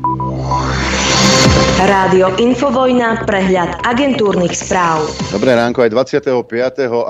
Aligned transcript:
Why? 0.00 0.91
Rádio 1.82 2.38
Infovojna, 2.38 3.26
prehľad 3.26 3.82
agentúrnych 3.82 4.54
správ. 4.54 5.02
Dobré 5.34 5.58
ránko 5.58 5.82
aj 5.82 5.90
25. 5.90 6.30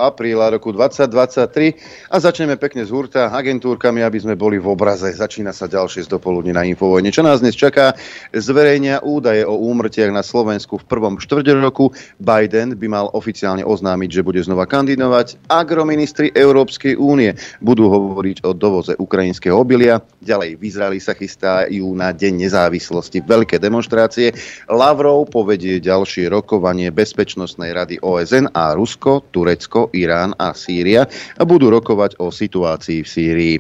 apríla 0.01 0.49
roku 0.49 0.73
2023 0.73 2.09
a 2.09 2.17
začneme 2.17 2.57
pekne 2.57 2.81
z 2.81 2.89
hurta 2.89 3.29
agentúrkami, 3.37 4.01
aby 4.01 4.25
sme 4.25 4.33
boli 4.33 4.57
v 4.57 4.73
obraze. 4.73 5.13
Začína 5.13 5.53
sa 5.53 5.69
ďalšie 5.69 6.09
z 6.09 6.17
dopoludne 6.17 6.57
na 6.57 6.65
Infovojne. 6.65 7.13
Čo 7.13 7.21
nás 7.21 7.45
dnes 7.45 7.53
čaká? 7.53 7.93
Zverejnia 8.33 9.05
údaje 9.05 9.45
o 9.45 9.61
úmrtiach 9.61 10.09
na 10.09 10.25
Slovensku 10.25 10.81
v 10.81 10.89
prvom 10.89 11.21
štvrť 11.21 11.53
roku. 11.61 11.93
Biden 12.17 12.73
by 12.73 12.87
mal 12.89 13.07
oficiálne 13.13 13.69
oznámiť, 13.69 14.09
že 14.09 14.25
bude 14.25 14.41
znova 14.41 14.65
kandidovať. 14.65 15.53
Agroministri 15.53 16.33
Európskej 16.33 16.97
únie 16.97 17.37
budú 17.61 17.93
hovoriť 17.93 18.41
o 18.49 18.57
dovoze 18.57 18.97
ukrajinského 18.97 19.53
obilia. 19.53 20.01
Ďalej 20.25 20.57
v 20.57 20.63
Izraeli 20.65 20.97
sa 20.97 21.13
chystajú 21.13 21.93
na 21.93 22.17
Deň 22.17 22.49
nezávislosti 22.49 23.21
veľké 23.21 23.61
demonstrácie. 23.61 24.33
Lavrov 24.71 25.27
povedie 25.33 25.83
ďalšie 25.83 26.31
rokovanie 26.31 26.95
Bezpečnostnej 26.95 27.75
rady 27.75 27.99
OSN 27.99 28.55
a 28.55 28.77
Rusko, 28.79 29.27
Turecko, 29.35 29.91
Irán 29.91 30.37
a 30.39 30.55
Sýria 30.55 31.09
budú 31.43 31.67
rokovať 31.73 32.23
o 32.23 32.31
situácii 32.31 33.03
v 33.03 33.09
Sýrii. 33.09 33.57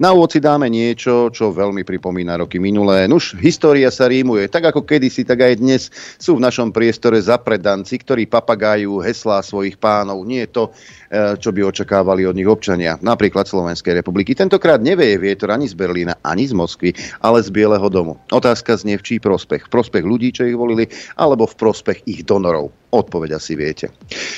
Na 0.00 0.16
úvod 0.16 0.32
si 0.32 0.40
dáme 0.40 0.72
niečo, 0.72 1.28
čo 1.28 1.52
veľmi 1.52 1.84
pripomína 1.84 2.40
roky 2.40 2.56
minulé. 2.56 3.04
Nuž, 3.04 3.36
história 3.36 3.92
sa 3.92 4.08
rímuje. 4.08 4.48
Tak 4.48 4.72
ako 4.72 4.88
kedysi, 4.88 5.28
tak 5.28 5.44
aj 5.44 5.60
dnes 5.60 5.82
sú 6.16 6.40
v 6.40 6.44
našom 6.44 6.72
priestore 6.72 7.20
zapredanci, 7.20 8.00
ktorí 8.00 8.24
papagájú 8.24 9.00
heslá 9.04 9.44
svojich 9.44 9.76
pánov. 9.76 10.24
Nie 10.24 10.48
je 10.48 10.50
to, 10.52 10.64
e, 10.68 11.36
čo 11.36 11.52
by 11.52 11.60
očakávali 11.68 12.24
od 12.24 12.36
nich 12.36 12.48
občania. 12.48 12.96
Napríklad 13.00 13.44
Slovenskej 13.44 14.00
republiky. 14.00 14.32
Tentokrát 14.32 14.80
nevie 14.80 15.16
vietor 15.20 15.52
ani 15.52 15.68
z 15.68 15.76
Berlína, 15.76 16.16
ani 16.24 16.48
z 16.48 16.56
Moskvy, 16.56 16.96
ale 17.20 17.44
z 17.44 17.48
Bieleho 17.52 17.88
domu. 17.92 18.16
Otázka 18.32 18.76
znie 18.80 18.96
v 18.96 19.04
čí 19.04 19.14
prospech. 19.20 19.68
Prospech 19.68 20.04
ľudí, 20.04 20.32
čo 20.32 20.45
ich 20.46 20.58
volili, 20.58 20.84
alebo 21.18 21.46
v 21.46 21.58
prospech 21.58 22.06
ich 22.06 22.22
donorov. 22.22 22.70
Odpoveď 22.86 23.36
asi 23.36 23.58
viete. 23.58 23.92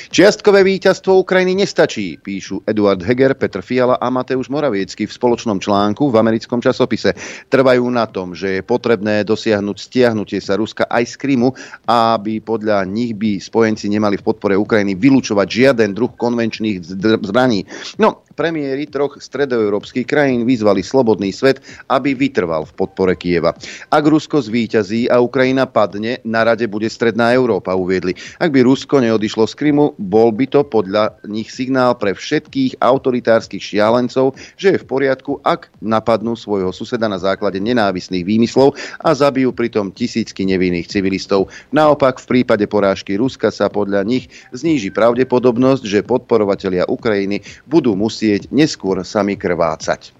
Čiastkové 0.09 0.65
víťazstvo 0.65 1.21
Ukrajiny 1.21 1.63
nestačí, 1.63 2.19
píšu 2.19 2.65
Eduard 2.65 2.99
Heger, 2.99 3.37
Petr 3.37 3.61
Fiala 3.63 4.01
a 4.01 4.09
Mateusz 4.09 4.51
Moraviecky 4.51 5.05
v 5.05 5.15
spoločnom 5.15 5.61
článku 5.61 6.09
v 6.09 6.19
americkom 6.19 6.59
časopise. 6.59 7.13
Trvajú 7.47 7.85
na 7.87 8.09
tom, 8.09 8.33
že 8.33 8.59
je 8.59 8.61
potrebné 8.65 9.21
dosiahnuť 9.23 9.77
stiahnutie 9.79 10.41
sa 10.41 10.57
Ruska 10.57 10.89
aj 10.89 11.07
z 11.07 11.15
Krymu, 11.21 11.53
aby 11.87 12.41
podľa 12.41 12.83
nich 12.89 13.13
by 13.15 13.37
spojenci 13.39 13.87
nemali 13.87 14.17
v 14.17 14.25
podpore 14.27 14.57
Ukrajiny 14.57 14.97
vylúčovať 14.97 15.47
žiaden 15.47 15.93
druh 15.95 16.11
konvenčných 16.17 16.83
zbraní. 17.29 17.63
No, 18.01 18.27
premiéry 18.39 18.87
troch 18.87 19.19
stredoeurópskych 19.19 20.07
krajín 20.07 20.47
vyzvali 20.47 20.79
slobodný 20.79 21.35
svet, 21.35 21.59
aby 21.91 22.15
vytrval 22.15 22.63
v 22.63 22.71
podpore 22.71 23.19
Kieva. 23.19 23.51
Ak 23.91 24.07
Rusko 24.07 24.39
zvíťazí 24.39 25.11
a 25.11 25.19
Ukrajina 25.19 25.67
padne, 25.67 26.23
na 26.23 26.47
rade 26.47 26.63
bude 26.71 26.87
stredná 26.87 27.35
Európa, 27.35 27.75
uviedli. 27.75 28.15
Ak 28.39 28.55
by 28.55 28.63
Rusko 28.63 29.03
neodišlo 29.03 29.43
z 29.43 29.59
Krymu, 29.59 29.99
bol 29.99 30.31
by 30.31 30.47
to 30.47 30.63
podľa 30.63 31.19
nich 31.27 31.51
signál 31.51 31.99
pre 31.99 32.15
všetkých 32.15 32.79
autoritárskych 32.79 33.59
šialencov, 33.59 34.39
že 34.55 34.71
je 34.71 34.79
v 34.79 34.87
poriadku, 34.87 35.43
ak 35.43 35.67
napadnú 35.83 36.39
svojho 36.39 36.71
suseda 36.71 37.11
na 37.11 37.19
základe 37.19 37.59
nenávisných 37.59 38.23
výmyslov 38.23 38.79
a 39.03 39.11
zabijú 39.11 39.51
pritom 39.51 39.91
tisícky 39.91 40.47
nevinných 40.47 40.87
civilistov. 40.87 41.51
Naopak, 41.75 42.23
v 42.23 42.39
prípade 42.39 42.63
porážky 42.71 43.19
Ruska 43.19 43.51
sa 43.51 43.67
podľa 43.67 44.07
nich 44.07 44.31
zníži 44.55 44.95
pravdepodobnosť, 44.95 45.83
že 45.83 46.07
podporovatelia 46.07 46.87
Ukrajiny 46.87 47.43
budú 47.67 47.99
musieť 47.99 48.28
musieť 48.29 48.53
neskôr 48.53 49.01
sami 49.01 49.33
krvácať. 49.33 50.13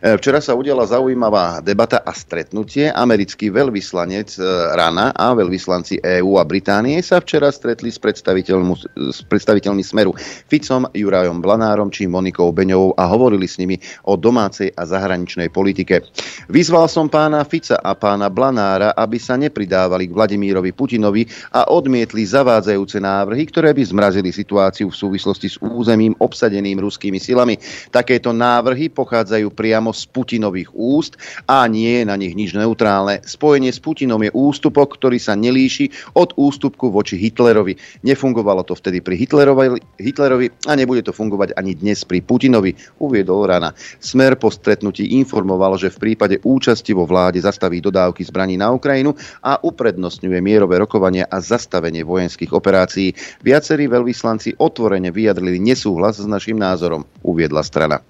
E, 0.00 0.16
včera 0.16 0.40
sa 0.40 0.56
udiala 0.56 0.88
zaujímavá 0.88 1.60
debata 1.60 2.00
a 2.00 2.16
stretnutie. 2.16 2.88
Americký 2.88 3.52
veľvyslanec 3.52 4.28
e, 4.36 4.40
Rana 4.72 5.12
a 5.12 5.36
veľvyslanci 5.36 6.00
EÚ 6.00 6.40
a 6.40 6.44
Británie 6.48 6.96
sa 7.04 7.20
včera 7.20 7.52
stretli 7.52 7.92
s, 7.92 8.00
s 8.00 9.18
predstaviteľmi 9.28 9.82
Smeru 9.84 10.16
Ficom, 10.48 10.88
Jurajom 10.96 11.44
Blanárom 11.44 11.92
či 11.92 12.08
Monikou 12.08 12.48
Beňovou 12.56 12.96
a 12.96 13.04
hovorili 13.12 13.44
s 13.44 13.60
nimi 13.60 13.76
o 14.08 14.16
domácej 14.16 14.72
a 14.72 14.82
zahraničnej 14.88 15.52
politike. 15.52 16.00
Vyzval 16.48 16.88
som 16.88 17.12
pána 17.12 17.44
Fica 17.44 17.76
a 17.76 17.92
pána 17.92 18.32
Blanára, 18.32 18.96
aby 18.96 19.20
sa 19.20 19.36
nepridávali 19.36 20.08
k 20.08 20.16
Vladimírovi 20.16 20.72
Putinovi 20.72 21.28
a 21.52 21.68
odmietli 21.68 22.24
zavádzajúce 22.24 22.96
návrhy, 22.98 23.44
ktoré 23.52 23.76
by 23.76 23.82
zmrazili 23.84 24.32
situáciu 24.32 24.88
v 24.88 24.96
súvislosti 24.96 25.48
s 25.52 25.56
územím 25.60 26.16
obsadeným 26.16 26.80
ruskými 26.80 27.20
silami. 27.20 27.60
Takéto 27.92 28.32
návrhy 28.32 28.88
pochádzajú 28.88 29.49
priamo 29.50 29.92
z 29.92 30.06
Putinových 30.08 30.72
úst 30.72 31.18
a 31.44 31.66
nie 31.66 32.00
je 32.00 32.04
na 32.08 32.16
nich 32.16 32.32
nič 32.38 32.56
neutrálne. 32.56 33.20
Spojenie 33.26 33.74
s 33.74 33.82
Putinom 33.82 34.22
je 34.22 34.32
ústupok, 34.32 34.96
ktorý 34.96 35.18
sa 35.18 35.36
nelíši 35.36 36.14
od 36.16 36.32
ústupku 36.38 36.88
voči 36.88 37.18
Hitlerovi. 37.18 38.06
Nefungovalo 38.06 38.64
to 38.64 38.78
vtedy 38.78 39.02
pri 39.02 39.18
Hitlerovi, 39.18 39.82
Hitlerovi 40.00 40.46
a 40.70 40.72
nebude 40.78 41.02
to 41.04 41.12
fungovať 41.12 41.58
ani 41.58 41.76
dnes 41.76 42.06
pri 42.06 42.22
Putinovi, 42.24 42.72
uviedol 43.02 43.50
Rana. 43.50 43.74
Smer 43.98 44.38
po 44.38 44.48
stretnutí 44.48 45.18
informoval, 45.18 45.76
že 45.76 45.92
v 45.92 46.10
prípade 46.10 46.38
účasti 46.40 46.94
vo 46.94 47.04
vláde 47.04 47.42
zastaví 47.42 47.82
dodávky 47.82 48.22
zbraní 48.24 48.56
na 48.56 48.70
Ukrajinu 48.70 49.18
a 49.42 49.58
uprednostňuje 49.60 50.38
mierové 50.38 50.78
rokovania 50.78 51.26
a 51.26 51.42
zastavenie 51.42 52.06
vojenských 52.06 52.54
operácií. 52.54 53.12
Viacerí 53.42 53.90
veľvyslanci 53.90 54.56
otvorene 54.60 55.10
vyjadrili 55.10 55.58
nesúhlas 55.58 56.22
s 56.22 56.26
našim 56.28 56.56
názorom, 56.60 57.02
uviedla 57.24 57.64
strana. 57.64 58.00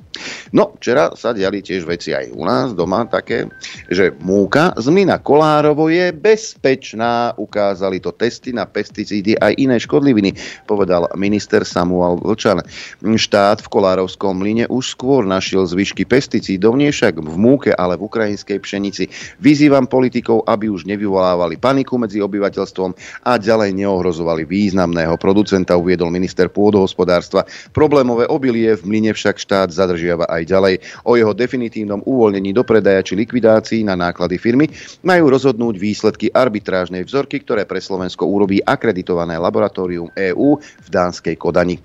No, 0.50 0.74
včera 0.74 1.14
sa 1.14 1.30
diali 1.30 1.62
tiež 1.62 1.86
veci 1.86 2.10
aj 2.10 2.34
u 2.34 2.42
nás 2.42 2.74
doma 2.74 3.06
také, 3.06 3.46
že 3.86 4.10
múka 4.18 4.74
z 4.74 4.90
mlyna 4.90 5.22
Kolárovo 5.22 5.86
je 5.86 6.10
bezpečná. 6.10 7.38
Ukázali 7.38 8.02
to 8.02 8.10
testy 8.10 8.50
na 8.50 8.66
pesticídy 8.66 9.38
aj 9.38 9.54
iné 9.54 9.78
škodliviny, 9.78 10.34
povedal 10.66 11.06
minister 11.14 11.62
Samuel 11.62 12.18
Vlčan. 12.18 12.66
Štát 13.00 13.62
v 13.62 13.68
Kolárovskom 13.70 14.42
mlyne 14.42 14.66
už 14.66 14.98
skôr 14.98 15.22
našiel 15.22 15.62
zvyšky 15.68 16.02
pesticídov, 16.08 16.74
nie 16.74 16.90
však 16.90 17.22
v 17.22 17.36
múke, 17.38 17.70
ale 17.70 17.94
v 17.94 18.10
ukrajinskej 18.10 18.58
pšenici. 18.58 19.04
Vyzývam 19.38 19.86
politikov, 19.86 20.42
aby 20.50 20.66
už 20.72 20.88
nevyvolávali 20.90 21.60
paniku 21.60 22.00
medzi 22.00 22.18
obyvateľstvom 22.18 22.90
a 23.28 23.38
ďalej 23.38 23.76
neohrozovali 23.76 24.42
významného 24.48 25.14
producenta, 25.20 25.78
uviedol 25.78 26.10
minister 26.10 26.50
pôdohospodárstva. 26.50 27.46
Problémové 27.70 28.26
obilie 28.26 28.74
v 28.74 28.82
mlyne 28.88 29.12
však 29.14 29.38
štát 29.38 29.68
zadržiava 30.00 30.24
aj 30.32 30.42
ďalej. 30.48 30.74
O 31.04 31.20
jeho 31.20 31.36
definitívnom 31.36 32.00
uvoľnení 32.08 32.56
do 32.56 32.64
predaja 32.64 33.04
či 33.04 33.12
likvidácii 33.20 33.84
na 33.84 33.92
náklady 33.92 34.40
firmy 34.40 34.66
majú 35.04 35.28
rozhodnúť 35.28 35.76
výsledky 35.76 36.32
arbitrážnej 36.32 37.04
vzorky, 37.04 37.44
ktoré 37.44 37.68
pre 37.68 37.84
Slovensko 37.84 38.24
urobí 38.24 38.64
akreditované 38.64 39.36
laboratórium 39.36 40.08
EÚ 40.16 40.56
v 40.56 40.88
Dánskej 40.88 41.36
Kodani. 41.36 41.76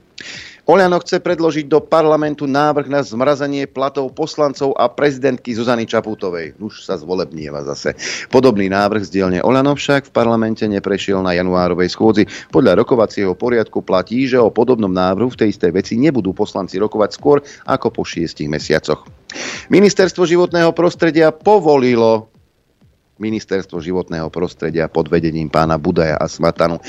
Oľano 0.65 0.97
chce 0.97 1.21
predložiť 1.21 1.69
do 1.69 1.77
parlamentu 1.77 2.49
návrh 2.49 2.89
na 2.89 3.05
zmrazenie 3.05 3.69
platov 3.69 4.09
poslancov 4.17 4.73
a 4.73 4.89
prezidentky 4.89 5.53
Zuzany 5.53 5.85
Čaputovej. 5.85 6.57
Už 6.57 6.81
sa 6.81 6.97
zvolebnieva 6.97 7.61
zase. 7.61 7.93
Podobný 8.33 8.65
návrh 8.73 9.05
z 9.05 9.13
dielne 9.13 9.39
Oľano 9.45 9.77
však 9.77 10.09
v 10.09 10.15
parlamente 10.17 10.65
neprešiel 10.65 11.21
na 11.21 11.37
januárovej 11.37 11.93
schôdzi. 11.93 12.25
Podľa 12.49 12.81
rokovacieho 12.81 13.37
poriadku 13.37 13.85
platí, 13.85 14.25
že 14.25 14.41
o 14.41 14.49
podobnom 14.49 14.89
návrhu 14.89 15.29
v 15.29 15.45
tej 15.45 15.53
istej 15.53 15.69
veci 15.69 16.01
nebudú 16.01 16.33
poslanci 16.33 16.81
rokovať 16.81 17.09
skôr 17.13 17.45
ako 17.69 17.93
po 17.93 18.01
šiestich 18.01 18.49
mesiacoch. 18.49 19.05
Ministerstvo 19.69 20.25
životného 20.25 20.73
prostredia 20.73 21.29
povolilo 21.29 22.33
Ministerstvo 23.15 23.79
životného 23.79 24.27
prostredia 24.27 24.91
pod 24.91 25.07
vedením 25.07 25.47
pána 25.47 25.79
Budaja 25.79 26.19
a 26.19 26.27
Smatanu 26.27 26.83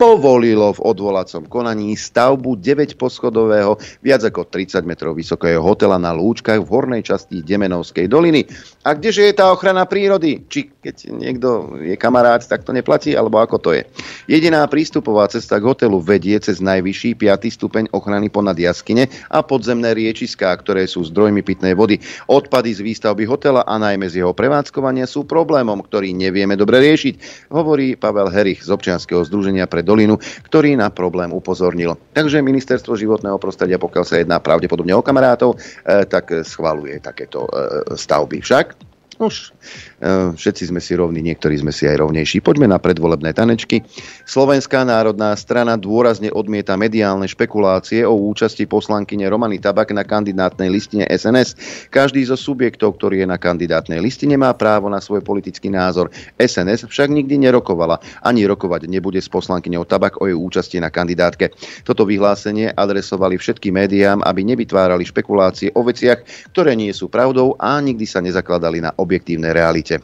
povolilo 0.00 0.72
v 0.72 0.80
odvolacom 0.80 1.44
konaní 1.44 1.92
stavbu 1.92 2.56
9-poschodového, 2.56 3.76
viac 4.00 4.24
ako 4.24 4.48
30 4.48 4.88
metrov 4.88 5.12
vysokého 5.12 5.60
hotela 5.60 6.00
na 6.00 6.16
Lúčkach 6.16 6.56
v 6.56 6.72
hornej 6.72 7.04
časti 7.04 7.44
Demenovskej 7.44 8.08
doliny. 8.08 8.48
A 8.88 8.96
kdeže 8.96 9.28
je 9.28 9.36
tá 9.36 9.52
ochrana 9.52 9.84
prírody? 9.84 10.40
Či 10.48 10.72
keď 10.80 11.12
niekto 11.12 11.76
je 11.84 11.92
kamarát, 12.00 12.40
tak 12.40 12.64
to 12.64 12.72
neplatí, 12.72 13.12
alebo 13.12 13.36
ako 13.36 13.60
to 13.60 13.70
je? 13.76 13.84
Jediná 14.24 14.64
prístupová 14.64 15.28
cesta 15.28 15.60
k 15.60 15.68
hotelu 15.68 16.00
vedie 16.00 16.40
cez 16.40 16.64
najvyšší 16.64 17.20
5. 17.20 17.52
stupeň 17.60 17.84
ochrany 17.92 18.32
ponad 18.32 18.56
jaskyne 18.56 19.12
a 19.28 19.44
podzemné 19.44 19.92
riečiská, 19.92 20.48
ktoré 20.56 20.88
sú 20.88 21.04
zdrojmi 21.04 21.44
pitnej 21.44 21.76
vody. 21.76 22.00
Odpady 22.32 22.72
z 22.72 22.80
výstavby 22.80 23.28
hotela 23.28 23.68
a 23.68 23.76
najmä 23.76 24.08
z 24.08 24.24
jeho 24.24 24.32
prevádzkovania 24.32 25.04
sú 25.04 25.28
problémom, 25.28 25.84
ktorý 25.84 26.16
nevieme 26.16 26.56
dobre 26.56 26.80
riešiť, 26.80 27.46
hovorí 27.52 28.00
Pavel 28.00 28.32
Herich 28.32 28.64
z 28.64 28.72
občianskeho 28.72 29.20
združenia 29.28 29.68
pre 29.68 29.84
dolinu, 29.90 30.14
ktorý 30.46 30.78
na 30.78 30.94
problém 30.94 31.34
upozornil. 31.34 31.98
Takže 32.14 32.38
ministerstvo 32.38 32.94
životného 32.94 33.42
prostredia, 33.42 33.82
pokiaľ 33.82 34.04
sa 34.06 34.22
jedná 34.22 34.38
pravdepodobne 34.38 34.94
o 34.94 35.02
kamarátov, 35.02 35.58
e, 35.58 36.06
tak 36.06 36.30
schvaluje 36.46 37.02
takéto 37.02 37.50
e, 37.50 37.98
stavby. 37.98 38.38
Však 38.38 38.89
Už 39.20 39.52
e, 40.00 40.32
všetci 40.32 40.72
sme 40.72 40.80
si 40.80 40.96
rovní, 40.96 41.20
niektorí 41.20 41.60
sme 41.60 41.76
si 41.76 41.84
aj 41.84 42.00
rovnejší. 42.00 42.40
Poďme 42.40 42.72
na 42.72 42.80
predvolebné 42.80 43.36
tanečky. 43.36 43.84
Slovenská 44.24 44.80
národná 44.88 45.36
strana 45.36 45.76
dôrazne 45.76 46.32
odmieta 46.32 46.72
mediálne 46.80 47.28
špekulácie 47.28 48.00
o 48.08 48.16
účasti 48.16 48.64
poslankyne 48.64 49.28
Romany 49.28 49.60
Tabak 49.60 49.92
na 49.92 50.08
kandidátnej 50.08 50.72
listine 50.72 51.04
SNS. 51.04 51.52
Každý 51.92 52.24
zo 52.32 52.40
subjektov, 52.40 52.96
ktorý 52.96 53.20
je 53.20 53.28
na 53.28 53.36
kandidátnej 53.36 54.00
listine, 54.00 54.40
má 54.40 54.56
právo 54.56 54.88
na 54.88 55.04
svoj 55.04 55.20
politický 55.20 55.68
názor. 55.68 56.08
SNS 56.40 56.88
však 56.88 57.12
nikdy 57.12 57.44
nerokovala, 57.44 58.00
ani 58.24 58.48
rokovať 58.48 58.88
nebude 58.88 59.20
s 59.20 59.28
poslankyňou 59.28 59.84
Tabak 59.84 60.16
o 60.16 60.32
jej 60.32 60.38
účasti 60.40 60.80
na 60.80 60.88
kandidátke. 60.88 61.52
Toto 61.84 62.08
vyhlásenie 62.08 62.72
adresovali 62.72 63.36
všetkým 63.36 63.84
médiám, 63.84 64.24
aby 64.24 64.48
nevytvárali 64.48 65.04
špekulácie 65.04 65.76
o 65.76 65.84
veciach, 65.84 66.24
ktoré 66.56 66.72
nie 66.72 66.96
sú 66.96 67.12
pravdou 67.12 67.52
a 67.60 67.76
nikdy 67.84 68.08
sa 68.08 68.24
nezakladali 68.24 68.80
na 68.80 68.96
objektívnej 69.10 69.50
realite. 69.50 69.98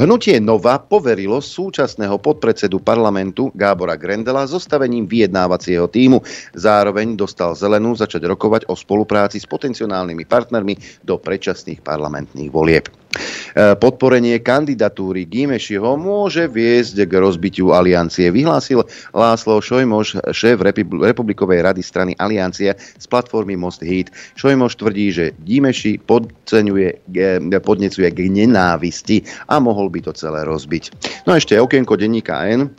Hnutie 0.00 0.40
Nova 0.40 0.80
poverilo 0.80 1.42
súčasného 1.42 2.16
podpredsedu 2.22 2.80
parlamentu 2.80 3.52
Gábora 3.52 3.98
Grendela 4.00 4.48
zostavením 4.48 5.04
vyjednávacieho 5.04 5.90
týmu. 5.90 6.24
Zároveň 6.56 7.18
dostal 7.18 7.52
zelenú 7.52 7.92
začať 7.92 8.24
rokovať 8.24 8.70
o 8.72 8.78
spolupráci 8.78 9.42
s 9.42 9.44
potenciálnymi 9.44 10.24
partnermi 10.24 11.04
do 11.04 11.20
predčasných 11.20 11.84
parlamentných 11.84 12.48
volieb. 12.48 12.99
E, 13.10 13.74
podporenie 13.74 14.38
kandidatúry 14.38 15.26
Gimešiho 15.26 15.98
môže 15.98 16.46
viesť 16.46 17.02
k 17.02 17.12
rozbitiu 17.18 17.74
aliancie, 17.74 18.30
vyhlásil 18.30 18.86
Láslo 19.10 19.58
Šojmoš, 19.58 20.30
šéf 20.30 20.62
Republikovej 20.62 21.66
rady 21.66 21.82
strany 21.82 22.14
Aliancia 22.14 22.78
z 22.78 23.04
platformy 23.10 23.58
Most 23.58 23.82
Heat. 23.82 24.14
Šojmoš 24.38 24.78
tvrdí, 24.78 25.10
že 25.10 25.24
Gimeši 25.42 25.98
podnecuje 26.06 28.08
k 28.14 28.18
nenávisti 28.30 29.26
a 29.50 29.58
mohol 29.58 29.90
by 29.90 30.06
to 30.06 30.14
celé 30.14 30.46
rozbiť. 30.46 30.94
No 31.26 31.34
a 31.34 31.42
ešte 31.42 31.58
okienko 31.58 31.98
denníka 31.98 32.46
N 32.46 32.70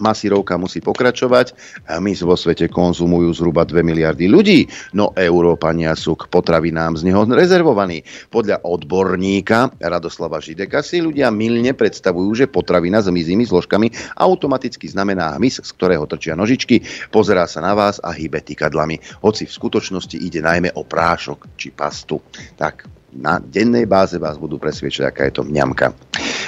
Masírovka 0.00 0.58
musí 0.58 0.80
pokračovať. 0.82 1.54
My 2.00 2.16
vo 2.16 2.34
svete 2.34 2.72
konzumujú 2.72 3.30
zhruba 3.36 3.68
2 3.68 3.84
miliardy 3.84 4.26
ľudí, 4.26 4.66
no 4.96 5.12
Európania 5.12 5.92
sú 5.92 6.16
k 6.16 6.26
potravinám 6.32 6.96
z 6.98 7.12
neho 7.12 7.22
rezervovaní. 7.28 8.00
Podľa 8.32 8.64
odborníka 8.64 9.76
Radoslava 9.78 10.40
Žideka 10.40 10.80
si 10.80 11.04
ľudia 11.04 11.28
milne 11.28 11.76
predstavujú, 11.76 12.30
že 12.34 12.50
potravina 12.50 13.04
s 13.04 13.12
mizými 13.12 13.44
zložkami 13.44 14.16
automaticky 14.16 14.88
znamená 14.88 15.36
hmyz, 15.36 15.60
z 15.60 15.70
ktorého 15.76 16.08
trčia 16.08 16.32
nožičky, 16.38 16.80
pozerá 17.12 17.44
sa 17.44 17.60
na 17.60 17.76
vás 17.76 18.00
a 18.00 18.14
hýbe 18.14 18.40
tykadlami. 18.40 19.20
Hoci 19.20 19.44
v 19.44 19.52
skutočnosti 19.52 20.16
ide 20.16 20.40
najmä 20.40 20.72
o 20.74 20.86
prášok 20.88 21.58
či 21.60 21.70
pastu. 21.74 22.22
Tak 22.56 23.03
na 23.14 23.38
dennej 23.38 23.86
báze 23.86 24.18
vás 24.18 24.36
budú 24.36 24.58
presviečať, 24.58 25.08
aká 25.08 25.22
je 25.30 25.34
to 25.40 25.42
mňamka. 25.46 25.94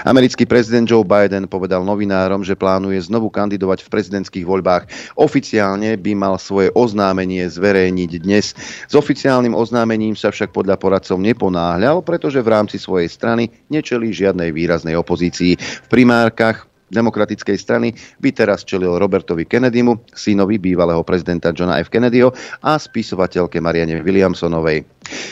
Americký 0.06 0.46
prezident 0.46 0.86
Joe 0.86 1.02
Biden 1.02 1.50
povedal 1.50 1.82
novinárom, 1.82 2.46
že 2.46 2.54
plánuje 2.54 3.00
znovu 3.10 3.26
kandidovať 3.26 3.82
v 3.82 3.90
prezidentských 3.90 4.46
voľbách. 4.46 4.86
Oficiálne 5.18 5.98
by 5.98 6.12
mal 6.14 6.38
svoje 6.38 6.70
oznámenie 6.78 7.42
zverejniť 7.48 8.10
dnes. 8.22 8.54
S 8.86 8.94
oficiálnym 8.94 9.56
oznámením 9.56 10.14
sa 10.14 10.30
však 10.30 10.54
podľa 10.54 10.78
poradcov 10.78 11.18
neponáhľal, 11.18 12.06
pretože 12.06 12.38
v 12.38 12.52
rámci 12.52 12.76
svojej 12.78 13.10
strany 13.10 13.50
nečelí 13.66 14.14
žiadnej 14.14 14.54
výraznej 14.54 14.94
opozícii. 14.94 15.58
V 15.58 15.88
primárkach 15.90 16.70
demokratickej 16.90 17.56
strany 17.58 17.88
by 18.22 18.30
teraz 18.30 18.62
čelil 18.62 18.94
Robertovi 18.98 19.48
Kennedymu, 19.48 19.98
synovi 20.14 20.60
bývalého 20.60 21.02
prezidenta 21.02 21.50
Johna 21.50 21.82
F. 21.82 21.90
Kennedyho 21.90 22.30
a 22.62 22.78
spisovateľke 22.78 23.58
Mariane 23.58 24.02
Williamsonovej. 24.02 24.86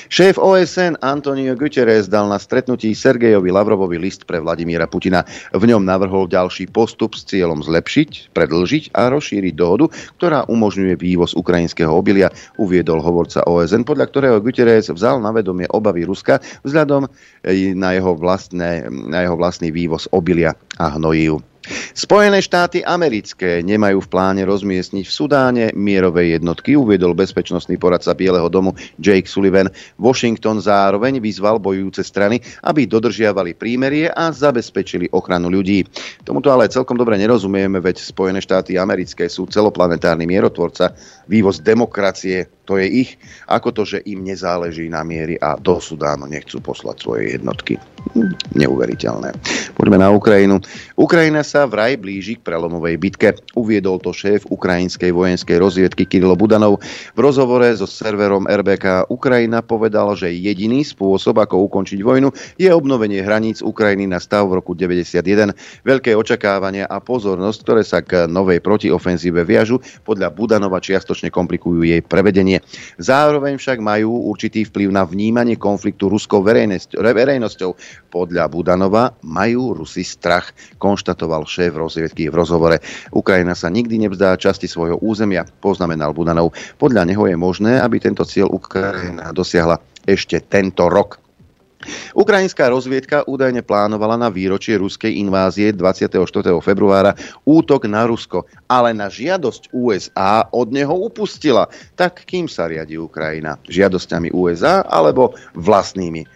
Šéf 0.07 0.39
OSN 0.39 0.95
Antonio 1.03 1.59
Guterres 1.59 2.07
dal 2.07 2.31
na 2.31 2.39
stretnutí 2.39 2.95
Sergejovi 2.95 3.51
Lavrovovi 3.51 3.99
list 3.99 4.23
pre 4.23 4.39
Vladimíra 4.39 4.87
Putina. 4.87 5.27
V 5.51 5.67
ňom 5.67 5.83
navrhol 5.83 6.31
ďalší 6.31 6.71
postup 6.71 7.19
s 7.19 7.27
cieľom 7.27 7.59
zlepšiť, 7.59 8.31
predlžiť 8.31 8.95
a 8.95 9.11
rozšíriť 9.11 9.55
dohodu, 9.59 9.91
ktorá 10.15 10.47
umožňuje 10.47 10.95
vývoz 10.95 11.35
ukrajinského 11.35 11.91
obilia, 11.91 12.31
uviedol 12.59 13.03
hovorca 13.03 13.43
OSN, 13.51 13.83
podľa 13.83 14.07
ktorého 14.11 14.37
Guterres 14.39 14.91
vzal 14.91 15.19
na 15.19 15.35
vedomie 15.35 15.67
obavy 15.75 16.07
Ruska 16.07 16.39
vzhľadom 16.63 17.11
na 17.75 17.91
jeho, 17.99 18.13
vlastné, 18.15 18.87
na 18.89 19.27
jeho 19.27 19.35
vlastný 19.35 19.75
vývoz 19.75 20.07
obilia 20.15 20.55
a 20.79 20.95
hnojív. 20.95 21.44
Spojené 21.97 22.45
štáty 22.45 22.85
americké 22.85 23.65
nemajú 23.65 24.05
v 24.05 24.11
pláne 24.13 24.43
rozmiestniť 24.45 25.05
v 25.09 25.17
Sudáne 25.17 25.65
mierové 25.73 26.37
jednotky, 26.37 26.77
uviedol 26.77 27.17
bezpečnostný 27.17 27.81
poradca 27.81 28.13
Bieleho 28.13 28.53
domu 28.53 28.77
Jake 29.01 29.25
Sullivan. 29.25 29.73
Washington 29.97 30.61
zároveň 30.61 31.25
vyzval 31.25 31.57
bojujúce 31.57 32.05
strany, 32.05 32.45
aby 32.69 32.85
dodržiavali 32.85 33.57
prímerie 33.57 34.13
a 34.13 34.29
zabezpečili 34.29 35.09
ochranu 35.17 35.49
ľudí. 35.49 35.89
Tomuto 36.21 36.53
ale 36.53 36.69
celkom 36.69 37.01
dobre 37.01 37.17
nerozumieme, 37.17 37.81
veď 37.81 38.05
Spojené 38.05 38.45
štáty 38.45 38.77
americké 38.77 39.25
sú 39.33 39.49
celoplanetárny 39.49 40.29
mierotvorca, 40.29 40.93
vývoz 41.25 41.65
demokracie, 41.65 42.64
to 42.65 42.81
je 42.81 42.87
ich, 42.89 43.11
ako 43.49 43.69
to, 43.77 43.83
že 43.85 43.99
im 44.09 44.25
nezáleží 44.25 44.89
na 44.89 45.05
miery 45.05 45.37
a 45.41 45.57
do 45.61 45.77
Sudánu 45.77 46.25
nechcú 46.25 46.61
poslať 46.65 46.97
svoje 47.05 47.37
jednotky. 47.37 47.77
Neuveriteľné. 48.53 49.33
Poďme 49.73 49.97
na 49.97 50.13
Ukrajinu. 50.13 50.61
Ukrajina 50.95 51.41
sa 51.41 51.65
vraj 51.65 51.97
blíži 51.97 52.37
k 52.37 52.45
prelomovej 52.45 52.97
bitke. 53.01 53.29
Uviedol 53.57 53.97
to 53.97 54.13
šéf 54.13 54.45
ukrajinskej 54.53 55.09
vojenskej 55.09 55.57
rozviedky 55.57 56.05
Kirilo 56.05 56.37
Budanov. 56.37 56.85
V 57.17 57.19
rozhovore 57.19 57.65
so 57.73 57.89
serverom 57.89 58.45
RBK 58.45 59.09
Ukrajina 59.09 59.65
povedal, 59.65 60.13
že 60.15 60.31
jediný 60.37 60.85
spôsob, 60.85 61.41
ako 61.41 61.65
ukončiť 61.67 62.01
vojnu, 62.05 62.29
je 62.61 62.69
obnovenie 62.69 63.25
hraníc 63.25 63.65
Ukrajiny 63.65 64.05
na 64.05 64.21
stav 64.21 64.53
v 64.53 64.61
roku 64.61 64.77
91. 64.77 65.57
Veľké 65.83 66.13
očakávania 66.13 66.85
a 66.85 67.01
pozornosť, 67.01 67.59
ktoré 67.65 67.83
sa 67.83 68.05
k 68.05 68.29
novej 68.29 68.61
protiofenzíve 68.61 69.43
viažu, 69.49 69.81
podľa 70.05 70.29
Budanova 70.29 70.79
čiastočne 70.79 71.33
komplikujú 71.33 71.83
jej 71.89 72.05
prevedenie. 72.05 72.54
Zároveň 73.01 73.57
však 73.57 73.79
majú 73.81 74.29
určitý 74.31 74.69
vplyv 74.69 74.89
na 74.93 75.03
vnímanie 75.07 75.57
konfliktu 75.57 76.13
ruskou 76.13 76.45
verejnosťou 76.45 77.73
podľa 78.15 78.47
Budanova 78.47 79.11
majú 79.27 79.75
Rusi 79.75 80.07
strach, 80.07 80.55
konštatoval 80.79 81.43
šéf 81.51 81.75
rozviedky 81.75 82.31
v 82.31 82.39
rozhovore. 82.39 82.79
Ukrajina 83.11 83.59
sa 83.59 83.67
nikdy 83.73 84.07
nevzdá 84.07 84.39
časti 84.39 84.71
svojho 84.71 85.03
územia, 85.03 85.43
poznamenal 85.59 86.15
Budanov. 86.15 86.55
Podľa 86.79 87.11
neho 87.11 87.27
je 87.27 87.35
možné, 87.35 87.83
aby 87.83 87.99
tento 87.99 88.23
cieľ 88.23 88.55
Ukrajina 88.55 89.35
dosiahla 89.35 89.83
ešte 90.07 90.39
tento 90.47 90.87
rok. 90.87 91.24
Ukrajinská 92.13 92.69
rozviedka 92.69 93.25
údajne 93.25 93.63
plánovala 93.63 94.19
na 94.19 94.29
výročie 94.29 94.77
ruskej 94.77 95.21
invázie 95.21 95.71
24. 95.71 96.19
februára 96.59 97.15
útok 97.47 97.87
na 97.87 98.05
Rusko, 98.05 98.49
ale 98.67 98.91
na 98.97 99.07
žiadosť 99.07 99.71
USA 99.71 100.49
od 100.51 100.75
neho 100.75 100.93
upustila. 100.93 101.71
Tak 101.95 102.27
kým 102.27 102.51
sa 102.51 102.67
riadi 102.67 102.99
Ukrajina? 102.99 103.57
Žiadosťami 103.65 104.35
USA 104.35 104.83
alebo 104.85 105.37
vlastnými 105.55 106.34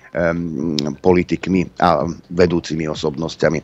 politikmi 1.04 1.80
a 1.84 2.08
vedúcimi 2.32 2.88
osobnosťami. 2.88 3.58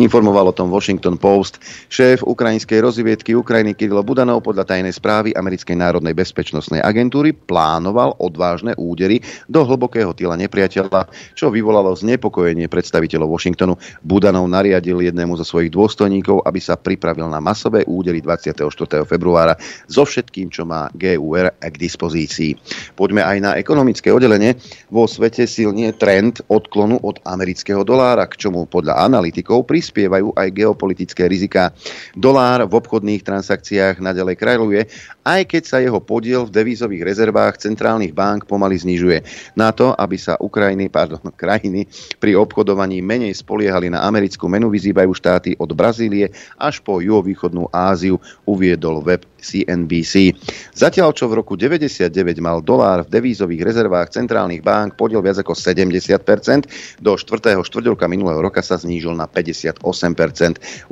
Informoval 0.00 0.50
o 0.50 0.56
tom 0.56 0.72
Washington 0.72 1.20
Post. 1.20 1.60
Šéf 1.92 2.24
ukrajinskej 2.24 2.80
rozviedky 2.80 3.36
Ukrajiny 3.36 3.76
Kirilo 3.76 4.00
Budanov 4.00 4.40
podľa 4.40 4.64
tajnej 4.64 4.96
správy 4.96 5.36
Americkej 5.36 5.76
národnej 5.76 6.16
bezpečnostnej 6.16 6.80
agentúry 6.80 7.36
plánoval 7.36 8.16
odvážne 8.16 8.72
údery 8.80 9.20
do 9.46 9.60
hlbokého 9.66 10.16
tila 10.16 10.40
nepriateľa, 10.40 11.10
čo 11.36 11.52
vyvolalo 11.52 11.92
znepokojenie 11.92 12.66
predstaviteľov 12.70 13.36
Washingtonu. 13.36 13.76
Budanov 14.00 14.48
nariadil 14.48 15.04
jednému 15.04 15.36
zo 15.36 15.44
svojich 15.44 15.74
dôstojníkov, 15.74 16.46
aby 16.48 16.60
sa 16.62 16.80
pripravil 16.80 17.28
na 17.28 17.42
masové 17.42 17.84
údery 17.84 18.24
24. 18.24 18.64
februára 19.04 19.58
so 19.86 20.08
všetkým, 20.08 20.48
čo 20.48 20.64
má 20.64 20.88
GUR 20.96 21.52
k 21.60 21.74
dispozícii. 21.76 22.56
Poďme 22.96 23.26
aj 23.26 23.36
na 23.42 23.50
ekonomické 23.60 24.08
oddelenie. 24.14 24.56
Vo 24.88 25.04
svete 25.04 25.44
silne 25.44 25.89
trend 25.94 26.42
odklonu 26.50 26.98
od 27.00 27.22
amerického 27.22 27.86
dolára, 27.86 28.26
k 28.26 28.48
čomu 28.48 28.66
podľa 28.66 29.06
analytikov 29.06 29.64
prispievajú 29.68 30.34
aj 30.34 30.48
geopolitické 30.50 31.30
rizika. 31.30 31.70
Dolár 32.18 32.66
v 32.66 32.76
obchodných 32.76 33.22
transakciách 33.22 34.02
nadalej 34.02 34.36
krajluje, 34.36 34.80
aj 35.22 35.42
keď 35.46 35.62
sa 35.62 35.78
jeho 35.78 36.02
podiel 36.02 36.48
v 36.48 36.54
devízových 36.54 37.06
rezervách 37.06 37.62
centrálnych 37.62 38.10
bank 38.10 38.50
pomaly 38.50 38.80
znižuje. 38.82 39.22
Na 39.54 39.70
to, 39.70 39.94
aby 39.94 40.18
sa 40.18 40.34
Ukrajiny, 40.42 40.90
pardon, 40.90 41.22
krajiny 41.42 41.86
pri 42.18 42.34
obchodovaní 42.34 42.98
menej 42.98 43.38
spoliehali 43.38 43.92
na 43.92 44.02
americkú 44.02 44.50
menu, 44.50 44.66
vyzývajú 44.66 45.10
štáty 45.14 45.50
od 45.54 45.70
Brazílie 45.70 46.34
až 46.58 46.82
po 46.82 46.98
juhovýchodnú 46.98 47.70
Áziu, 47.70 48.18
uviedol 48.42 48.98
web 49.06 49.22
CNBC. 49.40 50.36
Zatiaľ, 50.76 51.16
čo 51.16 51.28
v 51.28 51.40
roku 51.40 51.56
99 51.56 52.12
mal 52.40 52.60
dolár 52.60 53.04
v 53.06 53.12
devízových 53.12 53.64
rezervách 53.64 54.12
centrálnych 54.12 54.60
bank 54.60 54.96
podiel 54.96 55.24
viac 55.24 55.40
ako 55.40 55.56
70%, 55.56 57.00
do 57.00 57.12
4. 57.16 57.56
štvrťroka 57.60 58.04
minulého 58.08 58.40
roka 58.40 58.60
sa 58.60 58.76
znížil 58.76 59.16
na 59.16 59.24
58%, 59.24 59.80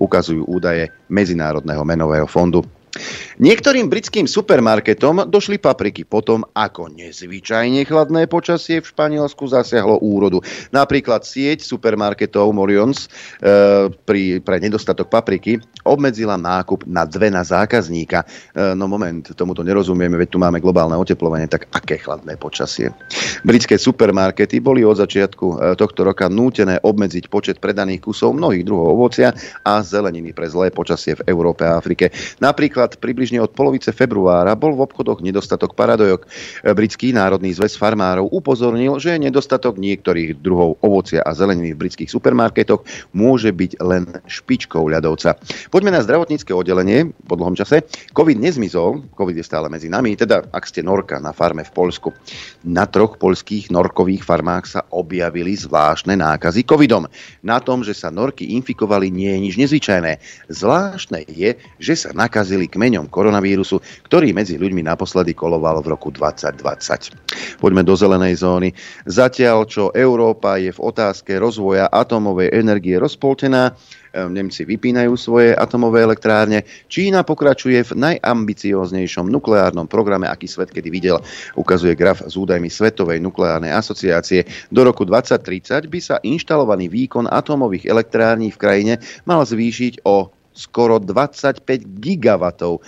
ukazujú 0.01 0.43
údaje 0.49 0.89
Medzinárodného 1.09 1.85
menového 1.85 2.29
fondu. 2.29 2.65
Niektorým 3.39 3.87
britským 3.87 4.27
supermarketom 4.27 5.31
došli 5.31 5.63
papriky 5.63 6.03
potom, 6.03 6.43
ako 6.57 6.91
nezvyčajne 6.91 7.87
chladné 7.87 8.27
počasie 8.27 8.83
v 8.83 8.91
Španielsku 8.91 9.47
zasiahlo 9.47 10.03
úrodu. 10.03 10.43
Napríklad 10.75 11.23
sieť 11.23 11.63
supermarketov 11.63 12.51
Morions 12.51 13.07
e, 13.07 13.09
pri, 13.93 14.43
pre 14.43 14.59
nedostatok 14.59 15.07
papriky 15.07 15.63
obmedzila 15.87 16.35
nákup 16.35 16.89
na 16.89 17.07
dve 17.07 17.31
na 17.31 17.47
zákazníka. 17.47 18.27
E, 18.53 18.75
no 18.75 18.91
moment, 18.91 19.23
tomuto 19.37 19.63
nerozumieme, 19.63 20.19
veď 20.19 20.29
tu 20.35 20.39
máme 20.43 20.59
globálne 20.59 20.99
oteplovanie, 20.99 21.47
tak 21.47 21.71
aké 21.71 22.01
chladné 22.03 22.35
počasie. 22.35 22.91
Britské 23.47 23.79
supermarkety 23.79 24.59
boli 24.59 24.83
od 24.83 24.99
začiatku 24.99 25.47
e, 25.47 25.55
tohto 25.79 26.03
roka 26.03 26.27
nútené 26.27 26.83
obmedziť 26.83 27.31
počet 27.31 27.57
predaných 27.63 28.03
kusov 28.03 28.35
mnohých 28.35 28.67
druhov 28.67 28.99
ovocia 28.99 29.31
a 29.63 29.79
zeleniny 29.85 30.35
pre 30.35 30.51
zlé 30.51 30.75
počasie 30.75 31.19
v 31.19 31.27
Európe 31.31 31.67
a 31.67 31.79
Afrike. 31.79 32.11
Napríklad 32.39 32.78
približne 32.79 33.19
približne 33.19 33.43
od 33.43 33.51
polovice 33.51 33.91
februára 33.91 34.55
bol 34.55 34.79
v 34.79 34.87
obchodoch 34.87 35.19
nedostatok 35.27 35.75
paradojok. 35.75 36.31
Britský 36.71 37.11
národný 37.11 37.51
zväz 37.51 37.75
farmárov 37.75 38.31
upozornil, 38.31 39.03
že 39.03 39.19
nedostatok 39.19 39.75
niektorých 39.75 40.39
druhov 40.39 40.79
ovocia 40.87 41.27
a 41.27 41.35
zeleniny 41.35 41.75
v 41.75 41.83
britských 41.83 42.07
supermarketoch 42.07 42.87
môže 43.11 43.51
byť 43.51 43.83
len 43.83 44.07
špičkou 44.31 44.87
ľadovca. 44.87 45.35
Poďme 45.75 45.99
na 45.99 46.07
zdravotnícke 46.07 46.55
oddelenie 46.55 47.11
po 47.27 47.35
dlhom 47.35 47.59
čase. 47.59 47.83
COVID 48.15 48.39
nezmizol, 48.39 49.03
COVID 49.19 49.35
je 49.35 49.43
stále 49.43 49.67
medzi 49.67 49.91
nami, 49.91 50.15
teda 50.15 50.47
ak 50.55 50.71
ste 50.71 50.87
norka 50.87 51.19
na 51.19 51.35
farme 51.35 51.67
v 51.67 51.75
Polsku. 51.75 52.15
Na 52.63 52.87
troch 52.87 53.19
polských 53.19 53.75
norkových 53.75 54.23
farmách 54.23 54.79
sa 54.79 54.81
objavili 54.95 55.59
zvláštne 55.59 56.15
nákazy 56.15 56.63
covidom. 56.63 57.11
Na 57.43 57.59
tom, 57.59 57.83
že 57.83 57.99
sa 57.99 58.15
norky 58.15 58.55
infikovali, 58.55 59.11
nie 59.11 59.35
je 59.35 59.43
nič 59.43 59.55
nezvyčajné. 59.59 60.13
Zvláštne 60.55 61.27
je, 61.27 61.59
že 61.83 61.95
sa 61.99 62.15
nakazili 62.15 62.68
kmeňom 62.69 63.09
koronavírusu, 63.11 63.81
ktorý 64.07 64.37
medzi 64.37 64.61
ľuďmi 64.61 64.85
naposledy 64.85 65.35
koloval 65.35 65.81
v 65.81 65.97
roku 65.97 66.13
2020. 66.13 67.59
Poďme 67.59 67.83
do 67.83 67.95
zelenej 67.97 68.45
zóny. 68.45 68.71
Zatiaľ, 69.09 69.65
čo 69.67 69.91
Európa 69.91 70.61
je 70.61 70.71
v 70.71 70.81
otázke 70.81 71.35
rozvoja 71.41 71.91
atomovej 71.91 72.53
energie 72.55 73.01
rozpoltená, 73.01 73.75
Nemci 74.09 74.65
vypínajú 74.65 75.15
svoje 75.21 75.53
atomové 75.53 76.01
elektrárne. 76.01 76.65
Čína 76.89 77.23
pokračuje 77.23 77.85
v 77.85 77.93
najambicióznejšom 77.95 79.29
nukleárnom 79.29 79.85
programe, 79.85 80.27
aký 80.27 80.49
svet 80.49 80.73
kedy 80.73 80.89
videl. 80.89 81.21
Ukazuje 81.55 81.93
graf 81.93 82.25
s 82.25 82.35
údajmi 82.35 82.73
Svetovej 82.73 83.21
nukleárnej 83.21 83.71
asociácie. 83.71 84.49
Do 84.73 84.83
roku 84.83 85.05
2030 85.05 85.93
by 85.93 86.01
sa 86.01 86.17
inštalovaný 86.25 86.89
výkon 86.89 87.29
atomových 87.29 87.87
elektrární 87.87 88.51
v 88.51 88.59
krajine 88.61 88.95
mal 89.29 89.45
zvýšiť 89.45 90.03
o 90.09 90.33
skoro 90.59 90.99
25 90.99 91.63
gigawatov 92.03 92.83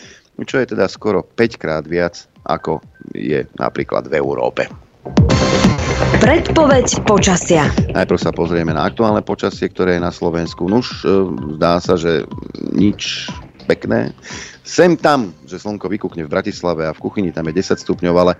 čo 0.44 0.60
je 0.60 0.72
teda 0.72 0.88
skoro 0.88 1.24
5 1.24 1.60
krát 1.60 1.84
viac, 1.84 2.24
ako 2.48 2.80
je 3.12 3.44
napríklad 3.60 4.08
v 4.08 4.16
Európe. 4.16 4.68
Predpoveď 6.20 7.04
počasia. 7.08 7.64
Najprv 7.96 8.20
sa 8.20 8.32
pozrieme 8.32 8.76
na 8.76 8.84
aktuálne 8.88 9.24
počasie, 9.24 9.72
ktoré 9.72 9.96
je 9.96 10.04
na 10.04 10.12
Slovensku. 10.12 10.68
Nuž, 10.68 11.04
e, 11.04 11.24
zdá 11.56 11.80
sa, 11.80 11.96
že 11.96 12.28
nič 12.76 13.32
pekné. 13.64 14.12
Sem 14.60 14.92
tam, 14.94 15.32
že 15.48 15.58
slnko 15.58 15.88
vykúkne 15.88 16.28
v 16.28 16.32
Bratislave 16.32 16.84
a 16.84 16.92
v 16.92 17.02
kuchyni 17.02 17.32
tam 17.32 17.48
je 17.48 17.58
10 17.58 17.80
stupňov, 17.80 18.14
ale 18.14 18.32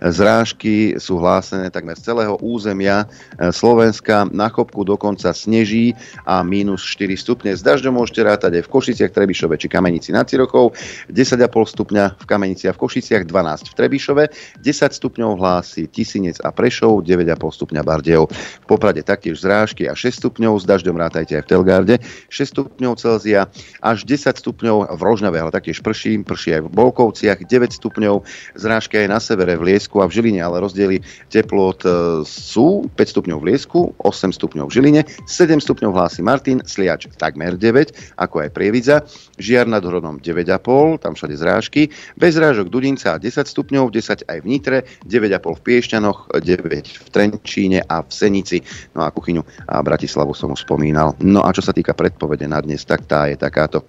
zrážky 0.00 0.96
sú 0.96 1.20
hlásené 1.20 1.68
takmer 1.68 1.94
z 2.00 2.12
celého 2.12 2.34
územia 2.40 3.04
e, 3.36 3.52
Slovenska. 3.52 4.24
Na 4.32 4.48
chopku 4.48 4.82
dokonca 4.88 5.30
sneží 5.36 5.92
a 6.24 6.40
mínus 6.40 6.80
4 6.80 7.16
stupne. 7.20 7.50
S 7.52 7.60
dažďom 7.60 7.92
môžete 7.92 8.20
rátať 8.24 8.52
aj 8.60 8.64
v 8.64 8.72
Košiciach, 8.72 9.12
Trebišove 9.12 9.54
či 9.60 9.68
Kamenici 9.68 10.10
nad 10.16 10.24
Cirochou. 10.24 10.72
10,5 11.12 11.44
stupňa 11.46 12.04
v 12.18 12.24
Kamenici 12.24 12.64
a 12.66 12.74
v 12.74 12.80
Košiciach, 12.80 13.28
12 13.28 13.70
v 13.70 13.74
Trebišove. 13.76 14.24
10 14.64 14.98
stupňov 15.00 15.30
hlási 15.36 15.92
Tisinec 15.92 16.40
a 16.40 16.50
Prešov, 16.56 17.04
9,5 17.04 17.36
stupňa 17.36 17.80
Bardejov. 17.84 18.32
V 18.32 18.66
Poprade 18.66 19.04
taktiež 19.04 19.44
zrážky 19.44 19.86
a 19.86 19.94
6 19.94 20.24
stupňov, 20.24 20.56
s 20.56 20.64
dažďom 20.64 20.96
rátajte 20.96 21.36
aj 21.36 21.42
v 21.44 21.48
Telgarde. 21.52 21.94
6 22.32 22.52
stupňov 22.56 22.92
Celzia 22.96 23.52
až 23.84 24.08
10 24.08 24.40
stupňov 24.40 24.96
v 24.96 25.00
Rožňave, 25.00 25.38
ale 25.38 25.54
taktiež 25.54 25.75
prší, 25.82 26.20
prší 26.22 26.60
aj 26.60 26.62
v 26.66 26.72
Bolkovciach 26.72 27.40
9 27.44 27.76
stupňov, 27.76 28.22
zrážka 28.56 29.00
aj 29.02 29.08
na 29.08 29.18
severe 29.20 29.56
v 29.56 29.72
Liesku 29.72 30.00
a 30.00 30.06
v 30.06 30.14
Žiline, 30.20 30.40
ale 30.40 30.62
rozdiely 30.62 31.02
teplot 31.32 31.80
e, 31.84 31.90
sú 32.26 32.86
5 32.94 33.12
stupňov 33.12 33.38
v 33.42 33.46
Liesku, 33.52 33.92
8 34.00 34.36
stupňov 34.36 34.66
v 34.68 34.72
Žiline, 34.72 35.00
7 35.26 35.58
stupňov 35.60 35.90
hlási 35.92 36.20
Martin, 36.20 36.62
Sliač 36.64 37.08
takmer 37.16 37.58
9, 37.58 38.20
ako 38.20 38.46
aj 38.46 38.48
Prievidza, 38.52 39.02
Žiar 39.40 39.66
nad 39.66 39.82
Hronom 39.82 40.20
9,5, 40.20 41.02
tam 41.02 41.12
všade 41.16 41.36
zrážky, 41.36 41.88
bez 42.14 42.36
zrážok 42.36 42.68
Dudinca 42.68 43.16
10 43.16 43.48
stupňov, 43.48 43.90
10 43.90 44.28
aj 44.28 44.38
v 44.42 44.46
Nitre, 44.46 44.78
9,5 45.08 45.56
v 45.56 45.60
Piešťanoch, 45.64 46.18
9 46.36 47.06
v 47.06 47.08
Trenčíne 47.08 47.80
a 47.86 48.04
v 48.04 48.10
Senici. 48.12 48.58
No 48.92 49.04
a 49.04 49.12
kuchyňu 49.12 49.42
a 49.68 49.80
Bratislavu 49.80 50.36
som 50.36 50.52
už 50.52 50.68
spomínal. 50.68 51.16
No 51.24 51.42
a 51.46 51.50
čo 51.56 51.64
sa 51.64 51.72
týka 51.72 51.96
predpovede 51.96 52.44
na 52.44 52.60
dnes, 52.60 52.84
tak 52.84 53.08
tá 53.08 53.26
je 53.30 53.36
takáto. 53.40 53.86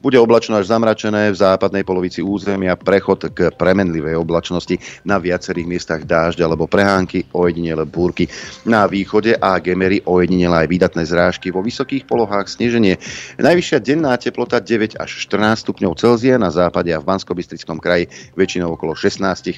Bude 0.00 0.16
oblačno 0.16 0.56
až 0.56 0.72
zamračené 0.72 1.28
v 1.28 1.36
západnej 1.36 1.84
polovici 1.84 2.24
územia, 2.24 2.72
prechod 2.72 3.28
k 3.36 3.52
premenlivej 3.52 4.16
oblačnosti 4.16 4.80
na 5.04 5.20
viacerých 5.20 5.68
miestach 5.68 6.08
dážď 6.08 6.48
alebo 6.48 6.64
prehánky, 6.64 7.28
ojedinele 7.36 7.84
búrky. 7.84 8.24
Na 8.64 8.88
východe 8.88 9.36
a 9.36 9.60
gemery 9.60 10.00
ojedinele 10.08 10.64
aj 10.64 10.68
výdatné 10.72 11.04
zrážky, 11.04 11.52
vo 11.52 11.60
vysokých 11.60 12.08
polohách 12.08 12.48
sneženie. 12.48 12.96
Najvyššia 13.36 13.78
denná 13.84 14.16
teplota 14.16 14.56
9 14.56 14.96
až 14.96 15.10
14 15.28 15.68
stupňov 15.68 15.92
Celzia, 16.00 16.40
na 16.40 16.48
západe 16.48 16.88
a 16.96 16.96
v 16.96 17.04
bansko 17.04 17.36
kraji 17.76 18.08
väčšinou 18.40 18.80
okolo 18.80 18.96
16. 18.96 19.20
E, 19.20 19.54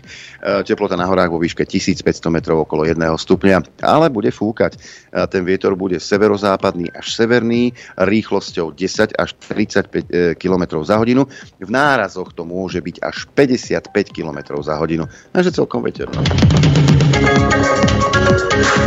teplota 0.67 0.99
na 0.99 1.07
horách 1.07 1.31
vo 1.31 1.39
výške 1.39 1.63
1500 1.63 2.03
metrov 2.35 2.67
okolo 2.67 2.83
1 2.83 2.99
stupňa, 2.99 3.79
ale 3.87 4.11
bude 4.11 4.35
fúkať. 4.35 4.75
E, 4.75 5.23
ten 5.31 5.47
vietor 5.47 5.79
bude 5.79 6.03
severozápadný 6.03 6.91
až 6.91 7.15
severný, 7.15 7.79
rýchlosťou 7.95 8.75
10 8.75 9.15
až 9.15 9.31
35 9.39 10.32
km 10.35 10.83
za 10.83 10.99
hodinu. 10.99 11.29
V 11.61 11.71
nárazoch 11.71 12.33
to 12.33 12.43
môže 12.47 12.81
byť 12.81 12.97
až 13.03 13.27
55 13.33 13.89
km 14.13 14.59
za 14.61 14.77
hodinu. 14.77 15.09
Takže 15.33 15.51
celkom 15.55 15.85
veterno. 15.85 16.21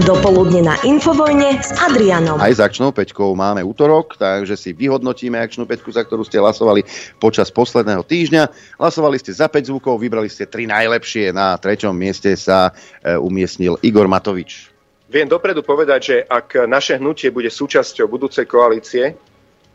Dopoludne 0.05 0.61
na 0.65 0.75
Infovojne 0.83 1.59
s 1.59 1.71
Adrianom. 1.75 2.37
Aj 2.37 2.51
s 2.51 2.59
akčnou 2.59 2.91
peťkou 2.91 3.33
máme 3.33 3.63
útorok, 3.63 4.19
takže 4.19 4.55
si 4.59 4.71
vyhodnotíme 4.75 5.39
akčnú 5.39 5.65
peťku, 5.65 5.91
za 5.91 6.03
ktorú 6.03 6.23
ste 6.27 6.41
hlasovali 6.41 6.83
počas 7.17 7.49
posledného 7.49 8.03
týždňa. 8.03 8.43
Hlasovali 8.77 9.17
ste 9.17 9.31
za 9.33 9.47
5 9.47 9.71
zvukov, 9.71 10.01
vybrali 10.01 10.27
ste 10.27 10.45
3 10.47 10.67
najlepšie. 10.69 11.31
Na 11.31 11.55
treťom 11.55 11.95
mieste 11.95 12.33
sa 12.35 12.75
e, 13.01 13.17
umiestnil 13.17 13.79
Igor 13.81 14.05
Matovič. 14.09 14.75
Viem 15.05 15.29
dopredu 15.29 15.61
povedať, 15.61 15.99
že 16.01 16.15
ak 16.25 16.65
naše 16.65 16.97
hnutie 16.97 17.29
bude 17.29 17.47
súčasťou 17.47 18.09
budúcej 18.09 18.49
koalície, 18.49 19.13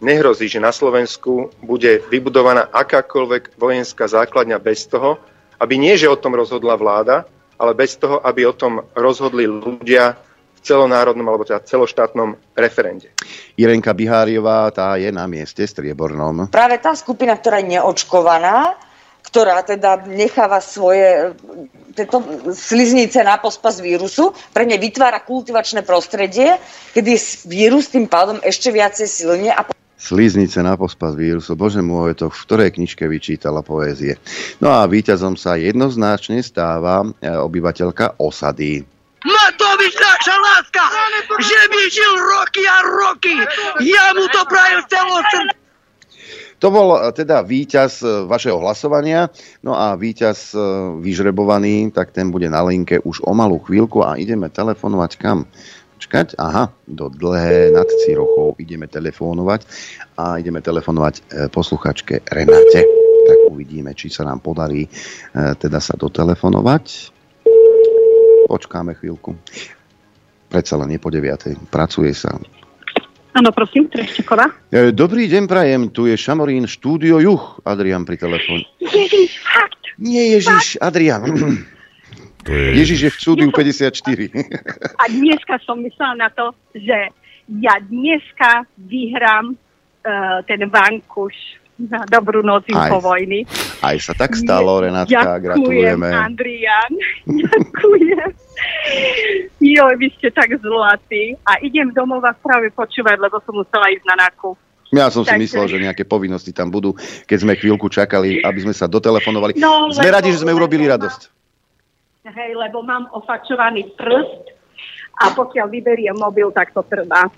nehrozí, 0.00 0.48
že 0.48 0.60
na 0.60 0.72
Slovensku 0.72 1.52
bude 1.60 2.00
vybudovaná 2.08 2.68
akákoľvek 2.72 3.56
vojenská 3.60 4.08
základňa 4.08 4.58
bez 4.58 4.88
toho, 4.88 5.20
aby 5.60 5.76
nie, 5.76 5.94
že 5.96 6.08
o 6.08 6.16
tom 6.16 6.34
rozhodla 6.34 6.74
vláda, 6.76 7.28
ale 7.60 7.76
bez 7.76 8.00
toho, 8.00 8.24
aby 8.24 8.48
o 8.48 8.56
tom 8.56 8.80
rozhodli 8.96 9.44
ľudia 9.44 10.16
v 10.56 10.60
celonárodnom 10.64 11.28
alebo 11.28 11.44
teda 11.44 11.60
celoštátnom 11.64 12.56
referende. 12.56 13.12
Irenka 13.56 13.92
Biháriová, 13.92 14.68
tá 14.72 14.96
je 14.96 15.12
na 15.12 15.28
mieste 15.28 15.64
striebornom. 15.64 16.48
Práve 16.48 16.80
tá 16.80 16.96
skupina, 16.96 17.36
ktorá 17.36 17.60
je 17.60 17.76
neočkovaná, 17.76 18.76
ktorá 19.20 19.60
teda 19.60 20.08
necháva 20.08 20.64
svoje 20.64 21.36
tieto 21.92 22.24
sliznice 22.56 23.20
na 23.20 23.36
pospas 23.36 23.76
vírusu, 23.84 24.32
pre 24.52 24.64
ne 24.64 24.80
vytvára 24.80 25.20
kultivačné 25.20 25.84
prostredie, 25.84 26.56
kedy 26.96 27.12
vírus 27.44 27.92
tým 27.92 28.08
pádom 28.08 28.40
ešte 28.40 28.72
viacej 28.72 29.06
silne 29.08 29.52
a 29.52 29.60
Sliznice 30.00 30.64
na 30.64 30.80
pospas 30.80 31.12
vírusu. 31.12 31.52
Bože 31.52 31.84
môj, 31.84 32.16
to 32.16 32.32
v 32.32 32.40
ktorej 32.48 32.72
knižke 32.72 33.04
vyčítala 33.04 33.60
poézie. 33.60 34.16
No 34.56 34.72
a 34.72 34.88
víťazom 34.88 35.36
sa 35.36 35.60
jednoznačne 35.60 36.40
stáva 36.40 37.04
e, 37.04 37.28
obyvateľka 37.28 38.16
osady. 38.16 38.80
Matovič 39.20 39.94
naša 40.00 40.36
láska, 40.40 40.84
že 41.44 41.60
by 41.68 41.80
žil 41.92 42.12
roky 42.16 42.62
a 42.64 42.78
roky. 42.80 43.34
Ja 43.84 44.16
mu 44.16 44.24
to 44.32 44.40
prajem 44.48 44.80
celou 44.88 45.20
to 46.60 46.68
bol 46.68 46.92
e, 46.92 47.08
teda 47.16 47.40
víťaz 47.40 48.04
e, 48.04 48.28
vašeho 48.28 48.60
hlasovania, 48.60 49.32
no 49.64 49.72
a 49.76 49.96
víťaz 49.96 50.52
vyžrebovaný, 51.00 51.88
tak 51.88 52.12
ten 52.12 52.28
bude 52.28 52.52
na 52.52 52.60
linke 52.64 53.00
už 53.00 53.24
o 53.24 53.32
malú 53.32 53.60
chvíľku 53.64 54.04
a 54.04 54.20
ideme 54.20 54.52
telefonovať 54.52 55.12
kam? 55.16 55.48
Počkať, 56.00 56.40
aha, 56.40 56.72
do 56.88 57.12
dlhé 57.12 57.76
nad 57.76 57.84
Cirochou 57.84 58.56
ideme 58.56 58.88
telefónovať 58.88 59.68
a 60.16 60.40
ideme 60.40 60.64
telefonovať 60.64 61.14
e, 61.20 61.22
posluchačke 61.52 62.24
Renate. 62.24 62.88
Tak 63.28 63.52
uvidíme, 63.52 63.92
či 63.92 64.08
sa 64.08 64.24
nám 64.24 64.40
podarí 64.40 64.88
e, 64.88 64.90
teda 65.60 65.76
sa 65.76 66.00
dotelefonovať. 66.00 66.84
Počkáme 68.48 68.96
chvíľku. 68.96 69.36
Predsa 70.48 70.80
len 70.80 70.96
nie 70.96 71.00
po 71.04 71.12
9. 71.12 71.68
Pracuje 71.68 72.16
sa. 72.16 72.32
Áno, 73.36 73.52
prosím, 73.52 73.92
Treščeková. 73.92 74.72
E, 74.72 74.96
Dobrý 74.96 75.28
deň, 75.28 75.44
prajem. 75.44 75.92
Tu 75.92 76.08
je 76.08 76.16
Šamorín, 76.16 76.64
štúdio 76.64 77.20
Juch. 77.20 77.60
Adrian 77.68 78.08
pri 78.08 78.16
telefóne. 78.16 78.64
Ježiš, 78.80 79.36
fakt. 79.44 79.84
Nie 80.00 80.32
Ježiš, 80.32 80.80
Adrian. 80.80 81.28
To 82.44 82.50
je... 82.52 82.66
Ježiš 82.80 82.98
je 83.02 83.10
v 83.10 83.16
štúdiu 83.16 83.48
54. 83.52 84.32
A 84.96 85.04
dneska 85.12 85.60
som 85.64 85.80
myslela 85.84 86.14
na 86.16 86.28
to, 86.32 86.56
že 86.72 87.12
ja 87.60 87.74
dneska 87.82 88.64
vyhrám 88.78 89.52
uh, 89.52 90.40
ten 90.46 90.64
vankuš 90.70 91.34
na 91.80 92.04
dobrú 92.04 92.44
noc 92.44 92.68
Aj. 92.76 92.92
po 92.92 93.00
vojny. 93.00 93.48
Aj 93.80 93.96
sa 93.96 94.12
tak 94.12 94.36
stalo, 94.36 94.84
Renátka, 94.84 95.16
Ďakujem, 95.16 95.40
gratulujeme. 95.40 96.08
Andrian. 96.12 96.92
Ďakujem. 97.48 98.30
Jo, 99.64 99.84
vy 99.96 100.06
ste 100.20 100.28
tak 100.28 100.52
zlatí. 100.60 101.40
A 101.48 101.56
idem 101.64 101.88
domov 101.96 102.20
vás 102.20 102.36
práve 102.44 102.68
počúvať, 102.68 103.16
lebo 103.16 103.40
som 103.48 103.56
musela 103.56 103.88
ísť 103.88 104.04
na 104.04 104.28
nákup. 104.28 104.56
Ja 104.92 105.06
som 105.08 105.22
si 105.24 105.32
Takže- 105.32 105.42
myslel, 105.46 105.66
že 105.70 105.78
nejaké 105.86 106.04
povinnosti 106.04 106.52
tam 106.52 106.68
budú, 106.68 106.92
keď 107.24 107.38
sme 107.40 107.52
chvíľku 107.56 107.88
čakali, 107.88 108.42
aby 108.44 108.58
sme 108.60 108.74
sa 108.76 108.84
dotelefonovali. 108.90 109.56
No, 109.56 109.88
sme 109.88 110.10
lebo- 110.10 110.16
radi, 110.20 110.28
že 110.36 110.42
sme 110.44 110.52
urobili 110.52 110.84
radosť. 110.84 111.39
Hej, 112.20 112.52
lebo 112.52 112.84
mám 112.84 113.08
ofačovaný 113.16 113.96
prst 113.96 114.60
a 115.20 115.32
pokiaľ 115.32 115.66
vyberiem 115.68 116.16
mobil, 116.16 116.48
tak 116.52 116.72
to 116.72 116.84
trvá. 116.84 117.28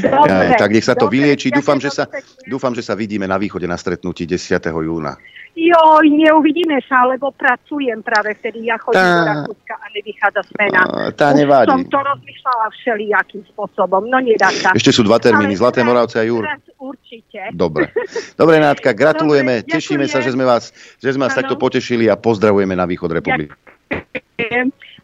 Dobre, 0.00 0.44
Ja, 0.52 0.60
tak 0.60 0.72
nech 0.72 0.84
sa 0.84 0.92
to 0.96 1.08
dobre, 1.08 1.20
vylieči. 1.20 1.48
Dúfam 1.52 1.76
že, 1.80 1.88
sa, 1.92 2.04
dúfam, 2.44 2.72
že 2.72 2.84
sa 2.84 2.96
vidíme 2.96 3.24
na 3.24 3.36
východe 3.40 3.64
na 3.68 3.76
stretnutí 3.76 4.24
10. 4.24 4.60
júna. 4.64 5.16
Joj, 5.56 6.06
neuvidíme 6.08 6.80
sa, 6.88 7.04
lebo 7.04 7.32
pracujem 7.36 8.00
práve 8.00 8.32
vtedy. 8.38 8.68
Ja 8.70 8.80
chodím 8.80 9.02
Tá. 9.02 9.12
do 9.12 9.24
Rakúska 9.28 9.74
a 9.76 9.86
nevychádza 9.92 10.42
smena. 10.52 10.80
Tá 11.12 11.28
Už 11.32 11.36
nevadí. 11.36 11.68
som 11.68 11.82
to 11.84 11.98
rozmýšľala 12.00 12.66
všelijakým 12.80 13.42
spôsobom, 13.52 14.02
no 14.08 14.16
nedá 14.24 14.48
sa. 14.56 14.72
Ešte 14.72 14.94
sú 14.94 15.02
dva 15.04 15.20
termíny, 15.20 15.56
Ale 15.56 15.60
Zlaté 15.60 15.80
Moravce 15.84 16.16
a 16.20 16.24
Júr. 16.24 16.48
Určite. 16.80 17.52
Dobre. 17.52 17.92
Dobre, 18.40 18.56
Nátka, 18.56 18.96
gratulujeme. 18.96 19.60
Dobre, 19.60 19.72
Tešíme 19.74 20.04
sa, 20.08 20.24
že 20.24 20.32
sme 20.32 20.48
vás, 20.48 20.72
že 20.96 21.12
sme 21.12 21.28
vás 21.28 21.36
takto 21.36 21.60
potešili 21.60 22.08
a 22.08 22.16
pozdravujeme 22.16 22.72
na 22.72 22.88
východ 22.88 23.10
republiky. 23.10 23.52
Ďakujem. 23.52 24.29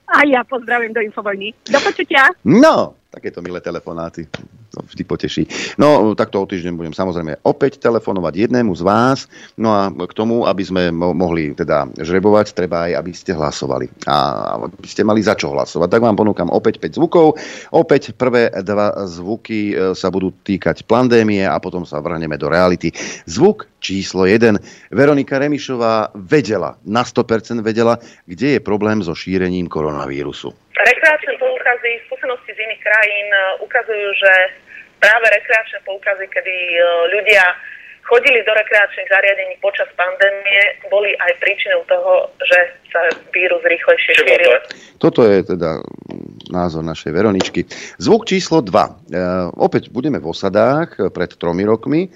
A 0.06 0.22
ja 0.22 0.46
pozdravím 0.46 0.94
do 0.94 1.02
Infovojny. 1.02 1.50
Do 1.66 1.80
počutia. 1.82 2.30
No, 2.46 2.94
takéto 3.10 3.40
milé 3.40 3.62
telefonáty. 3.62 4.28
To 4.74 4.84
vždy 4.84 5.02
poteší. 5.08 5.42
No, 5.80 6.12
takto 6.12 6.42
o 6.42 6.46
týždeň 6.46 6.76
budem 6.76 6.92
samozrejme 6.92 7.40
opäť 7.46 7.80
telefonovať 7.80 8.48
jednému 8.48 8.76
z 8.76 8.82
vás. 8.84 9.18
No 9.56 9.72
a 9.72 9.88
k 9.88 10.12
tomu, 10.12 10.44
aby 10.44 10.62
sme 10.66 10.82
mo- 10.92 11.16
mohli 11.16 11.56
teda 11.56 11.88
žrebovať, 11.96 12.52
treba 12.52 12.90
aj, 12.90 12.92
aby 13.00 13.12
ste 13.16 13.32
hlasovali. 13.32 13.88
A 14.04 14.16
aby 14.68 14.88
ste 14.88 15.06
mali 15.06 15.24
za 15.24 15.32
čo 15.32 15.54
hlasovať. 15.54 15.88
Tak 15.88 16.02
vám 16.04 16.18
ponúkam 16.18 16.52
opäť 16.52 16.82
5 16.82 16.98
zvukov. 17.00 17.40
Opäť 17.72 18.12
prvé 18.12 18.52
dva 18.60 19.08
zvuky 19.08 19.72
e, 19.72 19.74
sa 19.96 20.12
budú 20.12 20.34
týkať 20.44 20.84
pandémie 20.84 21.46
a 21.46 21.56
potom 21.56 21.88
sa 21.88 22.02
vrhneme 22.02 22.36
do 22.36 22.52
reality. 22.52 22.92
Zvuk 23.24 23.70
číslo 23.80 24.26
1. 24.26 24.58
Veronika 24.90 25.38
Remišová 25.38 26.10
vedela, 26.18 26.74
na 26.82 27.06
100% 27.06 27.62
vedela, 27.62 28.02
kde 28.26 28.58
je 28.58 28.60
problém 28.60 28.98
so 28.98 29.14
šírením 29.14 29.70
koronavírusu. 29.70 30.50
Rekreačné 30.76 31.40
poukazy, 31.40 31.90
skúsenosti 32.10 32.45
krajín 32.86 33.28
e, 33.34 33.40
ukazujú, 33.66 34.08
že 34.14 34.32
práve 35.02 35.26
rekreačné 35.34 35.82
poukazy, 35.82 36.30
kedy 36.30 36.54
e, 36.54 36.78
ľudia 37.10 37.42
chodili 38.06 38.38
do 38.46 38.54
rekreačných 38.54 39.10
zariadení 39.10 39.58
počas 39.58 39.90
pandémie, 39.98 40.78
boli 40.86 41.10
aj 41.18 41.32
príčinou 41.42 41.82
toho, 41.90 42.30
že 42.46 42.58
sa 42.94 43.02
vírus 43.34 43.58
rýchlejšie 43.66 44.22
šíril. 44.22 44.54
Toto 45.02 45.26
je 45.26 45.42
teda 45.42 45.82
názor 46.50 46.82
našej 46.82 47.10
Veroničky. 47.12 47.66
Zvuk 47.98 48.26
číslo 48.26 48.62
2. 48.62 48.70
E, 48.70 48.92
opäť 49.58 49.90
budeme 49.90 50.18
v 50.22 50.30
osadách 50.30 51.10
pred 51.10 51.30
tromi 51.34 51.66
rokmi, 51.66 52.06
e, 52.06 52.08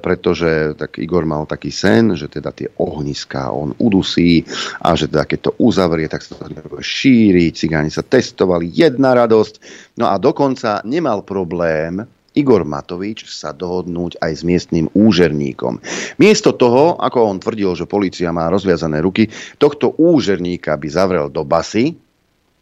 pretože 0.00 0.76
tak 0.76 1.00
Igor 1.00 1.24
mal 1.28 1.44
taký 1.44 1.72
sen, 1.72 2.16
že 2.16 2.28
teda 2.28 2.52
tie 2.52 2.68
ohniská 2.80 3.52
on 3.52 3.72
udusí 3.76 4.44
a 4.80 4.96
že 4.96 5.08
teda 5.08 5.24
keď 5.24 5.38
to 5.40 5.52
uzavrie, 5.60 6.08
tak 6.08 6.24
sa 6.24 6.36
to 6.36 6.80
šíriť. 6.80 7.52
Cigáni 7.56 7.90
sa 7.92 8.04
testovali, 8.04 8.68
jedna 8.72 9.16
radosť. 9.16 9.54
No 10.00 10.08
a 10.12 10.16
dokonca 10.20 10.84
nemal 10.84 11.24
problém 11.24 12.04
Igor 12.36 12.68
Matovič 12.68 13.24
sa 13.32 13.56
dohodnúť 13.56 14.20
aj 14.20 14.32
s 14.36 14.42
miestnym 14.44 14.86
úžerníkom. 14.92 15.80
Miesto 16.20 16.52
toho, 16.52 17.00
ako 17.00 17.32
on 17.32 17.40
tvrdil, 17.40 17.72
že 17.72 17.88
policia 17.88 18.28
má 18.28 18.52
rozviazané 18.52 19.00
ruky, 19.00 19.32
tohto 19.56 19.96
úžerníka 19.96 20.76
by 20.76 20.88
zavrel 20.92 21.26
do 21.32 21.48
basy, 21.48 21.96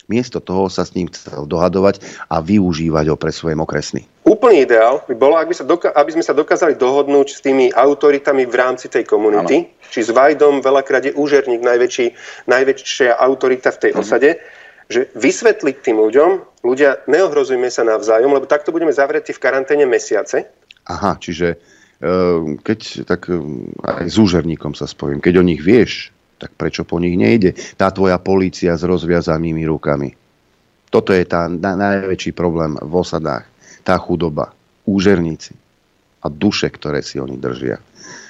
miesto 0.09 0.41
toho 0.41 0.69
sa 0.69 0.85
s 0.85 0.93
ním 0.93 1.09
chcel 1.09 1.49
dohadovať 1.49 2.01
a 2.29 2.41
využívať 2.45 3.05
ho 3.13 3.17
pre 3.17 3.33
svoje 3.33 3.57
mokresny. 3.57 4.05
Úplný 4.25 4.65
ideál 4.65 5.05
by 5.05 5.15
bolo, 5.17 5.37
ak 5.37 5.49
by 5.49 5.55
sa 5.57 5.65
doka- 5.65 5.93
aby 5.93 6.11
sme 6.17 6.25
sa 6.25 6.37
dokázali 6.37 6.77
dohodnúť 6.77 7.29
s 7.37 7.41
tými 7.45 7.73
autoritami 7.73 8.45
v 8.49 8.55
rámci 8.55 8.88
tej 8.88 9.05
komunity. 9.05 9.69
Či 9.93 10.01
s 10.01 10.11
Vajdom 10.11 10.64
veľakrát 10.64 11.07
je 11.07 11.14
úžerník 11.14 11.62
najväčší, 11.62 12.07
najväčšia 12.51 13.14
autorita 13.14 13.71
v 13.71 13.81
tej 13.88 13.93
osade, 13.95 14.31
že 14.90 15.09
vysvetliť 15.17 15.77
tým 15.81 15.97
ľuďom, 15.97 16.31
ľudia, 16.67 17.05
neohrozujme 17.09 17.71
sa 17.73 17.87
navzájom, 17.87 18.33
lebo 18.33 18.45
takto 18.49 18.73
budeme 18.73 18.93
zavretí 18.93 19.33
v 19.33 19.40
karanténe 19.40 19.88
mesiace. 19.88 20.51
Aha, 20.85 21.17
čiže 21.17 21.57
e, 21.57 21.57
keď 22.61 23.09
tak 23.09 23.33
e, 23.33 23.40
aj 23.81 24.07
s 24.09 24.17
úžerníkom 24.21 24.77
sa 24.77 24.85
spojím, 24.85 25.25
keď 25.25 25.40
o 25.40 25.45
nich 25.47 25.64
vieš, 25.64 26.12
tak 26.38 26.55
prečo 26.59 26.83
po 26.85 26.99
nich 27.01 27.14
nejde 27.14 27.55
tá 27.79 27.90
tvoja 27.90 28.18
polícia 28.20 28.75
s 28.75 28.83
rozviazanými 28.83 29.62
rukami? 29.64 30.14
Toto 30.92 31.11
je 31.11 31.27
tá 31.27 31.51
na, 31.51 31.75
najväčší 31.75 32.31
problém 32.37 32.79
v 32.79 32.92
osadách. 32.94 33.47
Tá 33.83 33.99
chudoba, 33.99 34.55
úžerníci 34.87 35.57
a 36.25 36.31
duše, 36.31 36.70
ktoré 36.70 37.03
si 37.03 37.18
oni 37.18 37.37
držia. 37.37 37.83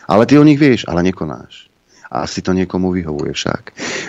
Ale 0.08 0.24
ty 0.24 0.40
o 0.40 0.44
nich 0.44 0.58
vieš, 0.58 0.88
ale 0.88 1.04
nekonáš. 1.04 1.68
Asi 2.14 2.46
to 2.46 2.54
niekomu 2.54 2.94
vyhovuje 2.94 3.34
však. 3.34 3.62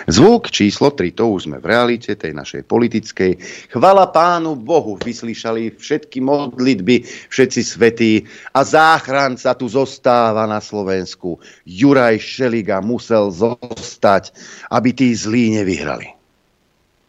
Zvuk 0.06 0.54
číslo 0.54 0.94
3, 0.94 1.10
to 1.10 1.26
už 1.26 1.50
sme 1.50 1.58
v 1.58 1.66
realite 1.66 2.14
tej 2.14 2.30
našej 2.30 2.62
politickej. 2.62 3.34
Chvala 3.74 4.06
pánu 4.14 4.54
Bohu, 4.54 4.94
vyslíšali 4.94 5.74
všetky 5.74 6.22
modlitby, 6.22 7.02
všetci 7.26 7.60
svetí 7.66 8.22
a 8.54 8.62
záchranca 8.62 9.58
tu 9.58 9.66
zostáva 9.66 10.46
na 10.46 10.62
Slovensku. 10.62 11.42
Juraj 11.66 12.22
Šeliga 12.22 12.78
musel 12.78 13.34
zostať, 13.34 14.30
aby 14.70 14.94
tí 14.94 15.10
zlí 15.10 15.58
nevyhrali. 15.58 16.06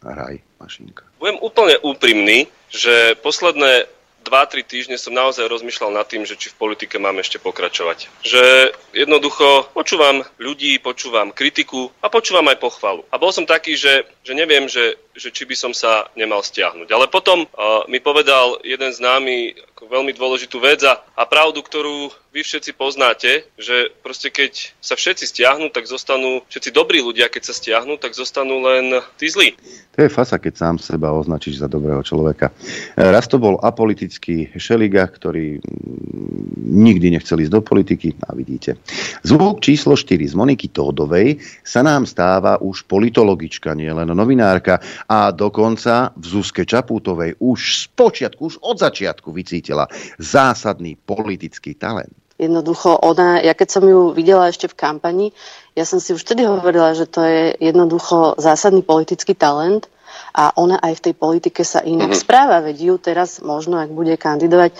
Hraj, 0.02 0.42
mašinka. 0.58 1.06
Budem 1.22 1.38
úplne 1.38 1.78
úprimný, 1.86 2.50
že 2.74 3.14
posledné 3.22 3.86
2-3 4.24 4.66
týždne 4.66 4.96
som 5.00 5.14
naozaj 5.14 5.46
rozmýšľal 5.46 5.94
nad 5.94 6.04
tým, 6.04 6.26
že 6.26 6.36
či 6.36 6.52
v 6.52 6.58
politike 6.58 7.00
mám 7.00 7.16
ešte 7.22 7.40
pokračovať. 7.40 8.10
Že 8.26 8.74
jednoducho 8.92 9.72
počúvam 9.72 10.26
ľudí, 10.36 10.76
počúvam 10.82 11.32
kritiku 11.32 11.88
a 12.02 12.12
počúvam 12.12 12.44
aj 12.50 12.58
pochvalu. 12.60 13.02
A 13.08 13.16
bol 13.16 13.32
som 13.32 13.48
taký, 13.48 13.78
že, 13.78 14.04
že 14.28 14.36
neviem, 14.36 14.68
že, 14.68 15.00
že 15.16 15.32
či 15.32 15.48
by 15.48 15.56
som 15.56 15.72
sa 15.72 16.04
nemal 16.12 16.44
stiahnuť. 16.44 16.84
Ale 16.92 17.08
potom 17.08 17.48
uh, 17.48 17.88
mi 17.88 17.96
povedal 17.96 18.60
jeden 18.60 18.92
známy 18.92 19.56
ako 19.72 19.88
veľmi 19.88 20.12
dôležitú 20.12 20.60
vec 20.60 20.84
a, 20.84 21.00
a 21.16 21.24
pravdu, 21.24 21.64
ktorú 21.64 22.12
vy 22.28 22.44
všetci 22.44 22.76
poznáte, 22.76 23.48
že 23.56 23.88
proste 24.04 24.28
keď 24.28 24.76
sa 24.84 25.00
všetci 25.00 25.24
stiahnu, 25.24 25.72
tak 25.72 25.88
zostanú 25.88 26.44
všetci 26.52 26.70
dobrí 26.76 27.00
ľudia, 27.00 27.32
keď 27.32 27.48
sa 27.48 27.54
stiahnu, 27.56 27.96
tak 27.96 28.12
zostanú 28.12 28.60
len 28.60 29.00
tí 29.16 29.32
zlí. 29.32 29.56
To 29.96 30.04
je 30.04 30.12
fasa, 30.12 30.36
keď 30.36 30.54
sám 30.60 30.76
seba 30.76 31.14
označíš 31.14 31.64
za 31.64 31.70
dobrého 31.70 32.04
človeka. 32.04 32.52
E, 32.52 33.00
Raz 33.00 33.30
to 33.32 33.40
bol 33.40 33.56
apolitický 33.64 34.52
Šeliga, 34.60 35.08
ktorý 35.08 35.56
mm, 35.62 36.47
nikdy 36.58 37.14
nechcel 37.14 37.40
ísť 37.40 37.52
do 37.54 37.62
politiky 37.62 38.14
a 38.26 38.34
vidíte. 38.34 38.76
Zvuk 39.22 39.62
číslo 39.62 39.94
4 39.94 40.18
z 40.28 40.34
Moniky 40.34 40.68
Tódovej 40.74 41.38
sa 41.62 41.80
nám 41.86 42.04
stáva 42.04 42.58
už 42.58 42.84
politologička, 42.90 43.72
nie 43.78 43.90
len 43.90 44.10
novinárka 44.10 44.82
a 45.06 45.30
dokonca 45.30 46.12
v 46.18 46.24
Zuzke 46.26 46.66
Čapútovej 46.66 47.38
už 47.40 47.58
z 47.58 47.82
počiatku, 47.94 48.40
už 48.44 48.56
od 48.60 48.76
začiatku 48.82 49.30
vycítila 49.32 49.86
zásadný 50.18 50.98
politický 50.98 51.78
talent. 51.78 52.27
Jednoducho 52.38 52.94
ona, 53.02 53.42
ja 53.42 53.50
keď 53.50 53.68
som 53.68 53.84
ju 53.84 54.14
videla 54.14 54.46
ešte 54.46 54.70
v 54.70 54.78
kampani, 54.78 55.26
ja 55.74 55.82
som 55.82 55.98
si 55.98 56.14
už 56.14 56.22
vtedy 56.22 56.46
hovorila, 56.46 56.94
že 56.94 57.10
to 57.10 57.22
je 57.26 57.58
jednoducho 57.58 58.38
zásadný 58.38 58.86
politický 58.86 59.34
talent 59.34 59.90
a 60.34 60.54
ona 60.54 60.78
aj 60.78 61.02
v 61.02 61.04
tej 61.10 61.14
politike 61.18 61.62
sa 61.66 61.82
inak 61.82 62.14
mm-hmm. 62.14 62.24
správa. 62.26 62.62
Veď 62.62 62.76
ju 62.78 62.94
teraz 62.98 63.42
možno, 63.42 63.82
ak 63.82 63.90
bude 63.90 64.14
kandidovať, 64.14 64.74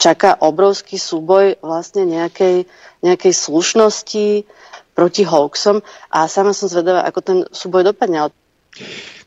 čaká 0.00 0.40
obrovský 0.40 0.96
súboj 0.96 1.60
vlastne 1.60 2.08
nejakej, 2.08 2.64
nejakej 3.04 3.32
slušnosti 3.36 4.48
proti 4.92 5.22
hoaxom 5.24 5.84
a 6.12 6.28
sama 6.28 6.56
som 6.56 6.68
zvedavá, 6.68 7.04
ako 7.04 7.20
ten 7.20 7.38
súboj 7.52 7.92
dopadne. 7.92 8.32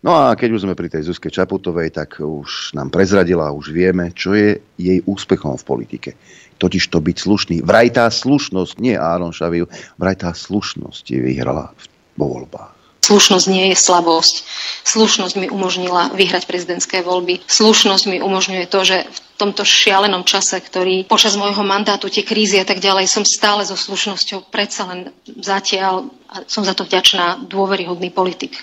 No 0.05 0.13
a 0.13 0.37
keď 0.37 0.57
už 0.57 0.63
sme 0.65 0.77
pri 0.77 0.89
tej 0.89 1.05
Zuzke 1.05 1.33
Čaputovej, 1.33 1.93
tak 1.93 2.21
už 2.21 2.77
nám 2.77 2.93
prezradila, 2.93 3.53
už 3.53 3.73
vieme, 3.73 4.13
čo 4.13 4.33
je 4.37 4.57
jej 4.77 5.01
úspechom 5.05 5.57
v 5.57 5.65
politike. 5.65 6.09
Totiž 6.55 6.87
to 6.87 7.03
byť 7.03 7.17
slušný. 7.19 7.55
Vraj 7.61 7.91
tá 7.91 8.07
slušnosť, 8.07 8.79
nie 8.79 8.95
Áron 8.95 9.35
Šaviu, 9.35 9.67
vraj 9.99 10.15
tá 10.15 10.31
slušnosť 10.31 11.03
je 11.11 11.19
vyhrala 11.19 11.75
vo 12.15 12.25
voľbách. 12.31 12.75
Slušnosť 13.05 13.45
nie 13.53 13.69
je 13.69 13.77
slabosť. 13.77 14.35
Slušnosť 14.81 15.35
mi 15.37 15.47
umožnila 15.53 16.09
vyhrať 16.17 16.49
prezidentské 16.49 17.05
voľby. 17.05 17.45
Slušnosť 17.45 18.09
mi 18.09 18.17
umožňuje 18.17 18.65
to, 18.65 18.81
že 18.81 19.05
v 19.05 19.19
tomto 19.37 19.61
šialenom 19.61 20.25
čase, 20.25 20.57
ktorý 20.57 21.05
počas 21.05 21.37
môjho 21.37 21.61
mandátu, 21.61 22.09
tie 22.09 22.25
krízy 22.25 22.57
a 22.57 22.65
tak 22.65 22.81
ďalej, 22.81 23.05
som 23.05 23.21
stále 23.21 23.61
so 23.61 23.77
slušnosťou 23.77 24.49
predsa 24.49 24.89
len 24.89 25.13
zatiaľ 25.37 26.09
a 26.33 26.49
som 26.49 26.65
za 26.65 26.73
to 26.73 26.81
vďačná 26.81 27.45
dôveryhodný 27.45 28.09
politik. 28.09 28.57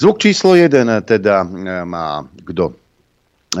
Zvuk 0.00 0.24
číslo 0.24 0.56
1 0.56 0.72
teda 1.04 1.44
e, 1.44 1.46
má 1.84 2.24
kto? 2.48 2.83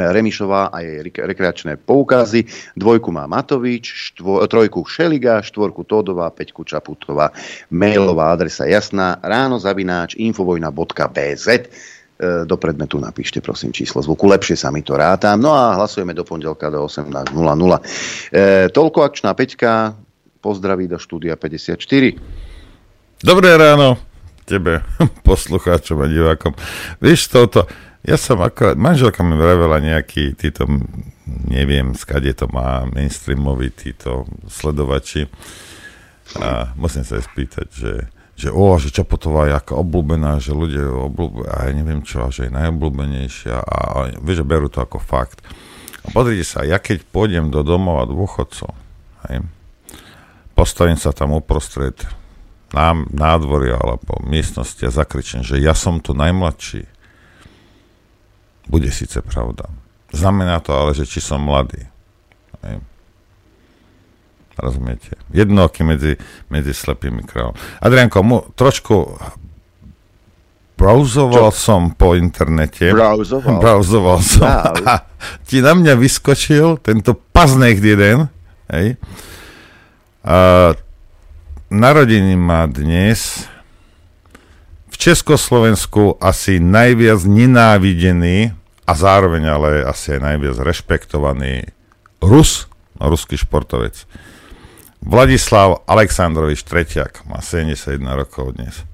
Remišová 0.00 0.74
a 0.74 0.82
jej 0.82 1.02
rekreačné 1.04 1.78
poukazy. 1.78 2.46
Dvojku 2.74 3.14
má 3.14 3.30
Matovič, 3.30 4.12
štvo, 4.12 4.42
trojku 4.50 4.82
Šeliga, 4.82 5.44
štvorku 5.44 5.86
Todová, 5.86 6.30
peťku 6.34 6.66
Čaputová. 6.66 7.30
Mailová 7.70 8.34
adresa 8.34 8.66
jasná 8.66 9.22
ráno 9.22 9.62
zavináč 9.62 10.18
infovojna.bz 10.18 11.46
e, 11.46 11.60
do 12.42 12.56
predmetu 12.58 12.98
napíšte 12.98 13.38
prosím 13.38 13.70
číslo 13.70 14.02
zvuku, 14.02 14.26
lepšie 14.26 14.58
sa 14.58 14.74
mi 14.74 14.82
to 14.82 14.98
rátam. 14.98 15.38
No 15.38 15.54
a 15.54 15.78
hlasujeme 15.78 16.16
do 16.16 16.26
pondelka 16.26 16.72
do 16.72 16.86
18.00. 16.86 17.30
E, 17.30 18.68
toľko 18.74 18.98
akčná 19.06 19.30
peťka, 19.32 19.94
pozdraví 20.42 20.90
do 20.90 20.98
štúdia 21.00 21.38
54. 21.38 21.78
Dobré 23.24 23.50
ráno 23.56 23.96
tebe, 24.44 24.84
poslucháčom 25.28 26.04
a 26.04 26.06
divákom. 26.06 26.52
Vieš, 27.00 27.32
toto, 27.32 27.64
ja 28.04 28.16
som 28.20 28.36
akorát, 28.44 28.76
manželka 28.76 29.24
mi 29.24 29.32
vravela 29.32 29.80
nejaký 29.80 30.36
títo, 30.36 30.68
neviem, 31.48 31.96
skade 31.96 32.36
to 32.36 32.44
má, 32.52 32.84
mainstreamoví 32.84 33.72
títo 33.72 34.28
sledovači. 34.44 35.24
A 36.36 36.72
musím 36.76 37.04
sa 37.04 37.16
aj 37.16 37.24
spýtať, 37.32 37.68
že, 37.72 37.92
že 38.36 38.48
o, 38.52 38.76
že 38.76 38.92
Čapotová 38.92 39.48
je 39.48 39.56
ako 39.56 39.80
obľúbená, 39.80 40.36
že 40.36 40.52
ľudia 40.52 40.84
ju 40.84 40.96
obľúbujú, 41.08 41.44
a 41.48 41.68
ja 41.68 41.72
neviem 41.72 42.00
čo, 42.04 42.28
že 42.28 42.48
je 42.48 42.52
najobľúbenejšia 42.52 43.56
a, 43.56 43.78
a 43.92 43.98
vieš, 44.20 44.44
že 44.44 44.48
berú 44.48 44.68
to 44.68 44.84
ako 44.84 45.00
fakt. 45.00 45.40
A 46.04 46.12
pozrite 46.12 46.44
sa, 46.44 46.60
ja 46.64 46.76
keď 46.76 47.08
pôjdem 47.08 47.48
do 47.48 47.64
domova 47.64 48.04
dôchodcov, 48.04 48.72
hej, 49.32 49.48
postavím 50.52 51.00
sa 51.00 51.16
tam 51.16 51.32
uprostred 51.32 51.96
nádvoria 53.14 53.78
alebo 53.78 54.18
miestnosti 54.26 54.82
a 54.84 54.92
zakričím, 54.92 55.46
že 55.46 55.62
ja 55.62 55.72
som 55.72 56.02
tu 56.02 56.12
najmladší, 56.12 56.93
bude 58.68 58.90
síce 58.90 59.22
pravda. 59.22 59.68
Znamená 60.14 60.60
to 60.60 60.72
ale, 60.72 60.94
že 60.94 61.04
či 61.04 61.18
som 61.20 61.42
mladý. 61.42 61.84
Hej. 62.62 62.80
Rozumiete? 64.54 65.18
Jednoký 65.34 65.82
medzi, 65.82 66.14
medzi 66.46 66.70
slepými 66.70 67.26
kráľom. 67.26 67.58
Adrianko, 67.82 68.18
mu, 68.22 68.38
trošku 68.54 69.18
browzoval 70.78 71.50
Čo? 71.50 71.58
som 71.58 71.82
po 71.94 72.14
internete. 72.14 72.94
Browzoval? 72.94 73.58
Browzoval 73.62 74.18
som. 74.22 74.46
A 74.46 75.02
ti 75.48 75.58
na 75.58 75.74
mňa 75.74 75.98
vyskočil 75.98 76.78
tento 76.78 77.18
paznek 77.34 77.82
jeden. 77.82 78.30
Hej. 78.70 78.94
A, 80.22 80.72
narodení 81.74 82.38
má 82.38 82.70
dnes 82.70 83.50
v 84.94 84.96
Československu 85.10 86.22
asi 86.22 86.62
najviac 86.62 87.26
nenávidený 87.26 88.54
a 88.86 88.92
zároveň 88.94 89.42
ale 89.50 89.70
asi 89.82 90.14
aj 90.14 90.20
najviac 90.22 90.56
rešpektovaný 90.62 91.66
Rus, 92.22 92.70
ruský 93.02 93.34
športovec. 93.34 94.06
Vladislav 95.02 95.82
Aleksandrovič 95.90 96.62
Tretiak 96.62 97.26
má 97.26 97.42
71 97.42 97.98
rokov 98.14 98.54
dnes. 98.54 98.86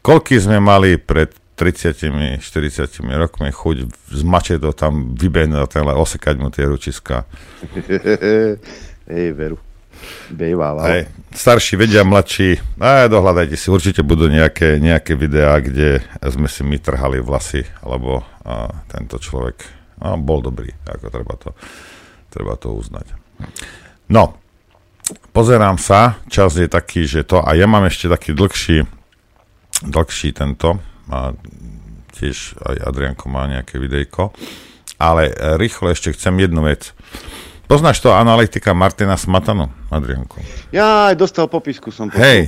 Koľký 0.00 0.40
sme 0.40 0.56
mali 0.56 0.96
pred 0.96 1.28
30 1.60 2.40
40 2.40 3.04
rokmi 3.12 3.52
chuť 3.52 3.76
z 4.08 4.22
mačetou 4.24 4.72
tam 4.72 5.12
vybehnúť 5.12 5.84
a 5.84 6.00
osekať 6.00 6.34
mu 6.40 6.48
tie 6.48 6.64
ručiska. 6.64 7.28
Hej, 9.12 9.26
veru. 9.36 9.67
Bejváva. 10.28 10.84
Hej, 10.88 11.08
starší 11.32 11.80
vedia, 11.80 12.04
mladší, 12.04 12.60
a 12.80 13.08
dohľadajte 13.08 13.56
si, 13.56 13.72
určite 13.72 14.04
budú 14.04 14.28
nejaké, 14.28 14.76
nejaké 14.76 15.16
videá, 15.16 15.56
kde 15.60 16.04
sme 16.20 16.46
si 16.46 16.62
my 16.62 16.76
trhali 16.76 17.18
vlasy, 17.24 17.64
alebo 17.80 18.22
a, 18.44 18.68
tento 18.92 19.16
človek 19.16 19.56
a, 20.04 20.16
bol 20.20 20.44
dobrý, 20.44 20.68
ako 20.84 21.06
treba 21.08 21.34
to, 21.40 21.50
treba 22.28 22.54
to 22.60 22.74
uznať. 22.76 23.06
No, 24.12 24.36
pozerám 25.32 25.80
sa, 25.80 26.20
čas 26.28 26.56
je 26.56 26.68
taký, 26.68 27.08
že 27.08 27.24
to, 27.24 27.40
a 27.40 27.56
ja 27.56 27.64
mám 27.64 27.88
ešte 27.88 28.08
taký 28.08 28.36
dlhší, 28.36 28.84
dlhší 29.88 30.28
tento, 30.36 30.80
a 31.08 31.32
tiež 32.18 32.58
aj 32.60 32.76
Adrianko 32.84 33.32
má 33.32 33.48
nejaké 33.48 33.80
videjko, 33.80 34.34
ale 34.98 35.30
rýchlo 35.56 35.94
ešte 35.94 36.12
chcem 36.12 36.34
jednu 36.42 36.66
vec. 36.66 36.92
Poznáš 37.68 38.00
to 38.00 38.16
analytika 38.16 38.72
Martina 38.72 39.20
Smatanu, 39.20 39.68
Adrianko? 39.92 40.40
Ja 40.72 41.12
aj 41.12 41.20
dostal 41.20 41.52
popisku 41.52 41.92
som 41.92 42.08
počul. 42.08 42.24
Hej. 42.24 42.40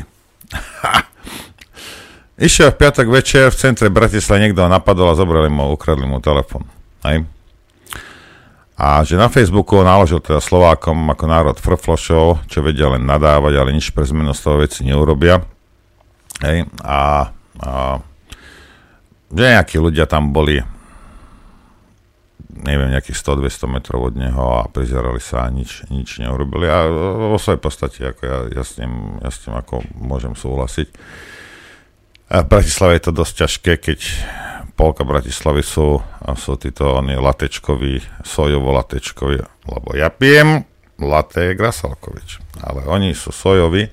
Išiel 2.48 2.72
v 2.72 2.80
piatok 2.80 3.06
večer 3.12 3.52
v 3.52 3.60
centre 3.60 3.92
Bratislava 3.92 4.40
niekto 4.40 4.64
napadol 4.64 5.12
a 5.12 5.18
zobrali 5.20 5.52
mu, 5.52 5.76
ukradli 5.76 6.08
mu 6.08 6.24
telefon. 6.24 6.64
Hej. 7.04 7.28
A 8.80 9.04
že 9.04 9.20
na 9.20 9.28
Facebooku 9.28 9.76
naložil 9.84 10.24
teda 10.24 10.40
Slovákom 10.40 10.96
ako 11.12 11.24
národ 11.28 11.56
frflošov, 11.60 12.48
čo 12.48 12.64
vedia 12.64 12.88
len 12.88 13.04
nadávať, 13.04 13.60
ale 13.60 13.76
nič 13.76 13.92
pre 13.92 14.08
zmenu 14.08 14.32
z 14.32 14.40
toho 14.40 14.56
veci 14.56 14.88
neurobia. 14.88 15.44
Hej. 16.40 16.64
A, 16.80 17.28
a 17.60 18.00
že 19.36 19.46
nejakí 19.52 19.76
ľudia 19.76 20.08
tam 20.08 20.32
boli 20.32 20.64
neviem, 22.64 22.90
nejakých 22.90 23.18
100-200 23.18 23.70
metrov 23.70 24.00
od 24.10 24.14
neho 24.18 24.62
a 24.62 24.68
prizerali 24.70 25.22
sa 25.22 25.46
a 25.46 25.52
nič, 25.52 25.86
nič 25.88 26.18
neurobili. 26.18 26.66
A 26.66 26.86
vo 27.30 27.38
svojej 27.38 27.60
podstate 27.62 28.00
ako 28.10 28.22
ja, 28.26 28.38
ja, 28.50 28.62
s 28.66 28.76
tým, 28.76 29.22
ja 29.22 29.30
s 29.30 29.38
tým 29.42 29.54
ako 29.54 29.86
môžem 29.96 30.34
súhlasiť. 30.34 30.88
A 32.30 32.46
v 32.46 32.50
Bratislave 32.50 32.98
je 32.98 33.04
to 33.10 33.12
dosť 33.14 33.34
ťažké, 33.46 33.72
keď 33.82 34.00
polka 34.78 35.02
Bratislavy 35.02 35.60
sú, 35.66 36.00
sú 36.38 36.52
títo 36.56 36.96
oni 36.96 37.18
latečkoví, 37.18 38.24
sojovo-latečkoví, 38.24 39.36
lebo 39.66 39.88
ja 39.92 40.08
pijem 40.08 40.64
laté 40.96 41.52
Grasalkovič, 41.52 42.40
ale 42.64 42.86
oni 42.88 43.12
sú 43.12 43.28
sojoví 43.34 43.92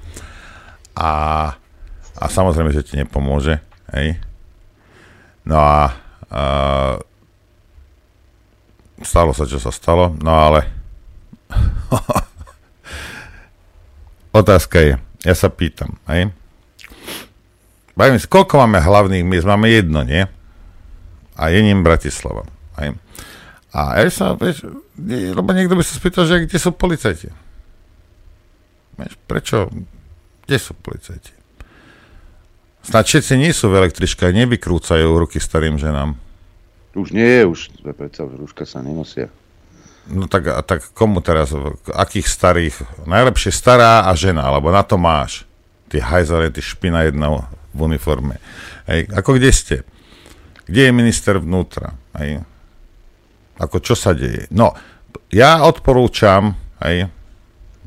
a, 0.96 1.12
a 2.16 2.26
samozrejme, 2.28 2.72
že 2.72 2.86
ti 2.88 2.94
nepomôže, 2.96 3.60
hej. 3.96 4.16
No 5.48 5.60
a, 5.60 5.96
a 6.32 6.44
stalo 9.04 9.34
sa, 9.34 9.46
čo 9.46 9.62
sa 9.62 9.70
stalo, 9.70 10.14
no 10.22 10.32
ale 10.32 10.66
otázka 14.40 14.78
je, 14.82 14.94
ja 15.26 15.36
sa 15.38 15.50
pýtam, 15.50 15.98
hej? 16.10 16.34
Bavím 17.98 18.22
sa, 18.22 18.30
koľko 18.30 18.62
máme 18.62 18.78
hlavných 18.78 19.26
miest? 19.26 19.50
Máme 19.50 19.74
jedno, 19.74 20.06
nie? 20.06 20.22
A 21.34 21.50
je 21.50 21.66
ním 21.66 21.82
Bratislava. 21.82 22.46
Hej? 22.78 22.94
A 23.74 23.98
ja 23.98 24.06
sa, 24.14 24.38
vieš, 24.38 24.70
lebo 25.02 25.50
niekto 25.50 25.74
by 25.74 25.82
sa 25.82 25.98
spýtal, 25.98 26.30
že 26.30 26.46
kde 26.46 26.58
sú 26.62 26.78
policajti? 26.78 27.34
Vieš, 29.02 29.14
prečo? 29.26 29.74
Kde 30.46 30.58
sú 30.62 30.78
policajti? 30.78 31.34
Snad 32.86 33.10
všetci 33.10 33.34
nie 33.36 33.50
sú 33.50 33.74
v 33.74 33.82
električkách, 33.82 34.46
nevykrúcajú 34.46 35.18
ruky 35.18 35.42
starým 35.42 35.82
ženám. 35.82 36.22
Už 36.98 37.14
nie, 37.14 37.46
už 37.46 37.70
predsa 37.94 38.26
rúška 38.26 38.66
sa 38.66 38.82
nenosia. 38.82 39.30
No 40.10 40.26
tak, 40.26 40.50
a 40.50 40.66
tak 40.66 40.82
komu 40.98 41.22
teraz, 41.22 41.54
akých 41.94 42.26
starých? 42.26 42.76
Najlepšie 43.06 43.54
stará 43.54 44.10
a 44.10 44.18
žena, 44.18 44.50
lebo 44.50 44.74
na 44.74 44.82
to 44.82 44.98
máš. 44.98 45.46
Ty 45.94 46.02
hajzale, 46.02 46.50
ty 46.50 46.64
špina 46.64 47.06
jedna 47.06 47.46
v 47.70 47.80
uniforme. 47.86 48.42
Hej, 48.90 49.14
ako 49.14 49.38
kde 49.38 49.52
ste? 49.54 49.76
Kde 50.66 50.90
je 50.90 50.92
minister 50.96 51.38
vnútra? 51.38 51.94
Hej? 52.18 52.42
Ako 53.62 53.78
čo 53.78 53.94
sa 53.94 54.18
deje? 54.18 54.50
No, 54.50 54.74
ja 55.30 55.62
odporúčam, 55.62 56.58
hej, 56.82 57.14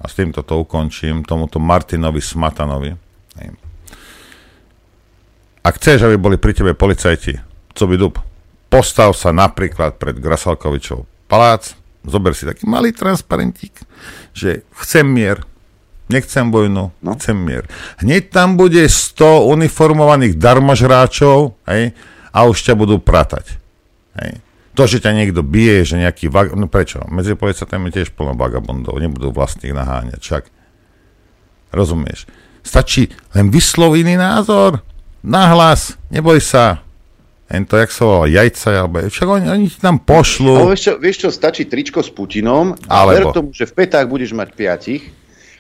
a 0.01 0.05
s 0.07 0.15
týmto 0.15 0.47
to 0.47 0.63
ukončím, 0.63 1.27
tomuto 1.27 1.59
Martinovi 1.59 2.23
Smatanovi. 2.23 2.95
Hej. 3.43 3.49
Ak 5.61 5.77
chceš, 5.77 6.09
aby 6.09 6.17
boli 6.17 6.37
pri 6.41 6.57
tebe 6.57 6.73
policajti, 6.73 7.37
co 7.75 7.85
by 7.85 7.97
dub, 7.99 8.17
postav 8.71 9.13
sa 9.19 9.35
napríklad 9.35 9.99
pred 9.99 10.17
Grasalkovičov 10.17 11.05
palác, 11.27 11.75
zober 12.07 12.33
si 12.33 12.47
taký 12.47 12.65
malý 12.65 12.95
transparentík, 12.95 13.75
že 14.33 14.67
chcem 14.81 15.05
mier, 15.05 15.43
nechcem 16.11 16.51
vojnu, 16.51 16.91
no. 16.91 17.11
chcem 17.19 17.39
mier. 17.39 17.71
Hneď 18.03 18.35
tam 18.35 18.59
bude 18.59 18.83
100 18.87 19.47
uniformovaných 19.47 20.35
darmožráčov 20.39 21.55
hej, 21.71 21.95
a 22.35 22.39
už 22.47 22.59
ťa 22.67 22.75
budú 22.75 22.99
pratať. 22.99 23.59
Hej. 24.19 24.43
To, 24.75 24.87
že 24.87 25.03
ťa 25.03 25.13
niekto 25.13 25.43
bije, 25.43 25.83
že 25.83 25.99
nejaký... 25.99 26.31
Vag... 26.31 26.55
No 26.55 26.71
prečo? 26.71 27.03
Medzi 27.11 27.35
policajtami 27.35 27.91
tiež 27.91 28.15
plno 28.15 28.39
vagabondov, 28.39 28.99
nebudú 29.03 29.35
vlastných 29.35 29.75
naháňať, 29.75 30.21
čak. 30.23 30.47
Rozumieš? 31.75 32.27
Stačí 32.63 33.11
len 33.35 33.51
vysloviť 33.51 34.01
iný 34.07 34.15
názor. 34.19 34.83
Nahlas, 35.27 35.99
neboj 36.09 36.39
sa. 36.39 36.81
Len 37.51 37.67
to, 37.67 37.75
jak 37.77 37.91
sa 37.91 38.03
volá, 38.07 38.31
jajca, 38.31 38.69
alebo 38.87 39.03
však 39.11 39.27
oni, 39.27 39.47
oni 39.51 39.67
ti 39.67 39.79
tam 39.83 39.99
pošlu. 39.99 40.55
Ale 40.55 40.71
vieš 40.71 40.83
čo, 40.87 40.93
vieš 41.03 41.17
čo, 41.27 41.29
stačí 41.35 41.67
tričko 41.67 41.99
s 41.99 42.11
Putinom 42.15 42.79
a 42.87 43.03
Alebo- 43.03 43.11
ver 43.11 43.25
tomu, 43.35 43.49
že 43.51 43.67
v 43.67 43.75
petách 43.75 44.07
budeš 44.07 44.31
mať 44.33 44.55
piatich, 44.55 45.11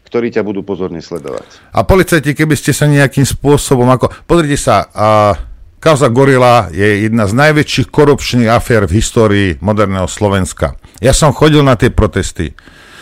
ktorí 0.06 0.30
ťa 0.30 0.46
budú 0.46 0.62
pozorne 0.62 1.02
sledovať. 1.02 1.74
A 1.74 1.82
policajti, 1.82 2.30
keby 2.34 2.54
ste 2.54 2.70
sa 2.70 2.86
nejakým 2.86 3.26
spôsobom, 3.26 3.90
ako, 3.90 4.06
pozrite 4.22 4.54
sa, 4.54 4.86
a, 4.90 5.34
kauza 5.82 6.06
Gorila 6.10 6.70
je 6.70 7.10
jedna 7.10 7.26
z 7.26 7.34
najväčších 7.34 7.90
korupčných 7.90 8.50
afér 8.50 8.86
v 8.86 8.94
histórii 8.94 9.48
moderného 9.58 10.06
Slovenska. 10.06 10.78
Ja 11.02 11.10
som 11.10 11.34
chodil 11.34 11.62
na 11.66 11.74
tie 11.74 11.90
protesty. 11.90 12.54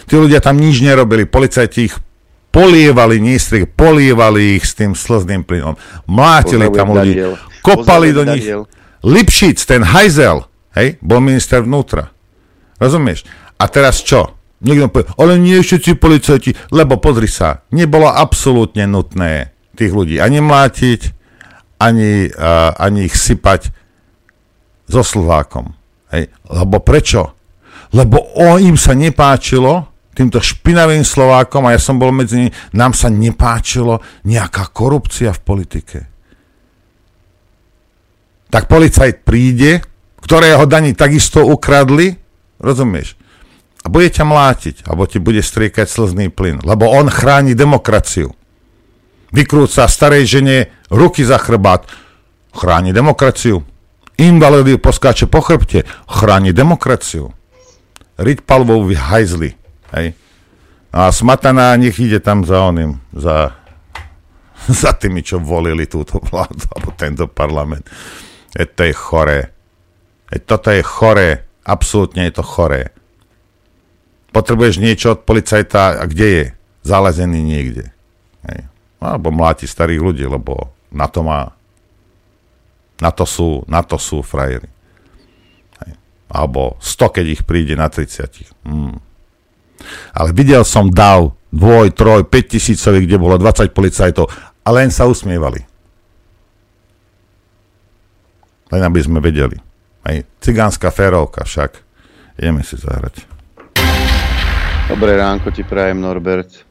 Tí 0.08 0.14
ľudia 0.16 0.40
tam 0.40 0.56
nič 0.56 0.80
nerobili, 0.80 1.28
policajti 1.28 1.92
ich 1.92 1.94
polievali, 2.48 3.20
nístrik, 3.20 3.76
polievali 3.76 4.56
ich 4.56 4.64
s 4.64 4.72
tým 4.72 4.96
slzným 4.96 5.44
plynom. 5.44 5.76
Mlátili 6.08 6.72
Pozdravujem 6.72 6.80
tam 6.80 6.88
ľudí, 6.88 7.12
Daniel. 7.12 7.32
kopali 7.60 8.08
do 8.16 8.24
Pozdravujem 8.24 8.32
nich. 8.32 8.44
Daniel. 8.48 8.62
Lipšic, 9.06 9.58
ten 9.62 9.86
hajzel, 9.86 10.46
hej, 10.74 10.98
bol 10.98 11.22
minister 11.22 11.62
vnútra. 11.62 12.10
Rozumieš? 12.82 13.26
A 13.58 13.66
teraz 13.70 14.02
čo? 14.02 14.38
Niekto 14.58 14.90
povie, 14.90 15.06
ale 15.14 15.38
nie 15.38 15.62
všetci 15.62 16.02
policajti, 16.02 16.50
lebo 16.74 16.98
pozri 16.98 17.30
sa, 17.30 17.62
nebolo 17.70 18.10
absolútne 18.10 18.90
nutné 18.90 19.54
tých 19.78 19.94
ľudí 19.94 20.18
ani 20.18 20.42
mlátiť, 20.42 21.14
ani, 21.78 22.26
uh, 22.34 22.74
ani 22.74 23.06
ich 23.06 23.14
sypať 23.14 23.70
so 24.90 25.06
slvákom. 25.06 25.70
Hej. 26.10 26.34
Lebo 26.50 26.82
prečo? 26.82 27.38
Lebo 27.94 28.18
o, 28.34 28.58
im 28.58 28.74
sa 28.74 28.98
nepáčilo, 28.98 29.86
týmto 30.12 30.42
špinavým 30.42 31.06
Slovákom, 31.06 31.70
a 31.70 31.78
ja 31.78 31.80
som 31.80 31.96
bol 31.96 32.10
medzi 32.10 32.42
nimi, 32.42 32.50
nám 32.74 32.92
sa 32.98 33.06
nepáčilo 33.06 34.02
nejaká 34.26 34.74
korupcia 34.74 35.30
v 35.30 35.40
politike. 35.46 35.98
Tak 38.48 38.64
policajt 38.68 39.28
príde, 39.28 39.84
ktorého 40.24 40.64
daní 40.64 40.96
takisto 40.96 41.44
ukradli, 41.44 42.16
rozumieš? 42.60 43.16
A 43.84 43.92
bude 43.92 44.10
ťa 44.10 44.24
mlátiť, 44.26 44.76
alebo 44.88 45.06
ti 45.06 45.22
bude 45.22 45.40
striekať 45.40 45.86
slzný 45.86 46.28
plyn, 46.32 46.64
lebo 46.64 46.90
on 46.90 47.08
chráni 47.08 47.54
demokraciu. 47.54 48.34
Vykrúca 49.30 49.84
starej 49.84 50.24
žene 50.24 50.72
ruky 50.88 51.22
za 51.22 51.36
chrbát, 51.36 51.84
chráni 52.56 52.96
demokraciu. 52.96 53.62
Invalidy 54.18 54.80
poskáče 54.82 55.30
po 55.30 55.44
chrbte, 55.44 55.86
chráni 56.10 56.50
demokraciu. 56.50 57.30
Riť 58.18 58.42
palvou 58.42 58.82
vyhajzli. 58.82 59.54
Hej. 59.94 60.18
A 60.90 61.12
smataná 61.12 61.76
nech 61.78 61.94
ide 62.00 62.18
tam 62.18 62.42
za 62.42 62.64
oným, 62.66 62.98
za, 63.14 63.54
za 64.82 64.90
tými, 64.96 65.22
čo 65.22 65.38
volili 65.38 65.86
túto 65.86 66.18
vládu, 66.18 66.64
alebo 66.74 66.90
tento 66.96 67.24
parlament. 67.30 67.86
E, 68.58 68.66
to 68.66 68.82
je 68.82 68.94
choré. 68.94 69.54
E, 70.26 70.42
toto 70.42 70.74
je 70.74 70.82
choré. 70.82 71.46
Absolútne 71.62 72.26
je 72.26 72.34
to 72.34 72.42
choré. 72.42 72.90
Potrebuješ 74.34 74.82
niečo 74.82 75.14
od 75.14 75.22
policajta 75.22 76.02
a 76.02 76.04
kde 76.10 76.26
je? 76.26 76.44
Zalezený 76.82 77.38
niekde. 77.38 77.94
Hej. 78.50 78.66
Alebo 78.98 79.30
mláti 79.30 79.70
starých 79.70 80.02
ľudí, 80.02 80.24
lebo 80.26 80.74
na 80.90 81.06
to 81.06 81.22
má. 81.22 81.54
Na 82.98 83.14
to 83.14 83.22
sú, 83.22 83.62
na 83.70 83.86
to 83.86 83.94
sú 83.94 84.26
frajeri. 84.26 84.66
Hej. 85.86 85.92
Alebo 86.26 86.74
100, 86.82 87.14
keď 87.14 87.24
ich 87.30 87.42
príde 87.46 87.78
na 87.78 87.86
30. 87.86 88.66
Mm. 88.66 88.98
Ale 90.18 90.34
videl 90.34 90.66
som 90.66 90.90
dav 90.90 91.38
dvoj, 91.54 91.94
troj, 91.94 92.26
5 92.26 92.54
tisícových, 92.58 93.06
kde 93.06 93.22
bolo 93.22 93.38
20 93.38 93.70
policajtov 93.70 94.26
a 94.66 94.68
len 94.74 94.90
sa 94.90 95.06
usmievali. 95.06 95.64
Len 98.68 98.82
aby 98.84 99.00
sme 99.00 99.18
vedeli. 99.18 99.56
Aj 100.04 100.16
cigánska 100.40 100.92
férovka 100.92 101.44
však. 101.44 101.70
Ideme 102.38 102.62
si 102.62 102.76
zahrať. 102.76 103.24
Dobré 104.88 105.20
ránko 105.20 105.52
ti 105.52 105.64
prajem, 105.64 106.00
Norbert. 106.00 106.64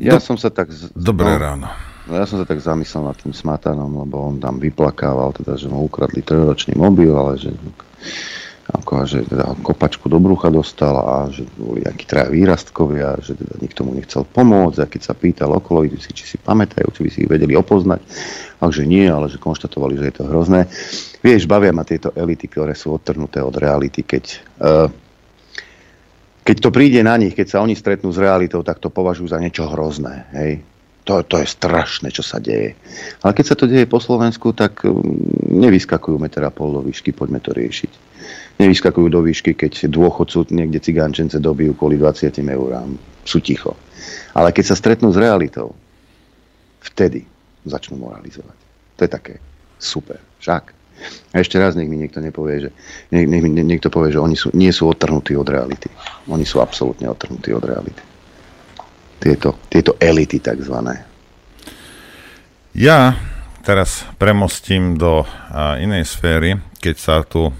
Ja 0.00 0.16
Do- 0.16 0.24
som 0.24 0.36
sa 0.40 0.48
tak... 0.48 0.72
z- 0.72 0.92
Dobré 0.92 1.36
no, 1.36 1.40
ráno. 1.40 1.68
Ja 2.08 2.24
som 2.24 2.40
sa 2.40 2.48
tak 2.48 2.64
zamyslel 2.64 3.04
nad 3.04 3.16
tým 3.20 3.36
smatanom, 3.36 3.92
lebo 4.04 4.32
on 4.32 4.40
tam 4.40 4.56
vyplakával, 4.56 5.36
teda, 5.36 5.60
že 5.60 5.68
mu 5.68 5.84
ukradli 5.84 6.24
trojročný 6.24 6.72
mobil, 6.72 7.12
ale 7.12 7.36
že 7.36 7.52
ako, 8.68 9.08
že 9.08 9.24
teda 9.24 9.56
kopačku 9.64 10.12
do 10.12 10.20
brucha 10.20 10.52
dostal 10.52 10.92
a 11.00 11.14
že 11.32 11.48
boli 11.56 11.80
nejakí 11.80 12.04
traja 12.04 12.28
výrastkovia, 12.28 13.16
že 13.24 13.32
teda 13.32 13.56
nikto 13.64 13.80
mu 13.84 13.96
nechcel 13.96 14.28
pomôcť 14.28 14.78
a 14.84 14.90
keď 14.90 15.00
sa 15.08 15.14
pýtal 15.16 15.50
okolo, 15.56 15.88
si, 15.96 16.12
či 16.12 16.24
si 16.24 16.36
pamätajú, 16.36 16.88
či 16.92 17.00
by 17.00 17.10
si 17.10 17.18
ich 17.24 17.30
vedeli 17.32 17.56
opoznať, 17.56 18.00
a 18.60 18.68
že 18.68 18.84
nie, 18.84 19.08
ale 19.08 19.32
že 19.32 19.40
konštatovali, 19.40 19.96
že 19.96 20.12
je 20.12 20.14
to 20.20 20.28
hrozné. 20.28 20.68
Vieš, 21.24 21.48
bavia 21.48 21.72
ma 21.72 21.86
tieto 21.86 22.12
elity, 22.12 22.44
ktoré 22.50 22.76
sú 22.76 22.92
odtrhnuté 22.92 23.40
od 23.40 23.56
reality, 23.56 24.04
keď 24.04 24.24
uh, 24.60 24.88
keď 26.48 26.64
to 26.64 26.72
príde 26.72 27.04
na 27.04 27.12
nich, 27.20 27.36
keď 27.36 27.46
sa 27.52 27.58
oni 27.60 27.76
stretnú 27.76 28.08
s 28.08 28.16
realitou, 28.16 28.64
tak 28.64 28.80
to 28.80 28.88
považujú 28.88 29.28
za 29.28 29.36
niečo 29.36 29.68
hrozné. 29.68 30.24
Hej. 30.32 30.64
To, 31.04 31.20
to 31.20 31.44
je 31.44 31.48
strašné, 31.48 32.08
čo 32.08 32.24
sa 32.24 32.40
deje. 32.40 32.72
Ale 33.20 33.36
keď 33.36 33.44
sa 33.52 33.56
to 33.56 33.68
deje 33.68 33.84
po 33.84 34.00
Slovensku, 34.00 34.56
tak 34.56 34.80
um, 34.88 34.96
nevyskakujú 35.44 36.16
meter 36.16 36.40
a 36.44 36.52
pol 36.52 36.72
do 36.72 36.80
výšky, 36.80 37.12
poďme 37.12 37.44
to 37.44 37.52
riešiť. 37.52 37.92
Nevyskakujú 38.58 39.06
do 39.06 39.22
výšky, 39.22 39.54
keď 39.54 39.86
dôchodcu 39.86 40.50
niekde 40.50 40.82
cigánčence 40.82 41.38
dobijú 41.38 41.78
kvôli 41.78 41.94
20 41.94 42.34
eurám. 42.42 42.98
Sú 43.22 43.38
ticho. 43.38 43.78
Ale 44.34 44.50
keď 44.50 44.74
sa 44.74 44.76
stretnú 44.78 45.14
s 45.14 45.18
realitou, 45.18 45.78
vtedy 46.82 47.22
začnú 47.62 48.02
moralizovať. 48.02 48.58
To 48.98 49.00
je 49.06 49.10
také 49.10 49.34
super. 49.78 50.18
Však. 50.42 50.74
A 51.30 51.38
ešte 51.38 51.62
raz 51.62 51.78
nech 51.78 51.86
mi 51.86 51.94
niekto 51.94 52.18
nepovie, 52.18 52.66
že, 52.66 52.70
nech, 53.14 53.30
nech 53.30 53.42
mi 53.46 53.50
nie- 53.54 53.62
niekto 53.62 53.86
povie, 53.86 54.10
že 54.10 54.18
oni 54.18 54.34
sú, 54.34 54.50
nie 54.58 54.74
sú 54.74 54.90
odtrhnutí 54.90 55.38
od 55.38 55.46
reality. 55.46 55.86
Oni 56.26 56.42
sú 56.42 56.58
absolútne 56.58 57.06
odtrhnutí 57.06 57.54
od 57.54 57.62
reality. 57.62 58.02
Tieto, 59.22 59.62
tieto 59.70 59.94
elity 60.02 60.42
takzvané. 60.42 61.06
Ja 62.74 63.14
teraz 63.62 64.06
premostím 64.18 64.98
do 64.98 65.22
inej 65.78 66.06
sféry, 66.10 66.58
keď 66.82 66.96
sa 66.98 67.16
tu 67.22 67.50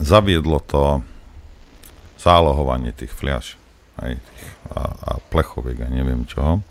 zaviedlo 0.00 0.58
to 0.64 1.00
zálohovanie 2.20 2.92
tých 2.92 3.12
fľaš 3.12 3.46
aj 4.00 4.16
tých, 4.18 4.52
a, 4.74 4.82
a 4.82 5.10
plechoviek 5.30 5.84
a 5.84 5.88
neviem 5.92 6.26
čoho. 6.26 6.64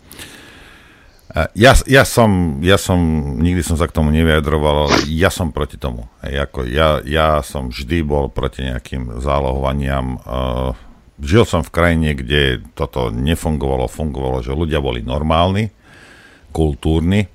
Ja, 1.58 1.74
ja, 1.90 2.06
som, 2.06 2.62
ja 2.62 2.78
som, 2.78 2.98
nikdy 3.42 3.58
som 3.66 3.74
sa 3.74 3.90
k 3.90 3.96
tomu 3.96 4.14
nevyjadroval, 4.14 4.86
ale 4.86 4.96
ja 5.10 5.34
som 5.34 5.50
proti 5.50 5.74
tomu. 5.74 6.06
Hej, 6.22 6.46
ako 6.46 6.62
ja, 6.70 7.02
ja 7.02 7.42
som 7.42 7.74
vždy 7.74 8.06
bol 8.06 8.30
proti 8.30 8.62
nejakým 8.62 9.18
zálohovaniam. 9.18 10.22
Uh, 10.22 10.78
žil 11.18 11.42
som 11.42 11.66
v 11.66 11.74
krajine, 11.74 12.14
kde 12.14 12.62
toto 12.78 13.10
nefungovalo, 13.10 13.90
fungovalo, 13.90 14.46
že 14.46 14.54
ľudia 14.54 14.78
boli 14.78 15.02
normálni, 15.02 15.74
kultúrni 16.54 17.26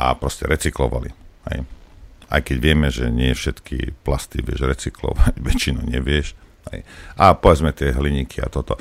a 0.00 0.16
proste 0.16 0.48
recyklovali. 0.48 1.12
Hej. 1.52 1.68
Aj 2.26 2.42
keď 2.42 2.56
vieme, 2.58 2.88
že 2.90 3.06
nie 3.08 3.30
všetky 3.30 4.02
plasty 4.02 4.42
vieš 4.42 4.66
recyklovať, 4.66 5.38
väčšinu 5.46 5.86
nevieš. 5.86 6.34
Hej. 6.74 6.82
A 7.14 7.38
povedzme 7.38 7.70
tie 7.70 7.94
hliníky 7.94 8.42
a 8.42 8.50
toto 8.50 8.74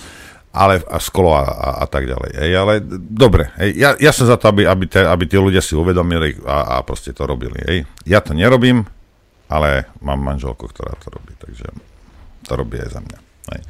ale 0.55 0.79
a 0.87 0.97
sklo 1.03 1.35
a, 1.35 1.43
a, 1.43 1.69
a 1.83 1.85
tak 1.85 2.07
ďalej. 2.07 2.31
Hej, 2.39 2.51
ale 2.55 2.73
dobre, 2.95 3.51
hej, 3.59 3.75
ja, 3.75 3.91
ja 3.99 4.15
som 4.15 4.23
za 4.23 4.39
to, 4.39 4.47
aby, 4.47 4.63
aby, 4.63 4.87
te, 4.87 5.03
aby 5.03 5.27
tí 5.27 5.35
ľudia 5.35 5.59
si 5.59 5.75
uvedomili 5.75 6.39
a, 6.47 6.79
a 6.79 6.83
proste 6.87 7.11
to 7.11 7.27
robili. 7.27 7.59
Hej. 7.59 7.77
Ja 8.07 8.23
to 8.23 8.31
nerobím, 8.31 8.87
ale 9.51 9.91
mám 9.99 10.23
manželku, 10.23 10.71
ktorá 10.71 10.95
to 11.03 11.11
robí, 11.11 11.35
takže 11.35 11.67
to 12.47 12.51
robí 12.55 12.79
aj 12.79 12.87
za 12.87 13.01
mňa. 13.03 13.19
Hej. 13.51 13.61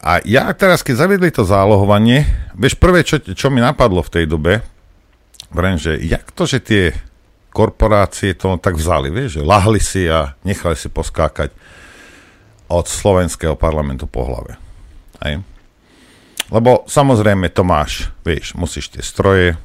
A 0.00 0.10
ja 0.24 0.48
teraz, 0.54 0.86
keď 0.86 0.94
zaviedli 1.04 1.34
to 1.34 1.42
zálohovanie, 1.42 2.22
vieš, 2.54 2.78
prvé, 2.78 3.02
čo, 3.02 3.18
čo 3.18 3.50
mi 3.50 3.58
napadlo 3.58 4.00
v 4.06 4.14
tej 4.14 4.24
dobe, 4.30 4.62
vrem, 5.50 5.74
že 5.74 5.98
jak 5.98 6.30
to, 6.30 6.46
že 6.46 6.62
tie 6.62 6.84
korporácie 7.50 8.34
to 8.38 8.56
tak 8.56 8.78
vzali, 8.78 9.10
vieš, 9.10 9.40
že 9.40 9.46
lahli 9.46 9.82
si 9.82 10.06
a 10.06 10.38
nechali 10.46 10.78
si 10.78 10.86
poskákať 10.86 11.50
od 12.70 12.86
slovenského 12.86 13.58
parlamentu 13.58 14.06
po 14.06 14.22
hlave. 14.22 14.54
Hej. 15.26 15.42
Lebo 16.50 16.86
samozrejme 16.86 17.50
to 17.50 17.62
máš, 17.62 18.10
vieš, 18.22 18.54
musíš 18.58 18.90
tie 18.90 19.02
stroje, 19.02 19.58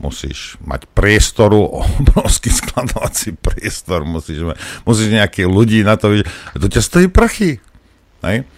musíš 0.00 0.56
mať 0.64 0.88
priestoru, 0.96 1.60
obrovský 2.00 2.48
skladovací 2.48 3.36
priestor, 3.36 4.08
musíš, 4.08 4.44
mať, 4.44 4.56
musíš 4.88 5.08
nejakých 5.12 5.48
ľudí 5.48 5.80
na 5.84 6.00
to, 6.00 6.24
to 6.56 6.66
ťa 6.66 6.82
stojí 6.82 7.06
prachy. 7.12 7.60
Hej? 8.24 8.48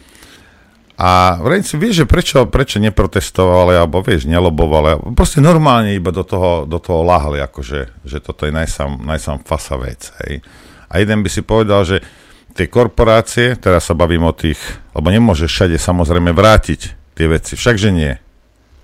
A 1.03 1.35
vrejme 1.43 1.67
si, 1.67 1.75
vieš, 1.75 2.07
že 2.07 2.07
prečo, 2.07 2.47
prečo 2.47 2.79
neprotestovali, 2.79 3.75
alebo 3.75 4.07
vieš, 4.07 4.31
nelobovali, 4.31 5.19
proste 5.19 5.43
normálne 5.43 5.99
iba 5.99 6.15
do 6.15 6.23
toho, 6.23 6.63
do 6.63 6.79
toho 6.79 7.03
láhali, 7.03 7.43
akože, 7.43 8.07
že 8.07 8.19
toto 8.23 8.47
je 8.47 8.55
najsam, 8.55 9.03
najsam 9.03 9.43
fasa 9.43 9.75
vec, 9.83 10.15
hej. 10.23 10.47
A 10.87 11.03
jeden 11.03 11.27
by 11.27 11.29
si 11.33 11.43
povedal, 11.43 11.83
že 11.83 12.07
tie 12.55 12.71
korporácie, 12.71 13.59
teraz 13.59 13.91
sa 13.91 13.99
bavím 13.99 14.31
o 14.31 14.37
tých, 14.37 14.63
lebo 14.95 15.11
nemôžeš 15.11 15.51
všade 15.51 15.75
samozrejme 15.75 16.31
vrátiť 16.31 16.81
tie 17.19 17.27
veci. 17.27 17.59
Všakže 17.59 17.91
nie. 17.91 18.15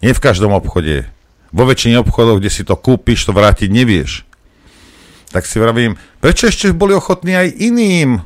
Nie 0.03 0.11
v 0.11 0.25
každom 0.25 0.51
obchode. 0.59 1.07
Vo 1.55 1.71
väčšine 1.71 2.03
obchodov, 2.03 2.43
kde 2.43 2.51
si 2.51 2.67
to 2.67 2.75
kúpiš, 2.75 3.31
to 3.31 3.37
vrátiť 3.37 3.71
nevieš. 3.71 4.27
Tak 5.31 5.47
si 5.47 5.63
vravím, 5.63 5.95
prečo 6.19 6.51
ešte 6.51 6.75
boli 6.75 6.99
ochotní 6.99 7.37
aj 7.37 7.49
iným 7.63 8.25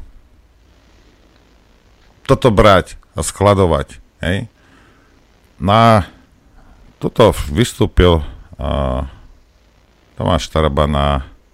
toto 2.22 2.54
brať 2.54 3.01
skladovať. 3.18 4.00
Hej? 4.24 4.48
Na 5.60 6.08
toto 6.96 7.36
vystúpil 7.50 8.22
a, 8.56 9.10
Tomáš 10.16 10.48
Taraba 10.48 10.86
na, 10.88 11.06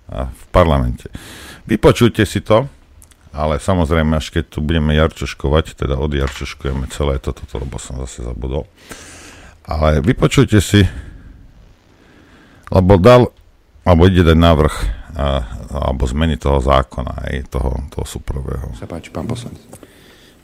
a, 0.07 0.29
v 0.29 0.45
parlamente. 0.55 1.09
Vypočujte 1.65 2.23
si 2.29 2.45
to, 2.45 2.69
ale 3.33 3.61
samozrejme, 3.61 4.17
až 4.17 4.33
keď 4.33 4.45
tu 4.57 4.59
budeme 4.61 4.93
jarčoškovať, 4.97 5.79
teda 5.85 5.97
odjarčoškujeme 6.01 6.89
celé 6.93 7.21
toto, 7.21 7.45
to, 7.49 7.61
lebo 7.61 7.77
som 7.81 8.01
zase 8.05 8.25
zabudol. 8.25 8.69
Ale 9.69 10.01
vypočujte 10.01 10.61
si, 10.65 10.85
lebo 12.73 12.97
dal, 12.97 13.33
alebo 13.85 14.09
ide 14.09 14.25
dať 14.25 14.39
návrh 14.39 14.75
a, 15.17 15.27
alebo 15.89 16.05
zmeny 16.09 16.37
toho 16.37 16.61
zákona, 16.61 17.25
aj 17.29 17.53
toho, 17.53 17.73
toho 17.93 18.05
súprového. 18.05 18.73
Sa 18.77 18.89
páči, 18.89 19.13
pán 19.13 19.29
poslanec. 19.29 19.88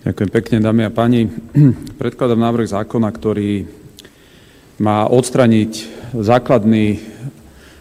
Ďakujem 0.04 0.30
pekne, 0.36 0.56
dámy 0.60 0.84
a 0.84 0.92
páni. 0.92 1.32
Predkladám 2.04 2.36
návrh 2.36 2.76
zákona, 2.76 3.08
ktorý 3.08 3.64
má 4.76 5.08
odstraniť 5.08 5.88
základný 6.12 7.00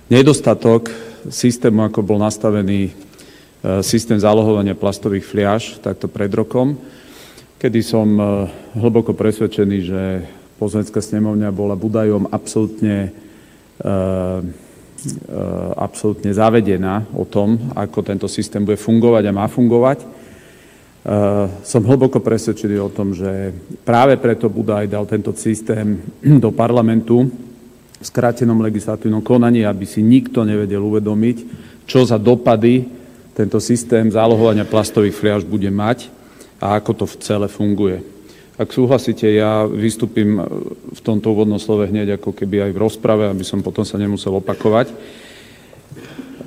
nedostatok 0.08 0.88
systému, 1.28 1.84
ako 1.84 2.00
bol 2.00 2.24
nastavený 2.24 2.88
e, 2.88 2.92
systém 3.84 4.16
zálohovania 4.16 4.72
plastových 4.72 5.28
fliaž 5.28 5.84
takto 5.84 6.08
pred 6.08 6.32
rokom, 6.32 6.80
kedy 7.60 7.84
som 7.84 8.08
e, 8.16 8.24
hlboko 8.80 9.12
presvedčený, 9.12 9.78
že 9.84 10.02
Pozemská 10.56 11.04
snemovňa 11.04 11.52
bola 11.52 11.76
Budajom 11.76 12.32
absolútne, 12.32 13.12
e, 13.84 13.92
absolútne 15.76 16.32
zavedená 16.32 17.04
o 17.12 17.28
tom, 17.28 17.76
ako 17.76 18.00
tento 18.00 18.32
systém 18.32 18.64
bude 18.64 18.80
fungovať 18.80 19.28
a 19.28 19.36
má 19.36 19.52
fungovať. 19.52 20.23
Uh, 21.04 21.52
som 21.68 21.84
hlboko 21.84 22.24
presvedčený 22.24 22.80
o 22.80 22.88
tom, 22.88 23.12
že 23.12 23.52
práve 23.84 24.16
preto 24.16 24.48
Budaj 24.48 24.88
dal 24.88 25.04
tento 25.04 25.36
systém 25.36 26.00
do 26.44 26.48
parlamentu 26.56 27.28
v 28.00 28.06
skrátenom 28.08 28.64
legislatívnom 28.64 29.20
konaní, 29.20 29.68
aby 29.68 29.84
si 29.84 30.00
nikto 30.00 30.48
nevedel 30.48 30.80
uvedomiť, 30.80 31.38
čo 31.84 32.08
za 32.08 32.16
dopady 32.16 32.88
tento 33.36 33.60
systém 33.60 34.08
zálohovania 34.08 34.64
plastových 34.64 35.18
fliaž 35.18 35.42
bude 35.44 35.68
mať 35.68 36.08
a 36.64 36.80
ako 36.80 37.04
to 37.04 37.06
v 37.10 37.16
celé 37.20 37.48
funguje. 37.52 37.98
Ak 38.54 38.70
súhlasíte, 38.70 39.26
ja 39.26 39.66
vystúpim 39.66 40.38
v 40.94 41.02
tomto 41.02 41.34
úvodnom 41.34 41.58
slove 41.58 41.90
hneď 41.90 42.22
ako 42.22 42.32
keby 42.38 42.70
aj 42.70 42.72
v 42.72 42.82
rozprave, 42.86 43.26
aby 43.26 43.42
som 43.42 43.66
potom 43.66 43.82
sa 43.82 43.98
nemusel 43.98 44.30
opakovať. 44.38 44.94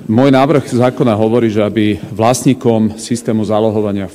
Môj 0.07 0.31
návrh 0.31 0.71
zákona 0.71 1.19
hovorí, 1.19 1.51
že 1.51 1.59
aby 1.59 1.99
vlastníkom 2.15 2.95
systému 2.95 3.43
zálohovania 3.43 4.07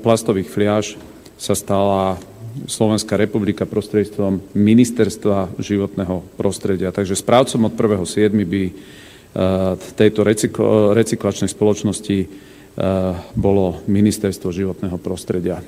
plastových 0.00 0.48
fliaž 0.48 0.96
sa 1.36 1.52
stala 1.52 2.16
Slovenská 2.64 3.20
republika 3.20 3.68
prostredstvom 3.68 4.40
Ministerstva 4.56 5.52
životného 5.60 6.24
prostredia. 6.40 6.96
Takže 6.96 7.12
správcom 7.12 7.68
od 7.68 7.76
1.7. 7.76 8.32
by 8.40 8.62
e, 8.64 8.72
tejto 10.00 10.24
recyklačnej 10.96 11.52
spoločnosti 11.52 12.18
e, 12.24 12.26
bolo 13.36 13.84
Ministerstvo 13.84 14.48
životného 14.48 14.96
prostredia. 14.96 15.60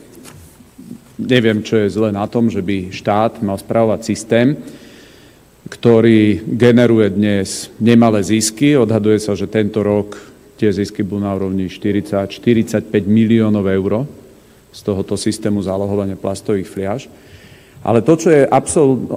Neviem, 1.21 1.61
čo 1.61 1.85
je 1.85 1.93
zle 1.93 2.17
na 2.17 2.25
tom, 2.33 2.49
že 2.49 2.65
by 2.65 2.89
štát 2.97 3.45
mal 3.45 3.61
spravovať 3.61 4.09
systém, 4.09 4.57
ktorý 5.65 6.45
generuje 6.45 7.09
dnes 7.13 7.73
nemalé 7.81 8.21
zisky. 8.21 8.77
Odhaduje 8.77 9.17
sa, 9.17 9.33
že 9.33 9.49
tento 9.49 9.81
rok 9.81 10.17
tie 10.61 10.69
zisky 10.71 11.01
budú 11.01 11.25
na 11.25 11.33
úrovni 11.33 11.73
40-45 11.73 12.93
miliónov 13.09 13.65
eur 13.67 14.05
z 14.75 14.81
tohoto 14.85 15.17
systému 15.17 15.63
zálohovania 15.65 16.19
plastových 16.19 16.69
fliaž. 16.69 17.03
Ale 17.85 18.01
to, 18.01 18.17
čo 18.17 18.33
je 18.33 18.49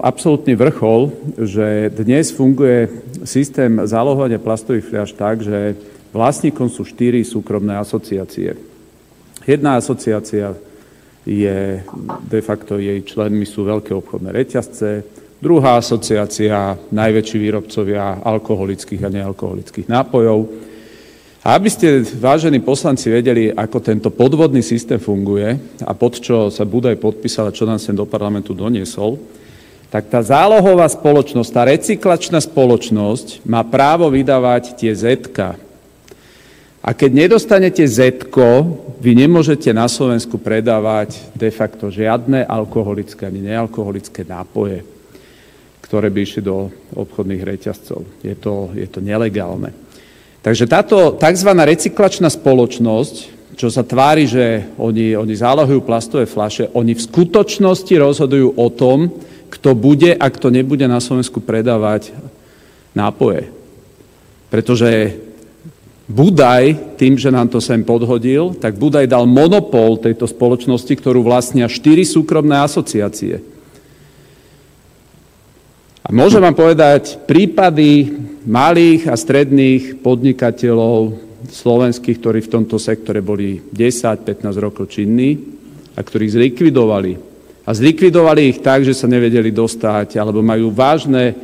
absolútny 0.03 0.60
vrchol, 0.60 1.15
že 1.39 1.88
dnes 2.03 2.36
funguje 2.36 2.91
systém 3.23 3.79
zálohovania 3.88 4.43
plastových 4.43 4.88
fliaž 4.91 5.15
tak, 5.15 5.39
že 5.39 5.79
vlastníkom 6.12 6.67
sú 6.67 6.83
štyri 6.83 7.23
súkromné 7.23 7.79
asociácie. 7.79 8.60
Jedna 9.47 9.79
asociácia 9.79 10.51
je, 11.23 11.79
de 12.27 12.41
facto 12.43 12.75
jej 12.75 12.99
členmi 13.07 13.47
sú 13.47 13.63
veľké 13.63 13.95
obchodné 13.95 14.36
reťazce, 14.36 15.07
Druhá 15.38 15.78
asociácia, 15.78 16.73
najväčší 16.89 17.38
výrobcovia 17.38 18.26
alkoholických 18.26 19.06
a 19.06 19.13
nealkoholických 19.21 19.86
nápojov. 19.86 20.50
A 21.45 21.54
aby 21.54 21.69
ste, 21.69 22.02
vážení 22.17 22.58
poslanci, 22.58 23.13
vedeli, 23.13 23.54
ako 23.54 23.78
tento 23.78 24.10
podvodný 24.10 24.65
systém 24.65 24.97
funguje 24.97 25.78
a 25.86 25.93
pod 25.93 26.17
čo 26.17 26.50
sa 26.50 26.65
Budaj 26.65 26.97
podpísal 26.97 27.54
a 27.54 27.56
čo 27.56 27.69
nám 27.69 27.78
sem 27.78 27.93
do 27.93 28.10
parlamentu 28.10 28.58
doniesol, 28.58 29.21
tak 29.93 30.10
tá 30.10 30.26
zálohová 30.26 30.89
spoločnosť, 30.89 31.50
tá 31.54 31.69
recyklačná 31.69 32.41
spoločnosť 32.41 33.45
má 33.45 33.62
právo 33.62 34.10
vydávať 34.10 34.73
tie 34.73 34.89
zetka. 34.89 35.54
A 36.82 36.97
keď 36.97 37.30
nedostanete 37.30 37.86
zetko, 37.86 38.73
vy 38.97 39.13
nemôžete 39.13 39.69
na 39.69 39.86
Slovensku 39.86 40.41
predávať 40.41 41.13
de 41.38 41.54
facto 41.54 41.93
žiadne 41.93 42.41
alkoholické 42.41 43.30
ani 43.30 43.54
nealkoholické 43.54 44.26
nápoje 44.26 44.96
ktoré 45.88 46.12
by 46.12 46.19
išli 46.19 46.43
do 46.43 46.67
obchodných 47.00 47.47
reťazcov. 47.47 48.04
Je 48.19 48.36
to, 48.36 48.76
je 48.76 48.88
to 48.91 49.00
nelegálne. 49.00 49.71
Takže 50.43 50.67
táto 50.67 51.15
tzv. 51.15 51.50
recyklačná 51.56 52.28
spoločnosť, 52.28 53.15
čo 53.56 53.71
sa 53.71 53.82
tvári, 53.88 54.28
že 54.28 54.67
oni, 54.78 55.15
oni 55.15 55.34
zálohujú 55.34 55.82
plastové 55.82 56.28
flaše, 56.28 56.69
oni 56.76 56.93
v 56.93 57.06
skutočnosti 57.08 57.89
rozhodujú 57.89 58.54
o 58.60 58.67
tom, 58.67 59.10
kto 59.47 59.73
bude 59.73 60.12
a 60.12 60.28
kto 60.28 60.52
nebude 60.52 60.84
na 60.86 61.00
Slovensku 61.00 61.39
predávať 61.39 62.12
nápoje. 62.91 63.47
Pretože 64.52 65.23
Budaj, 66.08 66.95
tým, 66.95 67.19
že 67.19 67.28
nám 67.28 67.52
to 67.52 67.60
sem 67.60 67.84
podhodil, 67.84 68.56
tak 68.56 68.80
Budaj 68.80 69.12
dal 69.12 69.28
monopol 69.28 70.00
tejto 70.00 70.23
spoločnosti, 70.23 70.95
ktorú 70.95 71.19
vlastnia 71.19 71.67
štyri 71.67 72.08
súkromné 72.08 72.63
asociácie. 72.63 73.43
A 76.07 76.15
môžem 76.15 76.39
vám 76.39 76.55
povedať 76.55 77.19
prípady 77.27 78.15
malých 78.47 79.11
a 79.11 79.15
stredných 79.19 79.99
podnikateľov 79.99 81.19
slovenských, 81.51 82.15
ktorí 82.23 82.39
v 82.47 82.53
tomto 82.55 82.79
sektore 82.79 83.19
boli 83.19 83.59
10-15 83.75 84.39
rokov 84.55 84.87
činní 84.87 85.35
a 85.91 85.99
ktorých 85.99 86.39
zlikvidovali. 86.39 87.11
A 87.67 87.69
zlikvidovali 87.75 88.55
ich 88.55 88.63
tak, 88.63 88.87
že 88.87 88.95
sa 88.95 89.11
nevedeli 89.11 89.51
dostať 89.51 90.15
alebo 90.15 90.39
majú 90.39 90.71
vážne 90.71 91.35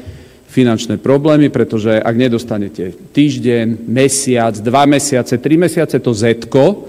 finančné 0.48 0.96
problémy, 0.96 1.52
pretože 1.52 2.00
ak 2.00 2.16
nedostanete 2.16 2.96
týždeň, 3.12 3.84
mesiac, 3.84 4.56
dva 4.64 4.88
mesiace, 4.88 5.44
tri 5.44 5.60
mesiace 5.60 6.00
to 6.00 6.16
zetko, 6.16 6.88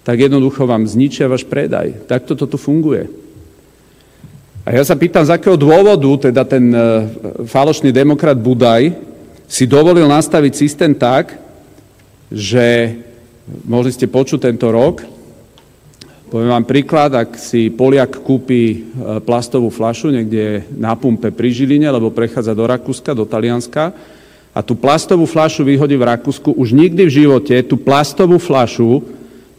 tak 0.00 0.16
jednoducho 0.16 0.64
vám 0.64 0.88
zničia 0.88 1.28
váš 1.28 1.44
predaj. 1.44 2.08
Takto 2.08 2.32
to 2.32 2.48
tu 2.48 2.56
funguje. 2.56 3.19
A 4.70 4.78
ja 4.78 4.86
sa 4.86 4.94
pýtam, 4.94 5.26
z 5.26 5.34
akého 5.34 5.58
dôvodu 5.58 6.30
teda 6.30 6.46
ten 6.46 6.70
e, 6.70 6.78
falošný 7.42 7.90
demokrat 7.90 8.38
Budaj 8.38 8.94
si 9.50 9.66
dovolil 9.66 10.06
nastaviť 10.06 10.52
systém 10.54 10.94
tak, 10.94 11.34
že 12.30 12.94
mohli 13.66 13.90
ste 13.90 14.06
počuť 14.06 14.46
tento 14.46 14.70
rok, 14.70 15.02
poviem 16.30 16.54
vám 16.54 16.70
príklad, 16.70 17.10
ak 17.18 17.34
si 17.34 17.66
Poliak 17.66 18.22
kúpi 18.22 18.62
e, 18.62 18.78
plastovú 19.26 19.74
flašu 19.74 20.14
niekde 20.14 20.62
na 20.78 20.94
pumpe 20.94 21.34
pri 21.34 21.50
Žiline, 21.50 21.90
lebo 21.90 22.14
prechádza 22.14 22.54
do 22.54 22.62
Rakúska, 22.62 23.10
do 23.10 23.26
Talianska, 23.26 23.90
a 24.54 24.62
tú 24.62 24.78
plastovú 24.78 25.26
flašu 25.26 25.66
vyhodí 25.66 25.98
v 25.98 26.14
Rakúsku, 26.14 26.54
už 26.54 26.70
nikdy 26.70 27.10
v 27.10 27.16
živote 27.26 27.58
tú 27.66 27.74
plastovú 27.74 28.38
flašu 28.38 29.02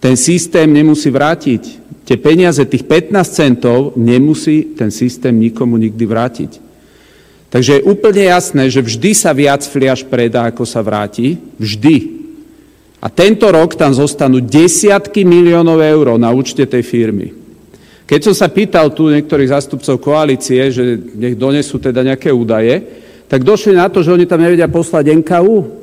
ten 0.01 0.17
systém 0.17 0.65
nemusí 0.65 1.13
vrátiť 1.13 1.81
tie 2.11 2.17
peniaze, 2.17 2.59
tých 2.65 2.83
15 2.83 3.13
centov, 3.31 3.93
nemusí 3.95 4.75
ten 4.75 4.91
systém 4.91 5.31
nikomu 5.31 5.77
nikdy 5.77 6.03
vrátiť. 6.03 6.51
Takže 7.51 7.79
je 7.79 7.87
úplne 7.87 8.27
jasné, 8.31 8.67
že 8.67 8.83
vždy 8.83 9.11
sa 9.15 9.31
viac 9.31 9.63
fliaž 9.63 10.07
predá, 10.07 10.47
ako 10.47 10.63
sa 10.63 10.79
vráti. 10.83 11.35
Vždy. 11.55 12.19
A 13.03 13.07
tento 13.11 13.47
rok 13.51 13.75
tam 13.75 13.91
zostanú 13.91 14.39
desiatky 14.39 15.23
miliónov 15.27 15.79
eur 15.83 16.15
na 16.15 16.31
účte 16.31 16.63
tej 16.63 16.83
firmy. 16.83 17.31
Keď 18.07 18.19
som 18.27 18.35
sa 18.35 18.51
pýtal 18.51 18.91
tu 18.91 19.07
niektorých 19.07 19.51
zástupcov 19.55 19.99
koalície, 20.03 20.67
že 20.67 20.99
nech 21.15 21.39
donesú 21.39 21.79
teda 21.79 22.03
nejaké 22.03 22.27
údaje, 22.27 22.83
tak 23.31 23.47
došli 23.47 23.79
na 23.79 23.87
to, 23.87 24.03
že 24.03 24.11
oni 24.11 24.27
tam 24.27 24.43
nevedia 24.43 24.67
poslať 24.67 25.15
NKU. 25.23 25.80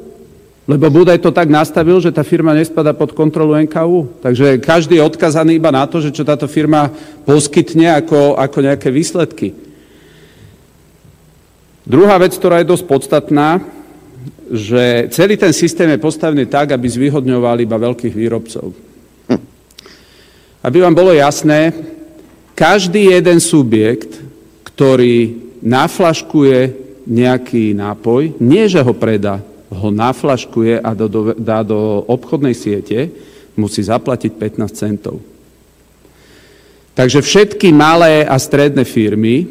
Lebo 0.68 0.92
Budaj 0.92 1.24
to 1.24 1.32
tak 1.32 1.48
nastavil, 1.48 1.96
že 1.96 2.12
tá 2.12 2.20
firma 2.20 2.52
nespada 2.52 2.92
pod 2.92 3.16
kontrolu 3.16 3.56
NKU. 3.56 4.20
Takže 4.20 4.60
každý 4.60 5.00
je 5.00 5.08
odkazaný 5.08 5.56
iba 5.56 5.72
na 5.72 5.88
to, 5.88 6.04
že 6.04 6.12
čo 6.12 6.28
táto 6.28 6.44
firma 6.44 6.92
poskytne 7.24 7.96
ako, 8.04 8.36
ako 8.36 8.58
nejaké 8.60 8.92
výsledky. 8.92 9.56
Druhá 11.88 12.20
vec, 12.20 12.36
ktorá 12.36 12.60
je 12.60 12.68
dosť 12.68 12.84
podstatná, 12.84 13.64
že 14.52 15.08
celý 15.08 15.40
ten 15.40 15.56
systém 15.56 15.88
je 15.88 16.04
postavený 16.04 16.44
tak, 16.44 16.76
aby 16.76 16.84
zvýhodňoval 16.84 17.64
iba 17.64 17.80
veľkých 17.80 18.12
výrobcov. 18.12 18.76
Aby 20.60 20.84
vám 20.84 20.92
bolo 20.92 21.16
jasné, 21.16 21.72
každý 22.52 23.16
jeden 23.16 23.40
subjekt, 23.40 24.20
ktorý 24.68 25.48
naflaškuje 25.64 26.76
nejaký 27.08 27.72
nápoj, 27.72 28.36
nie 28.36 28.68
že 28.68 28.84
ho 28.84 28.92
predá, 28.92 29.40
ho 29.68 29.88
naflaškuje 29.92 30.80
a 30.80 30.90
do, 30.96 31.06
do, 31.08 31.20
dá 31.36 31.60
do 31.60 32.04
obchodnej 32.08 32.56
siete, 32.56 33.12
musí 33.58 33.84
zaplatiť 33.84 34.32
15 34.38 34.72
centov. 34.72 35.20
Takže 36.98 37.22
všetky 37.22 37.70
malé 37.70 38.26
a 38.26 38.34
stredné 38.38 38.82
firmy, 38.82 39.46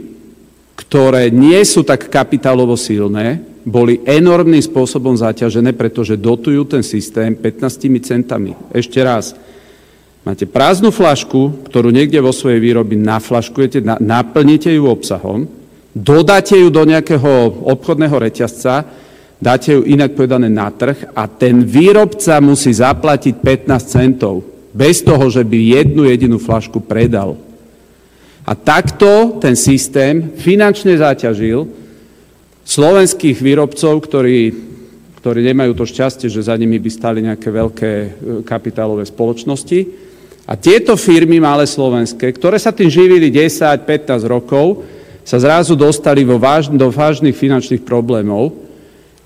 ktoré 0.76 1.32
nie 1.32 1.60
sú 1.64 1.82
tak 1.84 2.12
kapitálovo 2.12 2.76
silné, 2.76 3.40
boli 3.68 4.00
enormným 4.08 4.64
spôsobom 4.64 5.12
zaťažené, 5.16 5.76
pretože 5.76 6.16
dotujú 6.16 6.64
ten 6.64 6.84
systém 6.84 7.36
15 7.36 8.00
centami. 8.00 8.56
Ešte 8.72 9.00
raz, 9.04 9.36
máte 10.24 10.48
prázdnu 10.48 10.92
flašku, 10.92 11.68
ktorú 11.68 11.92
niekde 11.92 12.24
vo 12.24 12.32
svojej 12.32 12.64
výrobi 12.64 12.96
naflaškujete, 12.96 13.84
na, 13.84 14.00
naplníte 14.00 14.72
ju 14.72 14.88
obsahom, 14.88 15.52
dodáte 15.92 16.56
ju 16.56 16.72
do 16.72 16.88
nejakého 16.88 17.64
obchodného 17.68 18.16
reťazca, 18.16 18.88
dáte 19.38 19.74
ju 19.74 19.86
inak 19.86 20.18
povedané 20.18 20.50
na 20.50 20.74
trh 20.74 21.14
a 21.14 21.30
ten 21.30 21.62
výrobca 21.62 22.42
musí 22.42 22.74
zaplatiť 22.74 23.38
15 23.42 23.86
centov, 23.86 24.42
bez 24.74 25.02
toho, 25.06 25.30
že 25.30 25.46
by 25.46 25.58
jednu 25.82 26.06
jedinú 26.10 26.38
flašku 26.42 26.82
predal. 26.82 27.38
A 28.48 28.56
takto 28.56 29.38
ten 29.44 29.60
systém 29.60 30.34
finančne 30.40 30.96
zaťažil 30.98 31.68
slovenských 32.64 33.38
výrobcov, 33.40 33.94
ktorí, 34.08 34.40
ktorí 35.20 35.40
nemajú 35.52 35.72
to 35.76 35.86
šťastie, 35.88 36.28
že 36.32 36.48
za 36.48 36.56
nimi 36.56 36.80
by 36.80 36.90
stali 36.92 37.20
nejaké 37.24 37.50
veľké 37.52 37.92
e, 37.92 38.10
kapitálové 38.48 39.04
spoločnosti. 39.04 39.80
A 40.48 40.56
tieto 40.56 40.96
firmy 40.96 41.44
malé 41.44 41.68
slovenské, 41.68 42.32
ktoré 42.32 42.56
sa 42.56 42.72
tým 42.72 42.88
živili 42.88 43.28
10-15 43.28 44.24
rokov, 44.24 44.88
sa 45.28 45.44
zrazu 45.44 45.76
dostali 45.76 46.24
vo 46.24 46.40
váž, 46.40 46.72
do 46.72 46.88
vážnych 46.88 47.36
finančných 47.36 47.84
problémov 47.84 48.67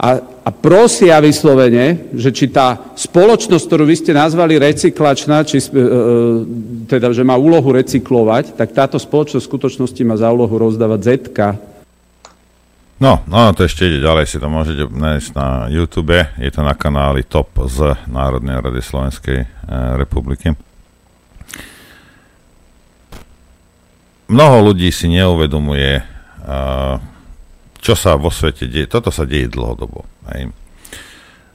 a, 0.02 0.18
a 0.18 0.50
prosia 0.50 1.22
vyslovene, 1.22 2.10
že 2.18 2.34
či 2.34 2.50
tá 2.50 2.90
spoločnosť, 2.98 3.66
ktorú 3.70 3.86
vy 3.86 3.94
ste 4.02 4.18
nazvali 4.18 4.58
recyklačná, 4.58 5.46
či, 5.46 5.62
e, 5.62 5.70
e, 5.70 5.98
teda, 6.90 7.14
že 7.14 7.22
má 7.22 7.38
úlohu 7.38 7.70
recyklovať, 7.70 8.58
tak 8.58 8.74
táto 8.74 8.98
spoločnosť 8.98 9.46
v 9.46 9.52
skutočnosti 9.54 10.02
má 10.02 10.18
za 10.18 10.34
úlohu 10.34 10.58
rozdávať 10.58 11.00
zetka. 11.06 11.46
No, 12.98 13.22
no, 13.30 13.54
to 13.54 13.70
ešte 13.70 13.86
ide 13.86 14.02
ďalej, 14.02 14.26
si 14.26 14.42
to 14.42 14.50
môžete 14.50 14.90
nájsť 14.90 15.30
na 15.38 15.70
YouTube, 15.70 16.18
je 16.18 16.50
to 16.50 16.62
na 16.66 16.74
kanáli 16.74 17.22
TOP 17.22 17.70
z 17.70 17.94
Národnej 18.10 18.58
rady 18.58 18.82
Slovenskej 18.82 19.40
e, 19.46 19.48
republiky. 20.02 20.58
Mnoho 24.34 24.74
ľudí 24.74 24.90
si 24.96 25.12
neuvedomuje, 25.12 26.00
uh, 26.00 27.11
čo 27.82 27.98
sa 27.98 28.14
vo 28.16 28.30
svete 28.30 28.70
deje. 28.70 28.86
Toto 28.86 29.10
sa 29.10 29.26
deje 29.26 29.50
dlhodobo. 29.50 30.06
Hej. 30.30 30.54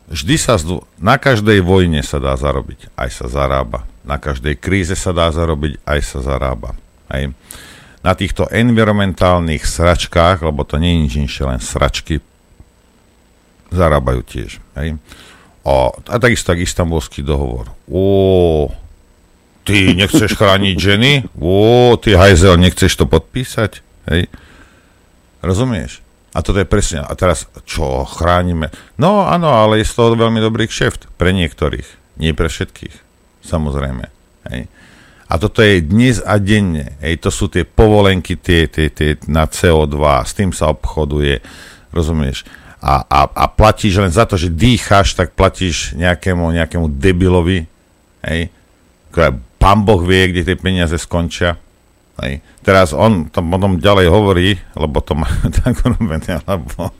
Vždy 0.06 0.36
sa, 0.38 0.58
na 1.02 1.18
každej 1.18 1.62
vojne 1.62 2.02
sa 2.02 2.22
dá 2.22 2.34
zarobiť, 2.34 2.94
aj 2.94 3.10
sa 3.10 3.26
zarába. 3.26 3.86
Na 4.06 4.22
každej 4.22 4.54
kríze 4.58 4.94
sa 4.94 5.10
dá 5.10 5.30
zarobiť, 5.30 5.82
aj 5.82 6.00
sa 6.02 6.18
zarába. 6.22 6.78
Hej. 7.10 7.34
Na 8.06 8.14
týchto 8.14 8.46
environmentálnych 8.46 9.66
sračkách, 9.66 10.46
lebo 10.46 10.62
to 10.62 10.78
nie 10.78 10.94
je 10.94 11.02
nič 11.02 11.12
inšie, 11.26 11.42
len 11.46 11.58
sračky, 11.58 12.22
zarábajú 13.74 14.22
tiež. 14.22 14.62
Hej. 14.78 14.98
O, 15.66 15.90
a 15.90 16.14
takisto 16.22 16.54
tak 16.54 16.62
istambulský 16.62 17.26
dohovor. 17.26 17.74
Ó, 17.90 18.70
ty 19.66 19.90
nechceš 19.90 20.38
chrániť 20.38 20.76
ženy? 20.78 21.12
Ó, 21.42 21.98
ty 21.98 22.14
hajzel, 22.14 22.54
nechceš 22.62 22.94
to 22.94 23.10
podpísať? 23.10 23.82
Hej. 24.06 24.30
Rozumieš? 25.42 26.05
A 26.36 26.44
toto 26.44 26.60
je 26.60 26.68
presne, 26.68 27.00
a 27.00 27.08
teraz 27.16 27.48
čo, 27.64 28.04
chránime? 28.04 28.68
No 29.00 29.24
áno, 29.24 29.56
ale 29.56 29.80
je 29.80 29.88
z 29.88 29.96
toho 29.96 30.12
veľmi 30.12 30.36
dobrý 30.44 30.68
kšeft 30.68 31.08
pre 31.16 31.32
niektorých, 31.32 32.20
nie 32.20 32.36
pre 32.36 32.52
všetkých, 32.52 32.92
samozrejme. 33.40 34.04
Hej. 34.52 34.68
A 35.26 35.34
toto 35.40 35.64
je 35.64 35.80
dnes 35.80 36.20
a 36.20 36.36
denne, 36.36 37.00
hej, 37.00 37.16
to 37.24 37.32
sú 37.32 37.48
tie 37.48 37.64
povolenky 37.64 38.36
tie, 38.36 38.68
tie, 38.68 38.92
tie 38.92 39.16
na 39.24 39.48
CO2, 39.48 39.96
s 40.22 40.36
tým 40.36 40.52
sa 40.52 40.68
obchoduje, 40.68 41.40
rozumieš? 41.90 42.44
A, 42.84 43.00
a, 43.08 43.20
a 43.32 43.44
platíš 43.48 43.96
len 43.98 44.12
za 44.12 44.28
to, 44.28 44.36
že 44.36 44.52
dýcháš, 44.52 45.16
tak 45.16 45.32
platíš 45.32 45.96
nejakému, 45.96 46.52
nejakému 46.52 46.92
debilovi, 47.00 47.64
hej, 48.28 48.52
pán 49.56 49.88
Boh 49.88 50.04
vie, 50.04 50.30
kde 50.30 50.52
tie 50.52 50.56
peniaze 50.60 51.00
skončia, 51.00 51.56
Hej. 52.16 52.40
Teraz 52.64 52.96
on 52.96 53.28
to 53.28 53.44
potom 53.44 53.76
ďalej 53.76 54.06
hovorí, 54.08 54.56
lebo 54.72 55.04
to 55.04 55.12
má 55.12 55.28
tak 55.60 55.84
urobené, 55.84 56.40
lebo, 56.48 56.92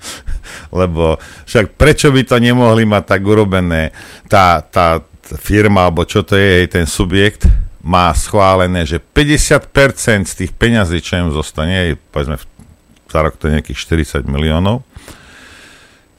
lebo 0.73 1.17
však 1.49 1.77
prečo 1.81 2.13
by 2.13 2.23
to 2.29 2.37
nemohli 2.37 2.85
mať 2.85 3.17
tak 3.17 3.23
urobené? 3.25 3.97
Tá, 4.29 4.61
tá 4.61 5.01
firma, 5.41 5.89
alebo 5.89 6.05
čo 6.05 6.21
to 6.21 6.37
je, 6.37 6.69
ten 6.69 6.85
subjekt, 6.85 7.49
má 7.87 8.11
schválené, 8.13 8.83
že 8.85 8.99
50% 9.01 10.27
z 10.27 10.35
tých 10.35 10.53
peňazí, 10.53 10.99
čo 11.01 11.23
im 11.23 11.31
zostane, 11.31 11.97
povedzme 12.11 12.37
za 13.07 13.21
rok 13.23 13.39
to 13.39 13.49
nejakých 13.49 13.79
40 14.21 14.27
miliónov, 14.27 14.83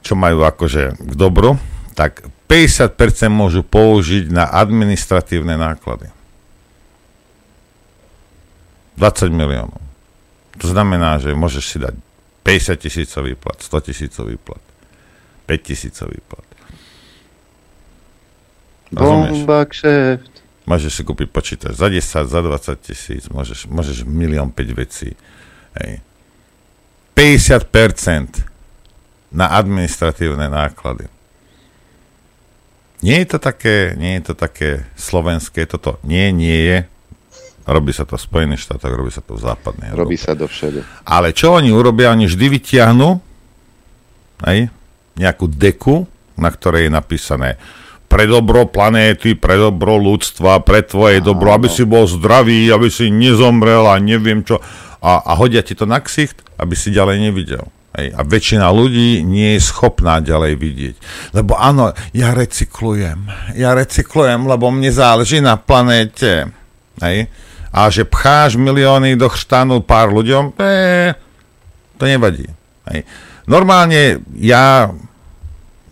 čo 0.02 0.16
majú 0.16 0.42
akože 0.42 0.96
k 0.96 1.12
dobru, 1.12 1.60
tak 1.92 2.24
50% 2.48 2.96
môžu 3.28 3.60
použiť 3.60 4.32
na 4.32 4.48
administratívne 4.48 5.60
náklady. 5.60 6.08
20 8.98 9.30
miliónov. 9.30 9.78
To 10.58 10.66
znamená, 10.66 11.22
že 11.22 11.30
môžeš 11.38 11.64
si 11.64 11.78
dať 11.78 11.94
50 12.42 12.82
tisícový 12.82 13.38
plat, 13.38 13.54
100 13.54 13.86
tisícový 13.86 14.34
plat, 14.34 14.64
5 15.46 15.54
tisícový 15.62 16.18
plat. 16.26 16.48
Bomba 18.90 19.62
kšeft. 19.68 20.42
Môžeš 20.68 20.92
si 21.00 21.02
kúpiť 21.06 21.28
počítač 21.32 21.72
za 21.78 21.88
10, 21.88 22.28
za 22.28 22.40
20 22.44 22.76
tisíc, 22.82 23.24
môžeš, 23.30 23.70
môžeš 23.70 24.04
milión 24.04 24.50
5 24.52 24.80
vecí. 24.80 25.14
Hej. 25.78 26.02
50% 27.14 28.44
na 29.32 29.52
administratívne 29.54 30.48
náklady. 30.50 31.08
Nie 32.98 33.22
je 33.22 33.28
to 33.30 33.38
také, 33.38 33.94
nie 33.94 34.18
je 34.18 34.32
to 34.32 34.34
také 34.34 34.82
slovenské, 34.98 35.70
toto 35.70 36.02
nie, 36.02 36.34
nie 36.34 36.58
je, 36.66 36.78
Robí 37.68 37.92
sa 37.92 38.08
to 38.08 38.16
v 38.16 38.24
Spojených 38.24 38.64
štátoch, 38.64 38.96
robí 38.96 39.12
sa 39.12 39.20
to 39.20 39.36
v 39.36 39.44
západnej 39.44 39.92
Robí 39.92 40.16
sa 40.16 40.32
to 40.32 40.48
všade. 40.48 40.80
Ale 41.04 41.36
čo 41.36 41.52
oni 41.52 41.68
urobia? 41.68 42.16
Oni 42.16 42.24
vždy 42.24 42.46
vyťahnú 42.48 43.20
aj, 44.40 44.72
nejakú 45.20 45.44
deku, 45.52 46.08
na 46.40 46.48
ktorej 46.48 46.88
je 46.88 46.92
napísané 46.96 47.50
pre 48.08 48.24
dobro 48.24 48.64
planéty, 48.64 49.36
pre 49.36 49.60
dobro 49.60 50.00
ľudstva, 50.00 50.64
pre 50.64 50.80
tvoje 50.80 51.20
Áno. 51.20 51.36
dobro, 51.36 51.52
aby 51.52 51.68
si 51.68 51.84
bol 51.84 52.08
zdravý, 52.08 52.72
aby 52.72 52.88
si 52.88 53.12
nezomrel 53.12 53.84
a 53.84 54.00
neviem 54.00 54.40
čo. 54.40 54.64
A, 55.04 55.20
a 55.20 55.36
hodia 55.36 55.60
ti 55.60 55.76
to 55.76 55.84
na 55.84 56.00
ksicht, 56.00 56.40
aby 56.56 56.72
si 56.72 56.88
ďalej 56.88 57.20
nevidel. 57.20 57.68
Hej. 58.00 58.16
A 58.16 58.24
väčšina 58.24 58.72
ľudí 58.72 59.20
nie 59.28 59.60
je 59.60 59.60
schopná 59.60 60.24
ďalej 60.24 60.56
vidieť. 60.56 60.96
Lebo 61.36 61.52
áno, 61.60 61.92
ja 62.16 62.32
recyklujem. 62.32 63.28
Ja 63.60 63.76
recyklujem, 63.76 64.48
lebo 64.48 64.72
mne 64.72 64.88
záleží 64.88 65.44
na 65.44 65.60
planéte. 65.60 66.48
Hej 67.04 67.28
a 67.68 67.92
že 67.92 68.08
pcháš 68.08 68.56
milióny 68.56 69.16
do 69.18 69.28
chštanu 69.28 69.84
pár 69.84 70.08
ľuďom, 70.12 70.56
e, 70.56 71.12
to 72.00 72.04
nevadí. 72.08 72.48
Hej. 72.88 73.04
Normálne 73.44 74.24
ja 74.36 74.92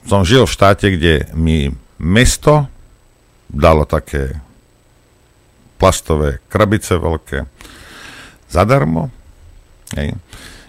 som 0.07 0.23
žil 0.23 0.47
v 0.47 0.55
štáte, 0.55 0.87
kde 0.95 1.29
mi 1.35 1.73
mesto 1.99 2.71
dalo 3.51 3.85
také 3.85 4.39
plastové 5.77 6.41
krabice 6.49 6.97
veľké 6.97 7.45
zadarmo. 8.49 9.13
Hej. 9.93 10.17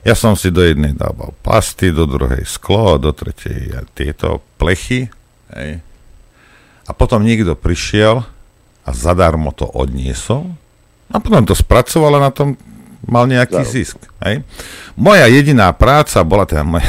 Ja 0.04 0.16
som 0.16 0.40
si 0.40 0.52
do 0.52 0.64
jednej 0.64 0.96
dával 0.96 1.36
plasty, 1.44 1.92
do 1.92 2.08
druhej 2.08 2.48
sklo, 2.48 2.96
do 2.96 3.12
tretej 3.12 3.76
tieto 3.92 4.40
plechy. 4.56 5.12
Hej. 5.52 5.84
A 6.88 6.92
potom 6.96 7.28
niekto 7.28 7.56
prišiel 7.60 8.24
a 8.88 8.90
zadarmo 8.96 9.52
to 9.52 9.68
odniesol 9.68 10.56
a 11.08 11.16
potom 11.24 11.44
to 11.48 11.56
spracoval 11.56 12.20
a 12.20 12.28
na 12.28 12.32
tom 12.32 12.60
mal 13.08 13.24
nejaký 13.30 13.64
Zaro. 13.64 13.72
zisk. 13.72 13.98
Hej? 14.24 14.44
Moja 15.00 15.26
jediná 15.32 15.72
práca 15.72 16.24
bola 16.28 16.44
teda 16.44 16.68
moja... 16.68 16.88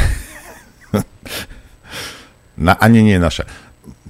Na, 2.59 2.75
ani 2.75 3.07
nie 3.07 3.23
naša. 3.23 3.47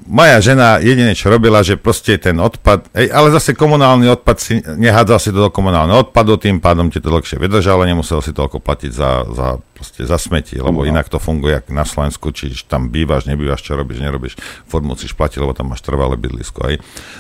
Moja 0.09 0.41
žena 0.41 0.81
jedine, 0.81 1.13
čo 1.13 1.29
robila, 1.29 1.61
že 1.61 1.77
proste 1.77 2.17
ten 2.17 2.41
odpad, 2.41 2.89
ej, 2.97 3.13
ale 3.13 3.29
zase 3.29 3.53
komunálny 3.53 4.09
odpad 4.09 4.37
si 4.41 4.57
nehádzal 4.65 5.19
si 5.21 5.29
to 5.29 5.45
do 5.45 5.51
komunálneho 5.53 6.09
odpadu, 6.09 6.41
tým 6.41 6.65
pádom 6.65 6.89
ti 6.89 6.97
to 6.97 7.13
dlhšie 7.13 7.37
vydržalo, 7.37 7.85
nemusel 7.85 8.25
si 8.25 8.33
toľko 8.33 8.57
platiť 8.57 8.89
za, 8.89 9.29
za, 9.29 9.49
proste 9.77 10.09
za 10.09 10.17
smeti, 10.17 10.57
lebo 10.57 10.89
inak 10.89 11.13
to 11.13 11.21
funguje 11.21 11.61
jak 11.61 11.69
na 11.69 11.85
Slovensku, 11.85 12.33
či 12.33 12.49
tam 12.65 12.89
bývaš, 12.89 13.29
nebývaš, 13.29 13.61
čo 13.61 13.77
robíš, 13.77 14.01
nerobíš, 14.01 14.41
furt 14.65 14.81
musíš 14.81 15.13
platiť, 15.13 15.45
lebo 15.45 15.53
tam 15.53 15.77
máš 15.77 15.85
trvalé 15.85 16.17
bydlisko. 16.17 16.59
Aj. 16.65 16.75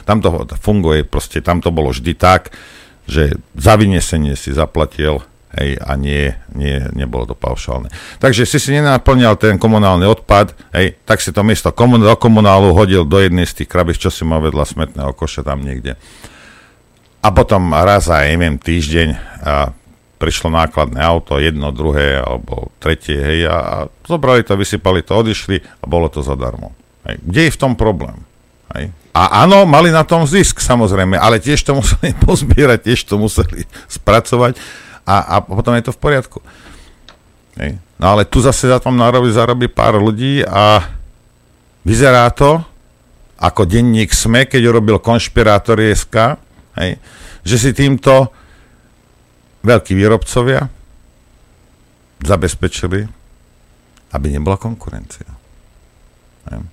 Tam 0.08 0.24
to 0.24 0.48
funguje, 0.56 1.04
proste 1.04 1.44
tam 1.44 1.60
to 1.60 1.68
bolo 1.68 1.92
vždy 1.92 2.16
tak, 2.16 2.56
že 3.04 3.36
za 3.52 3.76
vyniesenie 3.76 4.32
si 4.32 4.56
zaplatil 4.56 5.20
hej, 5.58 5.76
a 5.82 5.98
nie, 5.98 6.32
nie, 6.54 6.78
nebolo 6.94 7.26
to 7.26 7.36
paušálne. 7.36 7.90
Takže 8.22 8.46
si 8.46 8.62
si 8.62 8.70
nenaplňal 8.72 9.34
ten 9.34 9.58
komunálny 9.58 10.06
odpad, 10.06 10.54
hej, 10.72 10.96
tak 11.02 11.18
si 11.18 11.34
to 11.34 11.42
miesto 11.42 11.74
komun- 11.74 12.02
do 12.02 12.14
komunálu 12.14 12.70
hodil 12.72 13.02
do 13.02 13.18
jednej 13.18 13.44
z 13.44 13.62
tých 13.62 13.68
krabiš, 13.68 13.98
čo 13.98 14.10
si 14.14 14.22
mal 14.22 14.38
vedľa 14.38 14.64
smetného 14.64 15.12
koša 15.12 15.42
tam 15.42 15.66
niekde. 15.66 15.98
A 17.18 17.28
potom 17.34 17.74
raz 17.74 18.06
aj, 18.06 18.30
neviem, 18.30 18.56
týždeň 18.56 19.08
a 19.42 19.74
prišlo 20.18 20.50
nákladné 20.50 20.98
auto, 20.98 21.38
jedno, 21.38 21.70
druhé 21.70 22.18
alebo 22.18 22.74
tretie, 22.82 23.18
hej, 23.18 23.40
a, 23.50 23.58
a 23.58 23.76
zobrali 24.06 24.42
to, 24.46 24.54
vysypali 24.58 25.02
to, 25.02 25.14
odišli 25.14 25.62
a 25.82 25.84
bolo 25.86 26.10
to 26.10 26.22
zadarmo. 26.22 26.74
Hej. 27.06 27.22
Kde 27.22 27.40
je 27.46 27.54
v 27.54 27.60
tom 27.60 27.72
problém? 27.78 28.26
Hej. 28.74 28.90
A 29.16 29.42
áno, 29.46 29.64
mali 29.64 29.88
na 29.88 30.04
tom 30.04 30.28
zisk 30.28 30.60
samozrejme, 30.60 31.16
ale 31.16 31.42
tiež 31.42 31.64
to 31.64 31.78
museli 31.78 32.14
pozbierať, 32.26 32.78
tiež 32.86 33.00
to 33.06 33.14
museli 33.18 33.66
spracovať 33.98 34.58
a, 35.08 35.16
a 35.24 35.34
potom 35.40 35.72
je 35.72 35.88
to 35.88 35.96
v 35.96 36.02
poriadku. 36.04 36.38
Hej. 37.56 37.80
No 37.96 38.14
ale 38.14 38.28
tu 38.28 38.44
zase 38.44 38.68
za 38.68 38.76
tom 38.76 38.94
narobí, 38.94 39.32
zarobí 39.32 39.66
pár 39.72 39.96
ľudí 39.96 40.44
a 40.44 40.84
vyzerá 41.82 42.28
to 42.36 42.60
ako 43.40 43.64
denník 43.64 44.12
SME, 44.12 44.44
keď 44.44 44.68
urobil 44.68 45.00
konšpirátor 45.00 45.80
SK, 45.80 46.36
hej, 46.78 46.98
že 47.46 47.56
si 47.56 47.70
týmto 47.70 48.34
veľkí 49.62 49.94
výrobcovia 49.94 50.66
zabezpečili, 52.18 53.06
aby 54.10 54.26
nebola 54.28 54.58
konkurencia. 54.58 55.30
Hej. 56.50 56.66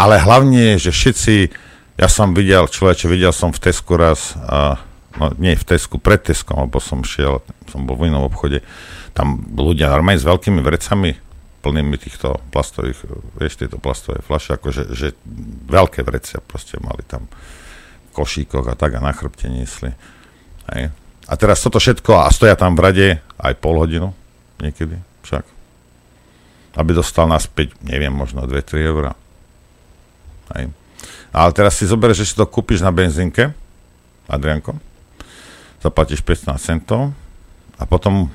Ale 0.00 0.16
hlavne 0.16 0.76
je, 0.76 0.88
že 0.88 0.96
všetci, 0.96 1.34
ja 2.00 2.08
som 2.08 2.32
videl, 2.32 2.64
človeče, 2.64 3.12
videl 3.12 3.36
som 3.36 3.52
v 3.52 3.60
Tesku 3.60 4.00
raz, 4.00 4.32
a, 4.40 4.80
no 5.18 5.34
nie 5.40 5.58
v 5.58 5.64
Tesku, 5.64 5.98
pred 5.98 6.22
Teskom, 6.22 6.68
lebo 6.68 6.78
som 6.78 7.02
šiel, 7.02 7.42
som 7.66 7.88
bol 7.88 7.98
v 7.98 8.12
inom 8.12 8.28
obchode, 8.28 8.62
tam 9.16 9.42
ľudia 9.54 9.90
normálne 9.90 10.22
s 10.22 10.28
veľkými 10.28 10.62
vrecami, 10.62 11.18
plnými 11.60 11.96
týchto 12.00 12.40
plastových, 12.54 13.04
vieš, 13.36 13.60
tieto 13.60 13.76
plastové 13.76 14.24
fľaše, 14.24 14.56
akože 14.56 14.82
že 14.96 15.12
veľké 15.68 16.00
vrecia 16.06 16.40
proste 16.40 16.80
mali 16.80 17.04
tam 17.04 17.28
v 17.28 18.10
košíkoch 18.16 18.64
a 18.70 18.74
tak 18.78 18.96
a 18.96 19.04
na 19.04 19.12
chrbte 19.12 19.52
niesli. 19.52 19.92
Hej. 20.72 20.88
A 21.28 21.32
teraz 21.36 21.60
toto 21.60 21.76
všetko, 21.76 22.26
a 22.26 22.32
stoja 22.32 22.56
tam 22.56 22.74
v 22.74 22.80
rade 22.80 23.08
aj 23.38 23.54
pol 23.60 23.76
hodinu, 23.76 24.16
niekedy 24.56 24.96
však, 25.22 25.44
aby 26.80 26.90
dostal 26.96 27.28
naspäť, 27.28 27.76
neviem, 27.84 28.10
možno 28.10 28.48
2-3 28.48 28.90
eurá. 28.90 29.12
Ale 31.30 31.50
teraz 31.54 31.78
si 31.78 31.86
zoberieš, 31.86 32.26
že 32.26 32.28
si 32.32 32.34
to 32.34 32.48
kúpiš 32.50 32.82
na 32.82 32.90
benzínke, 32.90 33.54
Adrianko, 34.26 34.74
zaplatíš 35.80 36.20
15 36.24 36.56
centov 36.60 37.12
a 37.80 37.82
potom 37.88 38.28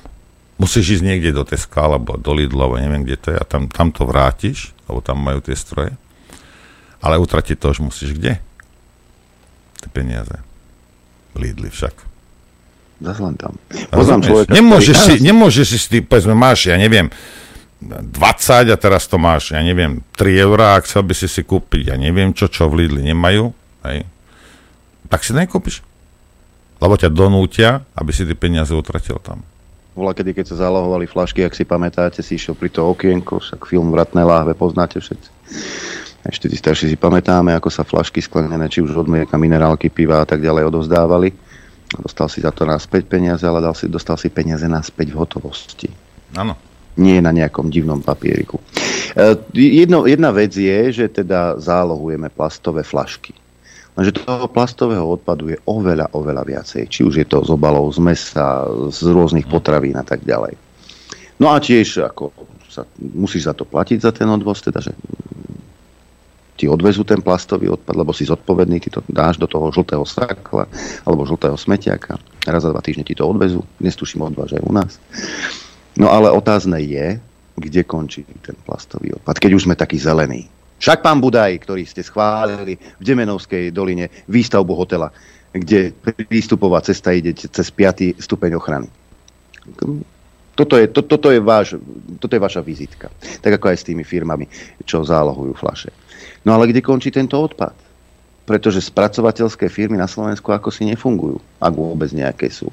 musíš 0.58 1.00
ísť 1.00 1.04
niekde 1.06 1.32
do 1.36 1.43
Teska 1.46 1.86
alebo 1.86 2.18
do 2.18 2.32
Lidlu, 2.34 2.66
alebo 2.66 2.82
neviem, 2.82 3.06
kde 3.06 3.18
to 3.18 3.28
je, 3.34 3.38
a 3.38 3.46
tam, 3.46 3.70
tam 3.70 3.93
to 3.93 4.08
vrátiš, 4.08 4.74
lebo 4.89 5.00
tam 5.04 5.22
majú 5.22 5.39
tie 5.43 5.54
stroje. 5.54 5.93
Ale 7.04 7.22
utratiť 7.22 7.58
to 7.60 7.76
už 7.76 7.80
musíš 7.86 8.18
kde? 8.18 8.41
Tie 9.78 9.89
peniaze. 9.93 10.41
Lidli 11.38 11.70
však. 11.70 11.93
Zas 13.04 13.20
len 13.20 13.36
tam. 13.36 13.60
Poznám 13.91 14.22
človeka, 14.24 14.50
nemôžeš, 14.56 14.96
ktorý... 14.96 15.18
si, 15.20 15.24
nemôžeš 15.28 15.66
si, 15.68 15.78
ty, 15.91 15.98
povedzme, 16.00 16.32
máš, 16.32 16.72
ja 16.72 16.80
neviem, 16.80 17.12
20 17.84 18.72
a 18.72 18.78
teraz 18.80 19.04
to 19.06 19.20
máš, 19.20 19.52
ja 19.52 19.60
neviem, 19.60 20.00
3 20.16 20.48
eurá 20.48 20.80
a 20.80 20.82
chcel 20.82 21.04
by 21.04 21.14
si 21.14 21.28
si 21.28 21.43
kúpiť, 21.43 21.91
ja 21.91 21.96
neviem 22.00 22.32
čo, 22.32 22.48
čo 22.48 22.72
v 22.72 22.88
Lidli 22.88 23.04
nemajú, 23.12 23.52
hej, 23.84 24.08
tak 25.12 25.28
si 25.28 25.36
nekúpiš. 25.36 25.84
Lebo 26.80 26.94
ťa 27.00 27.10
donútia, 27.12 27.84
aby 27.96 28.12
si 28.12 28.28
tie 28.28 28.36
peniaze 28.36 28.76
utratil 28.76 29.20
tam. 29.24 29.42
Bola 29.96 30.12
kedy, 30.12 30.36
keď 30.36 30.46
sa 30.52 30.68
zalohovali 30.68 31.08
flašky, 31.08 31.48
ak 31.48 31.56
si 31.56 31.64
pamätáte, 31.64 32.20
si 32.20 32.36
išiel 32.36 32.52
pri 32.52 32.68
to 32.68 32.84
okienko, 32.84 33.40
však 33.40 33.64
film 33.64 33.96
Vratné 33.96 34.28
láhve 34.28 34.52
poznáte 34.52 35.00
všetci. 35.00 35.30
Ešte 36.26 36.52
tí 36.52 36.58
starší 36.60 36.92
si 36.92 36.98
pamätáme, 37.00 37.56
ako 37.56 37.72
sa 37.72 37.88
flašky 37.88 38.20
sklenené, 38.20 38.68
či 38.68 38.84
už 38.84 38.92
od 38.92 39.08
mlieka, 39.08 39.40
minerálky, 39.40 39.88
piva 39.88 40.20
a 40.20 40.28
tak 40.28 40.44
ďalej 40.44 40.68
odovzdávali. 40.68 41.30
Dostal 42.02 42.28
si 42.28 42.44
za 42.44 42.52
to 42.52 42.68
naspäť 42.68 43.08
peniaze, 43.08 43.46
ale 43.48 43.64
dal 43.64 43.78
si, 43.78 43.88
dostal 43.88 44.20
si 44.20 44.28
peniaze 44.28 44.66
naspäť 44.68 45.16
v 45.16 45.20
hotovosti. 45.22 45.88
Áno. 46.36 46.58
Nie 47.00 47.24
na 47.24 47.32
nejakom 47.32 47.72
divnom 47.72 48.02
papieriku. 48.04 48.60
E, 49.16 49.38
jedno, 49.56 50.10
jedna 50.10 50.34
vec 50.34 50.52
je, 50.52 50.92
že 50.92 51.06
teda 51.08 51.62
zálohujeme 51.62 52.28
plastové 52.34 52.84
flašky. 52.84 53.32
Lenže 53.96 54.12
toho 54.28 54.52
plastového 54.52 55.08
odpadu 55.08 55.56
je 55.56 55.58
oveľa, 55.64 56.12
oveľa 56.12 56.43
viacej. 56.43 56.91
Či 56.91 57.08
už 57.08 57.24
je 57.24 57.28
to 57.28 57.39
z 57.48 57.50
obalov, 57.56 57.88
z 57.96 58.00
mesa, 58.04 58.68
z 58.91 59.08
rôznych 59.08 59.48
potravín 59.48 59.96
a 59.96 60.04
tak 60.04 60.28
ďalej. 60.28 60.60
No 61.39 61.52
a 61.52 61.60
tiež 61.64 62.04
ako 62.04 62.32
sa, 62.68 62.84
musíš 63.00 63.48
za 63.48 63.56
to 63.56 63.64
platiť 63.64 64.04
za 64.04 64.12
ten 64.12 64.28
odvoz, 64.28 64.60
teda 64.60 64.84
že 64.84 64.91
ti 66.56 66.72
odvezú 66.72 67.04
ten 67.04 67.20
plastový 67.20 67.68
odpad, 67.68 67.96
lebo 68.00 68.16
si 68.16 68.24
zodpovedný, 68.24 68.80
ty 68.80 68.88
to 68.88 69.04
dáš 69.12 69.36
do 69.36 69.48
toho 69.48 69.72
žltého 69.76 70.08
sakla 70.08 70.68
alebo 71.04 71.28
žltého 71.28 71.60
smetiaka. 71.60 72.16
Raz 72.48 72.64
za 72.64 72.72
dva 72.72 72.80
týždne 72.80 73.04
ti 73.04 73.16
to 73.16 73.28
odvezú. 73.28 73.64
Dnes 73.80 73.96
tuším 73.96 74.24
odvážajú 74.32 74.64
u 74.64 74.74
nás. 74.76 74.96
No 76.00 76.12
ale 76.12 76.32
otázne 76.32 76.80
je, 76.80 77.20
kde 77.56 77.82
končí 77.88 78.28
ten 78.43 78.56
plastový 78.68 79.16
odpad, 79.16 79.39
keď 79.39 79.52
už 79.56 79.68
sme 79.68 79.76
takí 79.76 80.00
zelení. 80.00 80.48
Však 80.86 81.02
pán 81.02 81.18
Budaj, 81.18 81.66
ktorý 81.66 81.82
ste 81.82 82.06
schválili 82.06 82.78
v 82.78 83.02
Demenovskej 83.02 83.74
doline 83.74 84.06
výstavbu 84.30 84.70
hotela, 84.78 85.10
kde 85.50 85.98
prístupová 86.30 86.78
cesta 86.86 87.10
ide 87.10 87.34
cez 87.34 87.74
5. 87.74 88.22
stupeň 88.22 88.54
ochrany. 88.54 88.86
Toto 90.54 90.78
je, 90.78 90.86
to, 90.86 91.02
toto, 91.02 91.34
je 91.34 91.42
váš, 91.42 91.82
toto 92.22 92.38
je 92.38 92.46
vaša 92.46 92.62
vizitka. 92.62 93.10
Tak 93.42 93.58
ako 93.58 93.74
aj 93.74 93.78
s 93.82 93.88
tými 93.90 94.06
firmami, 94.06 94.46
čo 94.86 95.02
zálohujú 95.02 95.58
flaše. 95.58 95.90
No 96.46 96.54
ale 96.54 96.70
kde 96.70 96.86
končí 96.86 97.10
tento 97.10 97.42
odpad? 97.42 97.74
Pretože 98.46 98.78
spracovateľské 98.86 99.66
firmy 99.74 99.98
na 99.98 100.06
Slovensku 100.06 100.54
ako 100.54 100.70
si 100.70 100.86
nefungujú, 100.86 101.42
ak 101.66 101.74
vôbec 101.74 102.14
nejaké 102.14 102.54
sú 102.54 102.70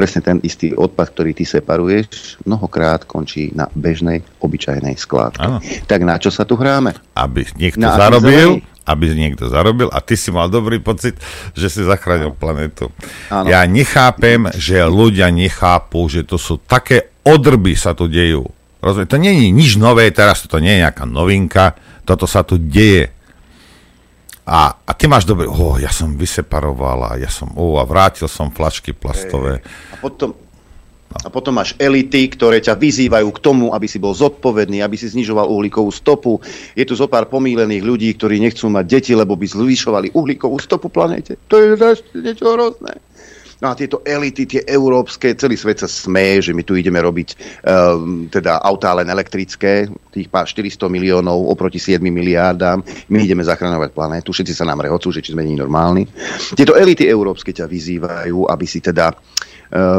presne 0.00 0.24
ten 0.24 0.40
istý 0.40 0.72
odpad, 0.72 1.12
ktorý 1.12 1.36
ty 1.36 1.44
separuješ, 1.44 2.40
mnohokrát 2.48 3.04
končí 3.04 3.52
na 3.52 3.68
bežnej, 3.76 4.24
obyčajnej 4.40 4.96
skládke. 4.96 5.44
Ano. 5.44 5.60
Tak 5.84 6.00
na 6.08 6.16
čo 6.16 6.32
sa 6.32 6.48
tu 6.48 6.56
hráme? 6.56 6.96
Aby 7.12 7.44
niekto 7.60 7.84
na 7.84 8.00
zarobil, 8.00 8.64
aby 8.88 9.12
niekto 9.12 9.52
zarobil 9.52 9.92
a 9.92 10.00
ty 10.00 10.16
si 10.16 10.32
mal 10.32 10.48
dobrý 10.48 10.80
pocit, 10.80 11.20
že 11.52 11.68
si 11.68 11.84
zachránil 11.84 12.32
planetu. 12.32 12.88
Ano. 13.28 13.44
Ja 13.44 13.68
nechápem, 13.68 14.48
že 14.56 14.80
ľudia 14.88 15.28
nechápu, 15.28 16.08
že 16.08 16.24
to 16.24 16.40
sú 16.40 16.56
také 16.56 17.12
odrby 17.20 17.76
sa 17.76 17.92
tu 17.92 18.08
dejú. 18.08 18.48
Rozumiem, 18.80 19.12
to 19.12 19.20
nie 19.20 19.32
je 19.36 19.52
nič 19.52 19.76
nové, 19.76 20.08
teraz 20.08 20.48
to 20.48 20.56
nie 20.56 20.80
je 20.80 20.88
nejaká 20.88 21.04
novinka, 21.04 21.76
toto 22.08 22.24
sa 22.24 22.40
tu 22.40 22.56
deje 22.56 23.12
a, 24.46 24.72
a 24.72 24.92
ty 24.96 25.04
máš 25.06 25.28
dobrý, 25.28 25.46
oh, 25.46 25.76
ja 25.76 25.92
som 25.92 26.16
vyseparoval 26.16 26.98
a 27.04 27.10
ja 27.20 27.30
som, 27.30 27.52
oh, 27.54 27.78
a 27.78 27.84
vrátil 27.84 28.26
som 28.26 28.48
flašky 28.48 28.96
plastové. 28.96 29.60
A 29.92 29.96
potom, 30.00 30.34
a 31.10 31.28
potom 31.28 31.58
máš 31.58 31.74
elity, 31.74 32.30
ktoré 32.30 32.62
ťa 32.62 32.78
vyzývajú 32.78 33.28
k 33.34 33.42
tomu, 33.42 33.74
aby 33.74 33.90
si 33.90 33.98
bol 33.98 34.14
zodpovedný, 34.14 34.78
aby 34.78 34.94
si 34.94 35.10
znižoval 35.10 35.50
uhlíkovú 35.50 35.90
stopu. 35.90 36.38
Je 36.78 36.86
tu 36.86 36.94
zo 36.94 37.10
pár 37.10 37.26
pomílených 37.26 37.82
ľudí, 37.82 38.08
ktorí 38.14 38.38
nechcú 38.38 38.70
mať 38.70 38.84
deti, 38.86 39.12
lebo 39.12 39.34
by 39.34 39.46
zvyšovali 39.46 40.14
uhlíkovú 40.14 40.56
stopu 40.62 40.86
planete. 40.86 41.34
To 41.50 41.58
je 41.58 41.74
niečo 42.14 42.54
hrozné. 42.54 43.02
No 43.60 43.68
a 43.68 43.76
tieto 43.76 44.00
elity, 44.00 44.48
tie 44.48 44.62
európske, 44.64 45.36
celý 45.36 45.60
svet 45.60 45.84
sa 45.84 45.88
smeje, 45.88 46.48
že 46.48 46.52
my 46.56 46.64
tu 46.64 46.80
ideme 46.80 46.96
robiť 46.96 47.28
um, 47.60 48.24
teda 48.32 48.56
autá 48.64 48.96
len 48.96 49.04
elektrické, 49.12 49.84
tých 50.08 50.32
pár 50.32 50.48
400 50.48 50.88
miliónov 50.88 51.44
oproti 51.44 51.76
7 51.76 52.00
miliárdám. 52.00 52.80
My 53.12 53.20
ideme 53.20 53.44
zachraňovať 53.44 53.92
planétu, 53.92 54.32
všetci 54.32 54.56
sa 54.56 54.64
nám 54.64 54.80
rehocú, 54.80 55.12
že 55.12 55.20
či 55.20 55.36
sme 55.36 55.44
nie 55.44 55.60
normálni. 55.60 56.08
Tieto 56.56 56.72
elity 56.72 57.04
európske 57.04 57.52
ťa 57.52 57.68
vyzývajú, 57.68 58.48
aby 58.48 58.64
si 58.64 58.80
teda 58.80 59.12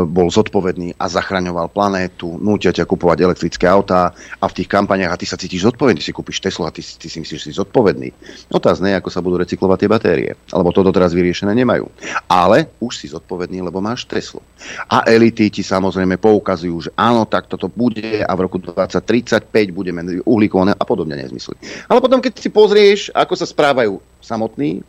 bol 0.05 0.27
zodpovedný 0.27 0.99
a 0.99 1.07
zachraňoval 1.07 1.71
planétu, 1.71 2.35
nútia 2.43 2.75
ťa 2.75 2.83
kupovať 2.83 3.23
elektrické 3.23 3.65
autá 3.71 4.11
a 4.11 4.45
v 4.51 4.55
tých 4.59 4.67
kampaniach 4.67 5.15
a 5.15 5.19
ty 5.19 5.23
sa 5.23 5.39
cítiš 5.39 5.71
zodpovedný, 5.71 6.03
si 6.03 6.11
kúpiš 6.11 6.43
Teslu 6.43 6.67
a 6.67 6.75
ty, 6.75 6.83
ty 6.83 7.07
si 7.07 7.23
myslíš, 7.23 7.39
že 7.39 7.47
si 7.51 7.55
zodpovedný. 7.55 8.11
Otázne 8.51 8.91
je, 8.91 8.99
ako 8.99 9.09
sa 9.09 9.23
budú 9.23 9.39
recyklovať 9.39 9.77
tie 9.79 9.89
batérie, 9.89 10.31
alebo 10.51 10.75
toto 10.75 10.91
teraz 10.91 11.15
vyriešené 11.15 11.55
nemajú. 11.55 11.87
Ale 12.27 12.67
už 12.83 12.99
si 12.99 13.07
zodpovedný, 13.07 13.63
lebo 13.63 13.79
máš 13.79 14.03
Teslu. 14.03 14.43
A 14.91 15.07
elity 15.07 15.47
ti 15.47 15.63
samozrejme 15.63 16.19
poukazujú, 16.19 16.75
že 16.87 16.91
áno, 16.99 17.23
tak 17.23 17.47
toto 17.47 17.71
bude 17.71 18.27
a 18.27 18.31
v 18.35 18.43
roku 18.43 18.59
2035 18.59 19.47
budeme 19.71 20.03
uhlíkované 20.27 20.75
a 20.75 20.83
podobne 20.83 21.15
nezmysly. 21.15 21.55
Ale 21.87 22.03
potom, 22.03 22.19
keď 22.19 22.43
si 22.43 22.51
pozrieš, 22.51 22.99
ako 23.15 23.33
sa 23.39 23.47
správajú 23.47 24.03
samotní 24.19 24.83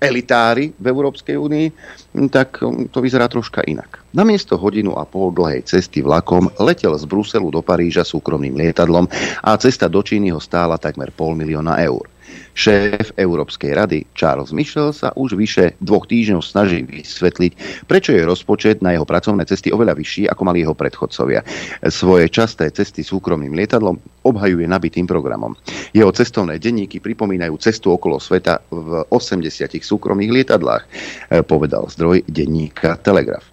elitári 0.00 0.72
v 0.74 0.84
Európskej 0.88 1.36
únii, 1.36 1.66
tak 2.32 2.64
to 2.64 2.98
vyzerá 2.98 3.28
troška 3.28 3.60
inak. 3.68 4.00
Namiesto 4.16 4.56
hodinu 4.56 4.96
a 4.96 5.04
pol 5.04 5.30
dlhej 5.30 5.62
cesty 5.68 6.00
vlakom 6.02 6.50
letel 6.58 6.96
z 6.96 7.04
Bruselu 7.06 7.52
do 7.52 7.60
Paríža 7.60 8.02
súkromným 8.02 8.56
lietadlom 8.56 9.06
a 9.44 9.50
cesta 9.60 9.86
do 9.86 10.00
Číny 10.00 10.32
ho 10.34 10.40
stála 10.40 10.80
takmer 10.80 11.12
pol 11.12 11.36
milióna 11.36 11.78
eur. 11.84 12.08
Šéf 12.54 13.12
Európskej 13.18 13.74
rady 13.74 13.98
Charles 14.14 14.54
Michel 14.54 14.94
sa 14.94 15.10
už 15.18 15.34
vyše 15.34 15.74
dvoch 15.82 16.06
týždňov 16.06 16.42
snaží 16.44 16.86
vysvetliť, 16.86 17.84
prečo 17.90 18.14
je 18.14 18.22
rozpočet 18.22 18.78
na 18.78 18.94
jeho 18.94 19.02
pracovné 19.02 19.42
cesty 19.44 19.74
oveľa 19.74 19.98
vyšší, 19.98 20.30
ako 20.30 20.42
mali 20.46 20.62
jeho 20.62 20.76
predchodcovia. 20.76 21.42
Svoje 21.90 22.30
časté 22.30 22.70
cesty 22.70 23.02
súkromným 23.02 23.58
lietadlom 23.58 23.98
obhajuje 24.22 24.70
nabitým 24.70 25.10
programom. 25.10 25.58
Jeho 25.90 26.14
cestovné 26.14 26.62
denníky 26.62 27.02
pripomínajú 27.02 27.58
cestu 27.58 27.90
okolo 27.90 28.22
sveta 28.22 28.62
v 28.70 29.02
80 29.10 29.50
súkromných 29.82 30.30
lietadlách, 30.30 30.84
povedal 31.50 31.90
zdroj 31.90 32.22
denníka 32.30 32.94
Telegraf. 33.02 33.49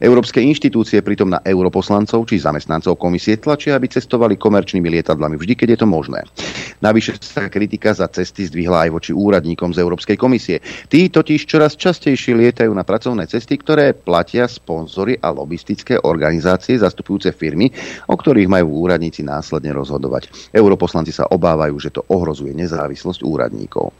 Európske 0.00 0.42
inštitúcie 0.42 1.00
pritom 1.00 1.32
na 1.32 1.40
europoslancov 1.42 2.28
či 2.28 2.42
zamestnancov 2.42 3.00
komisie 3.00 3.40
tlačia, 3.40 3.76
aby 3.78 3.88
cestovali 3.88 4.36
komerčnými 4.36 4.88
lietadlami 5.00 5.36
vždy, 5.40 5.54
keď 5.56 5.68
je 5.74 5.78
to 5.82 5.88
možné. 5.88 6.20
Navyše 6.84 7.18
sa 7.22 7.48
kritika 7.48 7.96
za 7.96 8.06
cesty 8.12 8.44
zdvihla 8.46 8.88
aj 8.88 8.90
voči 8.92 9.12
úradníkom 9.16 9.72
z 9.72 9.80
Európskej 9.80 10.16
komisie. 10.20 10.60
Tí 10.86 11.08
totiž 11.08 11.48
čoraz 11.48 11.74
častejšie 11.74 12.36
lietajú 12.36 12.72
na 12.72 12.84
pracovné 12.84 13.24
cesty, 13.26 13.56
ktoré 13.56 13.96
platia 13.96 14.44
sponzory 14.46 15.16
a 15.16 15.32
lobistické 15.32 15.96
organizácie 15.96 16.76
zastupujúce 16.76 17.32
firmy, 17.32 17.72
o 18.12 18.14
ktorých 18.14 18.48
majú 18.50 18.88
úradníci 18.88 19.24
následne 19.24 19.72
rozhodovať. 19.72 20.52
Europoslanci 20.52 21.10
sa 21.10 21.28
obávajú, 21.32 21.74
že 21.80 21.90
to 21.92 22.04
ohrozuje 22.12 22.52
nezávislosť 22.52 23.20
úradníkov. 23.24 23.90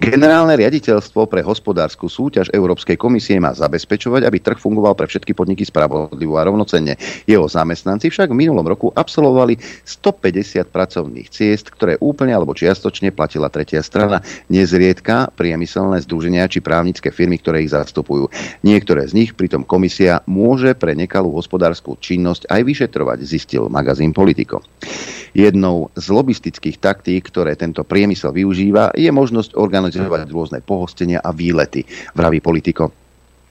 Generálne 0.00 0.56
riaditeľstvo 0.56 1.28
pre 1.28 1.44
hospodárskú 1.44 2.08
súťaž 2.08 2.48
Európskej 2.56 2.96
komisie 2.96 3.36
má 3.36 3.52
zabezpečovať, 3.52 4.24
aby 4.24 4.40
trh 4.40 4.56
fungoval 4.56 4.96
pre 4.96 5.04
všetky 5.04 5.36
podniky 5.36 5.60
spravodlivo 5.68 6.40
a 6.40 6.48
rovnocenne. 6.48 6.96
Jeho 7.28 7.44
zamestnanci 7.44 8.08
však 8.08 8.32
v 8.32 8.40
minulom 8.48 8.64
roku 8.64 8.88
absolvovali 8.96 9.60
150 9.60 10.72
pracovných 10.72 11.28
ciest, 11.28 11.68
ktoré 11.68 12.00
úplne 12.00 12.32
alebo 12.32 12.56
čiastočne 12.56 13.12
platila 13.12 13.52
tretia 13.52 13.84
strana, 13.84 14.24
nezriedka 14.48 15.36
priemyselné 15.36 16.00
združenia 16.08 16.48
či 16.48 16.64
právnické 16.64 17.12
firmy, 17.12 17.36
ktoré 17.36 17.60
ich 17.60 17.76
zastupujú. 17.76 18.32
Niektoré 18.64 19.04
z 19.04 19.12
nich 19.12 19.36
pritom 19.36 19.68
komisia 19.68 20.24
môže 20.24 20.72
pre 20.80 20.96
nekalú 20.96 21.36
hospodárskú 21.36 22.00
činnosť 22.00 22.48
aj 22.48 22.60
vyšetrovať, 22.64 23.20
zistil 23.20 23.68
magazín 23.68 24.16
Politico. 24.16 24.64
Jednou 25.36 25.92
z 25.92 26.08
lobistických 26.08 26.80
taktík, 26.80 27.28
ktoré 27.28 27.52
tento 27.52 27.84
priemysel 27.84 28.32
využíva, 28.32 28.96
je 28.96 29.12
možnosť 29.12 29.60
organizovať 29.60 29.89
rôzne 30.30 30.62
pohostenia 30.62 31.18
a 31.18 31.34
výlety, 31.34 31.82
vraví 32.14 32.38
politiko 32.38 33.00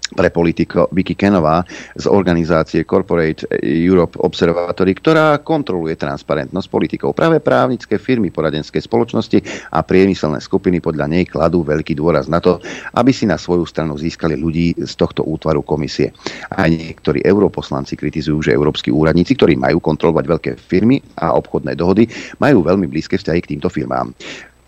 pre 0.09 0.33
politiko 0.33 0.89
Vicky 0.89 1.13
Kenová 1.13 1.61
z 1.93 2.09
organizácie 2.09 2.81
Corporate 2.85 3.45
Europe 3.61 4.17
Observatory, 4.17 4.97
ktorá 4.97 5.37
kontroluje 5.45 5.93
transparentnosť 5.93 6.67
politikov. 6.69 7.13
Práve 7.13 7.37
právnické 7.37 8.01
firmy, 8.01 8.33
poradenské 8.33 8.81
spoločnosti 8.81 9.69
a 9.69 9.85
priemyselné 9.85 10.41
skupiny 10.41 10.81
podľa 10.81 11.05
nej 11.13 11.29
kladú 11.29 11.61
veľký 11.61 11.93
dôraz 11.93 12.25
na 12.25 12.41
to, 12.41 12.57
aby 12.97 13.13
si 13.13 13.29
na 13.29 13.37
svoju 13.37 13.69
stranu 13.69 14.01
získali 14.01 14.33
ľudí 14.33 14.73
z 14.81 14.93
tohto 14.97 15.21
útvaru 15.25 15.61
komisie. 15.61 16.09
A 16.57 16.65
niektorí 16.65 17.21
europoslanci 17.21 17.93
kritizujú, 17.93 18.49
že 18.49 18.55
európsky 18.55 18.89
úradníci, 18.89 19.37
ktorí 19.37 19.61
majú 19.61 19.77
kontrolovať 19.77 20.25
veľké 20.25 20.51
firmy 20.57 20.97
a 21.21 21.37
obchodné 21.37 21.77
dohody, 21.77 22.09
majú 22.41 22.65
veľmi 22.65 22.89
blízke 22.89 23.21
vzťahy 23.21 23.39
k 23.45 23.49
týmto 23.55 23.69
firmám. 23.69 24.09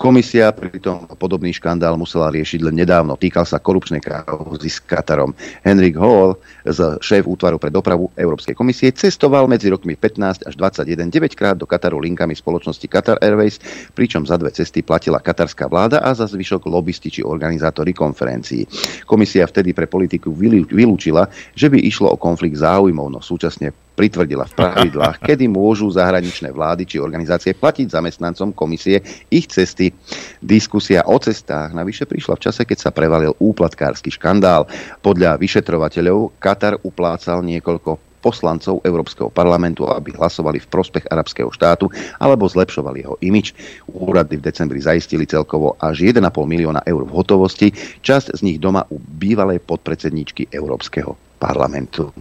Komisia 0.02 0.50
pritom 0.50 1.06
podobný 1.14 1.54
škandál 1.54 1.94
musela 1.94 2.34
riešiť 2.34 2.66
len 2.66 2.74
nedávno. 2.74 3.14
Týkal 3.14 3.46
sa 3.46 3.62
korupčnej 3.62 4.02
kauzy 4.02 4.66
s 4.66 4.82
Katarom. 4.82 5.38
Henrik 5.62 5.94
Hall, 5.94 6.42
z 6.66 6.98
šéf 7.06 7.30
útvaru 7.30 7.62
pre 7.62 7.70
dopravu 7.70 8.10
Európskej 8.18 8.58
komisie, 8.58 8.90
cestoval 8.98 9.46
medzi 9.46 9.70
rokmi 9.70 9.94
15 9.94 10.50
až 10.50 10.54
21 10.58 11.06
9 11.06 11.38
krát 11.38 11.54
do 11.54 11.70
Kataru 11.70 12.02
linkami 12.02 12.34
spoločnosti 12.34 12.90
Qatar 12.90 13.22
Airways, 13.22 13.62
pričom 13.94 14.26
za 14.26 14.42
dve 14.42 14.50
cesty 14.50 14.82
platila 14.82 15.22
katarská 15.22 15.70
vláda 15.70 16.02
a 16.02 16.18
za 16.18 16.26
zvyšok 16.26 16.66
lobbysti 16.66 17.14
či 17.14 17.22
organizátori 17.22 17.94
konferencií. 17.94 18.66
Komisia 19.06 19.46
vtedy 19.46 19.78
pre 19.78 19.86
politiku 19.86 20.34
vylúčila, 20.74 21.30
že 21.54 21.70
by 21.70 21.78
išlo 21.78 22.10
o 22.10 22.18
konflikt 22.18 22.58
záujmov, 22.58 23.06
no 23.06 23.22
súčasne 23.22 23.70
pritvrdila 23.96 24.48
v 24.48 24.56
pravidlách, 24.58 25.18
kedy 25.30 25.46
môžu 25.52 25.92
zahraničné 25.92 26.52
vlády 26.52 26.88
či 26.88 26.98
organizácie 26.98 27.54
platiť 27.54 27.92
zamestnancom 27.92 28.56
komisie 28.56 29.04
ich 29.30 29.48
cesty. 29.52 29.92
Diskusia 30.40 31.06
o 31.06 31.18
cestách 31.20 31.76
navyše 31.76 32.08
prišla 32.08 32.40
v 32.40 32.44
čase, 32.50 32.62
keď 32.64 32.78
sa 32.78 32.92
prevalil 32.92 33.36
úplatkársky 33.38 34.10
škandál. 34.10 34.66
Podľa 35.04 35.38
vyšetrovateľov 35.38 36.40
Katar 36.40 36.80
uplácal 36.82 37.44
niekoľko 37.44 38.12
poslancov 38.22 38.86
Európskeho 38.86 39.34
parlamentu, 39.34 39.90
aby 39.90 40.14
hlasovali 40.14 40.62
v 40.62 40.70
prospech 40.70 41.10
arabského 41.10 41.50
štátu 41.50 41.90
alebo 42.22 42.46
zlepšovali 42.46 43.02
jeho 43.02 43.18
imič. 43.26 43.58
Úrady 43.90 44.38
v 44.38 44.46
decembri 44.46 44.78
zaistili 44.78 45.26
celkovo 45.26 45.76
až 45.82 46.14
1,5 46.14 46.22
milióna 46.46 46.86
eur 46.86 47.02
v 47.04 47.12
hotovosti, 47.18 47.74
časť 48.06 48.38
z 48.38 48.42
nich 48.46 48.58
doma 48.62 48.86
u 48.94 49.02
bývalej 49.02 49.66
podpredsedničky 49.66 50.54
Európskeho 50.54 51.18
parlamentu. 51.42 52.14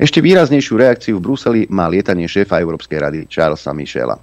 Ešte 0.00 0.24
výraznejšiu 0.24 0.74
reakciu 0.80 1.14
v 1.20 1.24
Bruseli 1.24 1.60
má 1.68 1.84
lietanie 1.86 2.24
šéfa 2.24 2.58
Európskej 2.58 2.98
rady 2.98 3.18
Charlesa 3.28 3.76
Michela. 3.76 4.16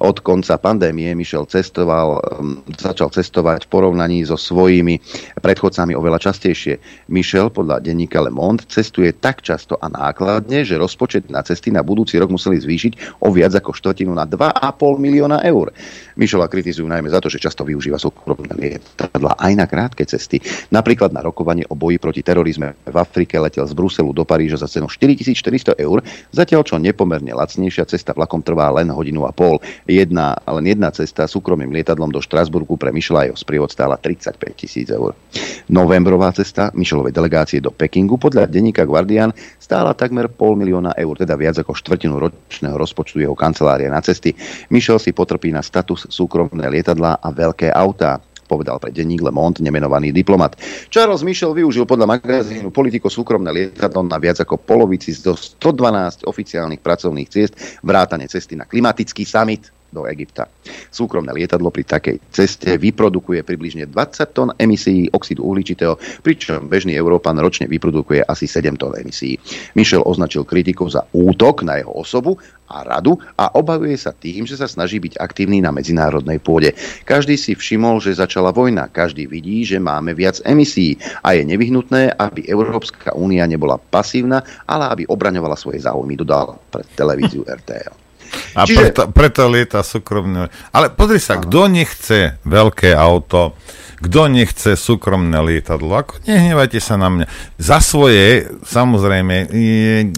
Od 0.00 0.16
konca 0.24 0.56
pandémie 0.56 1.12
Michel 1.12 1.44
cestoval, 1.44 2.24
um, 2.40 2.64
začal 2.72 3.12
cestovať 3.12 3.68
v 3.68 3.70
porovnaní 3.70 4.24
so 4.24 4.40
svojimi 4.40 4.96
predchodcami 5.44 5.92
oveľa 5.92 6.24
častejšie. 6.24 6.80
Michel 7.12 7.52
podľa 7.52 7.84
denníka 7.84 8.16
Le 8.24 8.32
Monde 8.32 8.64
cestuje 8.64 9.12
tak 9.12 9.44
často 9.44 9.76
a 9.76 9.92
nákladne, 9.92 10.64
že 10.64 10.80
rozpočet 10.80 11.28
na 11.28 11.44
cesty 11.44 11.68
na 11.68 11.84
budúci 11.84 12.16
rok 12.16 12.32
museli 12.32 12.56
zvýšiť 12.56 13.20
o 13.20 13.28
viac 13.28 13.52
ako 13.60 13.76
štvrtinu 13.76 14.16
na 14.16 14.24
2,5 14.24 14.56
milióna 14.96 15.44
eur. 15.44 15.68
Michela 16.16 16.48
kritizujú 16.48 16.88
najmä 16.88 17.12
za 17.12 17.20
to, 17.20 17.28
že 17.28 17.36
často 17.36 17.68
využíva 17.68 18.00
súkromné 18.00 18.56
lietadla 18.56 19.36
aj 19.36 19.52
na 19.52 19.68
krátke 19.68 20.08
cesty. 20.08 20.40
Napríklad 20.72 21.12
na 21.12 21.20
rokovanie 21.20 21.68
o 21.68 21.76
boji 21.76 22.00
proti 22.00 22.24
terorizme 22.24 22.72
v 22.88 22.96
Afrike 22.96 23.36
letel 23.36 23.68
z 23.68 23.76
Bruselu 23.76 24.16
do 24.16 24.24
Paríža 24.24 24.56
za 24.56 24.68
cenu 24.68 24.88
4400 24.88 25.76
eur, 25.76 26.00
zatiaľ 26.32 26.64
čo 26.64 26.80
nepomerne 26.80 27.36
lacnejšia 27.36 27.84
cesta 27.84 28.16
vlakom 28.16 28.40
trvá 28.40 28.72
len 28.72 28.88
hodinu 28.88 29.28
a 29.28 29.32
pol. 29.36 29.60
Jedna, 29.90 30.38
len 30.46 30.70
jedna 30.70 30.94
cesta 30.94 31.26
súkromným 31.26 31.74
lietadlom 31.74 32.14
do 32.14 32.22
Štrasburgu 32.22 32.78
pre 32.78 32.94
Michela 32.94 33.26
jeho 33.26 33.34
sprievod 33.34 33.74
stála 33.74 33.98
35 33.98 34.38
tisíc 34.54 34.86
eur. 34.86 35.18
Novembrová 35.66 36.30
cesta 36.30 36.70
Michelovej 36.78 37.10
delegácie 37.10 37.58
do 37.58 37.74
Pekingu 37.74 38.14
podľa 38.14 38.46
denníka 38.46 38.86
Guardian 38.86 39.34
stála 39.58 39.90
takmer 39.98 40.30
pol 40.30 40.54
milióna 40.54 40.94
eur, 40.94 41.18
teda 41.18 41.34
viac 41.34 41.58
ako 41.58 41.74
štvrtinu 41.74 42.22
ročného 42.22 42.78
rozpočtu 42.78 43.18
jeho 43.18 43.34
kancelárie 43.34 43.90
na 43.90 43.98
cesty. 43.98 44.30
Michel 44.70 45.02
si 45.02 45.10
potrpí 45.10 45.50
na 45.50 45.58
status 45.58 46.06
súkromné 46.06 46.70
lietadlá 46.70 47.18
a 47.18 47.28
veľké 47.34 47.74
autá 47.74 48.22
povedal 48.46 48.82
pre 48.82 48.90
denník 48.90 49.22
Le 49.22 49.30
Monde 49.30 49.62
nemenovaný 49.62 50.10
diplomat. 50.10 50.58
Charles 50.90 51.22
Michel 51.22 51.54
využil 51.54 51.86
podľa 51.86 52.18
magazínu 52.18 52.74
Politico 52.74 53.06
súkromné 53.06 53.54
lietadlo 53.54 54.02
na 54.06 54.18
viac 54.18 54.42
ako 54.42 54.58
polovici 54.58 55.14
zo 55.14 55.38
112 55.38 56.26
oficiálnych 56.26 56.82
pracovných 56.82 57.30
ciest 57.30 57.54
vrátane 57.86 58.26
cesty 58.26 58.58
na 58.58 58.66
klimatický 58.66 59.22
summit 59.22 59.79
do 59.90 60.06
Egypta. 60.06 60.46
Súkromné 60.90 61.34
lietadlo 61.34 61.70
pri 61.70 61.84
takej 61.86 62.16
ceste 62.30 62.78
vyprodukuje 62.78 63.42
približne 63.42 63.86
20 63.90 64.36
tón 64.36 64.50
emisí 64.56 65.10
oxidu 65.10 65.46
uhličitého, 65.46 65.98
pričom 66.22 66.70
bežný 66.70 66.94
Európan 66.94 67.38
ročne 67.38 67.66
vyprodukuje 67.66 68.22
asi 68.24 68.46
7 68.46 68.78
tón 68.78 68.94
emisí. 68.96 69.38
Michel 69.74 70.02
označil 70.06 70.46
kritikov 70.46 70.94
za 70.94 71.06
útok 71.10 71.62
na 71.66 71.82
jeho 71.82 71.90
osobu 71.90 72.38
a 72.70 72.86
radu 72.86 73.18
a 73.34 73.50
obavuje 73.58 73.98
sa 73.98 74.14
tým, 74.14 74.46
že 74.46 74.54
sa 74.54 74.70
snaží 74.70 75.02
byť 75.02 75.18
aktívny 75.18 75.58
na 75.58 75.74
medzinárodnej 75.74 76.38
pôde. 76.38 76.70
Každý 77.02 77.34
si 77.34 77.58
všimol, 77.58 77.98
že 77.98 78.14
začala 78.14 78.54
vojna, 78.54 78.86
každý 78.86 79.26
vidí, 79.26 79.66
že 79.66 79.82
máme 79.82 80.14
viac 80.14 80.38
emisí 80.46 80.94
a 81.26 81.34
je 81.34 81.42
nevyhnutné, 81.42 82.14
aby 82.14 82.46
Európska 82.46 83.10
únia 83.18 83.44
nebola 83.50 83.76
pasívna, 83.76 84.46
ale 84.70 84.86
aby 84.86 85.02
obraňovala 85.10 85.58
svoje 85.58 85.82
záujmy, 85.82 86.14
dodal 86.14 86.62
pre 86.70 86.86
televíziu 86.94 87.42
RTL. 87.42 88.09
A 88.54 88.66
Čiže... 88.66 88.78
preto, 88.78 89.02
preto 89.10 89.42
lieta 89.50 89.80
súkromné. 89.84 90.50
Ale 90.74 90.90
pozri 90.92 91.18
sa, 91.22 91.38
kto 91.38 91.70
nechce 91.70 92.38
veľké 92.46 92.94
auto, 92.94 93.54
Kto 94.00 94.32
nechce 94.32 94.80
súkromné 94.80 95.36
lietadlo, 95.44 95.92
ako 95.92 96.24
nehnevajte 96.24 96.80
sa 96.80 96.96
na 96.96 97.12
mňa. 97.12 97.26
Za 97.60 97.84
svoje, 97.84 98.48
samozrejme, 98.64 99.52
je, 99.52 100.08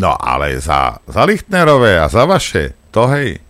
no 0.00 0.16
ale 0.16 0.56
za, 0.56 0.96
za 1.04 1.22
Lichtnerové 1.28 2.00
a 2.00 2.08
za 2.08 2.24
vaše, 2.24 2.72
to 2.88 3.04
hej. 3.12 3.44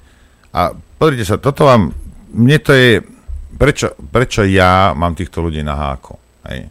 A 0.51 0.75
pozrite 0.75 1.23
sa, 1.23 1.39
toto 1.39 1.71
vám, 1.71 1.95
mne 2.35 2.59
to 2.59 2.75
je, 2.75 2.99
prečo, 3.55 3.95
prečo 4.11 4.43
ja 4.43 4.91
mám 4.99 5.15
týchto 5.15 5.39
ľudí 5.39 5.63
na 5.63 5.79
háko, 5.87 6.19
hej. 6.51 6.67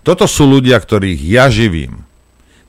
Toto 0.00 0.24
sú 0.24 0.48
ľudia, 0.48 0.80
ktorých 0.80 1.20
ja 1.28 1.52
živím. 1.52 2.07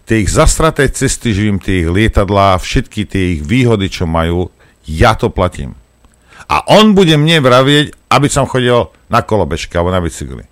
Tie 0.09 0.25
ich 0.25 0.33
zastraté 0.33 0.89
cesty 0.89 1.37
živím, 1.37 1.61
tie 1.61 1.85
ich 1.85 1.89
lietadlá, 1.93 2.57
všetky 2.57 3.05
tie 3.05 3.37
ich 3.37 3.45
výhody, 3.45 3.93
čo 3.93 4.09
majú, 4.09 4.49
ja 4.89 5.13
to 5.13 5.29
platím. 5.29 5.77
A 6.49 6.65
on 6.65 6.97
bude 6.97 7.13
mne 7.13 7.45
vravieť, 7.45 7.93
aby 8.09 8.25
som 8.25 8.49
chodil 8.49 8.89
na 9.05 9.21
kolobežke 9.21 9.77
alebo 9.77 9.93
na 9.93 10.01
bicykli. 10.01 10.49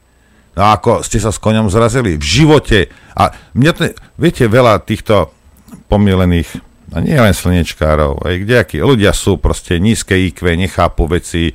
No 0.53 0.61
ako 0.73 1.01
ste 1.01 1.17
sa 1.17 1.33
s 1.33 1.41
koňom 1.41 1.73
zrazili 1.73 2.21
v 2.21 2.25
živote. 2.25 2.93
A 3.17 3.33
mňa 3.57 3.71
to, 3.73 3.83
viete, 4.21 4.45
veľa 4.45 4.77
týchto 4.85 5.33
pomielených, 5.89 6.61
a 6.93 7.01
nie 7.01 7.17
len 7.17 7.33
slnečkárov, 7.33 8.23
aj 8.23 8.47
kdejakí 8.47 8.77
ľudia 8.79 9.11
sú 9.11 9.41
proste 9.41 9.75
nízke 9.81 10.15
IQ, 10.15 10.53
nechápu 10.53 11.09
veci, 11.09 11.51
e, 11.51 11.53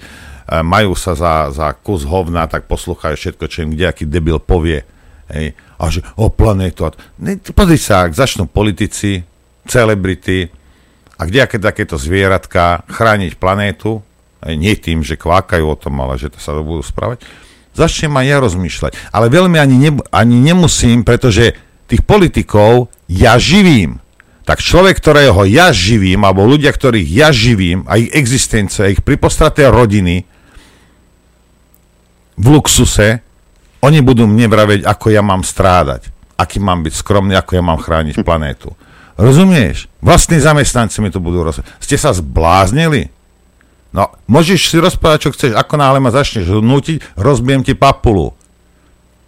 majú 0.60 0.92
sa 0.92 1.16
za, 1.16 1.48
za 1.54 1.72
kus 1.78 2.04
hovna, 2.04 2.50
tak 2.50 2.68
poslúchajú 2.68 3.16
všetko, 3.16 3.44
čo 3.46 3.62
im 3.64 3.72
kdejaký 3.72 4.10
debil 4.10 4.42
povie. 4.42 4.84
Hej. 5.32 5.56
A 5.82 5.90
že 5.90 6.06
o 6.14 6.30
planétu. 6.30 6.86
Pozri 7.50 7.78
sa, 7.82 8.06
ak 8.06 8.14
začnú 8.14 8.46
politici, 8.46 9.26
celebrity 9.66 10.46
a 11.18 11.26
kdejaké 11.26 11.58
takéto 11.58 11.98
zvieratka 11.98 12.86
chrániť 12.86 13.34
planétu, 13.34 13.98
nie 14.46 14.74
tým, 14.78 15.02
že 15.02 15.18
kvákajú 15.18 15.64
o 15.66 15.78
tom, 15.78 15.98
ale 16.02 16.18
že 16.18 16.30
to 16.30 16.38
sa 16.38 16.54
budú 16.54 16.82
správať, 16.82 17.26
začnem 17.74 18.14
aj 18.14 18.26
ja 18.26 18.36
rozmýšľať. 18.42 18.92
Ale 19.10 19.26
veľmi 19.30 19.58
ani, 19.58 19.76
ne, 19.78 19.90
ani 20.10 20.36
nemusím, 20.38 21.02
pretože 21.02 21.54
tých 21.90 22.02
politikov 22.06 22.90
ja 23.10 23.38
živím. 23.38 23.98
Tak 24.42 24.58
človek, 24.58 24.98
ktorého 24.98 25.46
ja 25.46 25.70
živím, 25.70 26.26
alebo 26.26 26.42
ľudia, 26.42 26.74
ktorých 26.74 27.06
ja 27.06 27.30
živím, 27.30 27.86
a 27.86 28.02
ich 28.02 28.10
existencia, 28.10 28.90
ich 28.90 29.02
pripostraté 29.06 29.70
rodiny 29.70 30.26
v 32.34 32.46
luxuse, 32.50 33.22
oni 33.82 33.98
budú 34.00 34.30
mne 34.30 34.46
vraveť, 34.46 34.86
ako 34.86 35.10
ja 35.10 35.20
mám 35.26 35.42
strádať, 35.42 36.14
aký 36.38 36.62
mám 36.62 36.86
byť 36.86 36.94
skromný, 36.94 37.34
ako 37.34 37.58
ja 37.58 37.62
mám 37.66 37.82
chrániť 37.82 38.22
planétu. 38.28 38.70
Rozumieš? 39.18 39.90
Vlastní 40.00 40.40
zamestnanci 40.40 41.04
mi 41.04 41.12
to 41.12 41.20
budú 41.20 41.44
rozprávať. 41.44 41.68
Ste 41.82 42.00
sa 42.00 42.14
zbláznili? 42.16 43.12
No, 43.92 44.08
môžeš 44.24 44.72
si 44.72 44.80
rozprávať, 44.80 45.28
čo 45.28 45.32
chceš, 45.36 45.52
ako 45.52 45.76
náhle 45.76 46.00
ma 46.00 46.08
začneš 46.08 46.48
hnútiť, 46.48 47.20
rozbijem 47.20 47.60
ti 47.60 47.76
papulu. 47.76 48.32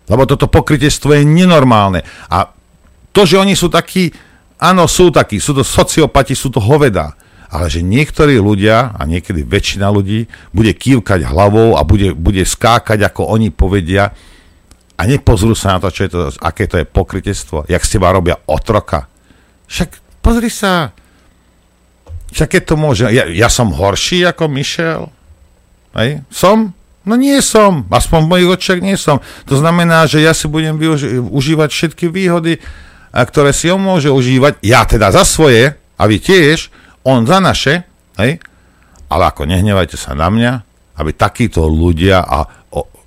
Lebo 0.08 0.24
toto 0.24 0.48
pokrytectvo 0.48 1.20
je 1.20 1.28
nenormálne. 1.28 2.00
A 2.32 2.48
to, 3.12 3.28
že 3.28 3.36
oni 3.36 3.52
sú 3.52 3.68
takí, 3.68 4.08
áno, 4.56 4.88
sú 4.88 5.12
takí, 5.12 5.36
sú 5.36 5.52
to 5.52 5.60
sociopati, 5.60 6.32
sú 6.32 6.48
to 6.48 6.64
hoveda. 6.64 7.12
Ale 7.52 7.68
že 7.68 7.84
niektorí 7.84 8.40
ľudia, 8.40 8.96
a 8.96 9.04
niekedy 9.04 9.44
väčšina 9.44 9.86
ľudí, 9.92 10.26
bude 10.50 10.72
kývkať 10.72 11.28
hlavou 11.28 11.76
a 11.76 11.84
bude, 11.84 12.16
bude 12.16 12.42
skákať, 12.42 13.04
ako 13.04 13.36
oni 13.36 13.52
povedia, 13.52 14.16
a 14.94 15.02
nepozrú 15.10 15.58
sa 15.58 15.76
na 15.76 15.78
to, 15.82 15.88
čo 15.90 16.02
je 16.06 16.10
to, 16.10 16.20
aké 16.38 16.70
to 16.70 16.78
je 16.78 16.86
pokrytectvo, 16.86 17.66
jak 17.66 17.82
s 17.82 17.90
teba 17.90 18.14
robia 18.14 18.38
otroka. 18.46 19.10
Však 19.66 20.22
pozri 20.22 20.50
sa, 20.52 20.94
však 22.34 22.48
keď 22.50 22.62
to 22.66 22.74
môže... 22.74 23.04
Ja, 23.14 23.26
ja 23.30 23.46
som 23.46 23.70
horší 23.70 24.26
ako 24.26 24.50
Michel? 24.50 25.10
Hej? 25.94 26.26
Som? 26.30 26.74
No 27.06 27.14
nie 27.14 27.38
som. 27.38 27.86
Aspoň 27.86 28.18
v 28.26 28.30
mojich 28.30 28.50
očiach 28.58 28.80
nie 28.82 28.98
som. 28.98 29.22
To 29.46 29.54
znamená, 29.54 30.10
že 30.10 30.18
ja 30.18 30.34
si 30.34 30.50
budem 30.50 30.74
využi- 30.74 31.22
užívať 31.22 31.70
všetky 31.70 32.10
výhody, 32.10 32.58
a 33.14 33.22
ktoré 33.22 33.54
si 33.54 33.70
on 33.70 33.78
môže 33.78 34.10
užívať. 34.10 34.58
Ja 34.66 34.82
teda 34.82 35.14
za 35.14 35.22
svoje, 35.22 35.78
a 35.94 36.02
vy 36.10 36.18
tiež, 36.18 36.74
on 37.06 37.22
za 37.22 37.38
naše, 37.38 37.86
hej? 38.18 38.42
ale 39.06 39.22
ako 39.30 39.46
nehnevajte 39.46 39.94
sa 39.94 40.18
na 40.18 40.26
mňa, 40.26 40.52
aby 40.98 41.14
takíto 41.14 41.70
ľudia 41.70 42.26
a 42.26 42.63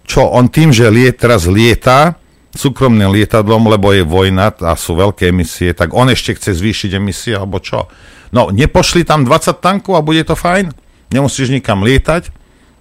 čo 0.08 0.24
on 0.24 0.48
tým, 0.48 0.72
že 0.72 0.88
liet, 0.88 1.20
teraz 1.20 1.46
lieta 1.46 2.16
súkromným 2.56 3.14
lietadlom, 3.14 3.70
lebo 3.70 3.94
je 3.94 4.02
vojna 4.02 4.50
a 4.50 4.74
sú 4.74 4.98
veľké 4.98 5.30
emisie, 5.30 5.78
tak 5.78 5.94
on 5.94 6.10
ešte 6.10 6.34
chce 6.34 6.58
zvýšiť 6.58 6.92
emisie, 6.98 7.38
alebo 7.38 7.62
čo? 7.62 7.86
No, 8.34 8.50
nepošli 8.50 9.06
tam 9.06 9.28
20 9.28 9.62
tankov 9.62 10.00
a 10.00 10.02
bude 10.02 10.26
to 10.26 10.34
fajn. 10.34 10.74
Nemusíš 11.14 11.54
nikam 11.54 11.86
lietať 11.86 12.34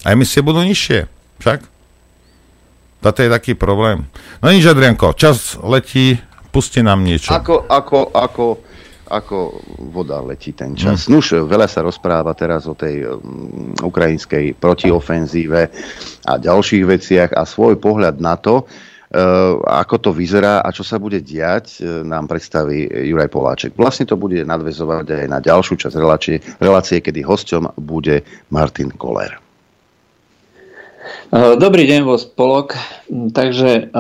a 0.03 0.17
emisie 0.17 0.41
budú 0.41 0.65
nižšie. 0.65 1.07
Však? 1.43 1.61
Toto 3.05 3.19
je 3.21 3.31
taký 3.31 3.53
problém. 3.55 4.09
No 4.41 4.51
nič, 4.51 4.65
Adrianko, 4.67 5.15
čas 5.15 5.55
letí, 5.61 6.19
pusti 6.51 6.81
nám 6.81 7.05
niečo. 7.05 7.31
Ako, 7.31 7.69
ako, 7.69 8.11
ako, 8.11 8.45
ako 9.07 9.63
voda 9.95 10.19
letí 10.23 10.51
ten 10.53 10.75
čas. 10.75 11.07
Hmm. 11.07 11.19
Nuž, 11.19 11.37
veľa 11.47 11.71
sa 11.71 11.83
rozpráva 11.87 12.35
teraz 12.35 12.67
o 12.67 12.75
tej 12.75 13.07
um, 13.07 13.73
ukrajinskej 13.79 14.59
protiofenzíve 14.59 15.63
a 16.27 16.33
ďalších 16.37 16.85
veciach 16.85 17.31
a 17.35 17.47
svoj 17.47 17.79
pohľad 17.79 18.19
na 18.19 18.35
to, 18.35 18.67
Eh, 19.07 19.53
ako 19.63 19.97
to 20.03 20.11
vyzerá 20.11 20.67
a 20.67 20.75
čo 20.75 20.83
sa 20.83 20.99
bude 20.99 21.23
diať, 21.23 21.79
eh, 21.79 22.03
nám 22.03 22.27
predstaví 22.27 22.91
Juraj 22.91 23.31
Poláček. 23.31 23.73
Vlastne 23.79 24.03
to 24.03 24.19
bude 24.19 24.43
nadvezovať 24.43 25.07
aj 25.07 25.29
na 25.31 25.39
ďalšiu 25.39 25.79
časť 25.79 25.95
relácie, 25.95 26.37
relácie 26.59 26.99
kedy 26.99 27.23
hosťom 27.23 27.79
bude 27.79 28.27
Martin 28.51 28.91
Koller. 28.91 29.46
Eh, 31.07 31.55
dobrý 31.59 31.87
deň 31.87 32.01
vo 32.03 32.19
spolok. 32.19 32.75
Takže 33.11 33.95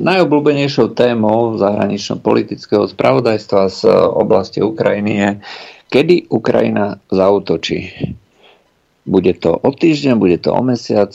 najobľúbenejšou 0.00 0.96
témou 0.96 1.60
zahranično 1.60 2.16
politického 2.20 2.88
spravodajstva 2.88 3.68
z 3.68 3.80
oblasti 4.16 4.64
Ukrajiny 4.64 5.12
je, 5.16 5.30
kedy 5.92 6.32
Ukrajina 6.32 6.96
zautočí. 7.12 7.92
Bude 9.06 9.32
to 9.36 9.54
o 9.60 9.70
týždeň, 9.70 10.16
bude 10.16 10.38
to 10.40 10.50
o 10.50 10.62
mesiac, 10.64 11.12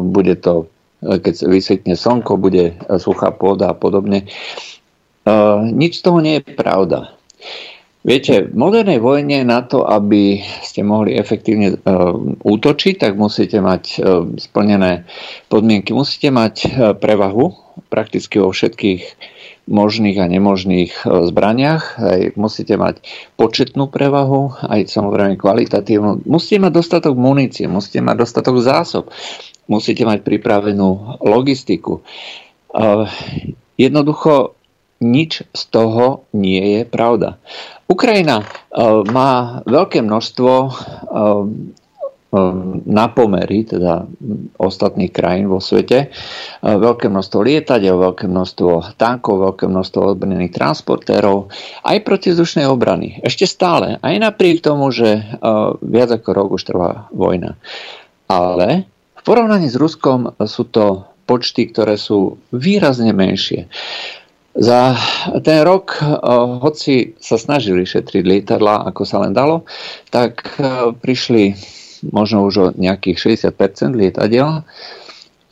bude 0.00 0.38
to 0.40 0.70
keď 1.00 1.34
vysvetne 1.48 1.96
slnko, 1.96 2.36
bude 2.36 2.76
suchá 3.00 3.32
pôda 3.32 3.72
a 3.72 3.76
podobne. 3.76 4.28
Nič 5.72 6.00
z 6.00 6.02
toho 6.04 6.20
nie 6.20 6.40
je 6.40 6.52
pravda. 6.52 7.16
Viete, 8.00 8.48
v 8.48 8.56
modernej 8.56 8.96
vojne 8.96 9.44
na 9.44 9.60
to, 9.60 9.84
aby 9.84 10.40
ste 10.64 10.80
mohli 10.80 11.20
efektívne 11.20 11.76
uh, 11.76 12.16
útočiť, 12.40 12.96
tak 12.96 13.20
musíte 13.20 13.60
mať 13.60 13.82
uh, 14.00 14.24
splnené 14.40 15.04
podmienky. 15.52 15.92
Musíte 15.92 16.32
mať 16.32 16.54
uh, 16.64 16.70
prevahu 16.96 17.52
prakticky 17.92 18.40
vo 18.40 18.56
všetkých 18.56 19.02
možných 19.70 20.18
a 20.18 20.26
nemožných 20.26 20.92
zbraniach. 21.06 21.84
Aj 22.02 22.20
musíte 22.34 22.74
mať 22.74 23.06
početnú 23.38 23.86
prevahu, 23.86 24.58
aj 24.66 24.90
samozrejme 24.90 25.38
kvalitatívnu. 25.38 26.26
Musíte 26.26 26.66
mať 26.66 26.72
dostatok 26.74 27.14
munície, 27.14 27.70
musíte 27.70 28.02
mať 28.02 28.16
dostatok 28.18 28.58
zásob 28.58 29.08
musíte 29.70 30.02
mať 30.02 30.26
pripravenú 30.26 31.22
logistiku. 31.22 32.02
Jednoducho 33.78 34.58
nič 35.00 35.46
z 35.54 35.62
toho 35.70 36.26
nie 36.34 36.60
je 36.76 36.82
pravda. 36.84 37.38
Ukrajina 37.90 38.46
má 39.10 39.60
veľké 39.66 39.98
množstvo 40.06 40.52
na 42.86 43.10
pomery 43.10 43.66
teda 43.66 44.06
ostatných 44.54 45.10
krajín 45.10 45.50
vo 45.50 45.58
svete. 45.58 46.14
Veľké 46.62 47.10
množstvo 47.10 47.42
lietadiel, 47.42 47.98
veľké 47.98 48.30
množstvo 48.30 48.94
tankov, 48.94 49.42
veľké 49.50 49.66
množstvo 49.66 50.14
odbrnených 50.14 50.54
transportérov, 50.54 51.50
aj 51.82 52.06
protizdušnej 52.06 52.70
obrany. 52.70 53.18
Ešte 53.26 53.50
stále, 53.50 53.98
aj 53.98 54.14
napriek 54.22 54.62
tomu, 54.62 54.94
že 54.94 55.26
viac 55.82 56.14
ako 56.14 56.28
rok 56.30 56.48
už 56.54 56.62
trvá 56.70 57.10
vojna. 57.10 57.58
Ale 58.30 58.86
v 59.18 59.22
porovnaní 59.26 59.66
s 59.66 59.74
Ruskom 59.74 60.30
sú 60.46 60.70
to 60.70 61.10
počty, 61.26 61.66
ktoré 61.66 61.98
sú 61.98 62.38
výrazne 62.54 63.10
menšie. 63.10 63.66
Za 64.50 64.98
ten 65.46 65.62
rok, 65.62 65.94
eh, 66.02 66.06
hoci 66.58 67.14
sa 67.22 67.38
snažili 67.38 67.86
šetriť 67.86 68.24
lietadla, 68.26 68.82
ako 68.90 69.02
sa 69.06 69.22
len 69.22 69.30
dalo, 69.30 69.62
tak 70.10 70.58
eh, 70.58 70.90
prišli 70.90 71.54
možno 72.10 72.42
už 72.50 72.54
o 72.58 72.66
nejakých 72.74 73.38
60% 73.54 73.94
lietadiel, 73.94 74.66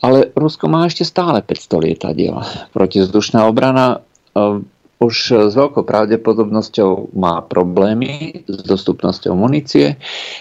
ale 0.03 0.19
Rusko 0.35 0.67
má 0.67 0.89
ešte 0.91 1.07
stále 1.07 1.45
500 1.45 1.79
lietadiel. 1.79 2.43
Protizdušná 2.75 3.47
obrana 3.47 4.03
eh, 4.35 4.67
už 4.99 5.15
s 5.47 5.55
veľkou 5.55 5.87
pravdepodobnosťou 5.87 7.15
má 7.15 7.39
problémy 7.47 8.43
s 8.51 8.67
dostupnosťou 8.67 9.31
munície. 9.39 9.95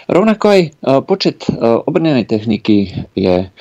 Rovnako 0.09 0.45
aj 0.49 0.61
počet 1.05 1.45
obrnenej 1.61 2.25
techniky 2.25 3.05
je 3.13 3.53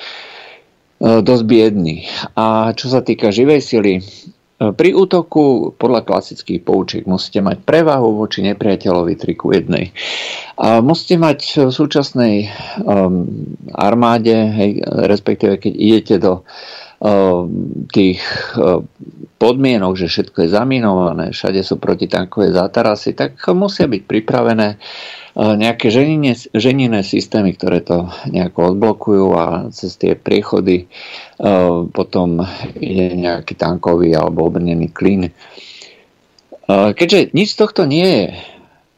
dosť 0.97 1.43
biedný. 1.45 2.09
A 2.33 2.73
čo 2.73 2.89
sa 2.89 3.05
týka 3.05 3.29
živej 3.29 3.61
sily, 3.61 4.01
Pri 4.57 4.89
útoku 4.97 5.77
podľa 5.77 6.01
klasických 6.01 6.65
poučiek 6.65 7.03
musíte 7.05 7.45
mať 7.45 7.61
prevahu 7.61 8.17
voči 8.17 8.41
nepriateľovi 8.41 9.13
3 9.13 9.37
ku 9.37 9.53
1. 9.53 9.69
A 10.57 10.81
musíte 10.81 11.21
mať 11.21 11.69
v 11.69 11.69
súčasnej 11.69 12.35
um, 12.81 13.29
armáde, 13.77 14.33
hej, 14.33 14.81
respektíve 14.81 15.61
keď 15.61 15.73
idete 15.77 16.15
do 16.17 16.41
tých 17.93 18.17
um, 18.57 18.81
podmienok, 19.37 19.93
že 19.93 20.09
všetko 20.09 20.49
je 20.49 20.49
zaminované, 20.49 21.25
všade 21.29 21.61
sú 21.61 21.77
protitankové 21.77 22.49
zátarasy, 22.49 23.13
tak 23.13 23.37
musia 23.53 23.85
byť 23.85 24.01
pripravené 24.09 24.81
nejaké 25.37 25.93
ženine, 25.93 26.33
ženinné 26.33 27.05
systémy, 27.05 27.53
ktoré 27.53 27.85
to 27.85 28.09
nejako 28.25 28.73
odblokujú 28.73 29.25
a 29.37 29.45
cez 29.69 29.93
tie 29.93 30.17
priechody 30.17 30.89
potom 31.93 32.41
ide 32.73 33.13
nejaký 33.13 33.53
tankový 33.53 34.17
alebo 34.17 34.49
obrnený 34.49 34.89
klín. 34.89 35.29
Keďže 36.65 37.37
nič 37.37 37.53
z 37.53 37.59
tohto 37.61 37.85
nie 37.85 38.09
je 38.09 38.25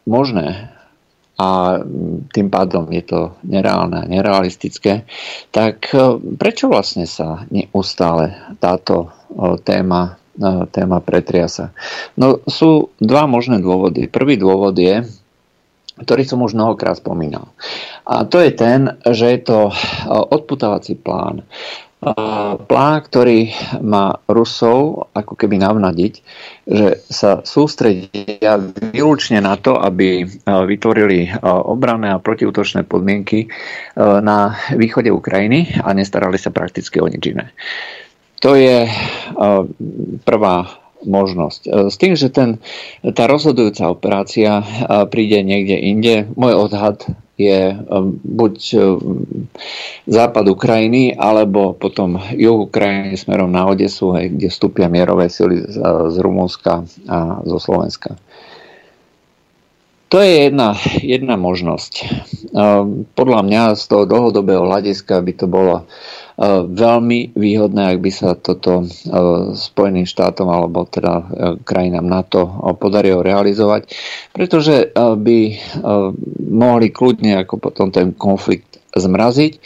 možné 0.08 0.72
a 1.36 1.84
tým 2.32 2.48
pádom 2.48 2.88
je 2.88 3.04
to 3.04 3.36
nereálne 3.44 4.00
a 4.00 4.08
nerealistické, 4.08 5.04
tak 5.52 5.92
prečo 6.40 6.72
vlastne 6.72 7.04
sa 7.04 7.44
neustále 7.52 8.56
táto 8.64 9.12
téma 9.68 10.16
téma 10.72 11.04
pretriasa. 11.04 11.76
No 12.16 12.40
sú 12.48 12.96
dva 12.96 13.28
možné 13.28 13.60
dôvody. 13.60 14.08
Prvý 14.08 14.40
dôvod 14.40 14.72
je, 14.72 15.04
ktorý 16.02 16.24
som 16.24 16.39
už 16.41 16.56
mnohokrát 16.56 16.97
spomínal. 16.97 17.52
A 18.08 18.24
to 18.26 18.39
je 18.39 18.56
ten, 18.56 18.95
že 19.06 19.36
je 19.36 19.39
to 19.43 19.70
odputávací 20.08 20.97
plán. 20.97 21.43
Plán, 22.64 22.95
ktorý 23.04 23.52
má 23.84 24.24
Rusov 24.32 25.12
ako 25.12 25.36
keby 25.36 25.60
navnadiť, 25.60 26.24
že 26.64 27.04
sa 27.12 27.43
sústredia 27.43 28.56
výlučne 28.95 29.43
na 29.43 29.60
to, 29.60 29.76
aby 29.76 30.24
vytvorili 30.47 31.28
obranné 31.43 32.16
a 32.16 32.24
protiútočné 32.24 32.88
podmienky 32.88 33.52
na 34.00 34.56
východe 34.80 35.12
Ukrajiny 35.12 35.76
a 35.84 35.91
nestarali 35.91 36.39
sa 36.39 36.56
prakticky 36.56 37.04
o 37.04 37.12
nič 37.12 37.36
iné. 37.36 37.52
To 38.47 38.56
je 38.56 38.88
prvá 40.24 40.79
možnosť. 41.06 41.91
S 41.91 41.95
tým, 41.95 42.20
že 42.20 42.28
ten, 42.28 42.60
tá 43.02 43.28
rozhodujúca 43.28 43.88
operácia 43.88 44.64
príde 45.08 45.39
niekde 45.43 45.80
inde, 45.80 46.16
môj 46.36 46.68
odhad 46.68 47.08
je 47.39 47.72
buď 48.28 48.54
západ 50.04 50.45
Ukrajiny, 50.52 51.16
alebo 51.16 51.72
potom 51.72 52.20
juh 52.36 52.68
Ukrajiny 52.68 53.16
smerom 53.16 53.47
na 53.47 53.64
Odesu, 53.64 54.12
kde 54.12 54.52
vstúpia 54.52 54.91
mierové 54.91 55.32
sily 55.32 55.64
z 56.12 56.16
Rumúnska 56.20 56.84
a 57.08 57.39
zo 57.47 57.58
Slovenska. 57.64 58.20
To 60.10 60.18
je 60.20 60.50
jedna, 60.50 60.74
jedna 61.06 61.38
možnosť. 61.38 61.93
Podľa 63.14 63.41
mňa 63.45 63.78
z 63.78 63.84
toho 63.88 64.04
dlhodobého 64.10 64.66
hľadiska 64.66 65.22
by 65.22 65.34
to 65.38 65.45
bolo 65.45 65.86
veľmi 66.72 67.36
výhodné, 67.36 67.84
ak 67.92 68.00
by 68.00 68.12
sa 68.16 68.32
toto 68.40 68.88
Spojeným 69.60 70.08
štátom 70.08 70.48
alebo 70.48 70.88
teda 70.88 71.28
krajinám 71.68 72.08
NATO 72.08 72.48
podarilo 72.80 73.20
realizovať, 73.20 73.92
pretože 74.32 74.96
by 74.96 75.40
mohli 76.48 76.88
kľudne 76.96 77.44
ako 77.44 77.60
potom 77.60 77.92
ten 77.92 78.16
konflikt 78.16 78.80
zmraziť 78.96 79.60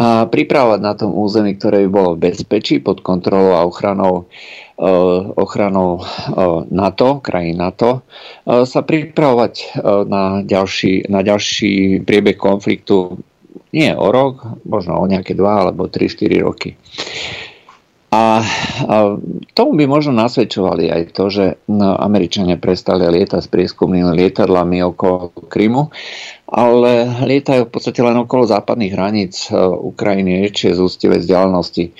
a 0.00 0.28
pripravovať 0.28 0.80
na 0.80 0.92
tom 0.96 1.12
území, 1.12 1.56
ktoré 1.56 1.84
by 1.84 1.90
bolo 1.92 2.10
v 2.16 2.32
bezpečí 2.32 2.80
pod 2.84 3.00
kontrolou 3.00 3.56
a 3.56 3.64
ochranou 3.64 4.28
ochranou 5.36 6.00
NATO, 6.72 7.20
krajín 7.20 7.60
NATO, 7.60 8.00
sa 8.48 8.80
pripravovať 8.80 9.76
na 10.08 10.40
ďalší, 10.40 11.04
na 11.12 11.20
ďalší 11.20 12.00
priebeh 12.00 12.40
konfliktu 12.40 13.20
nie 13.70 13.90
o 13.94 14.10
rok, 14.10 14.62
možno 14.66 14.98
o 14.98 15.06
nejaké 15.06 15.34
dva 15.34 15.66
alebo 15.66 15.86
3-4 15.86 16.46
roky. 16.46 16.74
A, 18.10 18.42
a 18.90 18.96
tomu 19.54 19.78
by 19.78 19.86
možno 19.86 20.10
nasvedčovali 20.18 20.90
aj 20.90 21.02
to, 21.14 21.30
že 21.30 21.62
no, 21.70 21.94
Američania 21.94 22.58
prestali 22.58 23.06
lietať 23.06 23.46
s 23.46 23.46
prieskumnými 23.46 24.10
lietadlami 24.18 24.82
okolo 24.82 25.30
Krymu, 25.46 25.94
ale 26.50 27.06
lietajú 27.22 27.70
v 27.70 27.72
podstate 27.72 28.02
len 28.02 28.18
okolo 28.18 28.50
západných 28.50 28.98
hraníc 28.98 29.46
e, 29.46 29.54
Ukrajiny, 29.62 30.50
či 30.50 30.74
z 30.74 30.82
ústivé 30.82 31.22
vzdialenosti. 31.22 31.84
E, 31.86 31.92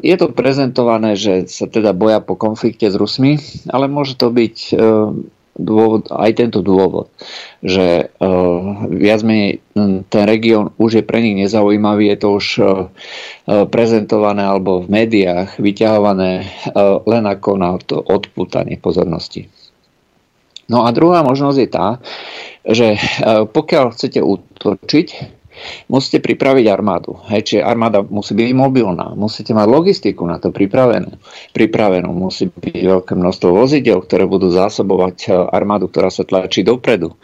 je 0.00 0.16
to 0.16 0.32
prezentované, 0.32 1.20
že 1.20 1.44
sa 1.52 1.68
teda 1.68 1.92
boja 1.92 2.24
po 2.24 2.40
konflikte 2.40 2.88
s 2.88 2.96
Rusmi, 2.96 3.36
ale 3.68 3.92
môže 3.92 4.16
to 4.16 4.32
byť 4.32 4.56
e, 4.56 4.74
dôvod, 5.56 6.12
aj 6.12 6.32
tento 6.36 6.60
dôvod, 6.60 7.08
že 7.64 8.08
uh, 8.08 8.86
viac 8.92 9.24
menej 9.24 9.64
ten 10.08 10.24
región 10.28 10.72
už 10.76 11.00
je 11.00 11.04
pre 11.04 11.20
nich 11.20 11.36
nezaujímavý, 11.36 12.12
je 12.12 12.18
to 12.20 12.28
už 12.36 12.46
uh, 12.60 12.68
prezentované 13.68 14.44
alebo 14.44 14.84
v 14.84 14.92
médiách 14.92 15.56
vyťahované 15.60 16.44
uh, 16.44 17.00
len 17.04 17.24
ako 17.24 17.50
na 17.56 17.76
to 17.80 18.00
odpútanie 18.00 18.80
pozornosti. 18.80 19.48
No 20.66 20.82
a 20.82 20.90
druhá 20.90 21.22
možnosť 21.22 21.58
je 21.62 21.68
tá, 21.70 21.88
že 22.66 22.88
uh, 22.96 23.46
pokiaľ 23.46 23.92
chcete 23.92 24.20
útočiť, 24.20 25.35
musíte 25.90 26.22
pripraviť 26.22 26.66
armádu. 26.68 27.18
Hej, 27.28 27.42
čiže 27.52 27.62
armáda 27.62 28.02
musí 28.04 28.32
byť 28.36 28.50
mobilná, 28.56 29.12
musíte 29.16 29.52
mať 29.52 29.66
logistiku 29.66 30.22
na 30.24 30.40
to 30.40 30.52
pripravenú. 30.52 31.16
pripravenú. 31.52 32.10
Musí 32.12 32.48
byť 32.48 32.82
veľké 32.82 33.12
množstvo 33.16 33.48
vozidel, 33.52 34.00
ktoré 34.02 34.24
budú 34.24 34.52
zásobovať 34.52 35.16
e, 35.26 35.28
armádu, 35.32 35.88
ktorá 35.90 36.12
sa 36.12 36.26
tlačí 36.26 36.62
dopredu. 36.66 37.14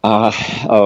A, 0.00 0.32
a 0.32 0.76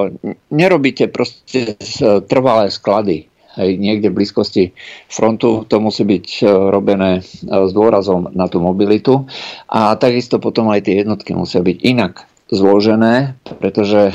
nerobíte 0.51 1.07
proste 1.07 1.79
trvalé 2.27 2.67
sklady. 2.75 3.31
Hej, 3.55 3.79
niekde 3.79 4.11
v 4.11 4.19
blízkosti 4.19 4.65
frontu 5.07 5.63
to 5.71 5.79
musí 5.79 6.03
byť 6.03 6.27
e, 6.43 6.45
robené 6.75 7.23
e, 7.23 7.23
s 7.47 7.71
dôrazom 7.71 8.35
na 8.35 8.51
tú 8.51 8.59
mobilitu 8.59 9.31
a 9.71 9.95
takisto 9.95 10.43
potom 10.43 10.75
aj 10.75 10.91
tie 10.91 11.07
jednotky 11.07 11.39
musia 11.39 11.63
byť 11.63 11.79
inak 11.87 12.27
zložené, 12.55 13.37
pretože 13.61 14.11
e, 14.11 14.15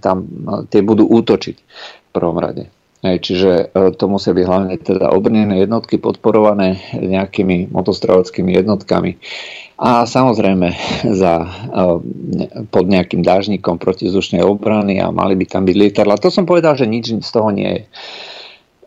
tam 0.00 0.16
e, 0.24 0.28
tie 0.72 0.80
budú 0.80 1.04
útočiť 1.06 1.56
v 1.60 2.10
prvom 2.10 2.40
rade. 2.40 2.72
Čiže 3.04 3.50
e, 3.52 3.92
to 4.00 4.08
musia 4.08 4.32
byť 4.32 4.44
hlavne 4.48 4.74
teda 4.80 5.12
obrnené 5.12 5.60
jednotky 5.60 6.00
podporované 6.00 6.80
nejakými 6.96 7.68
motostravockými 7.68 8.56
jednotkami. 8.56 9.20
A 9.76 10.08
samozrejme 10.08 10.70
za, 11.12 11.50
pod 12.70 12.84
nejakým 12.86 13.26
dážnikom 13.26 13.76
protizdušnej 13.76 14.40
obrany 14.40 15.02
a 15.02 15.10
mali 15.10 15.34
by 15.34 15.44
tam 15.50 15.66
byť 15.66 15.76
lietadla. 15.76 16.22
To 16.22 16.30
som 16.30 16.46
povedal, 16.46 16.78
že 16.78 16.86
nič 16.86 17.10
z 17.10 17.30
toho 17.34 17.50
nie 17.50 17.66
je. 17.66 17.82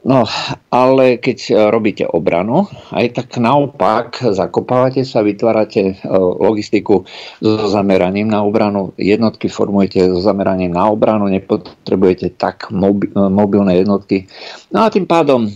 No, 0.08 0.24
ale 0.72 1.20
keď 1.20 1.38
e, 1.44 1.54
robíte 1.68 2.08
obranu, 2.08 2.72
aj 2.96 3.12
tak 3.12 3.44
naopak 3.44 4.24
zakopávate 4.32 5.04
sa, 5.04 5.20
vytvárate 5.20 5.84
e, 5.84 5.96
logistiku 6.40 7.04
so 7.44 7.68
zameraním 7.68 8.32
na 8.32 8.40
obranu, 8.40 8.96
jednotky 8.96 9.52
formujete 9.52 10.08
so 10.08 10.24
zameraním 10.24 10.72
na 10.72 10.88
obranu, 10.88 11.28
nepotrebujete 11.28 12.40
tak 12.40 12.72
e, 12.72 12.80
mobilné 13.20 13.84
jednotky. 13.84 14.32
No 14.72 14.88
a 14.88 14.88
tým 14.88 15.04
pádom 15.04 15.52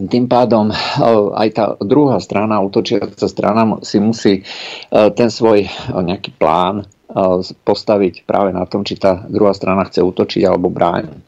tým 0.00 0.32
pádom 0.32 0.72
aj 1.36 1.48
tá 1.52 1.76
druhá 1.76 2.16
strana, 2.24 2.64
útočiaca 2.64 3.28
strana 3.28 3.84
si 3.84 4.00
musí 4.00 4.40
ten 4.88 5.28
svoj 5.28 5.68
nejaký 5.92 6.40
plán 6.40 6.88
postaviť 7.68 8.24
práve 8.24 8.56
na 8.56 8.64
tom, 8.64 8.80
či 8.80 8.96
tá 8.96 9.20
druhá 9.28 9.52
strana 9.52 9.84
chce 9.84 10.00
útočiť 10.00 10.40
alebo 10.48 10.72
brániť. 10.72 11.20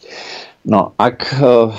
No, 0.62 0.94
ak 0.94 1.42
uh, 1.42 1.74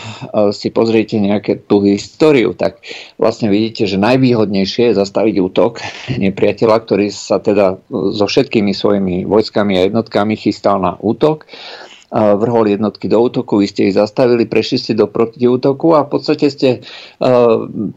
si 0.52 0.68
pozriete 0.68 1.16
nejaké 1.16 1.64
tú 1.64 1.80
históriu, 1.88 2.52
tak 2.52 2.84
vlastne 3.16 3.48
vidíte, 3.48 3.88
že 3.88 3.96
najvýhodnejšie 3.96 4.92
je 4.92 5.00
zastaviť 5.00 5.40
útok 5.40 5.80
nepriateľa, 6.24 6.84
ktorý 6.84 7.08
sa 7.08 7.40
teda 7.40 7.80
so 7.88 8.26
všetkými 8.28 8.76
svojimi 8.76 9.24
vojskami 9.24 9.80
a 9.80 9.88
jednotkami 9.88 10.36
chystal 10.36 10.84
na 10.84 11.00
útok 11.00 11.48
vrhol 12.14 12.70
jednotky 12.70 13.09
do 13.09 13.18
útoku, 13.18 13.57
vy 13.57 13.66
ste 13.66 13.89
ich 13.89 13.97
zastavili, 13.97 14.45
prešli 14.45 14.78
ste 14.78 14.93
do 14.93 15.09
protiútoku 15.09 15.97
a 15.97 16.05
v 16.05 16.09
podstate 16.14 16.45
ste 16.53 16.70
e, 16.78 16.80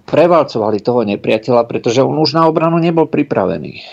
prevalcovali 0.08 0.80
toho 0.80 1.04
nepriateľa, 1.04 1.68
pretože 1.68 2.00
on 2.00 2.16
už 2.16 2.32
na 2.32 2.48
obranu 2.48 2.80
nebol 2.80 3.04
pripravený. 3.04 3.84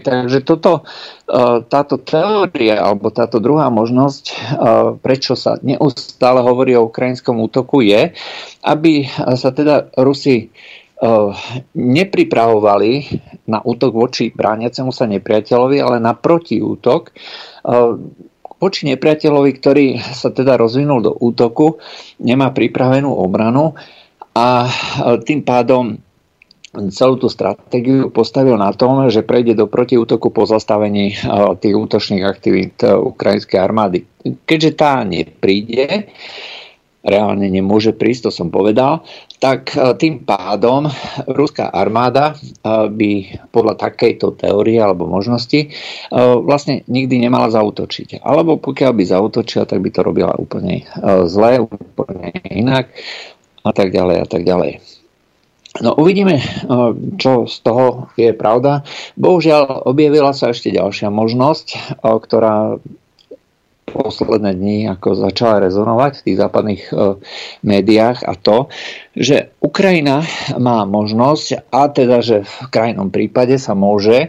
Takže 0.00 0.40
toto, 0.48 0.80
e, 1.28 1.60
táto 1.68 2.00
teória 2.00 2.80
alebo 2.80 3.12
táto 3.12 3.36
druhá 3.36 3.68
možnosť, 3.68 4.24
e, 4.24 4.34
prečo 4.96 5.36
sa 5.36 5.60
neustále 5.60 6.40
hovorí 6.40 6.72
o 6.72 6.88
ukrajinskom 6.88 7.36
útoku, 7.44 7.84
je, 7.84 8.16
aby 8.64 9.04
sa 9.36 9.52
teda 9.52 9.92
Rusi 10.00 10.48
nepripravovali 11.76 12.92
na 13.52 13.60
útok 13.60 13.92
voči 13.92 14.32
brániacemu 14.32 14.88
sa 14.88 15.04
nepriateľovi, 15.04 15.76
ale 15.76 16.00
na 16.00 16.16
protiútok 16.16 17.12
voči 18.66 18.90
nepriateľovi, 18.90 19.50
ktorý 19.62 19.86
sa 20.02 20.34
teda 20.34 20.58
rozvinul 20.58 20.98
do 21.06 21.14
útoku, 21.14 21.78
nemá 22.18 22.50
pripravenú 22.50 23.14
obranu 23.14 23.78
a 24.34 24.66
tým 25.22 25.46
pádom 25.46 26.02
celú 26.92 27.16
tú 27.16 27.32
stratégiu 27.32 28.12
postavil 28.12 28.58
na 28.60 28.68
tom, 28.74 29.08
že 29.08 29.24
prejde 29.24 29.56
do 29.56 29.64
protiútoku 29.64 30.28
po 30.28 30.44
zastavení 30.44 31.16
tých 31.62 31.72
útočných 31.72 32.20
aktivít 32.20 32.84
ukrajinskej 32.84 33.56
armády. 33.56 34.04
Keďže 34.44 34.70
tá 34.76 35.00
nepríde, 35.06 36.12
reálne 37.06 37.46
nemôže 37.46 37.94
prísť, 37.94 38.28
to 38.28 38.30
som 38.34 38.48
povedal, 38.50 39.06
tak 39.38 39.70
e, 39.72 39.94
tým 39.94 40.26
pádom 40.26 40.90
ruská 41.30 41.70
armáda 41.70 42.34
e, 42.34 42.36
by 42.90 43.10
podľa 43.54 43.78
takejto 43.78 44.34
teórie 44.34 44.82
alebo 44.82 45.06
možnosti 45.06 45.60
e, 45.62 45.68
vlastne 46.42 46.82
nikdy 46.90 47.22
nemala 47.22 47.46
zautočiť. 47.54 48.20
Alebo 48.26 48.58
pokiaľ 48.58 48.92
by 48.92 49.04
zautočila, 49.06 49.70
tak 49.70 49.78
by 49.78 49.90
to 49.94 50.00
robila 50.02 50.34
úplne 50.34 50.82
zle, 51.30 51.62
úplne 51.62 52.34
inak 52.50 52.90
a 53.62 53.70
tak 53.70 53.94
ďalej 53.94 54.16
a 54.18 54.26
tak 54.26 54.42
ďalej. 54.42 54.82
No 55.76 55.92
uvidíme, 55.92 56.40
čo 57.20 57.44
z 57.44 57.56
toho 57.60 58.08
je 58.16 58.32
pravda. 58.32 58.80
Bohužiaľ 59.20 59.84
objavila 59.84 60.32
sa 60.32 60.56
ešte 60.56 60.72
ďalšia 60.72 61.12
možnosť, 61.12 62.00
ktorá 62.00 62.80
posledné 63.96 64.52
dni 64.56 64.78
ako 64.92 65.16
začala 65.16 65.64
rezonovať 65.64 66.12
v 66.20 66.24
tých 66.24 66.38
západných 66.38 66.82
e, 66.88 66.92
médiách 67.64 68.24
a 68.28 68.32
to, 68.36 68.68
že 69.16 69.52
Ukrajina 69.64 70.22
má 70.60 70.84
možnosť, 70.84 71.72
a 71.72 71.88
teda, 71.88 72.20
že 72.20 72.44
v 72.44 72.54
krajnom 72.68 73.08
prípade 73.08 73.56
sa 73.56 73.72
môže 73.72 74.28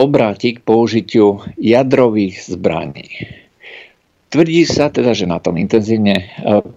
obrátiť 0.00 0.52
k 0.58 0.64
použitiu 0.64 1.44
jadrových 1.60 2.40
zbraní. 2.48 3.08
Tvrdí 4.30 4.62
sa 4.62 4.86
teda, 4.88 5.10
že 5.10 5.26
na 5.26 5.42
tom 5.42 5.58
intenzívne 5.58 6.14
e, 6.14 6.24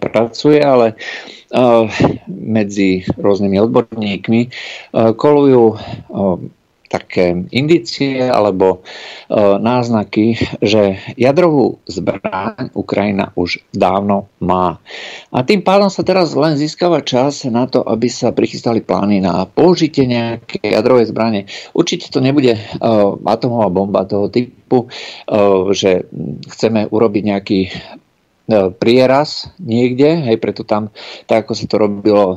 pracuje, 0.01 0.57
ale 0.57 0.93
e, 0.93 0.95
medzi 2.27 3.05
rôznymi 3.13 3.61
odborníkmi 3.61 4.41
e, 4.41 4.49
kolujú 5.13 5.77
také 6.93 7.33
indície 7.49 8.21
alebo 8.21 8.85
e, 9.25 9.37
náznaky, 9.57 10.37
že 10.61 11.01
jadrovú 11.17 11.81
zbraň 11.89 12.69
Ukrajina 12.77 13.33
už 13.33 13.65
dávno 13.73 14.29
má. 14.37 14.77
A 15.33 15.41
tým 15.41 15.65
pádom 15.65 15.89
sa 15.89 16.05
teraz 16.05 16.37
len 16.37 16.53
získava 16.53 17.01
čas 17.01 17.49
na 17.49 17.65
to, 17.65 17.81
aby 17.81 18.13
sa 18.13 18.29
prichystali 18.29 18.85
plány 18.85 19.25
na 19.25 19.49
použitie 19.49 20.05
nejaké 20.05 20.61
jadrovej 20.61 21.09
zbrane. 21.09 21.49
Určite 21.73 22.13
to 22.13 22.21
nebude 22.21 22.53
e, 22.53 22.61
atomová 23.25 23.73
bomba 23.73 24.05
toho 24.05 24.29
typu, 24.29 24.85
e, 24.85 25.37
že 25.73 26.05
chceme 26.45 26.85
urobiť 26.93 27.23
nejaký 27.25 27.59
prieraz 28.51 29.47
niekde, 29.55 30.19
hej, 30.27 30.35
preto 30.35 30.67
tam, 30.67 30.91
tak 31.31 31.47
ako 31.47 31.53
sa 31.55 31.65
to 31.65 31.75
robilo 31.79 32.35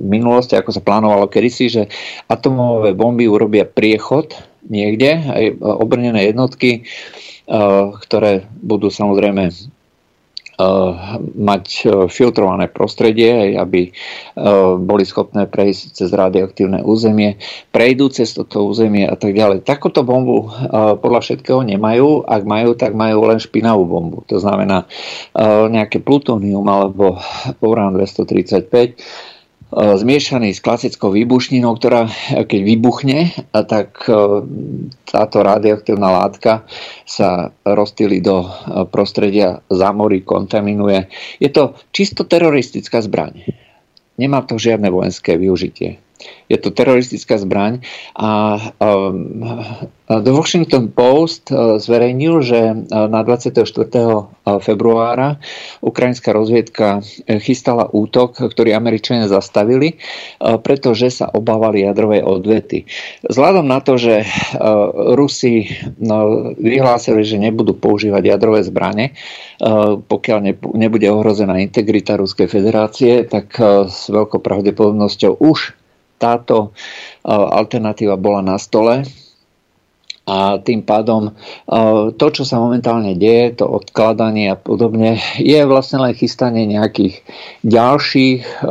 v 0.00 0.06
minulosti, 0.10 0.58
ako 0.58 0.74
sa 0.74 0.82
plánovalo 0.82 1.30
kedysi, 1.30 1.70
že 1.70 1.82
atomové 2.26 2.98
bomby 2.98 3.30
urobia 3.30 3.62
priechod 3.62 4.34
niekde, 4.66 5.22
aj 5.22 5.44
obrnené 5.60 6.34
jednotky, 6.34 6.82
o, 7.46 7.94
ktoré 8.00 8.48
budú 8.58 8.90
samozrejme 8.90 9.54
mať 11.34 11.66
eh, 11.84 11.88
filtrované 12.06 12.70
prostredie, 12.70 13.58
aby 13.58 13.90
eh, 13.90 13.92
boli 14.78 15.04
schopné 15.06 15.50
prejsť 15.50 15.82
cez 15.94 16.10
radioaktívne 16.14 16.82
územie, 16.86 17.36
prejdú 17.74 18.10
cez 18.10 18.30
toto 18.34 18.66
územie 18.66 19.06
a 19.06 19.16
tak 19.18 19.34
ďalej. 19.34 19.66
Takúto 19.66 20.06
bombu 20.06 20.50
podľa 20.74 21.20
všetkého 21.20 21.62
nemajú, 21.64 22.26
ak 22.26 22.42
majú, 22.44 22.76
tak 22.76 22.92
majú 22.94 23.26
len 23.30 23.38
špinavú 23.38 23.86
bombu. 23.86 24.18
To 24.30 24.38
znamená 24.38 24.86
nejaké 25.70 26.02
plutónium 26.02 26.64
alebo 26.66 27.18
urán 27.62 27.94
235 27.94 28.70
E, 28.70 29.33
zmiešaný 29.72 30.52
s 30.52 30.60
klasickou 30.60 31.14
výbušninou, 31.14 31.74
ktorá 31.78 32.06
e, 32.06 32.44
keď 32.44 32.60
vybuchne, 32.62 33.18
tak 33.50 34.06
e, 34.06 34.12
táto 35.08 35.36
radioaktívna 35.40 36.10
látka 36.10 36.66
sa 37.08 37.50
rozstýli 37.64 38.20
do 38.20 38.46
prostredia, 38.90 39.62
zamorí, 39.70 40.22
kontaminuje. 40.22 41.08
Je 41.40 41.50
to 41.50 41.74
čisto 41.90 42.26
teroristická 42.26 43.02
zbraň. 43.02 43.46
Nemá 44.14 44.46
to 44.46 44.54
žiadne 44.60 44.86
vojenské 44.94 45.34
využitie. 45.34 45.98
Je 46.48 46.60
to 46.60 46.68
teroristická 46.68 47.40
zbraň 47.40 47.80
a 48.16 48.60
The 50.04 50.32
Washington 50.36 50.92
Post 50.92 51.48
zverejnil, 51.80 52.44
že 52.44 52.60
na 52.92 53.20
24. 53.24 53.64
februára 54.60 55.40
ukrajinská 55.80 56.36
rozviedka 56.36 57.00
chystala 57.40 57.88
útok, 57.88 58.36
ktorý 58.36 58.76
Američania 58.76 59.32
zastavili, 59.32 59.96
pretože 60.60 61.08
sa 61.08 61.32
obávali 61.32 61.88
jadrovej 61.88 62.20
odvety. 62.20 62.84
Vzhľadom 63.24 63.64
na 63.64 63.80
to, 63.80 63.96
že 63.96 64.28
Rusi 65.16 65.72
no, 65.96 66.52
vyhlásili, 66.60 67.24
že 67.24 67.40
nebudú 67.40 67.72
používať 67.72 68.28
jadrové 68.28 68.60
zbrane, 68.60 69.16
pokiaľ 70.04 70.38
nebude 70.76 71.08
ohrozená 71.08 71.64
integrita 71.64 72.20
Ruskej 72.20 72.52
federácie, 72.52 73.24
tak 73.24 73.56
s 73.88 74.12
veľkou 74.12 74.44
pravdepodobnosťou 74.44 75.40
už 75.40 75.80
táto 76.18 76.72
alternatíva 77.26 78.18
bola 78.18 78.40
na 78.44 78.56
stole. 78.60 79.06
A 80.24 80.56
tým 80.56 80.80
pádom 80.80 81.36
to, 82.16 82.26
čo 82.32 82.48
sa 82.48 82.56
momentálne 82.56 83.12
deje, 83.12 83.60
to 83.60 83.68
odkladanie 83.68 84.48
a 84.48 84.56
podobne, 84.56 85.20
je 85.36 85.60
vlastne 85.68 86.00
len 86.00 86.16
chystanie 86.16 86.64
nejakých 86.64 87.20
ďalších 87.60 88.64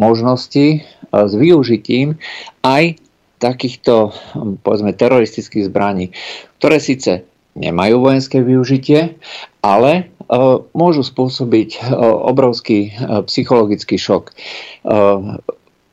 možností 0.00 0.80
s 1.12 1.32
využitím 1.36 2.16
aj 2.64 2.96
takýchto 3.36 4.16
povedzme 4.64 4.96
teroristických 4.96 5.68
zbraní, 5.68 6.08
ktoré 6.56 6.80
síce 6.80 7.28
nemajú 7.52 8.00
vojenské 8.00 8.40
využitie, 8.40 9.20
ale 9.60 10.08
môžu 10.72 11.04
spôsobiť 11.04 11.92
obrovský 12.00 12.96
psychologický 13.28 14.00
šok 14.00 14.32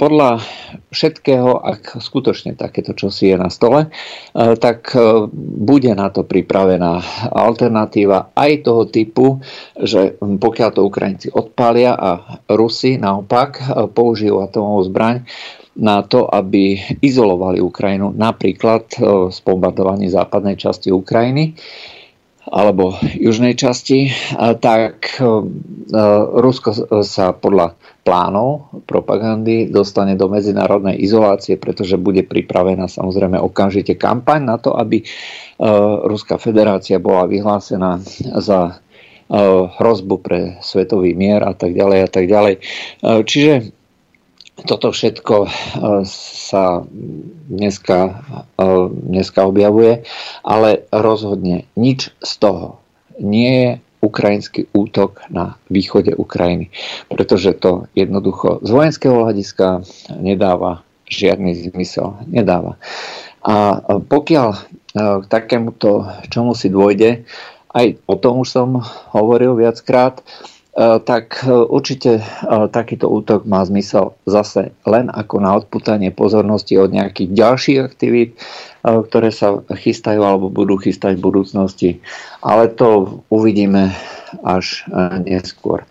podľa 0.02 0.42
všetkého, 0.90 1.62
ak 1.62 2.02
skutočne 2.02 2.58
takéto 2.58 2.98
čosi 2.98 3.30
je 3.30 3.38
na 3.38 3.54
stole, 3.54 3.86
eh, 3.86 4.58
tak 4.58 4.98
eh, 4.98 5.30
bude 5.62 5.94
na 5.94 6.10
to 6.10 6.26
pripravená 6.26 7.06
alternatíva 7.30 8.34
aj 8.34 8.52
toho 8.66 8.90
typu, 8.90 9.46
že 9.78 10.18
pokiaľ 10.18 10.70
to 10.74 10.82
Ukrajinci 10.82 11.28
odpália 11.30 11.94
a 11.94 12.42
Rusi 12.50 12.98
naopak 12.98 13.50
eh, 13.62 13.66
použijú 13.86 14.42
atomovú 14.42 14.90
zbraň, 14.90 15.30
na 15.72 16.04
to, 16.04 16.28
aby 16.28 16.76
izolovali 17.00 17.64
Ukrajinu 17.64 18.12
napríklad 18.12 18.92
z 19.32 19.38
bombardovaní 19.40 20.12
západnej 20.12 20.60
časti 20.60 20.92
Ukrajiny 20.92 21.56
alebo 22.44 23.00
južnej 23.00 23.56
časti, 23.56 24.12
tak 24.60 25.16
Rusko 26.36 27.00
sa 27.08 27.32
podľa 27.32 27.80
plánov 28.02 28.82
propagandy 28.90 29.70
dostane 29.70 30.18
do 30.18 30.26
medzinárodnej 30.26 30.98
izolácie, 30.98 31.62
pretože 31.62 32.02
bude 32.02 32.26
pripravená 32.26 32.90
samozrejme 32.90 33.38
okamžite 33.38 33.94
kampaň 33.94 34.42
na 34.42 34.58
to, 34.58 34.74
aby 34.74 35.02
e, 35.02 35.06
Ruská 36.10 36.42
federácia 36.42 36.98
bola 36.98 37.30
vyhlásená 37.30 38.02
za 38.42 38.60
e, 38.66 38.74
hrozbu 39.78 40.16
pre 40.18 40.40
svetový 40.66 41.14
mier 41.14 41.46
a 41.46 41.54
tak 41.54 41.78
ďalej 41.78 42.00
a 42.02 42.10
tak 42.10 42.26
ďalej. 42.26 42.54
E, 42.58 42.62
čiže 43.22 43.54
toto 44.62 44.94
všetko 44.94 45.50
sa 46.06 46.86
dneska, 47.50 48.22
dneska 48.94 49.42
objavuje, 49.42 50.06
ale 50.46 50.86
rozhodne 50.94 51.66
nič 51.74 52.14
z 52.22 52.32
toho 52.38 52.78
nie 53.18 53.54
je 53.58 53.72
ukrajinský 54.02 54.68
útok 54.74 55.22
na 55.30 55.56
východe 55.70 56.18
Ukrajiny. 56.18 56.74
Pretože 57.08 57.54
to 57.58 57.86
jednoducho 57.94 58.60
z 58.66 58.70
vojenského 58.74 59.16
hľadiska 59.22 59.86
nedáva 60.18 60.82
žiadny 61.08 61.72
zmysel. 61.72 62.18
Nedáva. 62.26 62.82
A 63.42 63.82
pokiaľ 63.86 64.50
e, 64.54 64.60
k 65.22 65.26
takémuto 65.26 66.10
čomu 66.30 66.54
si 66.54 66.70
dôjde, 66.70 67.26
aj 67.72 67.98
o 68.06 68.16
tom 68.18 68.42
už 68.46 68.50
som 68.50 68.70
hovoril 69.14 69.58
viackrát, 69.58 70.22
E, 70.22 70.61
tak 70.80 71.44
e, 71.44 71.52
určite 71.52 72.24
e, 72.24 72.24
takýto 72.72 73.12
útok 73.12 73.44
má 73.44 73.60
zmysel 73.68 74.16
zase 74.24 74.72
len 74.88 75.12
ako 75.12 75.44
na 75.44 75.52
odputanie 75.60 76.16
pozornosti 76.16 76.80
od 76.80 76.96
nejakých 76.96 77.30
ďalších 77.36 77.80
aktivít, 77.84 78.40
ktoré 78.82 79.36
sa 79.36 79.60
chystajú 79.68 80.24
alebo 80.24 80.48
budú 80.48 80.80
chystať 80.80 81.20
v 81.20 81.26
budúcnosti. 81.28 81.90
Ale 82.40 82.72
to 82.72 83.22
uvidíme 83.30 83.94
až 84.42 84.88
neskôr. 85.22 85.86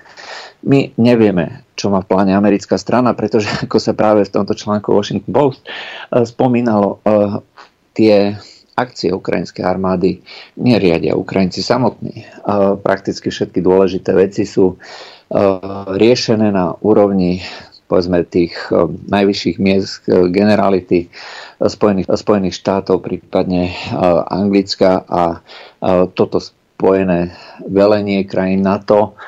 My 0.66 0.90
nevieme, 0.98 1.62
čo 1.78 1.92
má 1.92 2.02
v 2.02 2.10
pláne 2.10 2.32
americká 2.34 2.80
strana, 2.80 3.14
pretože 3.14 3.46
ako 3.68 3.78
sa 3.78 3.92
práve 3.94 4.26
v 4.26 4.32
tomto 4.32 4.58
článku 4.58 4.90
Washington 4.90 5.30
Post 5.30 5.62
spomínalo, 6.10 6.98
tie 7.94 8.40
akcie 8.80 9.12
ukrajinskej 9.12 9.60
armády 9.60 10.24
neriadia 10.56 11.12
Ukrajinci 11.12 11.60
samotní. 11.60 12.24
Prakticky 12.80 13.28
všetky 13.28 13.60
dôležité 13.60 14.16
veci 14.16 14.48
sú 14.48 14.80
riešené 15.92 16.48
na 16.48 16.72
úrovni 16.80 17.44
povedzme 17.90 18.22
tých 18.22 18.54
najvyšších 19.10 19.56
miest 19.58 20.06
generality 20.06 21.10
Spojených, 21.58 22.06
Spojených 22.06 22.54
štátov, 22.54 23.02
prípadne 23.02 23.74
Anglicka 24.30 25.02
a 25.10 25.42
toto 26.14 26.38
spojené 26.38 27.34
velenie 27.66 28.24
krajín 28.30 28.62
NATO 28.62 29.18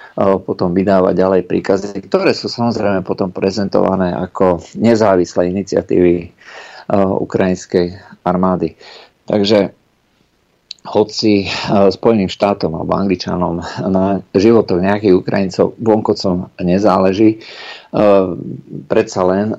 potom 0.46 0.70
vydáva 0.78 1.10
ďalej 1.10 1.44
príkazy, 1.50 2.06
ktoré 2.06 2.38
sú 2.38 2.46
samozrejme 2.46 3.02
potom 3.02 3.34
prezentované 3.34 4.14
ako 4.14 4.62
nezávislé 4.78 5.50
iniciatívy 5.50 6.30
ukrajinskej 6.96 7.98
armády. 8.22 8.78
Takže 9.26 9.72
hoci 10.82 11.46
Spojeným 11.70 12.26
štátom 12.26 12.74
alebo 12.74 12.98
Angličanom 12.98 13.62
na 13.86 14.18
životoch 14.34 14.82
nejakých 14.82 15.14
Ukrajincov 15.14 15.78
vonkoncom 15.78 16.50
nezáleží, 16.58 17.38
predsa 18.90 19.20
len 19.22 19.54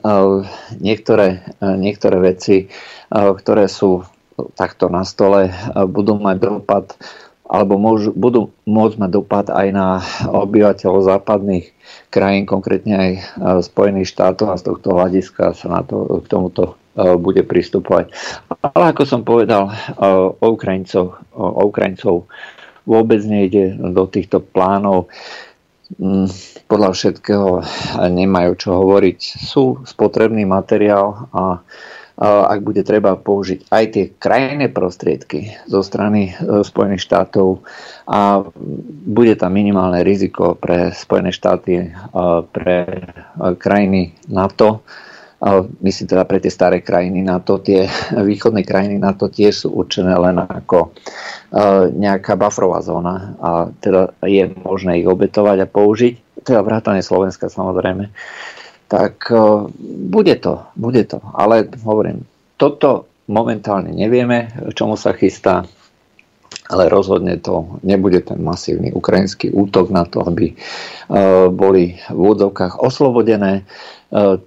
niektoré, 0.84 1.48
niektoré 1.64 2.18
veci, 2.20 2.68
ktoré 3.08 3.72
sú 3.72 4.04
takto 4.60 4.92
na 4.92 5.08
stole, 5.08 5.48
budú 5.88 6.20
mať 6.20 6.38
dopad 6.44 6.86
alebo 7.48 7.78
môžu, 7.78 8.12
budú 8.12 8.50
môcť 8.66 8.96
mať 8.98 9.12
dopad 9.14 9.46
aj 9.48 9.68
na 9.72 10.02
obyvateľov 10.28 11.08
západných 11.08 11.70
krajín, 12.10 12.50
konkrétne 12.50 12.96
aj 12.98 13.12
Spojených 13.64 14.10
štátov 14.10 14.52
a 14.52 14.60
z 14.60 14.64
tohto 14.74 14.98
hľadiska 14.98 15.54
sa 15.54 15.68
na 15.70 15.86
to, 15.86 16.20
k 16.20 16.28
tomuto 16.28 16.76
bude 16.96 17.42
pristupovať. 17.42 18.14
Ale 18.74 18.94
ako 18.94 19.04
som 19.06 19.22
povedal, 19.26 19.74
o 20.42 20.48
Ukrajincov, 20.54 21.18
o 21.34 21.62
Ukrajincov 21.66 22.30
vôbec 22.86 23.22
nejde 23.26 23.74
do 23.78 24.06
týchto 24.06 24.44
plánov. 24.44 25.10
Mm, 25.98 26.30
podľa 26.66 26.90
všetkého 26.96 27.50
nemajú 28.10 28.52
čo 28.58 28.70
hovoriť. 28.82 29.20
Sú 29.42 29.84
spotrebný 29.86 30.46
materiál 30.48 31.30
a 31.34 31.62
ak 32.24 32.60
bude 32.62 32.86
treba 32.86 33.18
použiť 33.18 33.74
aj 33.74 33.86
tie 33.90 34.06
krajné 34.14 34.70
prostriedky 34.70 35.50
zo 35.66 35.82
strany 35.82 36.30
e, 36.30 36.62
Spojených 36.62 37.10
štátov 37.10 37.66
a 38.06 38.46
bude 39.10 39.34
tam 39.34 39.50
minimálne 39.58 40.06
riziko 40.06 40.54
pre 40.54 40.94
Spojené 40.94 41.34
štáty, 41.34 41.90
pre 42.54 42.78
e, 42.86 43.02
krajiny 43.58 44.14
NATO, 44.30 44.86
myslím 45.84 46.08
teda 46.08 46.24
pre 46.24 46.40
tie 46.40 46.48
staré 46.48 46.80
krajiny 46.80 47.20
NATO, 47.20 47.60
tie 47.60 47.88
východné 48.32 48.64
krajiny 48.64 48.96
NATO 48.96 49.28
tiež 49.28 49.68
sú 49.68 49.68
určené 49.76 50.16
len 50.16 50.40
ako 50.40 50.88
e, 50.88 50.90
nejaká 51.92 52.40
bufferová 52.40 52.80
zóna. 52.80 53.36
A 53.44 53.50
teda 53.84 54.16
je 54.24 54.48
možné 54.64 55.04
ich 55.04 55.08
obetovať 55.08 55.58
a 55.64 55.68
použiť, 55.68 56.14
teda 56.48 56.64
vrátane 56.64 57.04
Slovenska 57.04 57.52
samozrejme. 57.52 58.08
Tak 58.88 59.16
e, 59.28 59.38
bude 60.08 60.36
to, 60.40 60.64
bude 60.80 61.04
to. 61.12 61.20
Ale 61.36 61.68
hovorím, 61.84 62.24
toto 62.56 63.12
momentálne 63.28 63.92
nevieme, 63.92 64.52
čomu 64.72 64.96
sa 64.96 65.12
chystá, 65.12 65.68
ale 66.72 66.88
rozhodne 66.88 67.36
to 67.44 67.80
nebude 67.84 68.24
ten 68.24 68.40
masívny 68.40 68.96
ukrajinský 68.96 69.52
útok 69.52 69.92
na 69.92 70.08
to, 70.08 70.24
aby 70.24 70.52
e, 70.52 70.56
boli 71.52 72.00
v 72.08 72.18
úvodzovkách 72.18 72.80
oslobodené 72.80 73.62
e, 73.62 73.64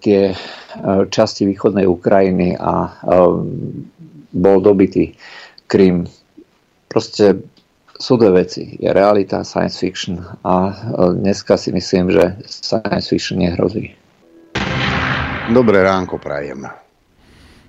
tie 0.00 0.32
časti 1.08 1.48
východnej 1.48 1.88
Ukrajiny 1.88 2.60
a 2.60 3.00
bol 4.32 4.58
dobitý 4.60 5.16
Krym. 5.66 6.04
Proste 6.86 7.40
sú 7.96 8.20
dve 8.20 8.44
veci. 8.44 8.76
Je 8.76 8.92
realita, 8.92 9.40
science 9.40 9.80
fiction 9.80 10.20
a 10.44 10.72
dneska 11.16 11.56
si 11.56 11.72
myslím, 11.72 12.12
že 12.12 12.36
science 12.44 13.08
fiction 13.08 13.40
nehrozí. 13.40 13.96
Dobré 15.48 15.80
ránko 15.80 16.20
prajem. 16.20 16.68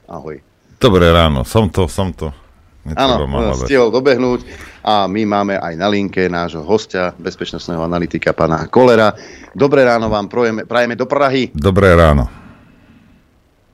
Ahoj. 0.08 0.40
Dobré 0.78 1.10
ráno, 1.10 1.48
som 1.48 1.72
to, 1.72 1.88
som 1.90 2.12
to. 2.14 2.47
Áno, 2.96 3.28
stihol 3.60 3.92
dobehnúť 3.92 4.48
a 4.86 5.10
my 5.12 5.28
máme 5.28 5.60
aj 5.60 5.74
na 5.76 5.88
linke 5.92 6.32
nášho 6.32 6.64
hostia, 6.64 7.12
bezpečnostného 7.20 7.84
analytika 7.84 8.32
pana 8.32 8.72
Kolera. 8.72 9.12
Dobré 9.52 9.84
ráno 9.84 10.08
vám 10.08 10.32
prajeme, 10.32 10.64
prajeme 10.64 10.96
do 10.96 11.04
Prahy. 11.04 11.52
Dobré 11.52 11.92
ráno. 11.92 12.32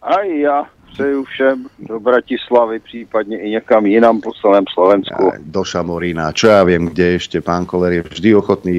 Aj 0.02 0.26
ja 0.26 0.68
přeju 0.94 1.24
všem 1.24 1.66
do 1.80 2.00
Bratislavy, 2.00 2.80
případně 2.80 3.38
i 3.40 3.50
někam 3.50 3.86
jinam 3.86 4.22
po 4.22 4.32
celém 4.42 4.64
Slovensku. 4.74 5.32
Aj 5.32 5.40
do 5.42 5.64
Šamorína, 5.66 6.32
čo 6.38 6.54
ja 6.54 6.62
viem, 6.62 6.94
kde 6.94 7.18
ešte 7.18 7.42
pán 7.42 7.66
Koler 7.66 7.98
je 7.98 8.04
vždy 8.06 8.30
ochotný, 8.38 8.76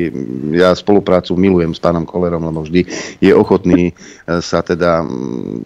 ja 0.55 0.71
spoluprácu 0.79 1.35
milujem 1.35 1.75
s 1.75 1.83
pánom 1.83 2.07
Kolerom, 2.07 2.47
lebo 2.47 2.63
vždy 2.63 2.87
je 3.19 3.33
ochotný 3.35 3.91
e, 3.91 3.93
sa 4.39 4.63
teda 4.63 5.03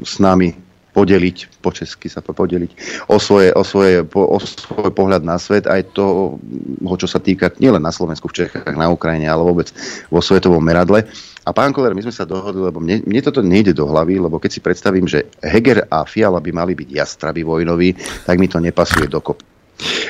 s 0.01 0.17
nami 0.17 0.57
podeliť, 0.99 1.63
po 1.63 1.71
česky 1.71 2.11
sa 2.11 2.19
to 2.19 2.35
podeliť, 2.35 2.75
o, 3.07 3.23
svoje, 3.23 3.55
o, 3.55 3.63
svoje, 3.63 4.03
o 4.03 4.39
svoj 4.43 4.91
pohľad 4.91 5.23
na 5.23 5.39
svet, 5.39 5.71
aj 5.71 5.95
to, 5.95 6.35
čo 6.99 7.07
sa 7.07 7.23
týka 7.23 7.55
nielen 7.63 7.79
na 7.79 7.95
Slovensku, 7.95 8.27
v 8.27 8.43
Čechách, 8.43 8.75
na 8.75 8.91
Ukrajine, 8.91 9.31
ale 9.31 9.47
vôbec 9.47 9.71
vo 10.11 10.19
svetovom 10.19 10.59
meradle. 10.59 11.07
A 11.47 11.55
pán 11.55 11.71
Koller, 11.71 11.95
my 11.95 12.03
sme 12.03 12.13
sa 12.13 12.27
dohodli, 12.27 12.61
lebo 12.61 12.83
mne, 12.83 13.07
mne 13.07 13.23
toto 13.23 13.41
nejde 13.41 13.73
do 13.73 13.87
hlavy, 13.87 14.19
lebo 14.19 14.43
keď 14.43 14.51
si 14.53 14.61
predstavím, 14.61 15.07
že 15.07 15.31
Heger 15.41 15.87
a 15.87 16.03
Fiala 16.03 16.43
by 16.43 16.51
mali 16.51 16.75
byť 16.75 16.89
jastraby 16.91 17.47
vojnoví, 17.47 17.95
tak 18.27 18.37
mi 18.37 18.51
to 18.51 18.59
nepasuje 18.59 19.07
dokop. 19.07 19.41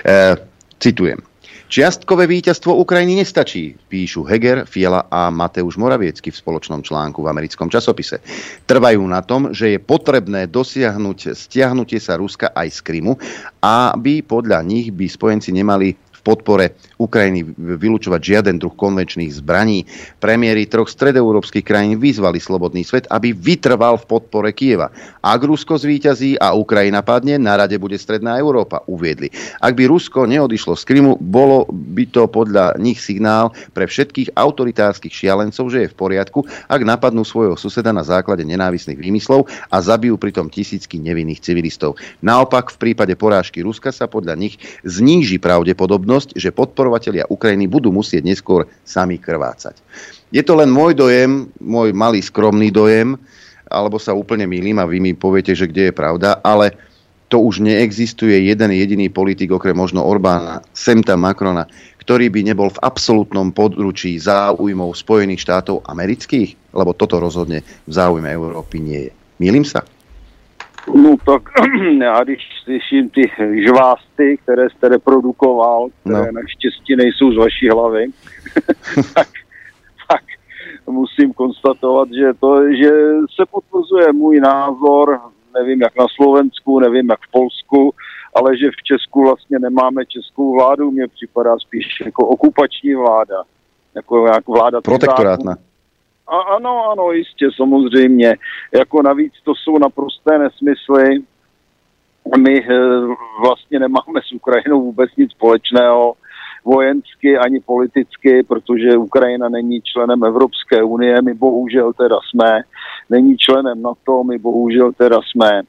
E, 0.03 0.34
citujem. 0.80 1.27
Čiastkové 1.68 2.24
víťazstvo 2.24 2.80
Ukrajiny 2.80 3.20
nestačí, 3.20 3.76
píšu 3.92 4.24
Heger, 4.24 4.64
Fiala 4.64 5.04
a 5.12 5.28
Mateusz 5.28 5.76
Moraviecky 5.76 6.32
v 6.32 6.40
spoločnom 6.40 6.80
článku 6.80 7.20
v 7.20 7.28
americkom 7.28 7.68
časopise. 7.68 8.24
Trvajú 8.64 9.04
na 9.04 9.20
tom, 9.20 9.52
že 9.52 9.76
je 9.76 9.78
potrebné 9.84 10.48
dosiahnuť 10.48 11.36
stiahnutie 11.36 12.00
sa 12.00 12.16
Ruska 12.16 12.56
aj 12.56 12.72
z 12.72 12.80
Krymu, 12.80 13.20
aby 13.60 14.24
podľa 14.24 14.64
nich 14.64 14.88
by 14.88 15.12
spojenci 15.12 15.52
nemali 15.52 16.07
podpore 16.28 16.76
Ukrajiny 17.00 17.56
vylúčovať 17.56 18.20
žiaden 18.20 18.60
druh 18.60 18.76
konvenčných 18.76 19.32
zbraní. 19.40 19.88
Premiéry 20.20 20.68
troch 20.68 20.92
stredoeurópskych 20.92 21.64
krajín 21.64 21.96
vyzvali 21.96 22.36
slobodný 22.36 22.84
svet, 22.84 23.08
aby 23.08 23.32
vytrval 23.32 23.96
v 23.96 24.04
podpore 24.04 24.52
Kieva. 24.52 24.92
Ak 25.24 25.40
Rusko 25.40 25.80
zvíťazí 25.80 26.36
a 26.36 26.52
Ukrajina 26.52 27.00
padne, 27.00 27.40
na 27.40 27.56
rade 27.56 27.80
bude 27.80 27.96
Stredná 27.96 28.36
Európa, 28.36 28.84
uviedli. 28.84 29.32
Ak 29.64 29.72
by 29.72 29.88
Rusko 29.88 30.28
neodišlo 30.28 30.76
z 30.76 30.84
Krymu, 30.84 31.16
bolo 31.22 31.64
by 31.72 32.04
to 32.10 32.28
podľa 32.28 32.76
nich 32.76 33.00
signál 33.00 33.56
pre 33.72 33.88
všetkých 33.88 34.34
autoritárskych 34.34 35.14
šialencov, 35.14 35.70
že 35.72 35.86
je 35.86 35.92
v 35.94 35.96
poriadku, 35.96 36.44
ak 36.66 36.82
napadnú 36.82 37.22
svojho 37.22 37.54
suseda 37.54 37.94
na 37.94 38.02
základe 38.02 38.42
nenávisných 38.42 38.98
výmyslov 38.98 39.46
a 39.70 39.76
zabijú 39.78 40.18
pritom 40.18 40.50
tisícky 40.50 40.98
nevinných 40.98 41.40
civilistov. 41.40 41.94
Naopak, 42.20 42.74
v 42.74 42.90
prípade 42.90 43.14
porážky 43.14 43.62
Ruska 43.62 43.94
sa 43.94 44.10
podľa 44.10 44.34
nich 44.34 44.58
zníži 44.82 45.38
pravdepodobnosť, 45.38 46.17
že 46.34 46.50
podpor 46.50 46.88
podporovatelia 46.88 47.28
Ukrajiny 47.28 47.68
budú 47.68 47.92
musieť 47.92 48.24
neskôr 48.24 48.64
sami 48.82 49.18
krvácať. 49.20 49.78
Je 50.32 50.40
to 50.40 50.56
len 50.56 50.72
môj 50.72 50.96
dojem, 50.96 51.50
môj 51.60 51.92
malý 51.92 52.22
skromný 52.24 52.72
dojem, 52.72 53.18
alebo 53.68 54.00
sa 54.00 54.16
úplne 54.16 54.48
milím 54.48 54.80
a 54.80 54.88
vy 54.88 54.98
mi 54.98 55.12
poviete, 55.12 55.52
že 55.52 55.68
kde 55.68 55.90
je 55.90 55.94
pravda, 55.94 56.40
ale 56.40 56.72
to 57.28 57.44
už 57.44 57.60
neexistuje 57.60 58.48
jeden 58.48 58.72
jediný 58.72 59.12
politik, 59.12 59.52
okrem 59.52 59.76
možno 59.76 60.00
Orbána, 60.00 60.64
Semta 60.72 61.20
Macrona, 61.20 61.68
ktorý 62.00 62.32
by 62.32 62.40
nebol 62.40 62.72
v 62.72 62.80
absolútnom 62.80 63.52
područí 63.52 64.16
záujmov 64.16 64.96
Spojených 64.96 65.44
štátov 65.44 65.84
amerických, 65.84 66.72
lebo 66.72 66.96
toto 66.96 67.20
rozhodne 67.20 67.60
v 67.84 67.92
záujme 67.92 68.32
Európy 68.32 68.80
nie 68.80 69.00
je. 69.08 69.12
Milím 69.36 69.68
sa? 69.68 69.84
No 70.94 71.16
tak 71.26 71.42
já 72.00 72.24
když 72.24 72.40
slyším 72.64 73.10
ty 73.10 73.32
žvásty, 73.66 74.38
které 74.42 74.70
jste 74.70 74.88
reprodukoval, 74.88 75.88
které 76.00 76.32
no. 76.32 76.40
naštěstí 76.40 76.96
nejsou 76.96 77.32
z 77.32 77.36
vaší 77.36 77.68
hlavy, 77.68 78.06
tak, 79.14 79.28
tak 80.08 80.22
musím 80.86 81.32
konstatovat, 81.32 82.08
že, 82.08 82.34
to, 82.40 82.72
že 82.72 82.90
se 83.36 83.46
potvrzuje 83.50 84.12
můj 84.12 84.40
názor, 84.40 85.20
nevím 85.54 85.82
jak 85.82 85.96
na 85.98 86.06
Slovensku, 86.16 86.80
nevím 86.80 87.10
jak 87.10 87.20
v 87.28 87.30
Polsku, 87.30 87.94
ale 88.34 88.56
že 88.56 88.70
v 88.70 88.82
Česku 88.82 89.22
vlastně 89.22 89.58
nemáme 89.58 90.06
českou 90.06 90.54
vládu, 90.54 90.90
mně 90.90 91.08
připadá 91.08 91.58
spíš 91.58 91.86
jako 92.04 92.26
okupační 92.26 92.94
vláda. 92.94 93.42
Jako, 93.94 94.26
jako 94.26 94.52
vláda 94.52 94.80
Protektorátna. 94.80 95.56
A, 96.28 96.38
ano, 96.38 96.90
ano, 96.90 97.12
jistě, 97.12 97.48
samozřejmě. 97.56 98.36
Jako 98.74 99.02
navíc 99.02 99.32
to 99.44 99.54
jsou 99.54 99.78
naprosté 99.78 100.38
nesmysly. 100.38 101.22
My 102.38 102.58
e, 102.58 102.78
vlastně 103.40 103.78
nemáme 103.78 104.20
s 104.28 104.32
Ukrajinou 104.32 104.80
vůbec 104.80 105.10
nic 105.16 105.30
společného 105.30 106.14
vojensky 106.64 107.38
ani 107.38 107.60
politicky, 107.60 108.42
protože 108.42 108.96
Ukrajina 108.96 109.48
není 109.48 109.80
členem 109.82 110.24
Evropské 110.24 110.82
unie, 110.82 111.22
my 111.22 111.34
bohužel 111.34 111.92
teda 111.92 112.16
jsme, 112.30 112.60
není 113.10 113.36
členem 113.36 113.82
NATO, 113.82 114.24
my 114.24 114.38
bohužel 114.38 114.92
teda 114.92 115.20
jsme. 115.30 115.62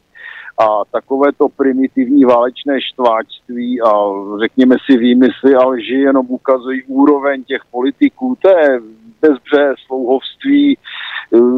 A 0.59 0.85
takovéto 0.91 1.49
primitivní 1.49 2.25
válečné 2.25 2.81
štváčství 2.81 3.81
a 3.81 3.91
řekněme 4.39 4.75
si 4.85 4.97
výmysly 4.97 5.55
a 5.55 5.65
lži 5.65 5.93
jenom 5.93 6.25
ukazují 6.29 6.83
úroveň 6.83 7.43
těch 7.43 7.61
politiků. 7.71 8.37
To 8.41 8.49
je 8.49 8.79
bezbře 9.21 9.73
slouhovství. 9.85 10.77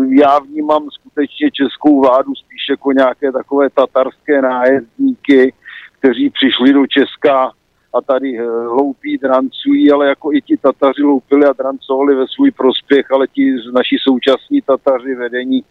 Já 0.10 0.40
vnímám 0.40 0.90
skutečně 0.90 1.52
českou 1.52 2.02
vládu 2.02 2.36
spíš 2.36 2.69
jako 2.69 2.91
nějaké 2.91 3.32
takové 3.32 3.69
tatarské 3.69 4.41
nájezdníky, 4.41 5.53
kteří 5.99 6.30
přišli 6.30 6.73
do 6.73 6.88
Česka 6.88 7.52
a 7.94 8.02
tady 8.02 8.40
eh, 8.40 8.44
loupí, 8.52 9.18
drancují, 9.18 9.92
ale 9.92 10.08
jako 10.08 10.34
i 10.34 10.42
ti 10.42 10.58
Tataři 10.58 11.04
loupili 11.04 11.46
a 11.46 11.54
drancovali 11.54 12.16
ve 12.16 12.26
svůj 12.28 12.52
prospěch, 12.52 13.12
ale 13.12 13.28
ti 13.28 13.56
naši 13.74 13.96
současní 14.02 14.62
Tataři 14.62 15.16
vedení 15.16 15.64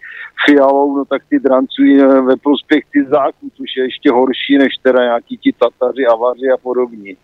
Fialou, 0.46 0.96
no 0.96 1.04
tak 1.04 1.22
ty 1.28 1.38
drancují 1.40 2.00
eh, 2.00 2.20
ve 2.20 2.36
prospěch 2.36 2.84
ty 2.92 3.04
záků, 3.04 3.50
což 3.56 3.76
je 3.76 3.84
ještě 3.84 4.10
horší 4.10 4.58
než 4.58 4.74
teda 4.82 5.02
nějaký 5.02 5.38
ti 5.38 5.52
Tataři, 5.58 6.06
Avaři 6.06 6.50
a 6.50 6.56
podobní. 6.56 7.16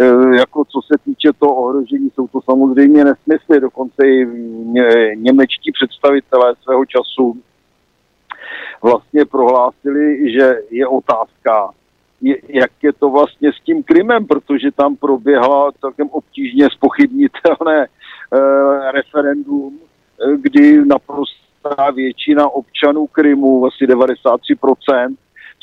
E, 0.00 0.36
jako 0.36 0.64
co 0.64 0.80
se 0.82 0.98
týče 1.04 1.28
toho 1.38 1.54
ohrožení, 1.54 2.10
jsou 2.14 2.28
to 2.28 2.40
samozřejmě 2.44 3.04
nesmysly, 3.04 3.60
dokonce 3.60 4.06
i 4.06 4.26
ně, 4.64 5.16
němečtí 5.16 5.72
představitelé 5.72 6.54
svého 6.62 6.84
času 6.86 7.36
vlastně 8.82 9.24
prohlásili, 9.24 10.32
že 10.32 10.54
je 10.70 10.86
otázka, 10.86 11.70
jak 12.48 12.70
je 12.82 12.92
to 12.92 13.10
vlastně 13.10 13.52
s 13.52 13.64
tím 13.64 13.82
Krymem, 13.82 14.26
protože 14.26 14.70
tam 14.70 14.96
proběhla 14.96 15.72
celkem 15.80 16.08
obtížně 16.10 16.68
spochybnitelné 16.70 17.86
eh, 17.86 18.92
referendum, 18.92 19.78
eh, 19.78 20.36
kdy 20.36 20.86
naprostá 20.86 21.90
většina 21.94 22.48
občanů 22.48 23.06
Krymu, 23.06 23.66
asi 23.66 23.86
93%, 23.86 25.16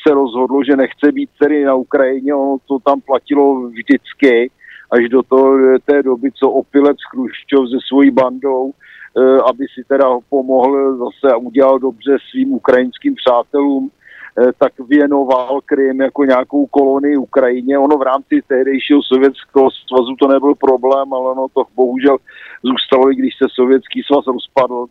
se 0.07 0.13
rozhodlo, 0.13 0.63
že 0.63 0.75
nechce 0.75 1.11
být 1.11 1.29
tedy 1.39 1.65
na 1.65 1.75
Ukrajině, 1.75 2.33
ono 2.33 2.57
to 2.67 2.79
tam 2.79 3.01
platilo 3.01 3.67
vždycky, 3.67 4.51
až 4.91 5.09
do 5.09 5.23
toho, 5.23 5.57
té 5.85 6.03
doby, 6.03 6.31
co 6.31 6.49
opilec 6.49 6.97
Chruščov 7.11 7.69
se 7.69 7.77
svojí 7.87 8.11
bandou, 8.11 8.71
eh, 8.71 9.37
aby 9.49 9.65
si 9.73 9.83
teda 9.87 10.05
pomohl 10.29 10.97
zase 10.97 11.33
a 11.33 11.37
udělal 11.37 11.79
dobře 11.79 12.17
svým 12.31 12.53
ukrajinským 12.53 13.15
přátelům, 13.15 13.91
tak 14.57 14.73
věnoval 14.79 15.61
Krym 15.65 16.01
jako 16.01 16.23
nějakou 16.23 16.65
kolonii 16.65 17.17
Ukrajině. 17.17 17.77
Ono 17.77 17.97
v 17.97 18.01
rámci 18.01 18.41
tehdejšího 18.47 19.01
sovětského 19.03 19.69
svazu 19.87 20.15
to 20.19 20.27
nebyl 20.27 20.55
problém, 20.55 21.13
ale 21.13 21.31
ono 21.31 21.47
to 21.53 21.63
bohužel 21.75 22.17
zůstalo, 22.63 23.11
i 23.11 23.15
když 23.15 23.33
se 23.37 23.45
sovětský 23.49 24.01
svaz 24.03 24.27
rozpadl. 24.27 24.85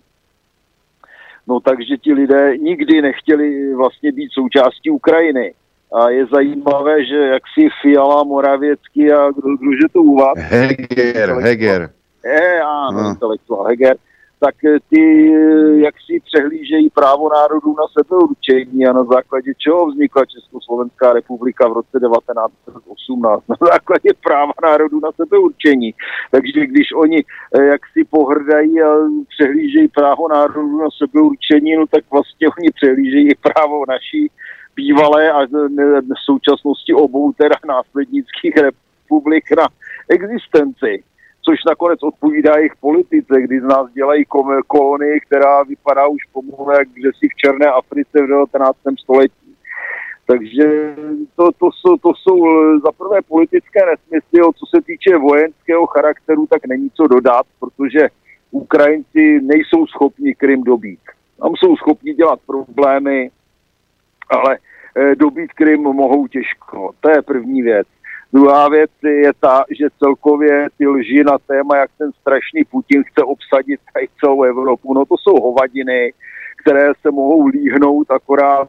No 1.47 1.61
takže 1.61 1.97
ti 1.97 2.13
lidé 2.13 2.57
nikdy 2.57 3.03
nechtěli 3.03 3.75
vlastně 3.75 4.13
být 4.13 4.33
součástí 4.33 4.91
Ukrajiny. 4.91 5.55
A 5.95 6.11
je 6.11 6.27
zajímavé, 6.27 7.05
že 7.05 7.17
jak 7.17 7.43
si 7.55 7.69
Fiala, 7.83 8.25
Moravěcký 8.25 9.13
a 9.13 9.31
kdo, 9.31 9.57
kdo 9.57 9.73
že 9.73 9.89
to 9.93 10.03
u 10.03 10.17
vás? 10.17 10.39
Heger, 10.39 11.31
Heger. 11.31 11.91
Je, 12.25 12.61
ano, 12.63 13.03
no. 13.03 13.11
intelektuál 13.11 13.65
Heger 13.65 13.97
tak 14.41 14.65
eh, 14.65 14.79
ty 14.91 15.03
eh, 15.35 15.81
jak 15.81 15.95
si 16.07 16.21
přehlížejí 16.21 16.91
právo 16.91 17.29
národů 17.29 17.77
na 17.77 17.85
sebeurčení 17.99 18.87
a 18.87 18.93
na 18.93 19.05
základě 19.05 19.53
čeho 19.59 19.87
vznikla 19.87 20.25
Československá 20.25 21.13
republika 21.13 21.69
v 21.69 21.73
roce 21.73 22.01
1918? 22.01 23.43
Na 23.49 23.57
základě 23.73 24.11
práva 24.23 24.53
národů 24.63 25.01
na 25.01 25.13
sebeurčení. 25.13 25.95
Takže 26.31 26.67
když 26.67 26.93
oni 26.93 27.25
eh, 27.55 27.65
jak 27.65 27.81
si 27.93 28.05
pohrdají 28.05 28.83
a 28.83 28.91
přehlížejí 29.29 29.89
právo 29.89 30.29
národů 30.29 30.79
na 30.79 30.89
sebeurčení, 30.99 31.77
no 31.77 31.87
tak 31.87 32.05
vlastně 32.11 32.49
oni 32.59 32.71
přehlížejí 32.71 33.35
právo 33.35 33.85
naší 33.89 34.31
bývalé 34.77 35.31
a 35.33 35.47
v 35.47 36.19
současnosti 36.25 36.95
obou 36.95 37.33
teda 37.33 37.57
následnických 37.67 38.55
republik 38.57 39.45
na 39.57 39.69
existenci 40.09 41.03
což 41.43 41.65
nakonec 41.67 42.03
odpovídá 42.03 42.57
jejich 42.57 42.77
politice, 42.81 43.43
kdy 43.43 43.61
z 43.61 43.63
nás 43.63 43.93
dělají 43.93 44.25
kolonii, 44.67 45.21
která 45.21 45.63
vypadá 45.63 46.07
už 46.07 46.25
pomalu 46.33 46.71
jak 46.71 46.89
si 46.89 47.29
v 47.29 47.37
Černé 47.37 47.67
Africe 47.67 48.23
v 48.23 48.29
19. 48.29 48.79
století. 49.03 49.49
Takže 50.27 50.95
to, 51.37 51.53
to, 51.53 51.69
jsou, 51.73 51.97
to 51.97 52.13
jsou 52.15 52.39
za 52.79 52.93
prvé 52.93 53.23
politické 53.29 53.81
nesmysly, 53.87 54.53
co 54.57 54.67
se 54.77 54.83
týče 54.83 55.17
vojenského 55.17 55.87
charakteru, 55.87 56.47
tak 56.47 56.67
není 56.67 56.91
co 56.91 57.07
dodat, 57.07 57.47
protože 57.61 58.09
Ukrajinci 58.51 59.41
nejsou 59.43 59.87
schopni 59.87 60.35
Krym 60.35 60.63
dobít. 60.63 61.01
Tam 61.41 61.53
jsou 61.57 61.77
schopni 61.77 62.15
dělat 62.15 62.41
problémy, 62.47 63.31
ale 64.31 64.59
eh, 64.97 65.15
dobít 65.15 65.53
Krym 65.53 65.83
mohou 65.83 66.27
těžko. 66.27 66.91
To 67.01 67.11
je 67.11 67.23
první 67.23 67.63
věc. 67.63 67.87
Druhá 68.33 68.69
věc 68.69 68.91
je 69.05 69.33
ta, 69.41 69.65
že 69.79 69.87
celkově 69.99 70.69
ty 70.79 70.87
lži 70.87 71.25
na 71.25 71.39
téma, 71.39 71.77
jak 71.77 71.91
ten 71.99 72.13
strašný 72.21 72.65
Putin 72.65 73.05
chce 73.05 73.25
obsadit 73.25 73.81
tady 73.95 74.09
celou 74.21 74.43
Evropu, 74.43 74.95
no 74.95 75.05
to 75.05 75.15
jsou 75.19 75.41
hovadiny, 75.41 76.13
které 76.63 76.93
se 77.01 77.11
mohou 77.11 77.47
líhnout 77.47 78.11
akorát 78.11 78.69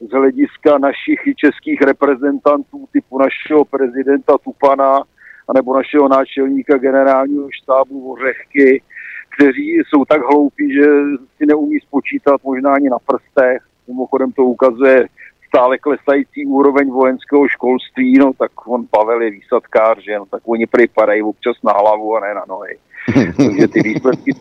z 0.00 0.10
hlediska 0.10 0.78
našich 0.78 1.20
českých 1.36 1.80
reprezentantů 1.82 2.88
typu 2.92 3.18
našeho 3.18 3.64
prezidenta 3.64 4.38
Tupana 4.38 5.02
anebo 5.48 5.76
našeho 5.76 6.08
náčelníka 6.08 6.78
generálního 6.78 7.48
štábu 7.50 8.12
Ořechky, 8.12 8.82
kteří 9.36 9.76
jsou 9.76 10.04
tak 10.04 10.20
hloupí, 10.22 10.72
že 10.72 10.86
si 11.36 11.46
neumí 11.46 11.80
spočítat 11.80 12.40
možná 12.44 12.74
ani 12.74 12.90
na 12.90 12.98
prstech. 12.98 13.62
Mimochodem 13.88 14.32
to 14.32 14.42
ukazuje 14.42 15.06
stále 15.48 15.78
klesající 15.78 16.46
úroveň 16.46 16.90
vojenského 16.90 17.48
školství, 17.48 18.18
no 18.18 18.32
tak 18.38 18.68
on 18.68 18.86
Pavel 18.90 19.22
je 19.22 19.30
výsadkář, 19.30 19.98
že 20.04 20.18
no 20.18 20.26
tak 20.26 20.42
oni 20.46 20.66
padají 20.94 21.22
občas 21.22 21.56
na 21.64 21.72
hlavu 21.72 22.16
a 22.16 22.20
ne 22.20 22.34
na 22.34 22.44
nohy. 22.48 22.78
Takže 23.36 23.68
ty 23.68 23.80
výsledky, 23.82 24.32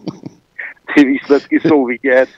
ty 0.95 1.05
výsledky 1.05 1.59
jsou 1.59 1.85
vidět, 1.85 2.29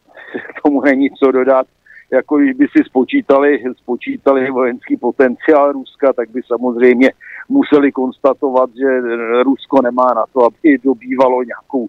tomu 0.64 0.82
není 0.82 1.10
co 1.10 1.32
dodat. 1.32 1.66
Jako 2.12 2.38
když 2.38 2.52
by 2.52 2.66
si 2.76 2.84
spočítali, 2.84 3.62
spočítali 3.76 4.50
vojenský 4.50 4.96
potenciál 4.96 5.72
Ruska, 5.72 6.12
tak 6.12 6.30
by 6.30 6.40
samozřejmě 6.46 7.10
museli 7.48 7.92
konstatovat, 7.92 8.70
že 8.78 9.00
Rusko 9.42 9.82
nemá 9.82 10.14
na 10.14 10.24
to, 10.32 10.44
aby 10.44 10.78
dobývalo 10.84 11.42
nějakou 11.42 11.88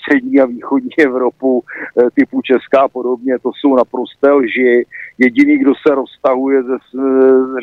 střední 0.00 0.40
a 0.40 0.46
východní 0.46 0.90
Evropu 0.98 1.62
eh, 1.64 2.10
typu 2.14 2.42
Česká 2.42 2.80
a 2.80 2.88
podobně, 2.88 3.38
to 3.38 3.50
jsou 3.52 3.76
naprosté 3.76 4.32
lži. 4.32 4.86
Jediný, 5.18 5.58
kdo 5.58 5.72
se 5.86 5.94
roztahuje 5.94 6.62
ze, 6.62 6.76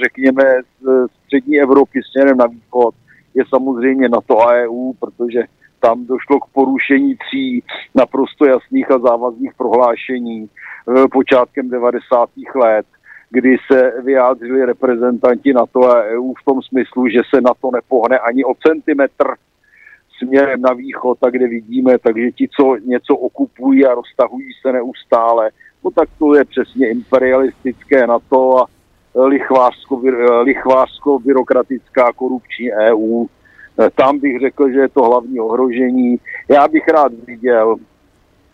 řekněme, 0.04 0.44
z 0.82 1.08
střední 1.24 1.60
Evropy 1.60 2.00
směrem 2.12 2.38
na 2.38 2.46
východ, 2.46 2.96
je 3.34 3.44
samozřejmě 3.50 4.10
NATO 4.10 4.40
a 4.40 4.54
EU, 4.54 4.94
protože 5.00 5.44
tam 5.80 6.06
došlo 6.06 6.40
k 6.40 6.50
porušení 6.54 7.16
tří 7.16 7.64
naprosto 7.96 8.46
jasných 8.46 8.92
a 8.92 9.00
závazných 9.00 9.54
prohlášení 9.58 10.50
eh, 10.50 11.08
počátkem 11.12 11.70
90. 11.70 12.30
let, 12.56 12.86
kdy 13.30 13.58
se 13.72 13.94
vyjádřili 14.04 14.66
reprezentanti 14.66 15.54
NATO 15.54 15.84
a 15.84 16.04
EU 16.04 16.34
v 16.34 16.46
tom 16.46 16.62
smyslu, 16.62 17.08
že 17.08 17.22
se 17.30 17.42
na 17.42 17.52
to 17.62 17.72
nepohne 17.72 18.20
ani 18.20 18.44
o 18.46 18.54
centimetr 18.68 19.36
směrem 20.18 20.62
na 20.62 20.74
východ, 20.74 21.18
tak 21.22 21.34
kde 21.34 21.48
vidíme, 21.48 21.98
takže 21.98 22.32
ti, 22.32 22.48
co 22.60 22.78
něco 22.86 23.16
okupují 23.16 23.86
a 23.86 23.94
roztahují 23.94 24.50
se 24.62 24.74
neustále, 24.74 25.50
no 25.84 25.92
tak 25.92 26.10
to 26.20 26.36
je 26.36 26.46
přesně 26.46 26.90
imperialistické 26.90 28.08
na 28.08 28.20
to 28.30 28.58
a 28.58 28.66
lichvářsko, 29.16 30.02
lichvářsko 30.42 31.20
byrokratická 31.20 32.14
korupční 32.14 32.72
EU. 32.72 33.26
Tam 33.96 34.20
bych 34.20 34.40
řekl, 34.40 34.72
že 34.72 34.80
je 34.80 34.90
to 34.90 35.04
hlavní 35.04 35.40
ohrožení. 35.40 36.18
Já 36.50 36.68
bych 36.68 36.88
rád 36.88 37.12
viděl, 37.28 37.76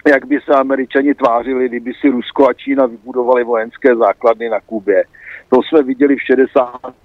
jak 0.07 0.25
by 0.25 0.39
se 0.45 0.53
američani 0.55 1.13
tvářili, 1.13 1.69
kdyby 1.69 1.91
si 2.01 2.09
Rusko 2.09 2.49
a 2.49 2.53
Čína 2.53 2.85
vybudovali 2.85 3.43
vojenské 3.43 3.95
základny 3.95 4.49
na 4.49 4.59
Kubě. 4.59 5.03
To 5.49 5.61
jsme 5.63 5.83
viděli 5.83 6.15
v 6.15 6.21
60 6.21 6.95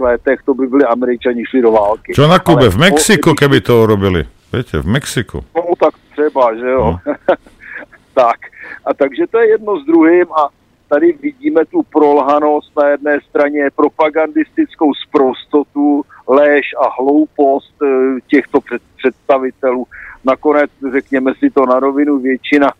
letech, 0.00 0.42
to 0.42 0.54
by 0.54 0.66
byli 0.66 0.84
američani 0.84 1.44
šli 1.46 1.62
do 1.62 1.72
války. 1.72 2.12
Čo 2.12 2.26
na 2.28 2.38
Kube? 2.38 2.66
Ale 2.66 2.74
v 2.74 2.78
Mexiku, 2.78 3.34
keby 3.34 3.60
to 3.60 3.82
urobili. 3.82 4.26
Viete, 4.52 4.78
v 4.82 4.86
Mexiku. 4.86 5.44
No 5.54 5.62
tak 5.78 5.94
třeba, 6.12 6.54
že 6.54 6.68
jo. 6.68 6.84
No. 6.84 7.14
tak. 8.14 8.38
A 8.84 8.94
takže 8.94 9.26
to 9.30 9.38
je 9.38 9.48
jedno 9.48 9.80
s 9.80 9.86
druhým 9.86 10.26
a 10.32 10.48
tady 10.88 11.12
vidíme 11.12 11.64
tu 11.64 11.82
prolhanost 11.82 12.72
na 12.76 12.88
jedné 12.88 13.18
straně 13.20 13.70
propagandistickou 13.76 14.94
sprostotu, 14.94 16.02
léž 16.28 16.74
a 16.78 17.02
hloupost 17.02 17.74
eh, 17.82 18.20
těchto 18.26 18.58
představitelů. 18.96 19.86
Nakonec, 20.24 20.70
řekněme 20.92 21.32
si 21.38 21.50
to 21.50 21.66
na 21.66 21.80
rovinu, 21.80 22.18
většina 22.18 22.72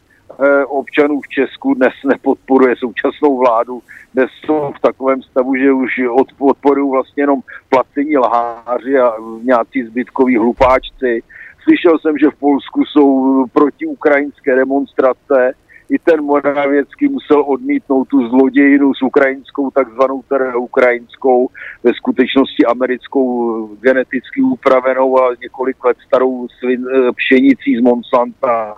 občanů 0.67 1.21
v 1.21 1.29
Česku 1.29 1.75
dnes 1.75 1.93
nepodporuje 2.05 2.77
současnou 2.77 3.39
vládu. 3.39 3.83
Dnes 4.15 4.31
jsou 4.45 4.73
v 4.77 4.81
takovém 4.81 5.23
stavu, 5.23 5.57
že 5.57 5.73
už 5.73 5.93
podporují 6.39 6.91
vlastně 6.91 7.23
jenom 7.23 7.41
placení 7.69 8.19
lháři 8.19 8.99
a 8.99 9.13
nějací 9.43 9.83
zbytkoví 9.83 10.37
hlupáčci. 10.37 11.23
Slyšel 11.63 11.99
jsem, 11.99 12.19
že 12.19 12.31
v 12.31 12.39
Polsku 12.39 12.85
jsou 12.85 13.45
protiukrajinské 13.53 14.57
demonstrace. 14.57 15.53
i 15.91 15.99
ten 15.99 16.23
Moravěcký 16.23 17.09
musel 17.09 17.45
odmítnout 17.47 18.09
tu 18.09 18.29
zlodějinu 18.29 18.95
s 18.95 19.03
ukrajinskou, 19.03 19.71
takzvanou 19.71 20.23
teda 20.29 20.57
ukrajinskou, 20.57 21.49
ve 21.83 21.95
skutečnosti 21.95 22.67
americkou 22.67 23.67
geneticky 23.81 24.43
upravenou 24.43 25.23
a 25.23 25.35
několik 25.43 25.85
let 25.85 25.97
starou 26.07 26.49
svin, 26.49 26.87
eh, 26.89 27.13
pšenicí 27.13 27.77
z 27.77 27.81
Monsanta, 27.81 28.77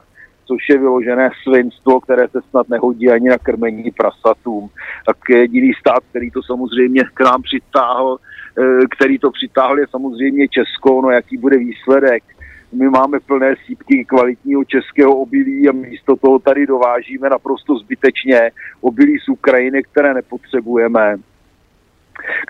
což 0.48 0.68
je 0.68 0.78
vyložené 0.78 1.30
svinstvo, 1.42 2.00
které 2.00 2.28
se 2.28 2.40
snad 2.50 2.68
nehodí 2.68 3.10
ani 3.10 3.28
na 3.28 3.38
krmení 3.38 3.90
prasatům. 3.90 4.68
Tak 5.06 5.16
jediný 5.30 5.72
stát, 5.80 6.02
který 6.10 6.30
to 6.30 6.42
samozřejmě 6.42 7.02
k 7.14 7.20
nám 7.20 7.42
přitáhl, 7.42 8.18
eh, 8.18 8.86
který 8.96 9.18
to 9.18 9.30
přitáhl, 9.30 9.78
je 9.78 9.86
samozřejmě 9.90 10.48
Česko, 10.48 11.02
no 11.02 11.10
jaký 11.10 11.36
bude 11.36 11.56
výsledek 11.58 12.22
my 12.72 12.88
máme 12.88 13.20
plné 13.20 13.54
sípky 13.66 14.04
kvalitního 14.04 14.64
českého 14.64 15.16
obilí 15.16 15.68
a 15.68 15.72
místo 15.72 16.16
toho 16.16 16.38
tady 16.38 16.66
dovážíme 16.66 17.28
naprosto 17.30 17.78
zbytečně 17.78 18.50
obilí 18.80 19.18
z 19.18 19.28
Ukrajiny, 19.28 19.82
které 19.82 20.14
nepotřebujeme 20.14 21.16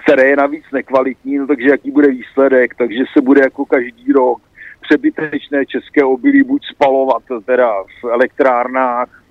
které 0.05 0.29
je 0.29 0.37
navíc 0.37 0.65
nekvalitní, 0.73 1.39
no 1.39 1.47
takže 1.47 1.69
jaký 1.69 1.91
bude 1.91 2.09
výsledek, 2.09 2.75
takže 2.75 3.05
se 3.13 3.21
bude 3.21 3.41
jako 3.41 3.65
každý 3.65 4.13
rok 4.13 4.43
přebytečné 4.81 5.67
české 5.67 6.05
obilí 6.05 6.43
buď 6.43 6.63
spalovat 6.75 7.23
teda 7.47 7.83
v 7.83 8.05
elektrárnách, 8.05 9.23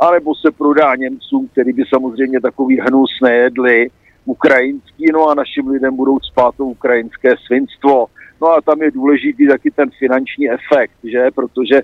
anebo 0.00 0.34
se 0.34 0.50
prodá 0.50 0.94
Němcům, 0.94 1.48
který 1.52 1.72
by 1.72 1.84
samozřejmě 1.88 2.40
takový 2.40 2.80
hnus 2.80 3.10
nejedli, 3.22 3.90
ukrajinský, 4.24 5.04
no 5.12 5.28
a 5.28 5.34
našim 5.34 5.68
lidem 5.68 5.96
budou 5.96 6.18
spát 6.20 6.54
to 6.56 6.64
ukrajinské 6.64 7.34
svinstvo. 7.46 8.06
No 8.42 8.48
a 8.48 8.60
tam 8.60 8.82
je 8.82 8.90
důležitý 8.90 9.48
taky 9.48 9.70
ten 9.70 9.90
finanční 9.98 10.50
efekt, 10.50 10.96
že? 11.04 11.30
Protože 11.34 11.82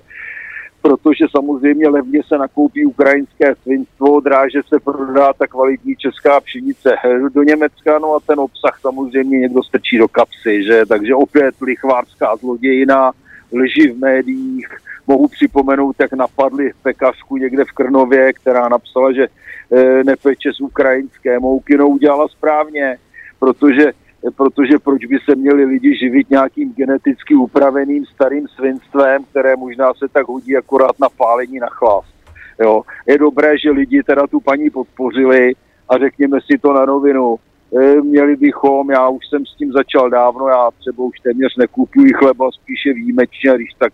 protože 0.87 1.25
samozřejmě 1.31 1.89
levně 1.89 2.21
se 2.27 2.37
nakoupí 2.37 2.85
ukrajinské 2.85 3.55
svinstvo, 3.63 4.19
dráže 4.19 4.61
se 4.67 4.79
prodá 4.79 5.33
ta 5.33 5.47
kvalitní 5.47 5.95
česká 5.95 6.39
pšenice 6.41 6.89
do 7.33 7.43
Německa, 7.43 7.99
no 7.99 8.15
a 8.15 8.19
ten 8.27 8.39
obsah 8.39 8.79
samozřejmě 8.81 9.39
někdo 9.39 9.63
strčí 9.63 9.97
do 9.97 10.07
kapsy, 10.07 10.63
že? 10.63 10.85
Takže 10.85 11.15
opět 11.15 11.55
lichvářská 11.61 12.35
zlodějina, 12.35 13.11
lži 13.53 13.91
v 13.91 13.99
médiích, 13.99 14.67
mohu 15.07 15.27
připomenout, 15.27 15.95
jak 15.99 16.13
napadli 16.13 16.71
pekařku 16.83 17.37
někde 17.37 17.65
v 17.65 17.71
Krnově, 17.71 18.33
která 18.33 18.69
napsala, 18.69 19.11
že 19.13 19.27
e, 19.27 20.03
nepeče 20.03 20.53
z 20.53 20.61
ukrajinské 20.61 21.39
mouky, 21.39 21.77
no 21.77 21.87
udělala 21.87 22.27
správně, 22.27 22.97
protože 23.39 23.91
protože 24.31 24.79
proč 24.83 25.05
by 25.05 25.17
se 25.29 25.35
měli 25.35 25.65
lidi 25.65 25.97
živit 25.97 26.29
nějakým 26.29 26.73
geneticky 26.73 27.35
upraveným 27.35 28.05
starým 28.05 28.47
svinstvem, 28.47 29.23
které 29.23 29.55
možná 29.55 29.93
se 29.93 30.07
tak 30.07 30.27
hodí 30.27 30.57
akorát 30.57 30.99
na 30.99 31.09
pálení 31.09 31.59
na 31.59 31.67
chlast. 31.69 32.13
Jo. 32.59 32.81
Je 33.07 33.17
dobré, 33.17 33.57
že 33.57 33.71
lidi 33.71 34.03
teda 34.03 34.27
tu 34.27 34.39
paní 34.39 34.69
podpořili 34.69 35.53
a 35.89 35.97
řekněme 35.97 36.39
si 36.41 36.57
to 36.57 36.73
na 36.73 36.85
novinu. 36.85 37.35
E, 37.79 38.01
měli 38.01 38.35
bychom, 38.35 38.91
já 38.91 39.09
už 39.09 39.27
jsem 39.27 39.45
s 39.45 39.55
tím 39.55 39.71
začal 39.71 40.09
dávno, 40.09 40.47
já 40.47 40.69
třeba 40.79 41.03
už 41.03 41.19
téměř 41.19 41.55
nekupuji 41.57 42.13
chleba, 42.13 42.51
spíše 42.51 42.93
výjimečně, 42.93 43.51
když 43.55 43.73
tak 43.77 43.93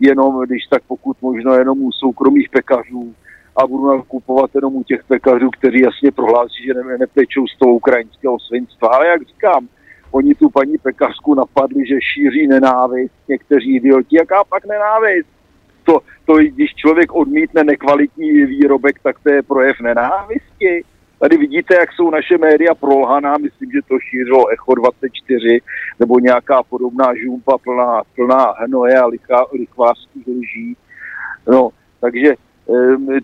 jenom, 0.00 0.42
když 0.46 0.66
tak 0.66 0.82
pokud 0.88 1.16
možno 1.22 1.54
jenom 1.54 1.82
u 1.82 1.92
soukromých 1.92 2.48
pekařů 2.48 3.14
a 3.60 3.66
budu 3.66 3.96
nakupovat 3.96 4.50
jenom 4.54 4.76
u 4.76 4.82
těch 4.82 5.04
pekařů, 5.04 5.50
kteří 5.50 5.80
jasně 5.80 6.10
prohlásí, 6.10 6.64
že 6.66 6.74
ne, 6.74 6.98
nepečou 6.98 7.46
z 7.46 7.58
toho 7.58 7.74
ukrajinského 7.74 8.38
svinstva. 8.40 8.88
Ale 8.88 9.06
jak 9.06 9.22
říkám, 9.22 9.68
oni 10.10 10.34
tu 10.34 10.50
paní 10.50 10.78
pekařku 10.78 11.34
napadli, 11.34 11.86
že 11.86 12.00
šíří 12.00 12.46
nenávist, 12.46 13.14
někteří 13.28 13.76
idioti. 13.76 14.16
Jaká 14.16 14.44
pak 14.44 14.66
nenávist? 14.66 15.28
To, 15.84 16.00
to, 16.24 16.34
když 16.34 16.74
člověk 16.74 17.12
odmítne 17.12 17.64
nekvalitní 17.64 18.30
výrobek, 18.46 18.96
tak 19.02 19.16
to 19.22 19.32
je 19.32 19.42
projev 19.42 19.80
nenávisti. 19.80 20.84
Tady 21.18 21.36
vidíte, 21.36 21.74
jak 21.74 21.92
jsou 21.92 22.10
naše 22.10 22.38
média 22.38 22.74
prolhaná, 22.74 23.38
myslím, 23.38 23.70
že 23.72 23.78
to 23.88 23.98
šířilo 23.98 24.48
Echo 24.48 24.74
24 24.74 25.60
nebo 25.98 26.18
nějaká 26.18 26.62
podobná 26.62 27.14
žumpa 27.14 27.58
plná, 27.58 28.02
plná 28.16 28.54
hnoje 28.58 28.98
a 28.98 29.06
lichvářských 29.52 30.26
lží. 30.26 30.76
No, 31.48 31.68
takže 32.00 32.34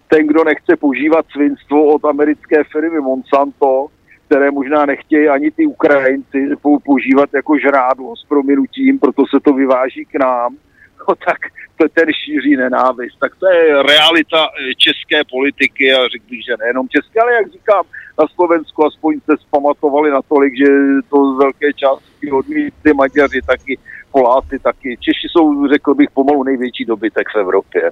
ten, 0.08 0.26
kdo 0.26 0.44
nechce 0.44 0.76
používat 0.76 1.26
svinstvo 1.32 1.94
od 1.94 2.04
americké 2.04 2.64
firmy 2.64 3.00
Monsanto, 3.00 3.86
které 4.26 4.50
možná 4.50 4.86
nechtějí 4.86 5.28
ani 5.28 5.50
ty 5.50 5.66
Ukrajinci 5.66 6.48
používat 6.84 7.34
jako 7.34 7.58
žrádlo 7.58 8.16
s 8.16 8.24
prominutím, 8.24 8.98
proto 8.98 9.22
se 9.30 9.40
to 9.40 9.52
vyváží 9.52 10.04
k 10.04 10.14
nám, 10.14 10.56
no 11.08 11.14
tak 11.14 11.38
to 11.76 11.88
ten 11.88 12.08
šíří 12.12 12.56
nenávist. 12.56 13.18
Tak 13.18 13.36
to 13.36 13.46
je 13.46 13.82
realita 13.82 14.48
eh, 14.48 14.74
české 14.74 15.24
politiky 15.30 15.94
a 15.94 16.08
řekl 16.08 16.24
bych, 16.30 16.44
že 16.44 16.54
nejenom 16.60 16.88
české, 16.88 17.20
ale 17.20 17.32
jak 17.32 17.52
říkám, 17.52 17.84
na 18.18 18.26
Slovensku 18.34 18.86
aspoň 18.86 19.20
se 19.20 19.36
zpamatovali 19.36 20.10
natolik, 20.10 20.52
že 20.56 20.66
to 21.10 21.34
z 21.34 21.38
velké 21.38 21.72
části 21.72 22.30
odmítli 22.30 22.94
Maďaři, 22.94 23.40
taky 23.46 23.78
Poláci, 24.12 24.58
taky. 24.58 24.96
Češi 25.00 25.28
jsou, 25.30 25.68
řekl 25.68 25.94
bych, 25.94 26.10
pomalu 26.10 26.44
největší 26.44 26.84
dobytek 26.84 27.26
v 27.34 27.38
Evropě. 27.38 27.90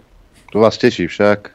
To 0.55 0.63
vás 0.63 0.79
teší 0.79 1.11
však. 1.11 1.51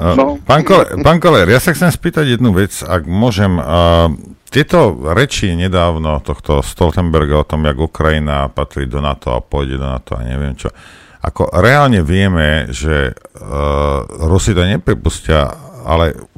No. 0.00 0.42
Pán, 0.42 0.66
Koler, 0.66 0.98
pán 0.98 1.22
Koler, 1.22 1.46
ja 1.46 1.62
sa 1.62 1.70
chcem 1.70 1.92
spýtať 1.94 2.34
jednu 2.34 2.50
vec, 2.50 2.82
ak 2.82 3.06
môžem. 3.06 3.54
Uh, 3.54 4.10
tieto 4.50 4.98
reči 5.14 5.54
nedávno 5.54 6.18
tohto 6.26 6.58
Stoltenberga 6.58 7.46
o 7.46 7.46
tom, 7.46 7.70
jak 7.70 7.78
Ukrajina 7.78 8.50
patrí 8.50 8.90
do 8.90 8.98
NATO 8.98 9.30
a 9.30 9.38
pôjde 9.38 9.78
do 9.78 9.86
NATO 9.86 10.18
a 10.18 10.26
neviem 10.26 10.58
čo. 10.58 10.74
Ako 11.22 11.54
reálne 11.54 12.02
vieme, 12.02 12.66
že 12.74 13.14
uh, 13.14 14.02
Rusi 14.26 14.50
to 14.50 14.66
nepripustia, 14.66 15.54
ale 15.86 16.29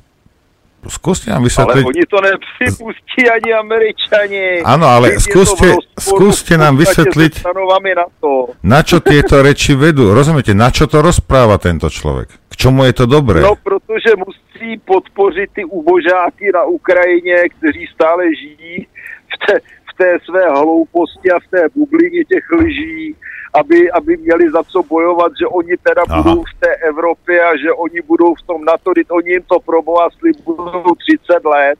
skúste 0.90 1.30
nám 1.30 1.46
vysvetliť... 1.46 1.84
Ale 1.84 1.90
oni 1.94 2.04
to 2.06 2.18
nepřipustí 2.20 3.22
ani 3.30 3.50
Američani. 3.54 4.46
Áno, 4.66 4.86
ale 4.90 5.18
skúste, 5.22 5.78
skúste 5.94 6.58
nám 6.58 6.74
vysvetliť, 6.78 7.46
na, 7.46 8.06
to. 8.18 8.54
na 8.62 8.80
čo 8.82 8.98
tieto 8.98 9.38
reči 9.42 9.78
vedú. 9.78 10.10
Rozumiete, 10.10 10.54
na 10.54 10.74
čo 10.74 10.90
to 10.90 10.98
rozpráva 10.98 11.58
tento 11.62 11.86
človek? 11.86 12.34
K 12.50 12.54
čomu 12.56 12.84
je 12.90 12.94
to 12.98 13.06
dobré? 13.06 13.40
No, 13.40 13.54
protože 13.54 14.18
musí 14.18 14.78
podpořit 14.84 15.50
ty 15.54 15.64
ubožáky 15.64 16.50
na 16.54 16.64
Ukrajině, 16.64 17.48
kteří 17.58 17.86
stále 17.94 18.24
žijí 18.34 18.86
v 19.32 19.36
té, 19.46 19.54
v 19.60 19.92
té 19.96 20.18
své 20.24 20.50
hlouposti 20.50 21.30
a 21.30 21.38
v 21.40 21.46
té 21.50 21.62
bublině 21.74 22.24
těch 22.24 22.44
lží 22.58 23.14
aby, 23.54 23.90
aby 23.90 24.16
měli 24.16 24.50
za 24.50 24.62
co 24.62 24.82
bojovat, 24.82 25.32
že 25.40 25.46
oni 25.46 25.76
teda 25.82 26.02
Aha. 26.08 26.22
budou 26.22 26.42
v 26.42 26.60
té 26.60 26.76
Evropě 26.76 27.44
a 27.44 27.56
že 27.56 27.72
oni 27.72 28.00
budou 28.02 28.34
v 28.34 28.42
tom 28.42 28.64
NATO, 28.64 28.92
oni 29.10 29.30
jim 29.30 29.42
to 29.42 29.60
proboha 29.60 30.08
slibují 30.10 30.82
30 30.98 31.44
let 31.44 31.78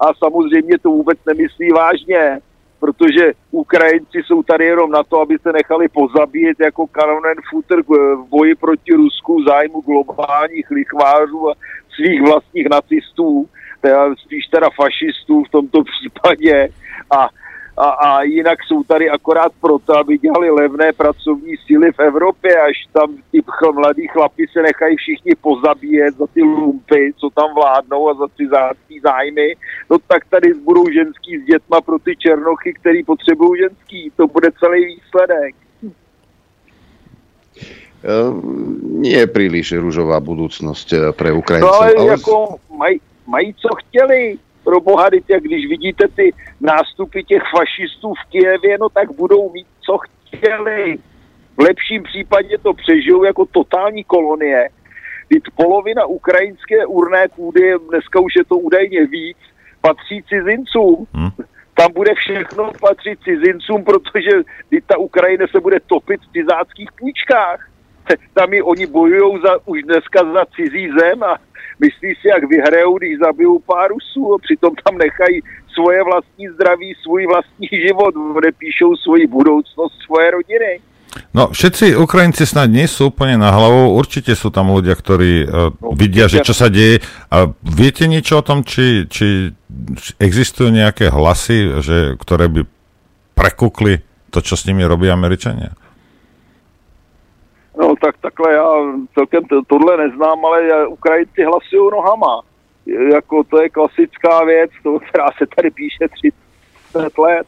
a 0.00 0.14
samozřejmě 0.14 0.78
to 0.78 0.88
vůbec 0.90 1.18
nemyslí 1.26 1.72
vážně, 1.72 2.38
protože 2.80 3.32
Ukrajinci 3.50 4.22
jsou 4.26 4.42
tady 4.42 4.64
jenom 4.64 4.90
na 4.90 5.02
to, 5.02 5.20
aby 5.20 5.38
se 5.42 5.52
nechali 5.52 5.88
pozabíjet 5.88 6.60
jako 6.60 6.86
kanonen 6.86 7.36
futter 7.50 7.82
v 7.82 8.28
boji 8.28 8.54
proti 8.54 8.92
Rusku 8.92 9.44
zájmu 9.48 9.80
globálních 9.80 10.70
lichvářů 10.70 11.50
a 11.50 11.54
svých 11.94 12.22
vlastních 12.22 12.66
nacistů, 12.70 13.48
teda 13.80 14.14
spíš 14.24 14.46
teda 14.46 14.68
fašistů 14.76 15.44
v 15.44 15.50
tomto 15.50 15.82
případě 15.84 16.68
a 17.10 17.28
a, 17.76 17.88
a 17.88 18.22
jinak 18.22 18.58
jsou 18.64 18.82
tady 18.82 19.10
akorát 19.10 19.52
proto, 19.60 19.98
aby 19.98 20.18
dělali 20.18 20.50
levné 20.50 20.92
pracovní 20.92 21.56
síly 21.66 21.92
v 21.92 22.00
Evropě, 22.00 22.60
až 22.60 22.76
tam 22.92 23.16
ty 23.30 23.40
mladí 23.72 24.06
chlapi 24.06 24.46
se 24.52 24.62
nechají 24.62 24.96
všichni 24.96 25.32
pozabíjet 25.40 26.16
za 26.16 26.26
ty 26.26 26.42
lumpy, 26.42 27.12
co 27.16 27.30
tam 27.30 27.54
vládnou 27.54 28.10
a 28.10 28.14
za 28.14 28.26
ty 28.36 28.48
zásadní 28.48 29.00
zájmy, 29.00 29.54
no 29.90 29.98
tak 30.06 30.24
tady 30.24 30.54
budou 30.54 30.84
ženský 30.90 31.38
s 31.38 31.44
dětma 31.44 31.80
pro 31.80 31.98
ty 31.98 32.16
černochy, 32.16 32.74
který 32.74 33.04
potřebují 33.04 33.62
ženský. 33.62 34.12
To 34.16 34.26
bude 34.26 34.48
celý 34.60 34.84
výsledek. 34.86 35.54
nie 39.02 39.18
je 39.18 39.26
príliš 39.26 39.74
rúžová 39.74 40.22
budúcnosť 40.22 40.88
eh, 40.94 41.00
pre 41.10 41.34
Ukrajincov. 41.34 41.74
No 41.74 41.82
ale, 41.82 41.90
ale... 41.98 42.10
jako 42.14 42.34
mají, 42.70 42.96
mají 43.26 43.54
co 43.54 43.68
chtěli 43.74 44.38
pro 44.66 44.80
boha, 44.80 45.08
když 45.40 45.66
vidíte 45.68 46.08
ty 46.08 46.32
nástupy 46.60 47.22
těch 47.22 47.42
fašistů 47.56 48.14
v 48.14 48.30
Kijevě, 48.30 48.78
no 48.78 48.88
tak 48.88 49.12
budou 49.12 49.52
mít, 49.52 49.66
co 49.80 49.98
chtěli. 49.98 50.98
V 51.56 51.60
lepším 51.60 52.02
případě 52.02 52.58
to 52.58 52.74
přežijou 52.74 53.24
jako 53.24 53.46
totální 53.46 54.04
kolonie. 54.04 54.68
Teď 55.28 55.42
polovina 55.56 56.06
ukrajinské 56.06 56.86
urné 56.86 57.28
půdy, 57.36 57.74
dneska 57.90 58.20
už 58.20 58.32
je 58.36 58.44
to 58.44 58.56
údajně 58.56 59.06
víc, 59.06 59.36
patří 59.80 60.22
cizincům. 60.28 61.06
Hmm. 61.14 61.30
Tam 61.74 61.92
bude 61.92 62.14
všechno 62.14 62.70
patřit 62.80 63.18
cizincům, 63.24 63.84
protože 63.84 64.30
ta 64.86 64.98
Ukrajina 64.98 65.46
se 65.46 65.60
bude 65.60 65.80
topit 65.80 66.20
v 66.20 66.32
cizáckých 66.32 66.90
půjčkách. 66.98 67.68
Tam 68.34 68.50
oni 68.62 68.86
bojují 68.86 69.42
za, 69.42 69.52
už 69.66 69.82
dneska 69.82 70.20
za 70.32 70.42
cizí 70.56 70.88
zem 71.00 71.22
a 71.22 71.36
myslí 71.80 72.14
si, 72.20 72.28
jak 72.28 72.44
vyhrajou, 72.44 72.98
když 72.98 73.18
zabijou 73.18 73.58
pár 73.58 73.90
Rusů 73.90 74.34
a 74.34 74.38
přitom 74.38 74.72
tam 74.84 74.98
nechají 74.98 75.42
svoje 75.74 76.04
vlastní 76.04 76.48
zdraví, 76.48 76.94
svůj 77.02 77.26
vlastní 77.26 77.68
život, 77.70 78.14
kde 78.38 78.52
píšou 78.52 78.96
svoji 78.96 79.26
budoucnost, 79.26 79.94
svoje 80.06 80.30
rodiny. 80.30 80.80
No, 81.32 81.48
všetci 81.48 81.96
Ukrajinci 81.96 82.44
snad 82.44 82.68
nie 82.68 82.84
sú 82.84 83.08
úplne 83.08 83.40
na 83.40 83.48
hlavu. 83.48 83.96
Určite 83.96 84.36
sú 84.36 84.52
tam 84.52 84.68
ľudia, 84.72 84.92
ktorí 84.92 85.32
uh, 85.44 85.72
vidia, 85.96 86.28
že 86.28 86.44
čo 86.44 86.52
sa 86.52 86.68
deje. 86.68 87.00
A 87.32 87.48
viete 87.64 88.04
niečo 88.04 88.40
o 88.40 88.44
tom, 88.44 88.60
či, 88.64 89.08
či 89.08 89.52
existujú 90.20 90.68
nejaké 90.68 91.08
hlasy, 91.08 91.80
že, 91.80 91.98
ktoré 92.20 92.52
by 92.52 92.60
prekukli 93.32 94.04
to, 94.28 94.44
čo 94.44 94.60
s 94.60 94.68
nimi 94.68 94.84
robí 94.84 95.08
Američania? 95.08 95.72
No 97.76 97.94
tak 97.96 98.18
takhle 98.18 98.52
já 98.52 98.68
celkem 99.14 99.44
to, 99.44 99.62
tohle 99.66 99.96
neznám, 99.96 100.44
ale 100.44 100.86
Ukrajinci 100.86 101.44
hlasují 101.44 101.90
nohama. 101.92 102.42
Jako 103.12 103.44
to 103.44 103.62
je 103.62 103.68
klasická 103.68 104.44
věc, 104.44 104.70
to, 104.82 104.98
která 104.98 105.26
se 105.38 105.46
tady 105.56 105.70
píše 105.70 106.08
30 106.08 107.18
let. 107.18 107.46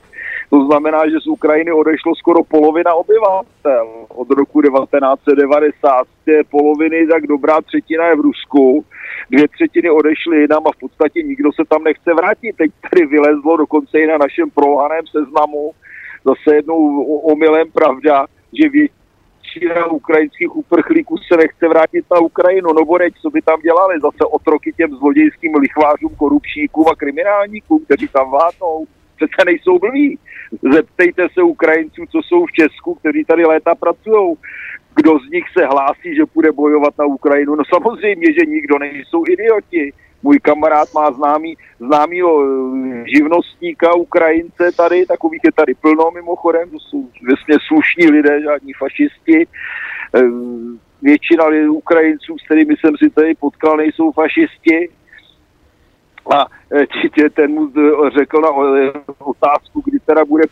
To 0.51 0.65
znamená, 0.67 1.09
že 1.09 1.21
z 1.21 1.27
Ukrajiny 1.27 1.73
odešlo 1.73 2.15
skoro 2.15 2.45
polovina 2.45 2.95
obyvatel. 2.95 3.89
Od 4.09 4.31
roku 4.31 4.63
1990 4.63 6.07
z 6.23 6.25
té 6.25 6.45
poloviny 6.51 7.07
tak 7.07 7.27
dobrá 7.27 7.61
třetina 7.61 8.07
je 8.07 8.17
v 8.17 8.21
Rusku, 8.21 8.85
dvě 9.31 9.49
třetiny 9.49 9.91
odešly 9.91 10.41
jinam 10.41 10.63
a 10.67 10.73
v 10.73 10.81
podstatě 10.81 11.23
nikdo 11.23 11.53
se 11.53 11.63
tam 11.69 11.85
nechce 11.85 12.15
vrátit. 12.15 12.57
Teď 12.57 12.71
tady 12.91 13.07
vylezlo 13.07 13.57
dokonce 13.57 13.99
i 13.99 14.07
na 14.07 14.19
našem 14.19 14.51
prolhaném 14.51 15.07
seznamu 15.07 15.71
zase 16.25 16.57
jednou 16.57 17.03
omylem 17.05 17.71
pravda, 17.73 18.27
že 18.53 18.69
většina 18.69 18.99
ukrajinských 19.91 20.57
uprchlíků 20.57 21.17
se 21.19 21.37
nechce 21.37 21.69
vrátit 21.69 22.05
na 22.11 22.21
Ukrajinu. 22.21 22.73
No 22.73 22.85
boreď, 22.85 23.15
co 23.23 23.31
by 23.31 23.43
tam 23.43 23.61
dělali? 23.61 24.01
Zase 24.01 24.25
otroky 24.31 24.73
těm 24.77 24.91
zlodějským 24.97 25.55
lichvářům, 25.55 26.15
korupčníkům 26.17 26.89
a 26.89 26.97
kriminálníkům, 26.97 27.85
kteří 27.85 28.09
tam 28.09 28.31
vládnou. 28.31 28.87
Přece 29.17 29.45
nejsou 29.47 29.79
blví. 29.79 30.19
Zeptejte 30.73 31.27
se 31.35 31.43
Ukrajinců, 31.43 32.03
co 32.11 32.19
jsou 32.23 32.47
v 32.47 32.53
Česku, 32.53 32.95
kteří 32.95 33.25
tady 33.25 33.45
léta 33.45 33.75
pracují. 33.75 34.37
Kdo 34.97 35.19
z 35.19 35.31
nich 35.31 35.45
se 35.59 35.67
hlásí, 35.67 36.15
že 36.17 36.27
půjde 36.27 36.53
bojovat 36.53 36.95
na 36.99 37.05
Ukrajinu? 37.05 37.55
No 37.55 37.65
samozřejmě, 37.75 38.33
že 38.33 38.47
nikdo 38.47 38.79
nejsou 38.79 39.23
idioti. 39.29 39.93
Můj 40.23 40.39
kamarád 40.39 40.89
má 40.95 41.13
známý, 41.13 41.57
známýho 41.81 42.45
eh, 42.45 43.05
živnostníka, 43.17 43.95
Ukrajince 43.95 44.73
tady, 44.77 45.07
takových 45.07 45.41
je 45.45 45.53
tady 45.53 45.75
plno 45.75 46.11
mimochodem, 46.15 46.71
to 46.71 46.77
jsou 46.81 47.09
vlastně 47.27 47.57
slušní 47.69 48.11
lidé, 48.11 48.43
žádní 48.43 48.73
fašisti. 48.73 49.47
Eh, 50.17 50.23
většina 51.03 51.45
Ukrajinců, 51.71 52.39
s 52.39 52.45
kterými 52.45 52.75
jsem 52.77 52.97
si 52.97 53.11
tady 53.11 53.35
potkal, 53.35 53.77
nejsou 53.77 54.13
fašisti. 54.13 54.89
A 56.35 56.47
eh, 56.73 57.31
ten 57.31 57.51
mu 57.51 57.73
řekl 58.19 58.41
na 58.41 58.51
otázku, 59.19 59.83
kdy 59.85 59.99
teda 60.07 60.25
bude 60.25 60.45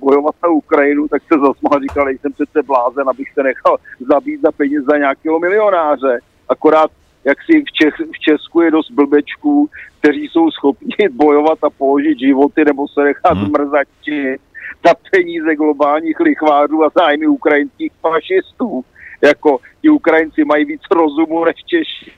bojovat 0.00 0.34
na 0.42 0.48
Ukrajinu, 0.48 1.08
tak 1.08 1.22
se 1.22 1.38
zasmál, 1.38 1.80
říkal, 1.80 2.08
jsem 2.08 2.32
přece 2.32 2.62
blázen, 2.62 3.08
abych 3.08 3.32
se 3.32 3.42
nechal 3.42 3.76
zabít 4.00 4.40
za 4.42 4.52
peníze 4.52 4.84
za 4.90 4.98
nějakého 4.98 5.38
milionáře. 5.38 6.18
Akorát 6.48 6.90
jak 7.24 7.38
si 7.42 7.62
v, 7.62 7.72
Čech, 7.72 7.94
v 7.94 8.18
Česku 8.18 8.60
je 8.60 8.70
dost 8.70 8.90
blbečků, 8.90 9.70
kteří 9.98 10.28
jsou 10.28 10.50
schopni 10.50 11.08
bojovat 11.10 11.58
a 11.64 11.70
položit 11.70 12.18
životy 12.18 12.64
nebo 12.64 12.88
se 12.88 13.00
nechat 13.04 13.38
hmm. 13.38 13.46
zmrzačit 13.46 14.40
za 14.86 14.94
peníze 15.10 15.54
globálních 15.56 16.20
lichvářů 16.20 16.84
a 16.84 16.90
zájmy 16.94 17.26
ukrajinských 17.26 17.92
fašistů. 18.00 18.84
Jako 19.22 19.58
ti 19.82 19.88
Ukrajinci 19.88 20.44
mají 20.44 20.64
víc 20.64 20.80
rozumu 20.90 21.44
než 21.44 21.56
Češi. 21.66 22.12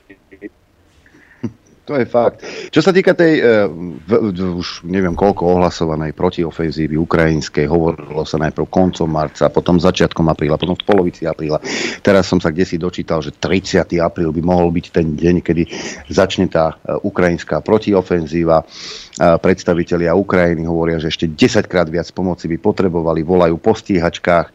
To 1.85 1.93
je 1.93 2.05
fakt. 2.09 2.41
Čo 2.73 2.81
sa 2.81 2.89
týka 2.89 3.13
tej, 3.13 3.45
uh, 3.45 3.69
v, 3.69 4.33
už 4.33 4.89
neviem 4.89 5.13
koľko 5.13 5.53
ohlasovanej 5.53 6.17
protiofenzívy 6.17 6.97
ukrajinskej, 6.97 7.69
hovorilo 7.69 8.25
sa 8.25 8.41
najprv 8.41 8.65
koncom 8.65 9.05
marca, 9.05 9.53
potom 9.53 9.77
začiatkom 9.77 10.25
apríla, 10.25 10.57
potom 10.57 10.73
v 10.73 10.81
polovici 10.81 11.29
apríla. 11.29 11.61
Teraz 12.01 12.25
som 12.25 12.41
sa 12.41 12.49
kde 12.49 12.65
si 12.65 12.81
dočítal, 12.81 13.21
že 13.21 13.37
30. 13.37 13.85
apríl 14.01 14.33
by 14.33 14.41
mohol 14.41 14.73
byť 14.73 14.85
ten 14.89 15.13
deň, 15.13 15.45
kedy 15.45 15.63
začne 16.09 16.49
tá 16.49 16.73
uh, 16.73 16.97
ukrajinská 17.05 17.61
protiofenzíva. 17.61 18.65
Uh, 18.65 19.37
predstavitelia 19.37 20.17
Ukrajiny 20.17 20.65
hovoria, 20.65 20.97
že 20.97 21.13
ešte 21.13 21.29
10 21.29 21.69
krát 21.69 21.85
viac 21.85 22.09
pomoci 22.09 22.49
by 22.49 22.57
potrebovali, 22.57 23.21
volajú 23.21 23.61
po 23.61 23.77
stíhačkách 23.77 24.47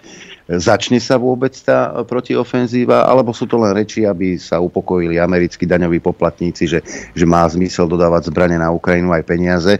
Začne 0.50 0.98
sa 0.98 1.14
vôbec 1.14 1.54
tá 1.62 2.02
protiofenzíva, 2.02 3.06
alebo 3.06 3.30
sú 3.30 3.46
to 3.46 3.54
len 3.54 3.70
reči, 3.70 4.02
aby 4.02 4.34
sa 4.34 4.58
upokojili 4.58 5.14
americkí 5.14 5.62
daňoví 5.62 6.02
poplatníci, 6.02 6.66
že, 6.66 6.82
že 7.14 7.22
má 7.22 7.46
zmysel 7.46 7.86
dodávať 7.86 8.34
zbranie 8.34 8.58
na 8.58 8.74
Ukrajinu 8.74 9.14
aj 9.14 9.22
peniaze. 9.22 9.78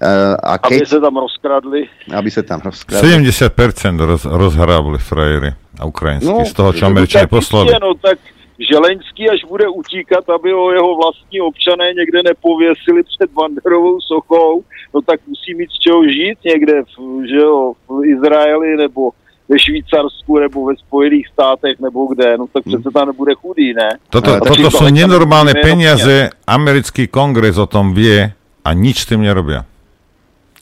Uh, 0.00 0.36
a 0.40 0.56
keď, 0.56 0.88
aby 0.88 0.88
sa 0.88 1.00
tam 1.04 1.16
rozkradli. 1.20 1.80
Aby 2.08 2.28
sa 2.32 2.42
tam 2.48 2.60
rozkradli. 2.64 3.04
70% 3.04 4.08
roz, 4.08 4.24
rozhrábli 4.24 4.96
frajery 4.96 5.52
a 5.76 5.84
ukrajinskí 5.84 6.32
no, 6.32 6.48
z 6.48 6.54
toho, 6.56 6.72
čo 6.72 6.88
Američania 6.88 7.28
poslali. 7.28 7.76
No, 7.76 7.92
tak 8.00 8.16
Želeňský, 8.56 9.28
až 9.28 9.44
bude 9.44 9.68
utíkat, 9.68 10.24
aby 10.32 10.52
ho 10.52 10.72
jeho 10.72 10.96
vlastní 10.96 11.40
občané 11.40 11.92
někde 11.92 12.22
nepověsili 12.22 13.02
před 13.02 13.30
Banderovou 13.30 14.00
sochou, 14.00 14.64
no 14.94 15.02
tak 15.02 15.20
musí 15.26 15.54
mít 15.54 15.70
z 15.70 15.78
čeho 15.78 16.04
žít 16.08 16.38
někde 16.44 16.82
v, 16.82 17.28
že 17.28 17.36
jo, 17.36 17.72
v 17.88 18.04
Izraeli 18.04 18.76
nebo 18.76 19.10
ve 19.48 19.58
Švýcarsku 19.58 20.38
nebo 20.38 20.66
ve 20.66 20.76
Spojených 20.76 21.28
státech 21.28 21.80
nebo 21.80 22.06
kde, 22.06 22.38
no 22.38 22.46
tak 22.46 22.64
přece 22.64 22.90
tam 22.94 23.06
nebude 23.06 23.34
chudý, 23.34 23.74
ne? 23.74 23.88
Toto, 24.10 24.30
ne, 24.34 24.40
toto 24.42 24.70
sú 24.74 24.90
nenormálne 24.90 25.54
peniaze, 25.54 26.34
americký 26.46 27.06
kongres 27.06 27.54
o 27.54 27.70
tom 27.70 27.94
vie 27.94 28.34
a 28.66 28.70
nič 28.74 29.06
s 29.06 29.14
tým 29.14 29.22
nerobia. 29.22 29.62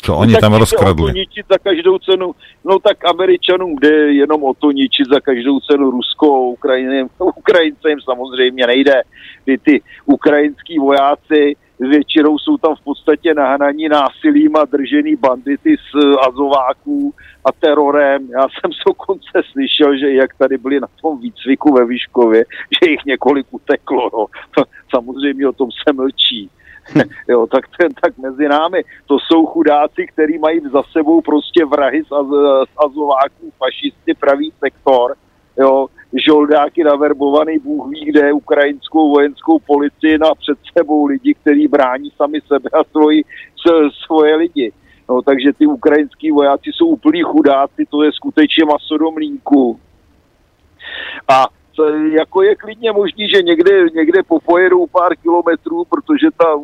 Čo 0.05 0.21
no 0.21 0.29
oni 0.29 0.37
tam 0.37 0.61
rozkradli. 0.61 1.09
O 1.09 1.17
to 1.17 1.17
ničit 1.17 1.47
za 1.49 1.57
každou 1.57 1.99
cenu, 1.99 2.37
no 2.65 2.79
tak 2.79 3.05
Američanům 3.05 3.77
jde 3.81 4.13
jenom 4.21 4.45
o 4.45 4.55
to 4.55 4.71
ničit 4.71 5.09
za 5.09 5.21
každou 5.21 5.61
cenu 5.61 5.91
Rusko, 5.91 6.41
Ukrajině, 6.41 7.07
Ukrajincem 7.19 8.01
samozřejmě 8.05 8.67
nejde. 8.67 9.03
Ty, 9.45 9.59
ty 9.59 9.83
ukrajinský 10.05 10.79
vojáci 10.79 11.57
většinou 11.81 12.39
jsou 12.39 12.57
tam 12.57 12.75
v 12.77 12.85
podstatě 12.85 13.35
nahnaní 13.35 13.89
násilím 13.89 14.57
a 14.57 14.65
držený 14.65 15.17
bandity 15.17 15.77
z 15.77 16.19
azováků 16.29 17.15
a 17.45 17.53
terorem. 17.53 18.29
Já 18.31 18.43
jsem 18.43 18.73
se 18.73 18.83
dokonce 18.87 19.43
slyšel, 19.53 19.99
že 19.99 20.13
jak 20.13 20.35
tady 20.35 20.59
byli 20.59 20.81
na 20.81 20.89
tom 21.03 21.21
výcviku 21.21 21.75
ve 21.75 21.85
Výškově, 21.87 22.45
že 22.71 22.91
jich 22.91 23.05
několik 23.07 23.47
uteklo. 23.51 24.11
No. 24.13 24.27
Samozřejmě 24.95 25.49
o 25.49 25.53
tom 25.53 25.69
se 25.71 25.93
mlčí. 25.93 26.51
jo, 27.29 27.47
tak, 27.47 27.65
ten, 27.79 27.89
tak 28.03 28.19
mezi 28.19 28.49
námi, 28.49 28.85
to 29.07 29.19
jsou 29.19 29.47
chudáci, 29.47 30.07
kteří 30.07 30.39
mají 30.39 30.61
za 30.73 30.83
sebou 30.93 31.21
prostě 31.21 31.65
vrahy 31.65 32.03
z, 32.05 32.13
az, 32.13 32.27
z 32.69 32.73
azováků, 32.87 33.53
fašisty, 33.59 34.15
pravý 34.15 34.53
sektor, 34.65 35.15
jo, 35.59 35.87
žoldáky 36.27 36.85
naverbovaný 36.85 37.59
Bůh 37.59 37.89
ví 37.91 38.05
kde, 38.05 38.33
ukrajinskou 38.33 39.11
vojenskou 39.11 39.59
policii 39.59 40.19
no 40.19 40.27
a 40.27 40.35
před 40.35 40.59
sebou 40.79 41.07
lidi, 41.07 41.35
kteří 41.35 41.69
brání 41.69 42.11
sami 42.17 42.41
sebe 42.47 42.71
a 42.73 42.85
svoji, 42.85 43.25
svoje 44.07 44.37
lidi. 44.37 44.73
No, 45.09 45.23
takže 45.23 45.53
ty 45.53 45.67
ukrajinský 45.67 46.31
vojáci 46.31 46.71
jsou 46.75 46.87
úplný 46.87 47.23
chudáci, 47.23 47.87
to 47.91 48.03
je 48.03 48.13
skutečně 48.13 48.65
maso 48.65 48.99
do 48.99 49.11
mlínku. 49.11 49.81
A 51.29 51.47
jako 52.13 52.43
je 52.43 52.57
klidně 52.57 52.93
možný, 52.93 53.29
že 53.29 53.43
někde, 53.43 53.91
někde 53.95 54.23
popojedou 54.23 54.87
pár 54.87 55.17
kilometrů, 55.17 55.85
protože 55.85 56.27
ta 56.39 56.61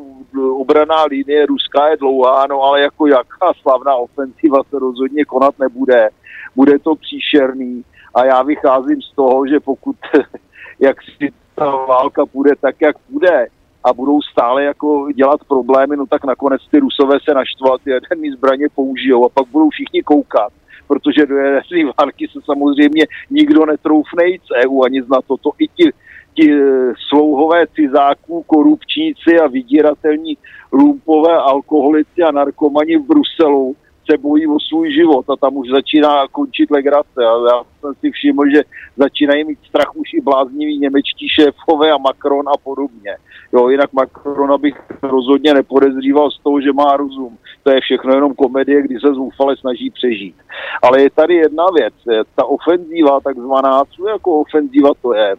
obraná 0.53 1.05
linie 1.05 1.47
ruská 1.47 1.89
je 1.89 1.97
dlouhá, 1.97 2.47
no 2.47 2.63
ale 2.63 2.81
jako 2.81 3.07
jaká 3.07 3.53
slavná 3.63 3.95
ofenziva 3.95 4.63
se 4.71 4.79
rozhodně 4.79 5.25
konat 5.25 5.59
nebude. 5.59 6.09
Bude 6.57 6.79
to 6.79 6.95
příšerný 6.95 7.85
a 8.15 8.25
já 8.25 8.43
vycházím 8.43 9.03
z 9.03 9.15
toho, 9.15 9.47
že 9.47 9.61
pokud 9.61 9.97
jak 10.81 10.97
si 11.03 11.33
ta 11.55 11.71
válka 11.71 12.27
půjde 12.27 12.51
tak, 12.61 12.77
jak 12.81 12.99
půjde, 12.99 13.47
a 13.85 13.93
budou 13.93 14.23
stále 14.23 14.65
jako 14.65 15.09
dělat 15.15 15.41
problémy, 15.49 15.97
no 15.97 16.07
tak 16.07 16.25
nakonec 16.25 16.63
ty 16.71 16.79
rusové 16.79 17.19
se 17.25 17.35
naštval, 17.35 17.79
ty 17.79 17.91
jaderní 17.91 18.31
zbraně 18.31 18.67
použijou 18.75 19.25
a 19.25 19.29
pak 19.29 19.47
budou 19.49 19.71
všichni 19.71 20.03
koukat, 20.03 20.53
protože 20.89 21.27
do 21.27 21.37
jaderní 21.37 21.85
války 21.99 22.29
se 22.33 22.39
samozřejmě 22.45 23.07
nikdo 23.31 23.67
netroufne 23.67 24.25
jít 24.27 24.43
z 24.43 24.67
EU 24.67 24.83
ani 24.83 25.03
z 25.03 25.09
NATO. 25.09 25.37
To 25.37 25.51
i 25.59 25.69
ti, 25.69 25.91
ti 26.35 26.61
slouhové 27.09 27.67
cizáků, 27.67 28.43
korupčníci 28.43 29.39
a 29.45 29.47
vydíratelní 29.49 30.37
lumpové 30.73 31.37
alkoholici 31.37 32.23
a 32.23 32.31
narkomani 32.31 32.97
v 32.97 33.07
Bruselu 33.07 33.77
se 34.11 34.19
bojí 34.19 34.47
o 34.47 34.61
svůj 34.61 34.93
život 34.93 35.31
a 35.31 35.37
tam 35.37 35.57
už 35.57 35.69
začíná 35.69 36.29
končit 36.29 36.71
legrace. 36.71 37.17
A 37.17 37.33
já 37.49 37.63
jsem 37.81 37.95
si 38.01 38.11
všiml, 38.11 38.51
že 38.51 38.63
začínají 38.97 39.45
mít 39.45 39.59
strach 39.69 39.97
už 39.97 40.15
i 40.15 40.21
blázniví 40.21 40.79
němečtí 40.79 41.29
šéfové 41.29 41.91
a 41.91 41.99
Macron 41.99 42.49
a 42.49 42.57
podobně. 42.65 43.17
Jo, 43.53 43.69
jinak 43.69 43.93
Macrona 43.93 44.59
bych 44.59 44.83
rozhodně 45.03 45.55
nepodezříval 45.55 46.31
z 46.31 46.39
toho, 46.39 46.61
že 46.61 46.73
má 46.73 46.97
rozum. 46.97 47.39
To 47.63 47.71
je 47.71 47.81
všechno 47.81 48.15
jenom 48.15 48.35
komedie, 48.35 48.83
kdy 48.83 49.01
se 49.01 49.15
zoufale 49.15 49.57
snaží 49.57 49.91
přežít. 49.91 50.37
Ale 50.83 51.03
je 51.03 51.11
tady 51.11 51.35
jedna 51.35 51.65
věc. 51.75 51.95
Ta 52.35 52.45
ofenzíva, 52.45 53.21
takzvaná, 53.21 53.83
co 53.85 54.09
jako 54.09 54.41
ofenzíva 54.41 54.91
to 55.03 55.15
je, 55.15 55.37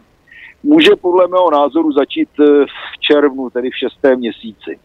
může 0.62 0.96
podle 0.96 1.28
mého 1.28 1.50
názoru 1.50 1.92
začít 1.92 2.28
v 2.38 3.00
červnu, 3.00 3.50
tedy 3.50 3.70
v 3.70 3.76
šestém 3.76 4.18
měsíci. 4.18 4.78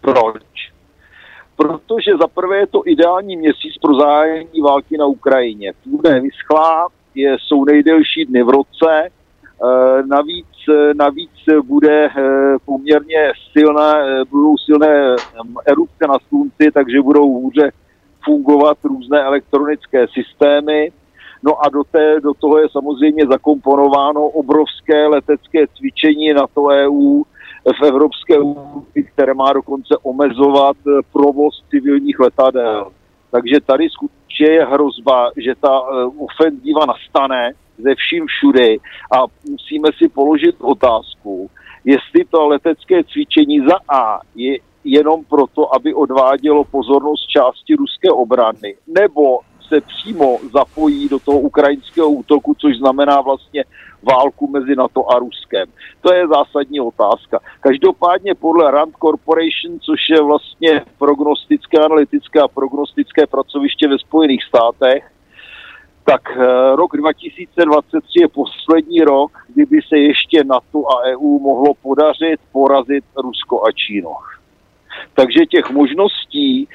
Proč? 0.00 0.47
Protože 1.58 2.10
za 2.20 2.28
prvé 2.28 2.56
je 2.56 2.66
to 2.66 2.82
ideální 2.86 3.36
měsíc 3.36 3.74
pro 3.82 3.94
zájemní 3.94 4.60
války 4.60 4.98
na 4.98 5.06
Ukrajině. 5.06 5.72
Půda 5.84 6.14
je 6.14 6.20
vyschlá, 6.20 6.88
je, 7.14 7.36
jsou 7.40 7.64
nejdelší 7.64 8.24
dny 8.24 8.42
v 8.42 8.48
roce, 8.48 8.90
e, 9.02 9.08
navíc, 10.06 10.46
navíc 10.94 11.30
bude 11.64 12.06
e, 12.06 12.10
poměrně 12.64 13.32
silné, 13.52 13.92
e, 13.92 14.24
budou 14.30 14.56
silné 14.56 15.16
erupce 15.66 16.06
na 16.08 16.18
slunci, 16.28 16.70
takže 16.74 17.02
budou 17.02 17.26
hůře 17.40 17.70
fungovat 18.24 18.78
různé 18.84 19.20
elektronické 19.22 20.06
systémy. 20.08 20.92
No 21.42 21.64
a 21.64 21.68
do, 21.68 21.84
té, 21.84 22.20
do 22.20 22.34
toho 22.34 22.58
je 22.58 22.68
samozřejmě 22.72 23.26
zakomponováno 23.26 24.20
obrovské 24.26 25.06
letecké 25.06 25.66
cvičení 25.76 26.32
na 26.32 26.46
to 26.54 26.62
EU 26.64 27.22
v 27.72 27.82
Evropské 27.82 28.38
unii, 28.38 29.04
které 29.12 29.34
má 29.34 29.52
dokonce 29.52 29.96
omezovat 30.02 30.76
provoz 31.12 31.62
civilních 31.70 32.20
letadel. 32.20 32.90
Takže 33.30 33.60
tady 33.66 33.88
skutečně 33.90 34.46
je 34.46 34.64
hrozba, 34.64 35.30
že 35.36 35.54
ta 35.54 35.80
ofenzíva 36.18 36.86
nastane 36.86 37.52
ze 37.78 37.94
vším 37.94 38.26
všude 38.26 38.68
a 39.12 39.24
musíme 39.50 39.88
si 39.98 40.08
položit 40.08 40.56
otázku, 40.60 41.50
jestli 41.84 42.24
to 42.30 42.48
letecké 42.48 43.04
cvičení 43.04 43.60
za 43.60 43.76
A 43.88 44.20
je 44.34 44.58
jenom 44.84 45.24
proto, 45.24 45.74
aby 45.74 45.94
odvádělo 45.94 46.64
pozornost 46.64 47.26
části 47.26 47.74
ruské 47.74 48.10
obrany, 48.10 48.76
nebo 48.86 49.40
se 49.68 49.80
přímo 49.80 50.38
zapojí 50.52 51.08
do 51.08 51.18
toho 51.18 51.40
ukrajinského 51.40 52.10
útoku, 52.10 52.54
což 52.58 52.76
znamená 52.78 53.20
vlastně 53.20 53.64
válku 54.12 54.48
mezi 54.48 54.76
NATO 54.76 55.10
a 55.10 55.18
Ruskem. 55.18 55.68
To 56.00 56.14
je 56.14 56.28
zásadní 56.28 56.80
otázka. 56.80 57.40
Každopádně 57.60 58.34
podle 58.34 58.70
Rand 58.70 58.94
Corporation, 58.96 59.80
což 59.80 60.00
je 60.10 60.22
vlastně 60.22 60.82
prognostické, 60.98 61.78
analytické 61.78 62.40
a 62.40 62.48
prognostické 62.48 63.26
pracoviště 63.26 63.88
ve 63.88 63.98
Spojených 63.98 64.44
státech, 64.44 65.04
tak 66.04 66.22
eh, 66.30 66.76
rok 66.76 66.96
2023 66.96 68.20
je 68.20 68.28
poslední 68.28 69.00
rok, 69.00 69.32
kdyby 69.54 69.80
se 69.88 69.98
ještě 69.98 70.44
NATO 70.44 70.78
a 70.90 71.02
EU 71.12 71.38
mohlo 71.38 71.74
podařit 71.74 72.40
porazit 72.52 73.04
Rusko 73.16 73.66
a 73.66 73.72
Čínu. 73.72 74.10
Takže 75.18 75.50
těch 75.50 75.70
možností 75.70 76.62
eh, 76.62 76.66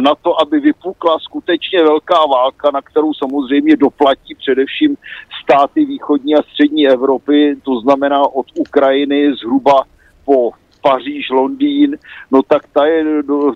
na 0.00 0.14
to, 0.14 0.40
aby 0.42 0.60
vypukla 0.60 1.18
skutečně 1.18 1.82
velká 1.82 2.26
válka, 2.26 2.70
na 2.70 2.82
kterou 2.82 3.14
samozřejmě 3.14 3.76
doplatí 3.76 4.34
především 4.34 4.96
státy 5.42 5.84
východní 5.84 6.34
a 6.34 6.42
střední 6.42 6.88
Evropy, 6.88 7.56
to 7.62 7.80
znamená 7.80 8.22
od 8.22 8.46
Ukrajiny 8.58 9.34
zhruba 9.34 9.82
po 10.24 10.50
Paříž, 10.82 11.30
Londýn, 11.30 11.98
no 12.30 12.42
tak 12.42 12.62
ta 12.72 12.86
je, 12.86 13.04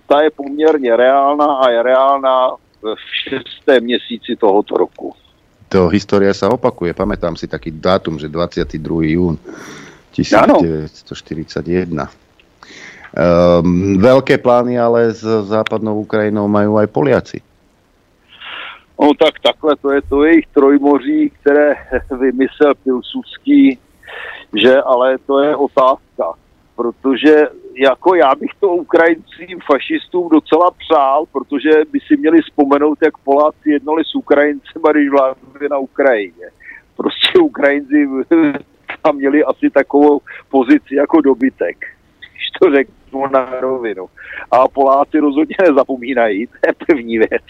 ta 0.07 0.21
je 0.21 0.31
poměrně 0.31 0.95
reálna 0.95 1.45
a 1.45 1.69
je 1.69 1.83
reálna 1.83 2.49
v 2.81 3.15
šestém 3.23 3.83
měsíci 3.83 4.35
tohoto 4.35 4.77
roku. 4.77 5.13
To 5.67 5.91
história 5.91 6.31
sa 6.31 6.47
opakuje. 6.47 6.95
Pamätám 6.95 7.35
si 7.35 7.47
taký 7.47 7.71
dátum, 7.75 8.19
že 8.19 8.31
22. 8.31 9.03
jún 9.03 9.35
1941. 10.15 12.07
Um, 13.17 13.97
veľké 13.97 14.37
plány 14.37 14.77
ale 14.77 15.09
s 15.09 15.25
západnou 15.49 16.05
Ukrajinou 16.05 16.45
majú 16.45 16.77
aj 16.77 16.87
Poliaci. 16.93 17.39
No 18.93 19.09
tak 19.17 19.41
takhle, 19.41 19.73
to 19.81 19.91
je 19.91 20.01
to 20.05 20.23
jejich 20.23 20.45
trojmoří, 20.53 21.33
které 21.41 21.75
vymyslel 22.19 22.73
Pilsudský, 22.83 23.79
že 24.53 24.81
ale 24.81 25.17
to 25.17 25.39
je 25.39 25.55
otázka, 25.55 26.37
protože 26.75 27.47
jako 27.73 28.15
já 28.15 28.35
bych 28.35 28.51
to 28.59 28.67
Ukrajincím 28.69 29.59
fašistům 29.65 30.29
docela 30.29 30.71
přál, 30.71 31.25
protože 31.31 31.71
by 31.91 31.99
si 31.99 32.17
měli 32.17 32.41
vzpomenout, 32.41 32.97
jak 33.01 33.17
Poláci 33.17 33.69
jednali 33.69 34.03
s 34.05 34.15
Ukrajincem, 34.15 34.81
když 34.91 35.09
vládli 35.09 35.69
na 35.69 35.77
Ukrajině. 35.77 36.47
Prostě 36.97 37.39
Ukrajinci 37.39 38.09
tam 39.01 39.15
měli 39.15 39.43
asi 39.43 39.69
takovou 39.69 40.21
pozici 40.49 40.95
jako 40.95 41.21
dobytek, 41.21 41.77
když 42.19 42.49
to 42.61 42.71
řeknu 42.71 42.96
na 43.31 43.59
rovinu. 43.61 44.05
A 44.51 44.67
Poláci 44.67 45.19
rozhodně 45.19 45.55
nezapomínají, 45.61 46.47
to 46.47 46.53
je 46.67 46.73
první 46.87 47.17
věc. 47.17 47.45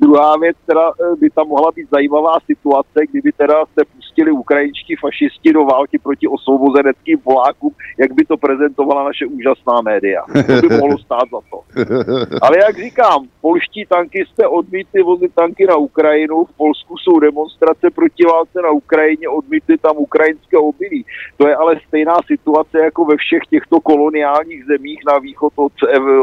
Druhá 0.00 0.36
věc, 0.36 0.56
teda 0.66 0.90
eh, 0.90 1.16
by 1.16 1.30
tam 1.30 1.48
mohla 1.48 1.70
být 1.72 1.88
zajímavá 1.90 2.38
situace, 2.46 3.00
kdyby 3.10 3.32
teda 3.32 3.64
se 3.64 3.84
pustili 3.96 4.30
ukrajinští 4.30 4.96
fašisti 4.96 5.52
do 5.52 5.64
války 5.64 5.98
proti 5.98 6.28
osvobozeneckým 6.28 7.18
Polákům, 7.18 7.74
jak 7.98 8.12
by 8.12 8.24
to 8.24 8.36
prezentovala 8.36 9.04
naše 9.04 9.26
úžasná 9.26 9.80
média. 9.80 10.22
To 10.60 10.68
by 10.68 10.76
mohlo 10.76 10.98
stát 10.98 11.24
za 11.32 11.40
to. 11.50 11.62
Ale 12.42 12.58
jak 12.58 12.76
říkám, 12.76 13.26
polští 13.40 13.86
tankisté 13.88 14.46
odmítli 14.46 15.02
vozit 15.02 15.34
tanky 15.34 15.66
na 15.66 15.76
Ukrajinu, 15.76 16.44
v 16.44 16.56
Polsku 16.56 16.96
jsou 16.98 17.20
demonstrace 17.20 17.90
proti 17.90 18.24
válce 18.24 18.62
na 18.62 18.70
Ukrajině, 18.70 19.28
odmítli 19.28 19.78
tam 19.78 19.96
ukrajinské 19.96 20.56
obilí. 20.58 21.04
To 21.36 21.48
je 21.48 21.56
ale 21.56 21.80
stejná 21.88 22.16
situace 22.26 22.78
jako 22.78 23.04
ve 23.04 23.16
všech 23.16 23.42
těchto 23.50 23.80
koloniálních 23.80 24.64
zemích 24.64 24.81
na 25.06 25.18
východ 25.18 25.52
od, 25.56 25.72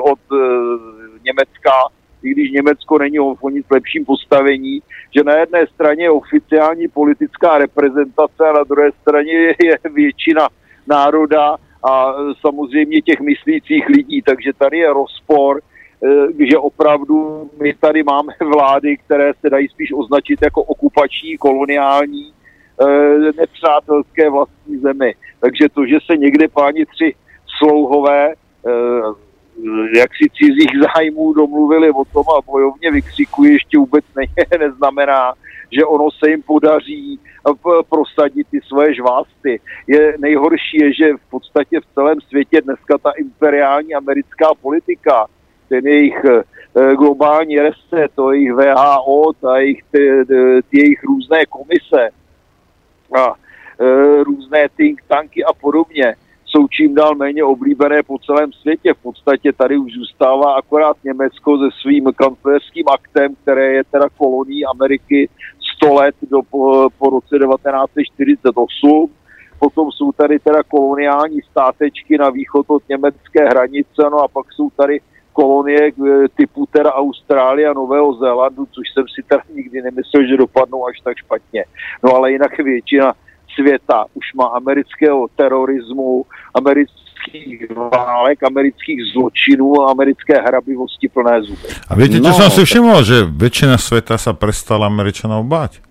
od 0.03 0.19
uh, 0.31 0.39
Německa, 1.23 1.71
i 2.23 2.29
když 2.29 2.51
Německo 2.51 2.97
není 2.97 3.19
o 3.19 3.49
nic 3.49 3.65
lepším 3.71 4.05
postavení, 4.05 4.81
že 5.15 5.23
na 5.23 5.33
jedné 5.33 5.67
straně 5.67 6.03
je 6.03 6.11
oficiální 6.11 6.87
politická 6.87 7.57
reprezentace 7.57 8.49
a 8.49 8.53
na 8.53 8.63
druhé 8.63 8.91
straně 9.01 9.33
je 9.63 9.77
většina 9.93 10.47
národa 10.87 11.55
a 11.83 12.13
samozřejmě 12.41 13.01
těch 13.01 13.19
myslících 13.19 13.89
lidí. 13.89 14.21
Takže 14.21 14.51
tady 14.57 14.77
je 14.77 14.93
rozpor, 14.93 15.61
eh, 15.61 16.45
že 16.51 16.57
opravdu 16.57 17.49
my 17.61 17.73
tady 17.73 18.03
máme 18.03 18.33
vlády, 18.55 18.97
které 18.97 19.31
se 19.41 19.49
dají 19.49 19.67
spíš 19.67 19.91
označit 19.93 20.39
jako 20.41 20.63
okupační, 20.63 21.37
koloniální, 21.37 22.33
nepřátelské 23.37 24.29
vlastní 24.29 24.77
zemi. 24.77 25.15
Takže 25.39 25.69
to, 25.73 25.85
že 25.85 25.97
se 26.05 26.17
někde 26.17 26.47
páni 26.47 26.85
tři 26.85 27.15
slouhové 27.57 28.33
jak 29.95 30.09
si 30.15 30.29
cizích 30.29 30.71
zájmů 30.95 31.33
domluvili 31.33 31.91
o 31.91 32.05
tom 32.05 32.23
a 32.37 32.41
bojovně 32.51 32.91
vykřikují, 32.91 33.53
ještě 33.53 33.77
vůbec 33.77 34.05
ne, 34.15 34.23
neznamená, 34.59 35.33
že 35.71 35.85
ono 35.85 36.11
se 36.11 36.29
jim 36.29 36.41
podaří 36.41 37.19
prosadit 37.89 38.47
ty 38.51 38.59
svoje 38.67 38.95
žvásty. 38.95 39.59
Je 39.87 40.15
nejhorší 40.19 40.77
je, 40.77 40.93
že 40.93 41.13
v 41.13 41.29
podstatě 41.29 41.79
v 41.79 41.93
celém 41.93 42.21
světě 42.21 42.61
dneska 42.61 42.97
ta 42.97 43.11
imperiální 43.11 43.95
americká 43.95 44.47
politika, 44.61 45.25
ten 45.69 45.87
jejich 45.87 46.25
eh, 46.25 46.95
globální 46.95 47.59
reset, 47.59 48.11
to 48.15 48.31
jejich 48.31 48.53
VHO, 48.53 49.33
ta 49.41 49.57
jejich, 49.57 49.83
ty, 49.91 50.25
ty 50.69 50.79
jejich 50.79 51.03
různé 51.03 51.45
komise 51.45 52.09
a 53.17 53.33
eh, 53.81 54.23
různé 54.23 54.69
think 54.77 55.01
tanky 55.07 55.43
a 55.43 55.53
podobně, 55.53 56.15
jsou 56.49 56.67
čím 56.67 56.95
dál 56.95 57.15
méně 57.15 57.43
oblíbené 57.43 58.03
po 58.03 58.17
celém 58.19 58.53
světě. 58.53 58.93
V 58.93 59.03
podstatě 59.03 59.53
tady 59.53 59.77
už 59.77 59.91
zůstává 59.93 60.53
akorát 60.53 60.97
Německo 61.03 61.57
se 61.57 61.69
svým 61.81 62.05
kancléřským 62.15 62.85
aktem, 62.93 63.35
které 63.41 63.73
je 63.73 63.83
teda 63.83 64.05
kolonií 64.17 64.65
Ameriky 64.65 65.29
100 65.75 65.93
let 65.93 66.15
do, 66.31 66.41
po, 66.41 66.89
po 66.97 67.09
roce 67.09 67.39
1948. 67.39 69.09
Potom 69.59 69.91
jsou 69.91 70.11
tady 70.11 70.39
teda 70.39 70.63
koloniální 70.63 71.41
státečky 71.51 72.17
na 72.17 72.29
východ 72.29 72.65
od 72.69 72.83
německé 72.89 73.45
hranice, 73.45 74.01
no 74.11 74.17
a 74.19 74.27
pak 74.27 74.53
jsou 74.53 74.69
tady 74.69 74.99
kolonie 75.33 75.79
eh, 75.87 76.27
typu 76.35 76.65
teda 76.65 76.93
Austrálie 76.93 77.67
a 77.67 77.73
Nového 77.73 78.13
Zélandu, 78.13 78.65
což 78.65 78.85
jsem 78.93 79.05
si 79.15 79.23
teda 79.27 79.41
nikdy 79.53 79.81
nemyslel, 79.81 80.27
že 80.27 80.37
dopadnou 80.37 80.87
až 80.87 80.99
tak 80.99 81.17
špatně. 81.17 81.65
No 82.03 82.15
ale 82.15 82.31
jinak 82.31 82.57
většina 82.57 83.13
světa 83.59 84.05
už 84.13 84.33
má 84.33 84.45
amerického 84.45 85.27
terorismu, 85.35 86.25
amerických 86.55 87.75
válek, 87.75 88.43
amerických 88.43 88.99
zločinů 89.13 89.81
a 89.81 89.91
americké 89.91 90.41
hrabivosti 90.41 91.07
plné 91.07 91.43
zuby. 91.43 91.67
A 91.89 91.95
viete, 91.95 92.23
čo 92.23 92.31
no, 92.31 92.39
som 92.39 92.49
si 92.49 92.63
všimol, 92.63 93.03
že 93.03 93.27
väčšina 93.27 93.75
sveta 93.75 94.15
sa 94.15 94.31
prestala 94.31 94.87
Američanov 94.87 95.43
báť. 95.43 95.83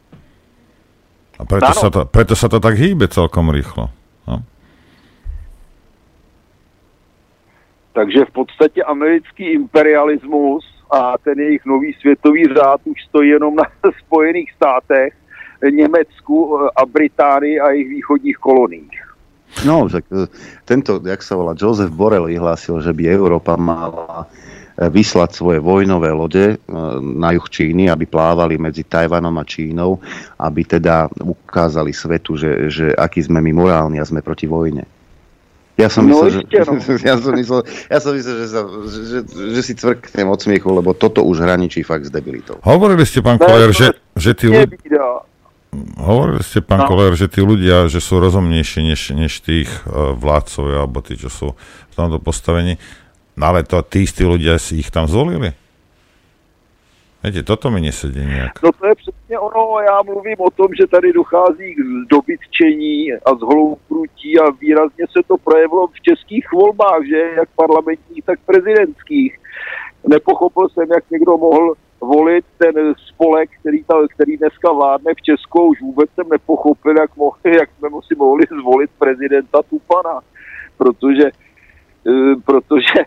A 1.39 1.47
preto, 1.47 1.71
sa 1.71 1.89
to, 1.93 2.03
preto 2.09 2.35
sa 2.35 2.51
to 2.51 2.59
tak 2.59 2.75
hýbe 2.75 3.07
celkom 3.07 3.55
rýchlo. 3.55 3.93
No. 4.27 4.43
Takže 7.93 8.25
v 8.25 8.33
podstatě 8.33 8.83
americký 8.83 9.45
imperialismus 9.55 10.65
a 10.91 11.19
ten 11.19 11.39
jejich 11.39 11.65
nový 11.65 11.93
světový 12.01 12.45
řád 12.55 12.81
už 12.85 12.99
stojí 13.09 13.31
jenom 13.31 13.55
na 13.55 13.65
Spojených 14.07 14.53
státech 14.53 15.15
Německu 15.71 16.59
a 16.77 16.87
Británii 16.87 17.61
a 17.61 17.71
jejich 17.71 17.89
východních 17.89 18.37
koloniích. 18.37 19.09
No, 19.65 19.89
že 19.89 20.05
tento, 20.69 21.01
jak 21.03 21.25
sa 21.25 21.35
volá, 21.35 21.57
Joseph 21.57 21.91
Borrell 21.91 22.31
vyhlásil, 22.31 22.79
že 22.85 22.93
by 22.93 23.11
Európa 23.11 23.57
mala 23.57 24.29
e, 24.77 24.87
vyslať 24.87 25.35
svoje 25.35 25.59
vojnové 25.59 26.13
lode 26.13 26.55
e, 26.55 26.57
na 27.01 27.33
juh 27.35 27.49
Číny, 27.49 27.91
aby 27.91 28.07
plávali 28.07 28.61
medzi 28.61 28.85
Tajvanom 28.85 29.35
a 29.35 29.45
Čínou, 29.49 29.99
aby 30.39 30.63
teda 30.63 31.09
ukázali 31.25 31.91
svetu, 31.91 32.37
že, 32.37 32.71
že 32.71 32.87
aký 32.95 33.25
sme 33.25 33.41
my 33.41 33.53
morálni 33.57 33.99
a 33.99 34.07
sme 34.07 34.23
proti 34.23 34.47
vojne. 34.47 34.85
Ja 35.79 35.87
som 35.87 36.11
No 36.11 36.23
myslel, 36.27 36.31
že, 36.31 36.41
ja 36.59 36.63
som 36.67 36.77
myslel, 37.35 37.63
ja 37.89 37.99
som 37.99 38.13
myslel 38.15 38.37
že, 38.43 38.47
sa, 38.51 38.61
že, 38.67 39.01
že, 39.07 39.19
že 39.59 39.61
si 39.65 39.73
cvrknem 39.75 40.29
od 40.29 40.39
smiechu, 40.39 40.71
lebo 40.71 40.93
toto 40.95 41.25
už 41.25 41.43
hraničí 41.43 41.83
fakt 41.83 42.07
s 42.07 42.13
debilitou. 42.13 42.61
Hovorili 42.63 43.03
ste, 43.09 43.25
pán 43.25 43.41
Koller, 43.41 43.71
že, 43.75 43.97
že 44.15 44.37
tí 44.37 44.51
ľudia... 44.51 45.27
Hovorili 45.99 46.41
ste, 46.41 46.65
pán 46.65 46.85
No. 46.85 46.89
Koller, 46.89 47.13
že 47.13 47.29
tí 47.29 47.45
ľudia, 47.45 47.93
že 47.93 48.01
sú 48.01 48.17
rozumnejší 48.19 48.89
než, 48.89 49.13
než 49.13 49.45
tých 49.45 49.69
uh, 49.85 50.17
vládcovia, 50.17 50.85
alebo 50.85 51.05
tí, 51.05 51.21
čo 51.21 51.29
sú 51.29 51.49
v 51.93 51.95
tomto 51.95 52.17
postavení. 52.19 52.81
No 53.37 53.53
ale 53.53 53.63
to 53.63 53.79
tí 53.85 54.09
istí 54.09 54.25
ľudia 54.25 54.57
si 54.57 54.81
ich 54.81 54.89
tam 54.89 55.05
zvolili? 55.07 55.53
Viete, 57.19 57.43
toto 57.43 57.67
mi 57.71 57.83
nesedí 57.83 58.23
nejak. 58.23 58.63
No 58.63 58.71
to 58.73 58.87
je 58.87 58.95
přesně 58.95 59.39
ono, 59.39 59.81
já 59.81 60.03
mluvím 60.03 60.37
o 60.39 60.51
tom, 60.51 60.69
že 60.81 60.87
tady 60.87 61.13
dochází 61.13 61.75
k 61.75 61.81
dobytčení 62.11 63.13
a 63.13 63.35
zhlouprutí 63.35 64.39
a 64.39 64.51
výrazně 64.51 65.05
se 65.11 65.21
to 65.27 65.39
projevilo 65.39 65.87
v 65.87 66.01
českých 66.01 66.53
volbách, 66.53 67.03
že 67.11 67.19
jak 67.37 67.49
parlamentních, 67.57 68.25
tak 68.25 68.39
prezidentských. 68.47 69.39
Nepochopil 70.09 70.69
jsem, 70.69 70.89
jak 70.95 71.11
někdo 71.11 71.37
mohl 71.37 71.75
volit 72.01 72.45
ten 72.59 72.95
spolek, 72.95 73.51
který, 73.61 73.85
ta, 73.85 73.95
který 74.15 74.37
dneska 74.37 74.73
vládne 74.73 75.13
v 75.15 75.23
Česku, 75.23 75.63
už 75.63 75.81
vůbec 75.81 76.11
jsem 76.15 76.29
nepochopil, 76.29 76.99
jak, 76.99 77.17
mohli, 77.17 77.41
jak 77.59 77.71
jsme 77.79 77.89
si 78.07 78.15
mohli 78.15 78.45
zvolit 78.61 78.91
prezidenta 78.99 79.63
Tupana, 79.63 80.21
protože, 80.79 81.27
eh, 82.07 82.35
protože 82.45 82.99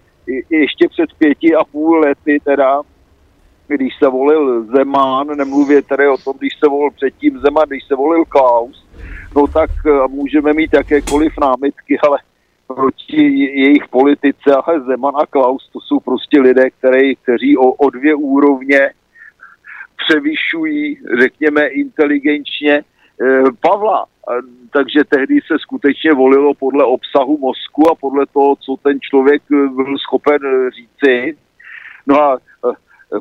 ještě 0.49 0.87
před 0.89 1.09
pěti 1.17 1.55
a 1.55 1.63
půl 1.63 1.99
lety 1.99 2.39
teda 2.43 2.81
když 3.75 3.93
se 4.03 4.09
volil 4.09 4.65
Zeman, 4.65 5.27
nemluvě 5.27 5.81
tedy 5.81 6.07
o 6.07 6.17
tom, 6.17 6.33
když 6.39 6.53
se 6.63 6.69
volil 6.69 6.91
předtím 6.91 7.39
Zeman, 7.39 7.67
když 7.67 7.83
se 7.87 7.95
volil 7.95 8.25
Klaus, 8.25 8.87
no 9.35 9.47
tak 9.47 9.69
eh, 9.85 10.07
můžeme 10.07 10.53
mít 10.53 10.73
jakékoliv 10.73 11.33
námitky, 11.41 11.97
ale 12.07 12.17
proti 12.75 13.23
je- 13.23 13.59
jejich 13.59 13.87
politice, 13.89 14.55
ale 14.65 14.81
Zeman 14.81 15.13
a 15.17 15.25
Klaus, 15.25 15.69
to 15.73 15.79
jsou 15.79 15.99
prostě 15.99 16.41
lidé, 16.41 16.69
který, 16.69 17.15
kteří 17.15 17.57
o, 17.57 17.71
o 17.71 17.89
dvě 17.89 18.15
úrovně 18.15 18.89
převyšují, 19.97 20.97
řekněme, 21.19 21.67
inteligenčně 21.67 22.83
eh, 23.21 23.43
Pavla. 23.61 24.05
Takže 24.73 25.03
tehdy 25.09 25.39
se 25.47 25.59
skutečně 25.59 26.13
volilo 26.13 26.53
podle 26.53 26.85
obsahu 26.85 27.37
mozku 27.37 27.91
a 27.91 27.95
podle 27.95 28.25
toho, 28.33 28.55
co 28.55 28.75
ten 28.83 28.99
člověk 29.01 29.41
eh, 29.53 29.67
byl 29.67 29.97
schopen 29.97 30.39
eh, 30.45 30.71
říci. 30.71 31.37
No 32.07 32.21
a 32.21 32.37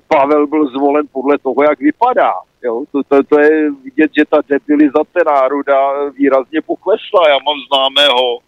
Pavel 0.09 0.47
byl 0.47 0.69
zvolen 0.69 1.07
podle 1.13 1.39
toho, 1.39 1.63
jak 1.63 1.79
vypadá. 1.79 2.33
Jo? 2.63 2.85
To, 2.93 3.03
to, 3.09 3.23
to 3.23 3.41
je 3.41 3.71
vidět, 3.71 4.11
že 4.19 4.25
ta 4.25 4.39
debilizace 4.49 5.19
národa 5.27 6.09
výrazně 6.11 6.63
poklesla. 6.63 7.29
Já 7.29 7.35
mám 7.35 7.57
známého, 7.69 8.39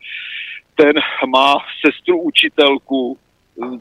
ten 0.75 0.93
má 1.29 1.55
sestru 1.87 2.23
učitelku, 2.23 3.19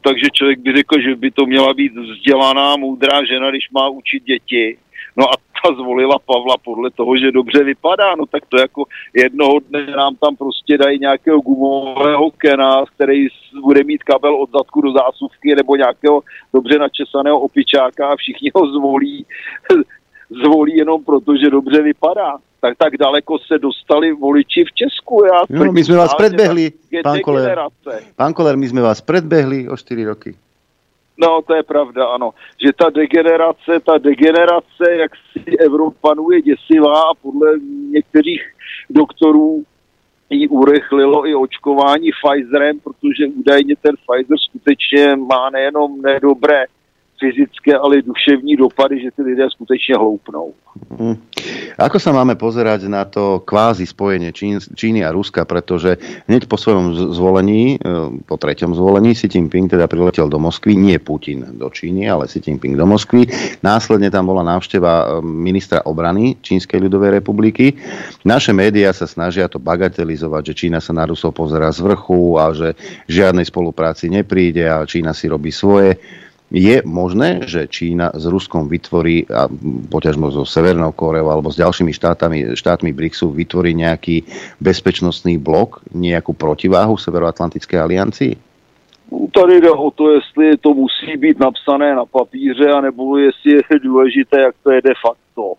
takže 0.04 0.26
člověk 0.32 0.58
by 0.58 0.72
řekl, 0.76 1.00
že 1.00 1.16
by 1.16 1.30
to 1.30 1.46
měla 1.46 1.74
být 1.74 1.92
vzdělaná, 1.96 2.76
moudrá 2.76 3.24
žena, 3.24 3.50
když 3.50 3.70
má 3.70 3.88
učit 3.88 4.24
děti. 4.24 4.78
No 5.16 5.24
a 5.30 5.32
ta 5.36 5.74
zvolila 5.74 6.18
Pavla 6.18 6.56
podle 6.64 6.90
toho, 6.90 7.16
že 7.16 7.32
dobře 7.32 7.64
vypadá, 7.64 8.14
no 8.14 8.26
tak 8.26 8.46
to 8.46 8.60
jako 8.60 8.84
jednoho 9.14 9.58
dne 9.58 9.86
nám 9.86 10.16
tam 10.16 10.36
prostě 10.36 10.78
dají 10.78 10.98
nějakého 10.98 11.40
gumového 11.40 12.30
kena, 12.30 12.84
který 12.94 13.26
bude 13.62 13.84
mít 13.84 14.02
kabel 14.02 14.34
od 14.34 14.50
zadku 14.50 14.80
do 14.80 14.92
zásuvky 14.92 15.54
nebo 15.54 15.76
nějakého 15.76 16.22
dobře 16.54 16.78
načesaného 16.78 17.40
opičáka 17.40 18.08
a 18.08 18.16
všichni 18.16 18.50
ho 18.54 18.66
zvolí, 18.66 19.26
zvolí 20.44 20.76
jenom 20.76 21.04
proto, 21.04 21.36
že 21.36 21.50
dobře 21.50 21.82
vypadá. 21.82 22.36
Tak, 22.60 22.78
tak 22.78 22.96
daleko 22.96 23.38
se 23.38 23.58
dostali 23.58 24.12
voliči 24.12 24.64
v 24.64 24.72
Česku. 24.72 25.24
Já 25.24 25.42
No, 25.50 25.72
my 25.72 25.82
sme 25.84 25.96
vás 25.96 26.14
predbehli, 26.14 26.70
pán 27.02 27.18
degenerace. 27.18 27.92
Pán 28.16 28.32
Koller, 28.32 28.56
my 28.56 28.66
sme 28.70 28.80
vás 28.80 29.02
predbehli 29.02 29.66
o 29.68 29.74
4 29.76 30.04
roky. 30.06 30.30
No, 31.18 31.42
to 31.42 31.54
je 31.54 31.62
pravda, 31.62 32.06
ano. 32.06 32.34
Že 32.62 32.70
ta 32.72 32.90
degenerace, 32.90 33.80
ta 33.84 33.98
degenerace, 33.98 34.84
jak 34.94 35.12
si 35.32 35.58
Evropanů 35.58 36.30
je 36.30 36.42
děsivá 36.42 37.00
a 37.10 37.14
podle 37.22 37.58
některých 37.90 38.42
doktorů 38.90 39.64
ji 40.30 40.48
urychlilo 40.48 41.26
i 41.26 41.34
očkování 41.34 42.10
Pfizerem, 42.10 42.80
protože 42.80 43.26
údajně 43.26 43.74
ten 43.82 43.94
Pfizer 43.96 44.38
skutečně 44.38 45.16
má 45.16 45.50
nejenom 45.50 46.02
nedobré 46.02 46.64
fyzické, 47.20 47.78
ale 47.78 47.98
i 47.98 48.02
duševní 48.02 48.56
dopady, 48.56 49.00
že 49.00 49.10
ty 49.16 49.22
lidé 49.22 49.50
skutečně 49.50 49.94
hloupnou. 49.96 50.52
Hm. 50.98 51.16
Ako 51.76 52.00
sa 52.00 52.16
máme 52.16 52.36
pozerať 52.40 52.88
na 52.88 53.04
to 53.04 53.44
kvázi 53.44 53.84
spojenie 53.84 54.32
Čín, 54.32 54.56
Číny 54.60 55.04
a 55.04 55.12
Ruska, 55.12 55.44
pretože 55.44 56.00
hneď 56.28 56.48
po 56.48 56.56
svojom 56.56 57.12
zvolení, 57.12 57.76
e, 57.76 57.78
po 58.24 58.36
treťom 58.40 58.72
zvolení, 58.72 59.12
Xi 59.12 59.28
Jinping 59.28 59.68
teda 59.68 59.84
priletel 59.88 60.32
do 60.32 60.40
Moskvy, 60.40 60.76
nie 60.76 60.96
Putin 60.96 61.44
do 61.60 61.68
Číny, 61.68 62.08
ale 62.08 62.24
Xi 62.24 62.40
Jinping 62.40 62.76
do 62.76 62.88
Moskvy. 62.88 63.28
Následne 63.60 64.08
tam 64.08 64.32
bola 64.32 64.44
návšteva 64.44 64.92
e, 64.92 65.06
ministra 65.24 65.84
obrany 65.84 66.40
Čínskej 66.40 66.80
ľudovej 66.88 67.20
republiky. 67.20 67.76
Naše 68.24 68.56
médiá 68.56 68.96
sa 68.96 69.04
snažia 69.04 69.48
to 69.48 69.60
bagatelizovať, 69.60 70.52
že 70.52 70.58
Čína 70.66 70.80
sa 70.80 70.96
na 70.96 71.04
Rusov 71.04 71.36
pozera 71.36 71.68
z 71.68 71.84
vrchu 71.84 72.40
a 72.40 72.52
že 72.56 72.78
žiadnej 73.08 73.44
spolupráci 73.44 74.08
nepríde 74.08 74.64
a 74.68 74.88
Čína 74.88 75.12
si 75.12 75.28
robí 75.28 75.52
svoje. 75.52 76.21
Je 76.52 76.84
možné, 76.84 77.48
že 77.48 77.64
Čína 77.64 78.12
s 78.12 78.28
Ruskom 78.28 78.68
vytvorí, 78.68 79.24
a 79.32 79.48
poťažmo 79.88 80.28
so 80.28 80.44
Severnou 80.44 80.92
Koreou 80.92 81.32
alebo 81.32 81.48
s 81.48 81.56
ďalšími 81.56 81.96
štátami, 81.96 82.52
štátmi 82.52 82.92
BRICSu 82.92 83.32
vytvorí 83.32 83.72
nejaký 83.72 84.28
bezpečnostný 84.60 85.40
blok, 85.40 85.80
nejakú 85.96 86.36
protiváhu 86.36 87.00
Severoatlantickej 87.00 87.78
aliancii? 87.80 88.32
Tady 89.32 89.60
jde 89.60 89.70
o 89.70 89.90
to, 89.90 90.10
jestli 90.10 90.56
to 90.56 90.74
musí 90.74 91.16
být 91.16 91.40
napsané 91.40 91.94
na 91.94 92.04
papíře, 92.04 92.68
anebo 92.68 93.18
jestli 93.18 93.52
je 93.52 93.78
důležité, 93.80 94.40
jak 94.40 94.54
to 94.62 94.70
je 94.70 94.82
de 94.82 94.94
facto. 95.02 95.54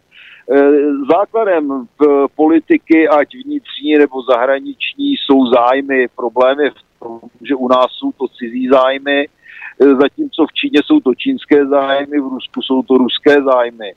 Eh, 0.52 0.72
Základem 1.10 1.88
politiky, 2.36 3.08
ať 3.08 3.28
vnitřní 3.46 3.98
nebo 3.98 4.22
zahraniční, 4.22 5.18
jsou 5.18 5.46
zájmy. 5.46 6.08
Problém 6.16 6.60
je 6.60 6.72
v 6.72 7.00
tom, 7.00 7.20
že 7.42 7.56
u 7.56 7.68
nás 7.68 7.86
jsou 7.92 8.12
to 8.12 8.28
cizí 8.28 8.70
zájmy, 8.70 9.28
zatímco 10.02 10.46
v 10.46 10.54
Číně 10.54 10.80
jsou 10.86 11.00
to 11.00 11.16
čínské 11.16 11.66
zájmy, 11.66 12.20
v 12.20 12.30
Rusku 12.34 12.62
jsou 12.62 12.84
to 12.84 12.98
ruské 12.98 13.44
zájmy. 13.44 13.94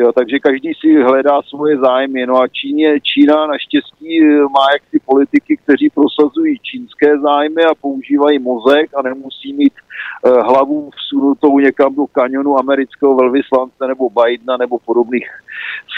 Jo, 0.00 0.12
takže 0.12 0.38
každý 0.38 0.72
si 0.80 1.02
hledá 1.02 1.42
svoje 1.42 1.78
zájmy. 1.78 2.26
No 2.26 2.40
a 2.40 2.48
Číně, 2.48 3.00
Čína 3.00 3.46
naštěstí 3.46 4.22
eh, 4.22 4.42
má 4.42 4.66
jaksi 4.72 5.00
politiky, 5.04 5.56
kteří 5.56 5.90
prosazují 5.90 6.58
čínské 6.62 7.18
zájmy 7.18 7.64
a 7.64 7.74
používají 7.74 8.38
mozek 8.38 8.90
a 8.96 9.02
nemusí 9.02 9.52
mít 9.52 9.72
eh, 9.76 10.30
hlavu 10.30 10.90
vsunutou 10.96 11.58
někam 11.58 11.94
do 11.94 12.06
kanionu 12.06 12.58
amerického 12.58 13.16
velvyslance 13.16 13.86
nebo 13.86 14.10
Bidena 14.10 14.56
nebo 14.56 14.78
podobných 14.78 15.28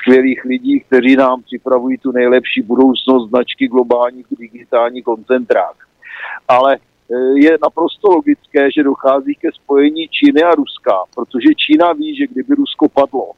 skvělých 0.00 0.44
lidí, 0.44 0.80
kteří 0.80 1.16
nám 1.16 1.42
připravují 1.42 1.98
tu 1.98 2.12
nejlepší 2.12 2.62
budoucnost 2.62 3.28
značky 3.28 3.68
globální 3.68 4.24
digitální 4.38 5.02
koncentrák. 5.02 5.76
Ale 6.48 6.78
je 7.34 7.58
naprosto 7.62 8.08
logické, 8.08 8.72
že 8.72 8.82
dochází 8.82 9.34
ke 9.34 9.52
spojení 9.52 10.08
Číny 10.08 10.42
a 10.42 10.54
Ruska, 10.54 10.92
protože 11.14 11.54
Čína 11.56 11.92
ví, 11.92 12.16
že 12.16 12.26
kdyby 12.26 12.54
Rusko 12.54 12.88
padlo, 12.88 13.30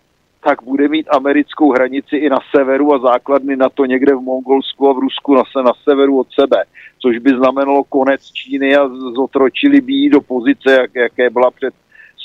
tak 0.45 0.63
bude 0.63 0.89
mít 0.89 1.07
americkou 1.11 1.73
hranici 1.73 2.17
i 2.17 2.29
na 2.29 2.39
severu 2.57 2.95
a 2.95 2.99
základny 2.99 3.57
na 3.57 3.69
to 3.69 3.85
někde 3.85 4.15
v 4.15 4.21
Mongolsku 4.21 4.89
a 4.89 4.93
v 4.93 4.99
Rusku 4.99 5.35
na, 5.35 5.43
se- 5.53 5.63
na 5.63 5.73
severu 5.85 6.19
od 6.19 6.27
sebe, 6.41 6.65
což 6.99 7.19
by 7.19 7.31
znamenalo 7.31 7.85
konec 7.85 8.33
Číny 8.33 8.77
a 8.77 8.89
zotročili 8.89 9.81
by 9.81 9.93
ji 9.93 10.11
do 10.11 10.21
pozice, 10.21 10.73
jak, 10.73 10.95
jaké 10.95 11.31
byla 11.31 11.51
před 11.51 11.75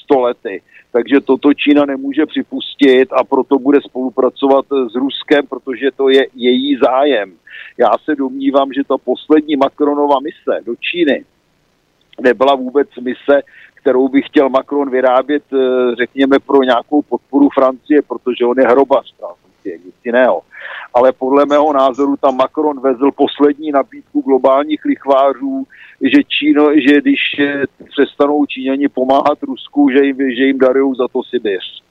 100 0.04 0.20
lety. 0.20 0.62
Takže 0.92 1.22
toto 1.22 1.54
Čína 1.54 1.86
nemůže 1.86 2.26
připustit 2.26 3.10
a 3.12 3.24
proto 3.24 3.60
bude 3.60 3.82
spolupracovat 3.82 4.66
s 4.92 4.96
Ruskem, 4.96 5.48
protože 5.48 5.92
to 5.96 6.10
je 6.10 6.28
její 6.36 6.78
zájem. 6.84 7.34
Já 7.78 7.90
se 8.06 8.16
domnívám, 8.16 8.74
že 8.74 8.84
ta 8.84 8.98
poslední 8.98 9.56
Macronova 9.56 10.20
mise 10.20 10.64
do 10.66 10.76
Číny 10.76 11.26
nebyla 12.22 12.56
vůbec 12.56 12.88
mise, 13.02 13.42
kterou 13.76 14.08
by 14.08 14.22
chtěl 14.22 14.50
Macron 14.50 14.90
vyrábět, 14.90 15.44
eh, 15.54 15.96
řekněme, 15.96 16.40
pro 16.40 16.64
nějakou 16.64 17.02
podporu 17.02 17.50
Francie, 17.54 18.02
protože 18.02 18.46
on 18.46 18.60
je 18.60 18.68
hrobař 18.68 19.14
Francie, 19.18 19.78
nic 19.86 19.96
jiného. 20.06 20.42
Ale 20.94 21.12
podle 21.12 21.46
mého 21.46 21.74
názoru 21.74 22.16
tam 22.18 22.38
Macron 22.38 22.80
vezl 22.80 23.12
poslední 23.12 23.72
nabídku 23.72 24.22
globálních 24.22 24.86
lichvářů, 24.86 25.64
že, 26.02 26.24
Číno, 26.24 26.70
že 26.76 27.02
když 27.02 27.20
eh, 27.40 27.64
přestanou 27.90 28.46
Číňani 28.46 28.88
pomáhat 28.90 29.44
Rusku, 29.44 29.90
že 29.90 30.06
jim, 30.06 30.18
že 30.18 30.44
jim 30.44 30.60
darují 30.60 30.96
za 30.98 31.08
to 31.08 31.24
Sibiř. 31.24 31.84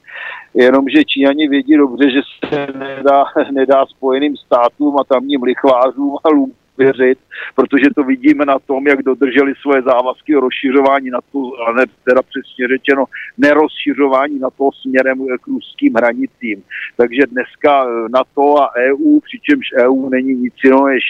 Jenomže 0.53 1.05
Číňani 1.05 1.47
vědí 1.47 1.77
dobře, 1.77 2.11
že 2.11 2.21
se 2.49 2.67
nedá, 2.77 3.25
nedá 3.51 3.85
spojeným 3.85 4.37
státům 4.37 4.99
a 4.99 5.03
tamním 5.03 5.43
lichvářům 5.43 6.17
a 6.23 6.29
lům 6.29 6.51
věřit, 6.77 7.19
protože 7.55 7.85
to 7.95 8.03
vidíme 8.03 8.45
na 8.45 8.59
tom, 8.59 8.87
jak 8.87 9.03
dodrželi 9.03 9.53
svoje 9.61 9.81
závazky 9.81 10.35
o 10.35 10.39
rozšiřování 10.39 11.09
na 11.09 11.19
to, 11.31 11.39
ale 11.67 11.85
teda 12.03 12.21
přesně 12.21 12.67
řečeno, 12.67 13.05
nerozšiřování 13.37 14.39
na 14.39 14.49
to 14.49 14.69
směrem 14.81 15.17
k 15.41 15.47
ruským 15.47 15.93
hranicím. 15.95 16.63
Takže 16.97 17.21
dneska 17.27 17.85
eh, 17.85 18.09
NATO 18.09 18.61
a 18.61 18.71
EU, 18.75 19.19
přičemž 19.19 19.65
EU 19.83 20.09
není 20.09 20.33
nic 20.33 20.53
jiného 20.63 20.87
než 20.87 21.03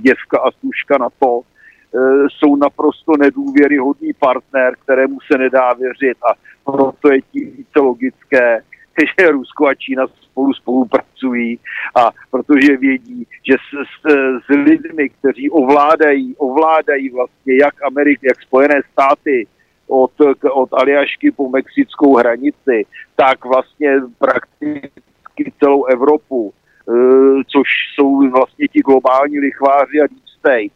děvka 0.00 0.38
a 0.38 0.50
služka 0.50 0.98
na 0.98 1.08
to, 1.18 1.42
jsou 2.28 2.56
naprosto 2.56 3.12
nedůvěryhodný 3.18 4.12
partner, 4.12 4.74
kterému 4.82 5.18
se 5.32 5.38
nedá 5.38 5.72
věřit 5.72 6.18
a 6.30 6.34
proto 6.72 7.12
je 7.12 7.22
tím 7.22 7.50
více 7.56 7.80
logické, 7.80 8.62
že 9.06 9.30
Rusko 9.30 9.66
a 9.66 9.74
Čína 9.74 10.06
spolu 10.06 10.52
spolupracují 10.52 11.58
a 11.94 12.10
protože 12.30 12.76
vědí, 12.76 13.26
že 13.48 13.54
s, 13.54 13.68
s, 13.72 14.12
s 14.46 14.48
lidmi, 14.48 15.08
kteří 15.08 15.50
ovládají, 15.50 16.36
ovládají 16.36 17.10
vlastně 17.10 17.56
jak 17.56 17.82
Ameriky, 17.82 18.26
jak 18.26 18.42
Spojené 18.42 18.80
státy, 18.92 19.46
od, 19.90 20.12
od 20.52 20.72
Aljašky 20.72 21.30
po 21.30 21.48
mexickou 21.48 22.16
hranici, 22.16 22.86
tak 23.16 23.44
vlastně 23.44 24.00
prakticky 24.18 25.52
celou 25.58 25.84
Evropu, 25.84 26.52
e, 26.52 26.92
což 27.46 27.68
jsou 27.94 28.30
vlastně 28.30 28.68
ti 28.68 28.80
globální 28.80 29.38
lichváři 29.38 30.00
a 30.00 30.06
deep 30.06 30.28
state, 30.38 30.72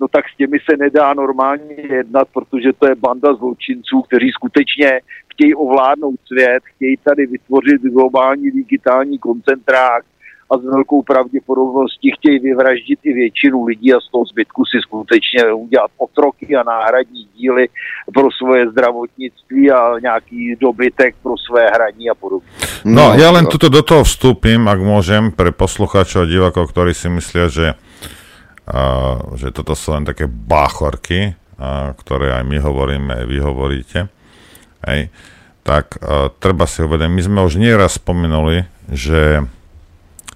no 0.00 0.08
tak 0.08 0.24
s 0.28 0.36
těmi 0.36 0.58
se 0.70 0.76
nedá 0.76 1.14
normálně 1.14 1.74
jednat, 1.90 2.28
protože 2.34 2.72
to 2.72 2.88
je 2.88 2.94
banda 2.94 3.34
zločinců, 3.34 4.02
kteří 4.02 4.30
skutečně 4.30 5.00
chtějí 5.32 5.54
ovládnout 5.54 6.20
svět, 6.26 6.62
chtějí 6.64 6.96
tady 7.04 7.26
vytvořit 7.26 7.82
globální 7.82 8.50
digitální 8.50 9.18
koncentrák 9.18 10.04
a 10.50 10.58
s 10.58 10.64
velkou 10.64 11.02
pravděpodobností 11.02 12.10
chtějí 12.18 12.38
vyvraždit 12.38 12.98
i 13.02 13.12
většinu 13.12 13.64
lidí 13.64 13.94
a 13.94 14.00
z 14.00 14.10
toho 14.10 14.24
zbytku 14.24 14.64
si 14.64 14.78
skutečně 14.82 15.52
udělat 15.52 15.90
otroky 15.96 16.56
a 16.56 16.62
náhradní 16.62 17.28
díly 17.36 17.68
pro 18.14 18.28
svoje 18.30 18.70
zdravotnictví 18.70 19.70
a 19.70 19.98
nějaký 20.02 20.56
dobytek 20.60 21.14
pro 21.22 21.34
své 21.38 21.66
hraní 21.66 22.10
a 22.10 22.14
podobně. 22.14 22.48
No, 22.86 23.10
no 23.10 23.18
ja 23.18 23.34
len 23.34 23.50
tuto 23.50 23.66
do 23.66 23.82
toho 23.82 24.06
vstúpim, 24.06 24.70
ak 24.70 24.78
môžem, 24.78 25.34
pre 25.34 25.50
poslucháčov 25.50 26.22
a 26.22 26.30
divákov, 26.30 26.70
ktorí 26.70 26.94
si 26.94 27.10
myslia, 27.10 27.50
že, 27.50 27.66
že 29.38 29.54
toto 29.54 29.78
sú 29.78 29.94
len 29.94 30.02
také 30.02 30.26
báchorky, 30.26 31.38
ktoré 32.02 32.36
aj 32.36 32.44
my 32.44 32.58
hovoríme, 32.58 33.10
aj 33.22 33.26
vy 33.30 33.38
hovoríte. 33.38 33.98
Hej. 34.82 35.08
Tak 35.66 35.98
treba 36.38 36.66
si 36.66 36.82
uvedomiť, 36.82 37.14
my 37.14 37.22
sme 37.22 37.40
už 37.46 37.58
nieraz 37.58 37.98
spomenuli, 37.98 38.66
že 38.90 39.46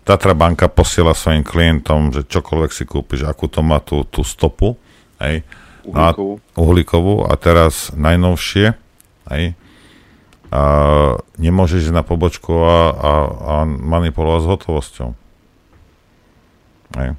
Tatra 0.00 0.34
banka 0.34 0.66
posiela 0.66 1.14
svojim 1.14 1.46
klientom, 1.46 2.10
že 2.10 2.26
čokoľvek 2.26 2.70
si 2.74 2.82
kúpiš, 2.82 3.28
akú 3.28 3.46
to 3.46 3.62
má 3.62 3.78
tú, 3.78 4.02
tú 4.08 4.26
stopu, 4.26 4.74
hej, 5.22 5.46
uhlíkovú. 5.86 6.34
A, 6.40 6.58
uhlíkovú 6.58 7.14
a 7.28 7.32
teraz 7.38 7.94
najnovšie, 7.94 8.74
hej, 9.30 9.44
a 10.50 10.62
nemôžeš 11.38 11.86
ísť 11.86 11.94
na 11.94 12.02
pobočku 12.02 12.50
a, 12.50 12.90
a, 12.90 13.10
a 13.38 13.54
manipulovať 13.70 14.40
s 14.42 14.50
hotovosťou. 14.50 15.08
Hej. 16.98 17.14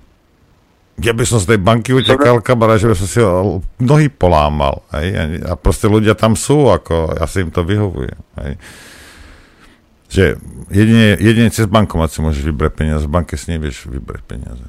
Ja 1.02 1.18
by 1.18 1.26
som 1.26 1.42
z 1.42 1.56
tej 1.56 1.60
banky 1.60 1.98
utekal, 1.98 2.46
kamara, 2.46 2.78
že 2.78 2.88
by 2.88 2.96
som 2.96 3.10
si 3.10 3.20
nohy 3.82 4.08
polámal. 4.08 4.86
Hej? 4.94 5.42
A 5.50 5.58
proste 5.58 5.90
ľudia 5.90 6.14
tam 6.14 6.38
sú, 6.38 6.70
ako 6.70 7.18
ja 7.18 7.26
si 7.26 7.42
im 7.42 7.50
to 7.50 7.66
vyhovuje. 7.66 8.14
Hej? 8.38 8.54
že 10.12 10.36
jedine, 10.68 11.16
jedine 11.16 11.48
cez 11.48 11.72
bankomat 11.72 12.12
si 12.12 12.20
môžeš 12.20 12.44
vybrať 12.44 12.72
peniaze, 12.76 13.08
v 13.08 13.16
banke 13.16 13.40
si 13.40 13.56
nevieš 13.56 13.88
vybrať 13.88 14.22
peniaze. 14.28 14.68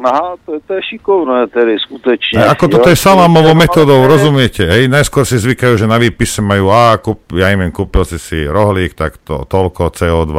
Aha, 0.00 0.32
to, 0.48 0.56
to 0.64 0.80
je 0.80 0.96
šikovné 0.96 1.52
tedy, 1.52 1.76
skutečne. 1.76 2.40
A 2.40 2.56
ako 2.56 2.72
toto 2.72 2.88
je 2.88 2.96
salámovou 2.96 3.52
metodou, 3.52 4.08
rozumiete? 4.08 4.64
Hej, 4.64 4.88
najskôr 4.88 5.28
si 5.28 5.36
zvykajú, 5.36 5.76
že 5.76 5.84
na 5.84 6.00
výpise 6.00 6.40
majú, 6.40 6.72
a 6.72 6.96
kúp, 6.96 7.36
ja 7.36 7.52
im 7.52 7.68
kúpil 7.68 8.08
si 8.08 8.16
si 8.16 8.48
rohlík, 8.48 8.96
tak 8.96 9.20
to 9.20 9.44
toľko 9.44 9.92
CO2, 9.92 10.32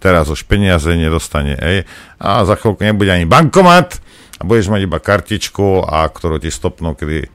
teraz 0.00 0.32
už 0.32 0.48
peniaze 0.48 0.88
nedostane, 0.96 1.56
hej, 1.60 1.84
a 2.20 2.44
za 2.48 2.56
chvíľku 2.56 2.84
nebude 2.84 3.12
ani 3.12 3.28
bankomat 3.28 4.00
a 4.42 4.46
budeš 4.46 4.74
mať 4.74 4.90
iba 4.90 4.98
kartičku, 4.98 5.86
a 5.86 6.02
ktorú 6.10 6.42
ti 6.42 6.50
stopnú, 6.50 6.98
kedy, 6.98 7.30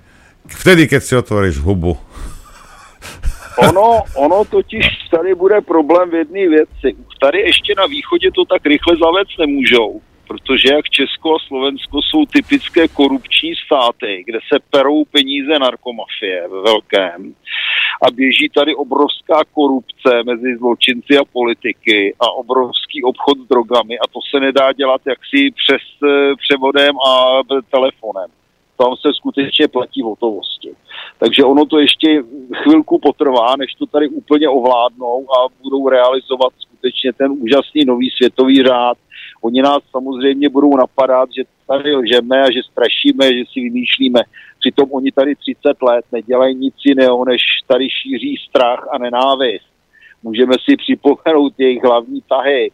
vtedy, 0.52 0.92
keď 0.92 1.02
si 1.02 1.14
otvoríš 1.16 1.64
hubu, 1.64 1.96
Ono, 3.58 4.06
ono 4.14 4.46
totiž 4.46 4.86
tady 5.12 5.36
bude 5.36 5.62
problém 5.62 6.10
v 6.10 6.14
jedné 6.14 6.50
věci. 6.50 6.94
Tady 7.20 7.40
ještě 7.40 7.74
na 7.78 7.86
východě 7.86 8.30
to 8.32 8.46
tak 8.46 8.66
rychle 8.66 8.94
zavést 9.02 9.40
nemůžou, 9.40 10.02
protože 10.28 10.74
jak 10.74 10.90
Česko 10.90 11.36
a 11.36 11.40
Slovensko 11.48 12.02
jsou 12.02 12.26
typické 12.26 12.88
korupční 12.88 13.54
státy, 13.66 14.24
kde 14.26 14.40
se 14.54 14.60
perou 14.72 15.06
peníze 15.06 15.60
narkomafie 15.60 16.48
ve 16.48 16.62
velkém 16.62 17.34
a 18.08 18.12
běží 18.12 18.49
tady 18.49 18.76
obrovská 18.76 19.44
korupce 19.54 20.24
mezi 20.26 20.58
zločinci 20.58 21.18
a 21.18 21.26
politiky 21.26 22.16
a 22.20 22.32
obrovský 22.32 23.04
obchod 23.04 23.38
s 23.38 23.48
drogami 23.48 23.99
a 23.99 24.08
to 24.08 24.20
se 24.30 24.40
nedá 24.40 24.74
dělat 24.74 25.02
jaksi 25.08 25.52
přes 25.52 25.84
eh, 26.04 26.36
převodem 26.36 26.95
a 26.99 27.40
telefonem 27.72 28.30
tam 28.78 28.95
se 28.95 29.14
skutečně 29.14 29.68
platí 29.68 30.02
v 30.02 30.06
hotovosti. 30.06 30.72
Takže 31.20 31.44
ono 31.44 31.66
to 31.66 31.80
ještě 31.80 32.24
chvilku 32.64 32.99
potrvá, 32.99 33.56
než 33.56 33.74
to 33.74 33.86
tady 33.86 34.08
úplně 34.08 34.49
ovládnou 34.49 35.26
a 35.36 35.48
budou 35.64 35.90
realizovat 35.90 36.54
skutečně 36.58 37.14
ten 37.14 37.32
úžasný 37.32 37.86
nový 37.86 38.10
světový 38.10 38.64
řád. 38.64 38.98
Oni 39.41 39.61
nás 39.61 39.80
samozřejmě 39.91 40.49
budou 40.49 40.77
napadat, 40.77 41.30
že 41.38 41.43
tady 41.68 41.95
lžeme 41.95 42.41
a 42.41 42.51
že 42.51 42.59
strašíme, 42.72 43.26
že 43.26 43.43
si 43.53 43.59
vymýšlíme. 43.59 44.22
Přitom 44.59 44.91
oni 44.91 45.11
tady 45.11 45.35
30 45.35 45.81
let 45.81 46.05
nedělají 46.11 46.55
nic 46.55 46.76
jiného, 46.85 47.26
než 47.26 47.41
tady 47.68 47.89
šíří 47.89 48.35
strach 48.49 48.88
a 48.91 48.97
nenávist. 48.97 49.65
Můžeme 50.23 50.53
si 50.69 50.77
připomenout 50.77 51.53
jejich 51.57 51.84
hlavní 51.84 52.22
tahy. 52.30 52.72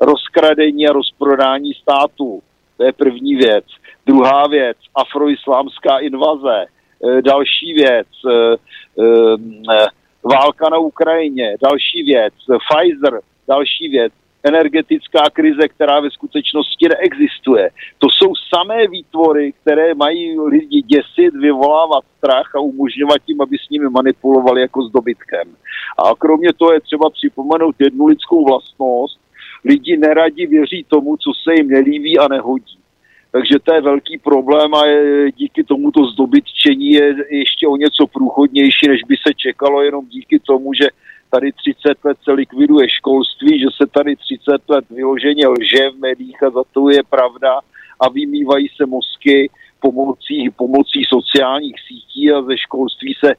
Rozkradení 0.00 0.88
a 0.88 0.92
rozprodání 0.92 1.74
státu. 1.74 2.42
To 2.76 2.84
je 2.84 2.92
první 2.92 3.36
věc. 3.36 3.64
Druhá 4.06 4.46
věc, 4.46 4.76
afroislámská 4.94 5.98
invaze. 5.98 6.64
E, 6.64 7.22
další 7.22 7.72
věc, 7.72 8.06
e, 8.30 8.54
e, 9.02 9.86
válka 10.22 10.68
na 10.68 10.78
Ukrajině. 10.78 11.56
Další 11.62 12.02
věc, 12.02 12.34
Pfizer. 12.34 13.20
Další 13.48 13.88
věc, 13.88 14.12
energetická 14.44 15.22
krize, 15.32 15.68
která 15.68 16.00
ve 16.00 16.10
skutečnosti 16.10 16.88
neexistuje. 16.88 17.70
To 17.98 18.06
jsou 18.10 18.32
samé 18.54 18.86
výtvory, 18.86 19.52
které 19.62 19.94
mají 19.94 20.40
lidi 20.40 20.82
děsit, 20.82 21.34
vyvolávat 21.40 22.04
strach 22.18 22.54
a 22.54 22.60
umožňovat 22.60 23.18
tím, 23.26 23.40
aby 23.40 23.56
s 23.58 23.70
nimi 23.70 23.88
manipulovali 23.90 24.60
jako 24.60 24.82
s 24.82 24.92
dobytkem. 24.92 25.56
A 25.98 26.14
kromě 26.14 26.52
toho 26.52 26.72
je 26.72 26.80
třeba 26.80 27.10
připomenout 27.10 27.74
jednu 27.78 28.06
lidskou 28.06 28.44
vlastnost. 28.44 29.20
Lidi 29.64 29.96
neradi 29.96 30.46
věří 30.46 30.84
tomu, 30.88 31.16
co 31.16 31.30
se 31.44 31.54
jim 31.54 31.68
nelíbí 31.68 32.18
a 32.18 32.28
nehodí. 32.28 32.78
Takže 33.32 33.54
to 33.64 33.74
je 33.74 33.80
velký 33.80 34.18
problém 34.18 34.74
a 34.74 34.86
je, 34.86 35.32
díky 35.32 35.64
tomuto 35.64 36.04
zdobytčení 36.04 36.90
je 36.90 37.14
ještě 37.30 37.66
o 37.66 37.76
něco 37.76 38.06
průchodnější, 38.06 38.88
než 38.88 39.00
by 39.08 39.16
se 39.16 39.34
čekalo 39.36 39.82
jenom 39.82 40.06
díky 40.06 40.38
tomu, 40.38 40.74
že 40.74 40.88
tady 41.30 41.52
30 41.52 42.04
let 42.04 42.18
se 42.24 42.32
likviduje 42.32 42.90
školství, 42.90 43.60
že 43.60 43.66
se 43.76 43.86
tady 43.86 44.16
30 44.16 44.68
let 44.68 44.84
vyloženě 44.90 45.46
lže 45.48 45.90
v 45.90 45.98
médiích 45.98 46.42
a 46.42 46.50
za 46.50 46.62
to 46.72 46.90
je 46.90 47.02
pravda 47.02 47.60
a 48.00 48.08
vymývají 48.08 48.68
se 48.76 48.86
mozky 48.86 49.50
pomocí, 49.80 50.50
pomocí 50.56 51.04
sociálních 51.08 51.76
sítí 51.88 52.32
a 52.32 52.42
ze 52.42 52.58
školství 52.58 53.14
se 53.24 53.34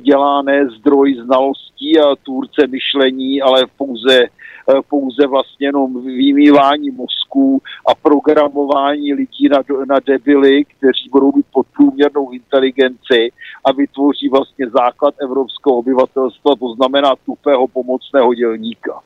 dělá 0.00 0.42
ne 0.42 0.68
zdroj 0.78 1.14
znalostí 1.24 2.00
a 2.00 2.16
tvůrce 2.24 2.66
myšlení, 2.66 3.42
ale 3.42 3.66
pouze 3.76 4.28
Eh, 4.70 4.82
pouze 4.88 5.26
vlastně 5.26 5.66
jenom 5.66 6.04
vymývání 6.04 6.90
mozků 6.90 7.62
a 7.90 7.94
programování 7.94 9.14
lidí 9.14 9.48
na, 9.48 9.58
na 9.88 9.96
debily, 10.06 10.64
kteří 10.64 11.08
budou 11.12 11.32
mít 11.36 11.46
podprůměrnou 11.52 12.30
inteligenci 12.30 13.32
a 13.64 13.72
vytvoří 13.72 14.28
vlastně 14.28 14.70
základ 14.70 15.14
evropského 15.22 15.76
obyvatelstva, 15.76 16.56
to 16.60 16.74
znamená 16.74 17.12
tupého 17.26 17.68
pomocného 17.68 18.34
dělníka. 18.34 19.00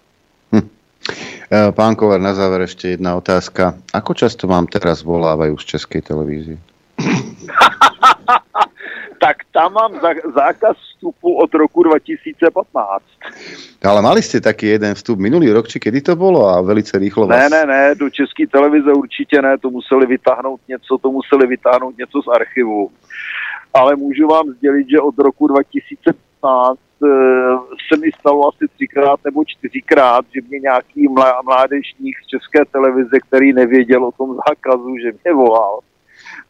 Hm. 0.53 0.69
Eh, 1.53 1.73
pán 1.73 1.95
Kovar, 1.95 2.21
na 2.21 2.35
záver 2.35 2.67
ešte 2.67 2.99
jedna 2.99 3.15
otázka. 3.15 3.79
Ako 3.95 4.15
často 4.19 4.51
vám 4.51 4.67
teraz 4.67 5.07
volávajú 5.07 5.55
z 5.63 5.65
Českej 5.77 6.03
televízie? 6.03 6.59
Tak 9.23 9.37
tam 9.55 9.73
mám 9.73 9.93
zákaz 10.35 10.77
vstupu 10.77 11.35
od 11.39 11.55
roku 11.55 11.83
2015. 11.83 13.05
Ale 13.87 14.03
mali 14.03 14.19
ste 14.19 14.43
taký 14.43 14.75
jeden 14.75 14.99
vstup 14.99 15.15
minulý 15.15 15.55
rok, 15.55 15.71
či 15.71 15.79
kedy 15.79 16.03
to 16.03 16.19
bolo 16.19 16.51
a 16.51 16.59
velice 16.59 16.99
rýchlo 16.99 17.31
vás... 17.31 17.39
Ne, 17.39 17.47
ne, 17.47 17.63
ne, 17.67 17.95
do 17.95 18.11
České 18.11 18.51
televize 18.51 18.91
určitě 18.91 19.43
ne, 19.43 19.59
to 19.59 19.71
museli 19.71 20.07
vytáhnout 20.07 20.61
něco, 20.69 20.99
to 20.99 21.11
museli 21.11 21.47
vytáhnout 21.47 21.95
něco 21.99 22.23
z 22.23 22.29
archivu. 22.35 22.91
Ale 23.75 23.97
můžu 23.97 24.27
vám 24.27 24.51
sdělit, 24.59 24.91
že 24.91 25.01
od 25.01 25.15
roku 25.19 25.47
2015 25.47 26.19
eh, 26.79 27.07
se 27.87 27.95
mi 28.01 28.11
stalo 28.19 28.49
asi 28.49 28.67
třikrát 28.75 29.21
nebo 29.25 29.45
čtyřikrát, 29.47 30.25
že 30.35 30.41
mě 30.49 30.59
nějaký 30.59 31.07
mládežník 31.45 32.17
z 32.25 32.27
České 32.27 32.65
televize, 32.73 33.21
který 33.29 33.53
nevěděl 33.53 34.05
o 34.05 34.13
tom 34.13 34.35
zákazu, 34.35 34.99
že 35.03 35.15
mě 35.23 35.33
volal 35.35 35.79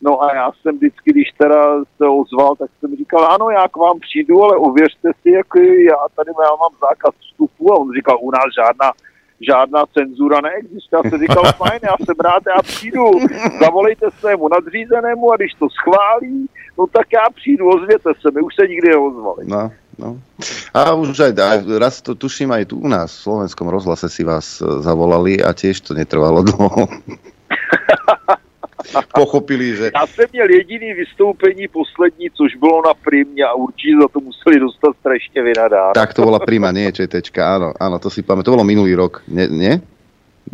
No 0.03 0.23
a 0.23 0.35
já 0.35 0.51
jsem 0.53 0.77
vždycky, 0.77 1.11
když 1.11 1.29
teda 1.39 1.85
se 1.97 2.05
ozval, 2.21 2.57
tak 2.57 2.71
jsem 2.81 2.97
říkal, 2.97 3.33
ano, 3.35 3.51
já 3.51 3.69
k 3.69 3.77
vám 3.77 3.99
přijdu, 4.01 4.43
ale 4.43 4.57
uvěřte 4.57 5.11
si, 5.23 5.31
jak 5.31 5.47
já 5.91 6.01
tady 6.17 6.31
já 6.43 6.53
mám 6.63 6.75
zákaz 6.81 7.15
vstupu 7.21 7.73
a 7.73 7.79
on 7.79 7.95
říkal, 7.95 8.19
u 8.21 8.31
nás 8.31 8.49
žádná, 8.61 8.93
žádná 9.41 9.87
cenzura 9.87 10.41
neexistuje. 10.41 11.01
Já 11.05 11.11
jsem 11.11 11.21
říkal, 11.21 11.45
fajn, 11.63 11.81
já 11.83 11.97
jsem 12.05 12.17
rád, 12.25 12.43
já 12.57 12.63
přijdu, 12.63 13.05
zavolejte 13.61 14.07
svému 14.19 14.49
nadřízenému 14.49 15.33
a 15.33 15.37
když 15.37 15.55
to 15.55 15.67
schválí, 15.71 16.47
no 16.79 16.87
tak 16.87 17.07
já 17.13 17.27
přijdu, 17.35 17.69
ozvěte 17.69 18.11
se, 18.21 18.31
my 18.35 18.41
už 18.41 18.55
se 18.55 18.67
nikdy 18.67 18.89
neozvali. 18.89 19.43
No, 19.47 19.71
no. 19.99 20.19
A 20.75 20.95
už 20.95 21.21
aj, 21.21 21.33
aj 21.39 21.59
raz 21.79 22.03
to 22.03 22.17
tuším 22.17 22.51
aj 22.51 22.65
tu 22.65 22.81
u 22.81 22.89
nás 22.89 23.13
v 23.13 23.23
slovenskom 23.29 23.69
rozhlase 23.69 24.09
si 24.09 24.25
vás 24.25 24.59
e, 24.59 24.65
zavolali 24.81 25.37
a 25.39 25.53
tiež 25.53 25.85
to 25.85 25.93
netrvalo 25.95 26.43
dlho. 26.49 26.89
Pochopili, 29.15 29.77
že... 29.77 29.91
Já 29.95 30.07
jsem 30.07 30.27
měl 30.33 30.51
jediný 30.51 30.93
vystoupení 30.95 31.69
poslední, 31.69 32.31
což 32.31 32.57
bylo 32.57 32.83
na 32.87 32.95
Primě 32.95 33.45
a 33.45 33.53
určitě 33.55 33.97
za 34.03 34.09
to 34.09 34.21
museli 34.21 34.61
dostat 34.61 34.97
strašně 35.01 35.43
vynadát. 35.43 35.93
Tak 35.95 36.15
to 36.15 36.23
bola 36.23 36.39
Prima, 36.39 36.73
nie 36.73 36.93
ČTčka, 36.93 37.57
áno, 37.57 37.73
áno, 37.81 37.97
to 37.99 38.11
si 38.11 38.23
pamätám, 38.23 38.45
to 38.45 38.55
bolo 38.59 38.65
minulý 38.65 38.95
rok, 38.95 39.23
nie? 39.29 39.49
nie? 39.49 39.75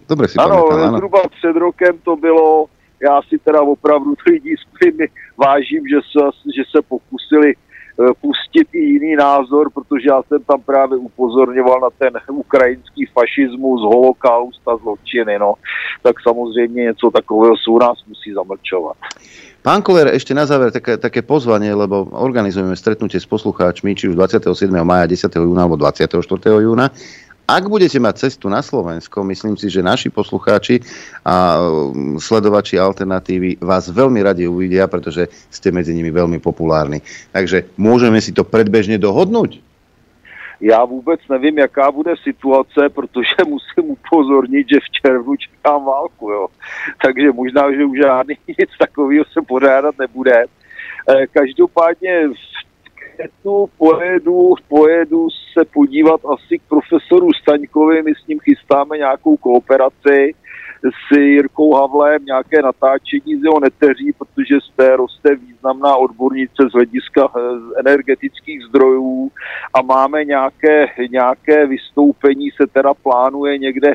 Dobre 0.08 0.28
si 0.28 0.36
ano, 0.38 0.68
pamätám, 0.68 0.88
áno. 0.88 0.96
zhruba 0.98 1.20
před 1.28 1.56
rokem 1.56 1.98
to 2.04 2.16
bylo, 2.16 2.66
já 3.02 3.20
si 3.28 3.38
teda 3.38 3.62
opravdu 3.62 4.14
lidí 4.26 4.54
z 4.56 4.64
Primy 4.78 5.06
vážím, 5.36 5.82
že 5.88 6.00
se, 6.12 6.22
že 6.56 6.62
se 6.70 6.78
pokusili 6.88 7.54
pustit 8.20 8.68
i 8.72 8.78
jiný 8.78 9.16
názor, 9.16 9.70
protože 9.74 10.08
já 10.08 10.22
jsem 10.22 10.42
tam 10.42 10.60
právě 10.62 10.98
upozorňoval 10.98 11.80
na 11.80 11.90
ten 11.98 12.12
ukrajinský 12.28 13.06
fašismus, 13.06 13.80
holokaust 13.82 14.68
a 14.68 14.76
zločiny, 14.76 15.38
no. 15.38 15.54
Tak 16.02 16.20
samozřejmě 16.22 16.82
něco 16.82 17.10
takového 17.10 17.54
u 17.68 17.78
nás 17.78 17.98
musí 18.08 18.32
zamlčovat. 18.32 18.96
Pán 19.58 19.82
Koller, 19.82 20.14
ešte 20.14 20.32
na 20.32 20.46
záver 20.46 20.70
také, 20.70 20.96
také 20.96 21.20
pozvanie, 21.20 21.74
lebo 21.74 22.06
organizujeme 22.14 22.78
stretnutie 22.78 23.18
s 23.18 23.26
poslucháčmi, 23.26 23.90
či 23.92 24.08
už 24.08 24.14
27. 24.14 24.54
maja, 24.86 25.04
10. 25.04 25.28
júna 25.34 25.66
alebo 25.66 25.76
24. 25.76 26.14
júna. 26.62 26.94
Ak 27.48 27.64
budete 27.64 27.96
mať 27.96 28.28
cestu 28.28 28.52
na 28.52 28.60
Slovensko, 28.60 29.24
myslím 29.24 29.56
si, 29.56 29.72
že 29.72 29.80
naši 29.80 30.12
poslucháči 30.12 30.84
a 31.24 31.56
um, 31.56 32.20
sledovači 32.20 32.76
alternatívy 32.76 33.64
vás 33.64 33.88
veľmi 33.88 34.20
radi 34.20 34.44
uvidia, 34.44 34.84
pretože 34.84 35.32
ste 35.48 35.72
medzi 35.72 35.96
nimi 35.96 36.12
veľmi 36.12 36.44
populárni. 36.44 37.00
Takže 37.32 37.72
môžeme 37.80 38.20
si 38.20 38.36
to 38.36 38.44
predbežne 38.44 39.00
dohodnúť? 39.00 39.64
Já 40.60 40.84
vůbec 40.84 41.20
nevím, 41.30 41.58
jaká 41.58 41.90
bude 41.90 42.14
situace, 42.22 42.88
protože 42.88 43.34
musím 43.48 43.96
upozornit, 43.96 44.68
že 44.68 44.78
v 44.80 44.90
červnu 44.90 45.36
čekám 45.36 45.84
válku, 45.84 46.30
jo. 46.30 46.46
Takže 47.02 47.32
možná, 47.32 47.72
že 47.72 47.84
už 47.84 47.98
žádný 47.98 48.34
nic 48.48 48.70
takového 48.78 49.24
se 49.24 49.40
pořádat 49.48 49.94
nebude. 49.98 50.44
Eh, 50.44 51.26
Každopádně 51.26 52.28
květnu 53.18 53.66
pojedu, 53.78 54.54
pojedu 54.68 55.28
se 55.52 55.64
podívat 55.64 56.20
asi 56.24 56.58
k 56.58 56.62
profesoru 56.68 57.32
Staňkovi, 57.32 58.02
my 58.02 58.12
s 58.14 58.26
ním 58.26 58.38
chystáme 58.40 58.98
nějakou 58.98 59.36
kooperaci 59.36 60.34
s 60.82 61.16
Jirkou 61.16 61.74
Havlem, 61.74 62.24
nějaké 62.24 62.62
natáčení 62.62 63.36
z 63.40 63.44
jeho 63.44 63.60
neteří, 63.60 64.12
protože 64.18 64.54
z 64.60 64.76
té 64.76 64.96
roste 64.96 65.34
významná 65.34 65.96
odbornice 65.96 66.62
z 66.70 66.72
hlediska 66.72 67.28
eh, 67.36 67.40
energetických 67.80 68.62
zdrojů. 68.68 69.30
A 69.74 69.82
máme 69.82 70.24
nějaké, 70.24 70.86
nějaké 71.10 71.66
vystoupení, 71.66 72.50
se 72.50 72.66
teda 72.72 72.94
plánuje 72.94 73.58
někde 73.58 73.94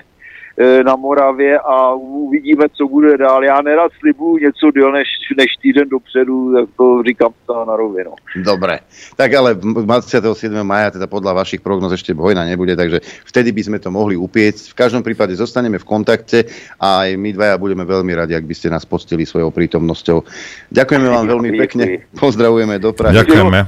na 0.86 0.96
Moravě 0.96 1.60
a 1.60 1.94
uvidíme, 1.94 2.66
co 2.74 2.88
bude 2.88 3.18
dál. 3.18 3.44
Já 3.44 3.62
nerad 3.62 3.92
slibuju 4.00 4.38
něco 4.38 4.72
díl 4.72 4.92
než, 4.92 5.08
než 5.38 5.50
týden 5.62 5.90
dopředu, 5.90 6.54
tak 6.54 6.70
to 6.78 7.04
říkám 7.04 7.32
to 7.46 7.66
na 7.66 7.76
rovinu. 7.76 8.12
Dobre. 8.46 8.80
Tak 9.16 9.34
ale 9.34 9.56
27. 9.56 10.54
maja 10.62 10.92
teda 10.94 11.10
podľa 11.10 11.34
vašich 11.42 11.62
prognoz 11.66 11.94
ešte 11.98 12.14
vojna 12.14 12.46
nebude, 12.46 12.78
takže 12.78 13.02
vtedy 13.26 13.50
by 13.50 13.62
sme 13.66 13.78
to 13.82 13.90
mohli 13.90 14.14
upiecť. 14.14 14.74
V 14.74 14.78
každom 14.78 15.02
prípade 15.02 15.34
zostaneme 15.34 15.82
v 15.82 15.90
kontakte 15.90 16.46
a 16.78 17.10
aj 17.10 17.18
my 17.18 17.34
dvaja 17.34 17.58
budeme 17.58 17.86
veľmi 17.86 18.14
radi, 18.14 18.38
ak 18.38 18.46
by 18.46 18.54
ste 18.54 18.70
nás 18.70 18.86
poctili 18.86 19.26
svojou 19.26 19.50
prítomnosťou. 19.50 20.22
Ďakujeme 20.70 21.08
vám 21.10 21.26
veľmi 21.34 21.50
pekne. 21.66 22.06
Pozdravujeme 22.14 22.78
do 22.78 22.94
Prahy. 22.94 23.18
Ďakujeme. 23.26 23.60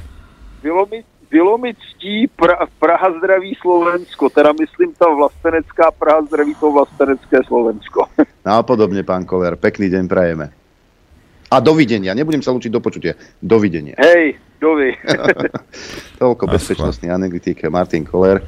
Bylo 0.62 0.86
mi, 0.90 1.02
bylo 1.32 1.58
mi 1.58 1.74
ctí 1.74 2.28
pra, 2.28 2.68
Praha 2.80 3.12
zdraví 3.18 3.56
Slovensko, 3.62 4.30
teda 4.30 4.52
myslím 4.60 4.94
ta 4.94 5.06
vlastenecká 5.10 5.92
Praha 5.92 6.22
zdraví 6.22 6.56
to 6.56 6.72
vlastenecké 6.72 7.38
Slovensko. 7.48 8.06
No 8.46 8.52
a 8.58 8.64
podobne, 8.64 9.02
pán 9.02 9.26
Koller. 9.26 9.58
Pekný 9.58 9.90
deň 9.90 10.06
prajeme. 10.06 10.54
A 11.50 11.58
dovidenia. 11.58 12.14
Nebudem 12.14 12.46
sa 12.46 12.54
učiť 12.54 12.70
do 12.70 12.78
počutia. 12.78 13.18
Dovidenia. 13.42 13.98
Hej, 13.98 14.38
dovi. 14.62 14.94
Toľko 16.22 16.46
bezpečnostný 16.54 17.10
analytik 17.10 17.66
Martin 17.74 18.06
Koller. 18.06 18.46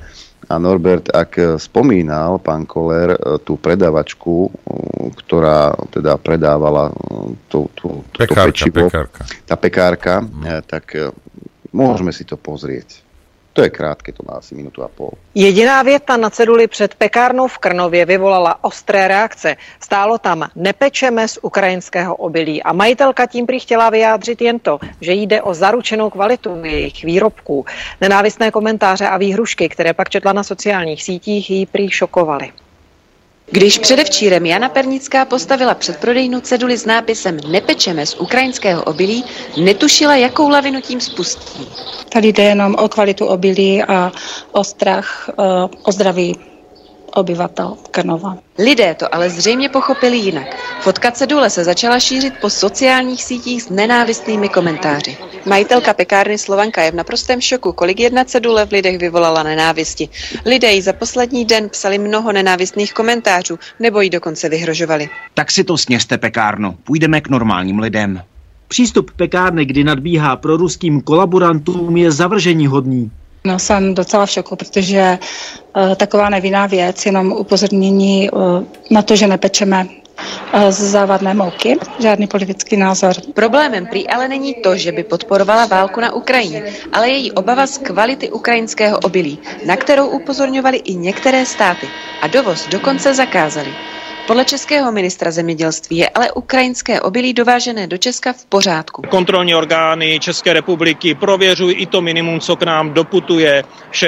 A 0.48 0.62
Norbert, 0.62 1.10
ak 1.10 1.58
spomínal 1.58 2.38
pán 2.38 2.70
Koller 2.70 3.18
tú 3.42 3.58
predavačku, 3.58 4.54
ktorá 5.18 5.74
teda 5.90 6.14
predávala 6.22 6.94
tú, 7.50 7.66
tú, 7.74 8.06
tú, 8.06 8.06
to 8.14 8.22
Pekárka, 8.22 8.54
pečivo, 8.54 8.86
pekárka. 8.86 9.22
tá 9.50 9.56
pekárka, 9.58 10.14
eh, 10.46 10.62
tak 10.62 10.86
eh, 10.94 11.10
môžeme 11.74 12.14
si 12.14 12.24
to 12.24 12.38
pozrieť. 12.38 13.08
To 13.58 13.66
je 13.66 13.74
krátke, 13.74 14.14
to 14.14 14.22
má 14.22 14.38
asi 14.38 14.54
minútu 14.54 14.86
a 14.86 14.88
pol. 14.88 15.18
Jediná 15.34 15.82
věta 15.82 16.18
na 16.18 16.30
ceduli 16.30 16.68
před 16.68 16.96
pekárnou 16.96 17.48
v 17.48 17.58
Krnově 17.58 18.06
vyvolala 18.06 18.64
ostré 18.64 19.08
reakce. 19.08 19.58
Stálo 19.80 20.18
tam 20.18 20.50
nepečeme 20.56 21.28
z 21.28 21.40
ukrajinského 21.42 22.16
obilí 22.16 22.64
a 22.64 22.74
majitelka 22.74 23.26
tím 23.26 23.46
prý 23.46 23.60
chtěla 23.60 23.90
vyjádřit 23.90 24.42
jen 24.42 24.60
to, 24.60 24.80
že 25.02 25.14
jde 25.14 25.42
o 25.42 25.54
zaručenou 25.54 26.10
kvalitu 26.10 26.66
jejich 26.66 27.04
výrobků. 27.04 27.66
Nenávistné 28.02 28.52
komentáře 28.52 29.08
a 29.08 29.18
výhrušky, 29.18 29.70
které 29.70 29.94
pak 29.94 30.10
četla 30.10 30.34
na 30.34 30.44
sociálních 30.44 31.04
sítích, 31.04 31.50
jí 31.50 31.66
prý 31.66 31.90
šokovaly. 31.90 32.52
Když 33.52 33.78
předevčírem 33.78 34.46
Jana 34.46 34.70
Pernická 34.70 35.26
postavila 35.26 35.76
před 35.76 35.98
prodejnu 35.98 36.42
ceduli 36.42 36.78
s 36.78 36.86
nápisem 36.86 37.38
Nepečeme 37.48 38.06
z 38.06 38.16
ukrajinského 38.16 38.84
obilí, 38.84 39.24
netušila, 39.64 40.16
jakou 40.16 40.50
lavinu 40.50 40.82
tím 40.82 41.02
spustí. 41.02 41.68
Tady 42.10 42.28
jde 42.28 42.44
jenom 42.44 42.76
o 42.76 42.90
kvalitu 42.90 43.26
obilí 43.26 43.84
a 43.84 44.12
o 44.52 44.64
strach, 44.64 45.30
eh, 45.30 45.44
o 45.84 45.92
zdraví 45.92 46.36
obyvatel 47.18 47.78
Krnova. 47.92 48.38
Lidé 48.60 48.96
to 48.96 49.16
ale 49.16 49.30
zřejmě 49.30 49.70
pochopili 49.70 50.18
jinak. 50.18 50.48
Fotka 50.82 51.12
cedule 51.12 51.50
se 51.50 51.64
začala 51.64 52.00
šířit 52.00 52.34
po 52.42 52.50
sociálních 52.50 53.24
sítích 53.24 53.64
s 53.64 53.70
nenávistnými 53.70 54.50
komentáři. 54.50 55.18
Majitelka 55.46 55.94
pekárny 55.94 56.38
Slovanka 56.38 56.84
je 56.84 56.92
v 56.92 56.96
naprostém 56.96 57.42
šoku, 57.42 57.72
kolik 57.72 58.00
jedna 58.00 58.24
cedule 58.24 58.66
v 58.66 58.72
lidech 58.72 58.98
vyvolala 58.98 59.44
nenávisti. 59.44 60.10
Lidé 60.46 60.72
jí 60.72 60.82
za 60.82 60.94
poslední 60.94 61.46
den 61.46 61.70
psali 61.70 61.98
mnoho 61.98 62.32
nenávistných 62.32 62.94
komentářů, 62.94 63.60
nebo 63.80 64.02
jí 64.02 64.10
dokonce 64.10 64.50
vyhrožovali. 64.50 65.10
Tak 65.34 65.52
si 65.52 65.64
to 65.64 65.78
sněste 65.78 66.18
pekárno, 66.18 66.76
půjdeme 66.84 67.22
k 67.22 67.30
normálním 67.30 67.80
lidem. 67.80 68.22
Přístup 68.68 69.12
pekárny, 69.12 69.66
kdy 69.66 69.84
nadbíhá 69.84 70.36
pro 70.36 70.58
ruským 70.58 71.02
kolaborantům, 71.02 71.98
je 71.98 72.12
zavržení 72.12 72.68
hodný. 72.68 73.12
No, 73.48 73.60
jsem 73.60 73.94
docela 73.96 74.26
v 74.26 74.30
šoku, 74.32 74.56
protože 74.56 75.18
uh, 75.76 75.96
taková 75.96 76.30
nevinná 76.30 76.66
věc, 76.68 77.06
jenom 77.06 77.32
upozornění 77.32 78.30
uh, 78.30 78.64
na 78.92 79.02
to, 79.02 79.16
že 79.16 79.28
nepečeme 79.28 79.86
uh, 79.86 80.62
z 80.70 80.80
závadné 80.84 81.34
mouky, 81.34 81.78
žádný 82.00 82.28
politický 82.28 82.78
názor. 82.78 83.14
Problémem 83.34 83.86
prý 83.86 84.08
ale 84.08 84.28
není 84.28 84.54
to, 84.54 84.76
že 84.78 84.92
by 84.92 85.04
podporovala 85.04 85.66
válku 85.66 86.00
na 86.00 86.14
Ukrajině, 86.14 86.64
ale 86.94 87.10
její 87.10 87.32
obava 87.32 87.68
z 87.68 87.78
kvality 87.78 88.30
ukrajinského 88.32 89.00
obilí, 89.00 89.40
na 89.66 89.76
kterou 89.78 90.08
upozorňovali 90.08 90.78
i 90.78 90.96
některé 90.96 91.46
státy 91.46 91.88
a 92.22 92.28
dovoz 92.28 92.68
dokonce 92.68 93.14
zakázali. 93.14 93.74
Podle 94.28 94.46
českého 94.46 94.92
ministra 94.92 95.32
zemědělství 95.32 95.98
je 95.98 96.10
ale 96.10 96.32
ukrajinské 96.32 97.02
obilí 97.02 97.34
dovážené 97.34 97.88
do 97.88 97.98
Česka 97.98 98.34
v 98.34 98.46
pořádku. 98.46 99.02
Kontrolní 99.02 99.56
orgány 99.56 100.20
České 100.20 100.54
republiky 100.54 101.16
prověřují 101.16 101.76
i 101.76 101.86
to 101.86 102.02
minimum, 102.02 102.40
co 102.40 102.56
k 102.56 102.64
nám 102.64 102.94
doputuje. 102.94 103.64
Vše 103.92 104.08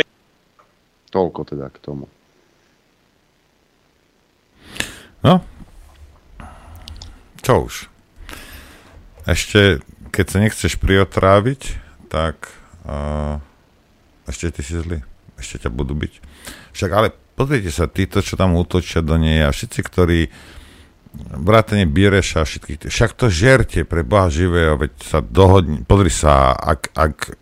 Toľko 1.09 1.41
teda 1.41 1.73
k 1.73 1.81
tomu. 1.81 2.05
No, 5.25 5.41
čo 7.41 7.65
už. 7.65 7.89
Ešte, 9.25 9.81
keď 10.13 10.25
sa 10.29 10.37
nechceš 10.37 10.77
priotráviť, 10.77 11.61
tak 12.13 12.53
uh, 12.85 13.41
ešte 14.29 14.53
ty 14.53 14.61
si 14.61 14.77
zlý. 14.77 15.01
Ešte 15.41 15.65
ťa 15.65 15.73
budú 15.73 15.97
byť. 15.97 16.13
Však 16.77 16.91
ale 16.93 17.09
pozrite 17.39 17.71
sa, 17.71 17.87
títo, 17.87 18.19
čo 18.19 18.35
tam 18.35 18.59
útočia 18.59 18.99
do 18.99 19.15
nej 19.15 19.47
a 19.47 19.55
všetci, 19.55 19.79
ktorí 19.79 20.19
vrátane 21.39 21.87
Bireša 21.87 22.43
a 22.43 22.45
všetkých, 22.45 22.91
však 22.91 23.15
to 23.15 23.31
žerte 23.31 23.87
pre 23.87 24.03
Boha 24.03 24.27
živého, 24.27 24.75
veď 24.75 24.91
sa 24.99 25.23
dohodni, 25.23 25.87
pozri 25.87 26.11
sa, 26.11 26.51
ak, 26.51 26.91
ak 26.91 27.39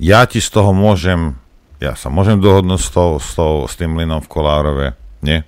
ja 0.00 0.24
ti 0.24 0.40
z 0.40 0.48
toho 0.48 0.72
môžem, 0.72 1.36
ja 1.84 1.92
sa 1.92 2.08
môžem 2.08 2.40
dohodnúť 2.40 2.80
s, 2.80 2.88
tou, 2.88 3.20
s, 3.20 3.36
tou, 3.36 3.68
s 3.68 3.76
tým 3.76 3.92
linom 4.00 4.24
v 4.24 4.30
Kolárove, 4.32 4.86
nie? 5.20 5.44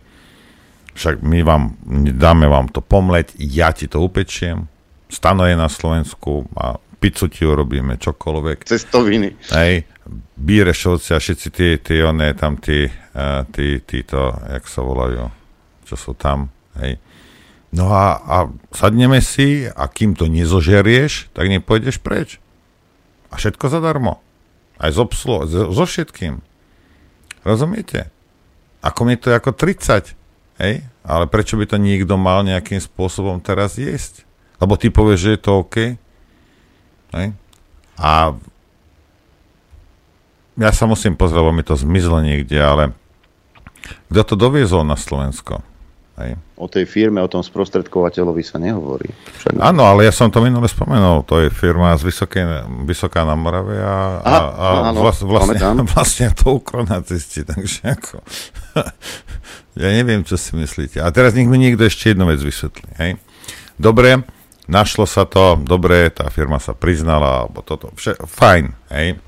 Však 0.93 1.25
my 1.25 1.41
vám, 1.41 1.73
dáme 2.13 2.53
vám 2.53 2.69
to 2.69 2.85
pomleť, 2.85 3.33
ja 3.41 3.73
ti 3.73 3.89
to 3.89 4.05
upečiem, 4.05 4.69
stano 5.09 5.49
je 5.49 5.57
na 5.57 5.73
Slovensku 5.73 6.45
a 6.53 6.77
pizzu 7.03 7.27
ti 7.27 7.43
urobíme, 7.43 7.99
čokoľvek. 7.99 8.71
Cestoviny. 8.71 9.35
Hej, 9.51 9.91
Bírešovci 10.39 11.11
a 11.11 11.19
všetci 11.19 11.49
tí, 11.51 11.69
tí, 11.83 11.99
oné, 11.99 12.39
tam 12.39 12.63
tí, 12.63 12.87
tí, 13.51 13.83
títo, 13.83 14.31
jak 14.47 14.63
sa 14.71 14.87
volajú, 14.87 15.27
čo 15.91 15.95
sú 15.99 16.15
tam, 16.15 16.55
hej. 16.79 17.03
No 17.73 17.89
a, 17.89 18.21
a 18.21 18.37
sadneme 18.71 19.25
si 19.25 19.65
a 19.65 19.89
kým 19.89 20.13
to 20.13 20.29
nezožerieš, 20.29 21.33
tak 21.33 21.49
nepôjdeš 21.49 22.05
preč. 22.05 22.37
A 23.33 23.41
všetko 23.41 23.73
zadarmo. 23.73 24.21
Aj 24.77 24.93
z 24.93 25.01
obslu, 25.01 25.49
so, 25.49 25.73
so 25.73 25.85
všetkým. 25.89 26.45
Rozumiete? 27.49 28.13
Ako 28.85 29.09
mi 29.09 29.17
to 29.17 29.33
je 29.33 29.41
ako 29.41 29.57
30. 29.57 30.13
Hej? 30.61 30.85
Ale 31.01 31.25
prečo 31.33 31.57
by 31.57 31.65
to 31.65 31.81
niekto 31.81 32.21
mal 32.21 32.45
nejakým 32.45 32.77
spôsobom 32.77 33.41
teraz 33.41 33.81
jesť? 33.81 34.29
Lebo 34.61 34.77
ty 34.77 34.93
povieš, 34.93 35.19
že 35.19 35.31
je 35.33 35.41
to 35.41 35.53
OK. 35.65 35.77
Hej? 37.13 37.37
A 38.01 38.35
ja 40.57 40.71
sa 40.73 40.85
musím 40.85 41.17
pozrieť, 41.17 41.41
lebo 41.41 41.53
mi 41.53 41.65
to 41.65 41.77
zmizlo 41.77 42.21
niekde, 42.21 42.61
ale 42.61 42.93
kto 44.13 44.23
to 44.33 44.35
doviezol 44.37 44.85
na 44.85 45.01
Slovensko? 45.01 45.65
Hej. 46.21 46.37
O 46.61 46.69
tej 46.69 46.85
firme, 46.85 47.25
o 47.25 47.29
tom 47.31 47.41
sprostredkovateľovi 47.41 48.45
sa 48.45 48.61
nehovorí. 48.61 49.09
Však... 49.41 49.57
Áno, 49.57 49.89
ale 49.89 50.05
ja 50.05 50.13
som 50.13 50.29
to 50.29 50.45
minule 50.45 50.69
spomenul. 50.69 51.25
To 51.25 51.41
je 51.41 51.49
firma 51.49 51.97
z 51.97 52.05
Vysoké, 52.05 52.45
Vysoká 52.85 53.25
na 53.25 53.33
Morave 53.33 53.81
a, 53.81 54.21
a, 54.21 54.35
a 54.53 54.67
áno, 54.93 55.01
vlast, 55.01 55.25
vlastne, 55.25 55.57
vlastne 55.97 56.29
to 56.37 56.61
ukronacisti. 56.61 57.49
Takže 57.49 57.81
ako... 57.97 58.21
ja 59.83 59.89
neviem, 59.89 60.21
čo 60.21 60.37
si 60.37 60.53
myslíte. 60.53 61.01
A 61.01 61.09
teraz 61.09 61.33
nech 61.33 61.49
mi 61.49 61.57
niekto 61.57 61.89
ešte 61.89 62.13
jednu 62.13 62.29
vec 62.29 62.45
vysvetlí. 62.45 62.93
Hej. 63.01 63.17
Dobre, 63.81 64.21
našlo 64.73 65.05
sa 65.05 65.29
to, 65.29 65.61
dobre, 65.61 66.09
tá 66.09 66.33
firma 66.33 66.57
sa 66.57 66.73
priznala, 66.73 67.45
alebo 67.45 67.61
toto, 67.61 67.93
vše, 67.93 68.17
fajn, 68.17 68.73
hej. 68.97 69.21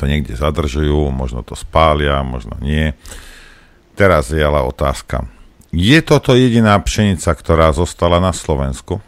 To 0.00 0.08
niekde 0.08 0.32
zadržujú, 0.32 1.12
možno 1.12 1.44
to 1.44 1.52
spália, 1.52 2.24
možno 2.24 2.56
nie. 2.64 2.96
Teraz 3.92 4.32
je 4.32 4.40
ale 4.40 4.64
otázka 4.64 5.28
je 5.72 5.98
toto 6.04 6.36
jediná 6.36 6.76
pšenica, 6.76 7.32
ktorá 7.32 7.72
zostala 7.72 8.20
na 8.20 8.36
Slovensku? 8.36 9.00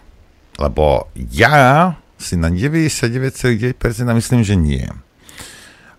Lebo 0.57 1.13
ja 1.15 2.01
si 2.17 2.41
na 2.41 2.49
99,9% 2.49 3.77
myslím, 4.17 4.41
že 4.41 4.57
nie. 4.57 4.89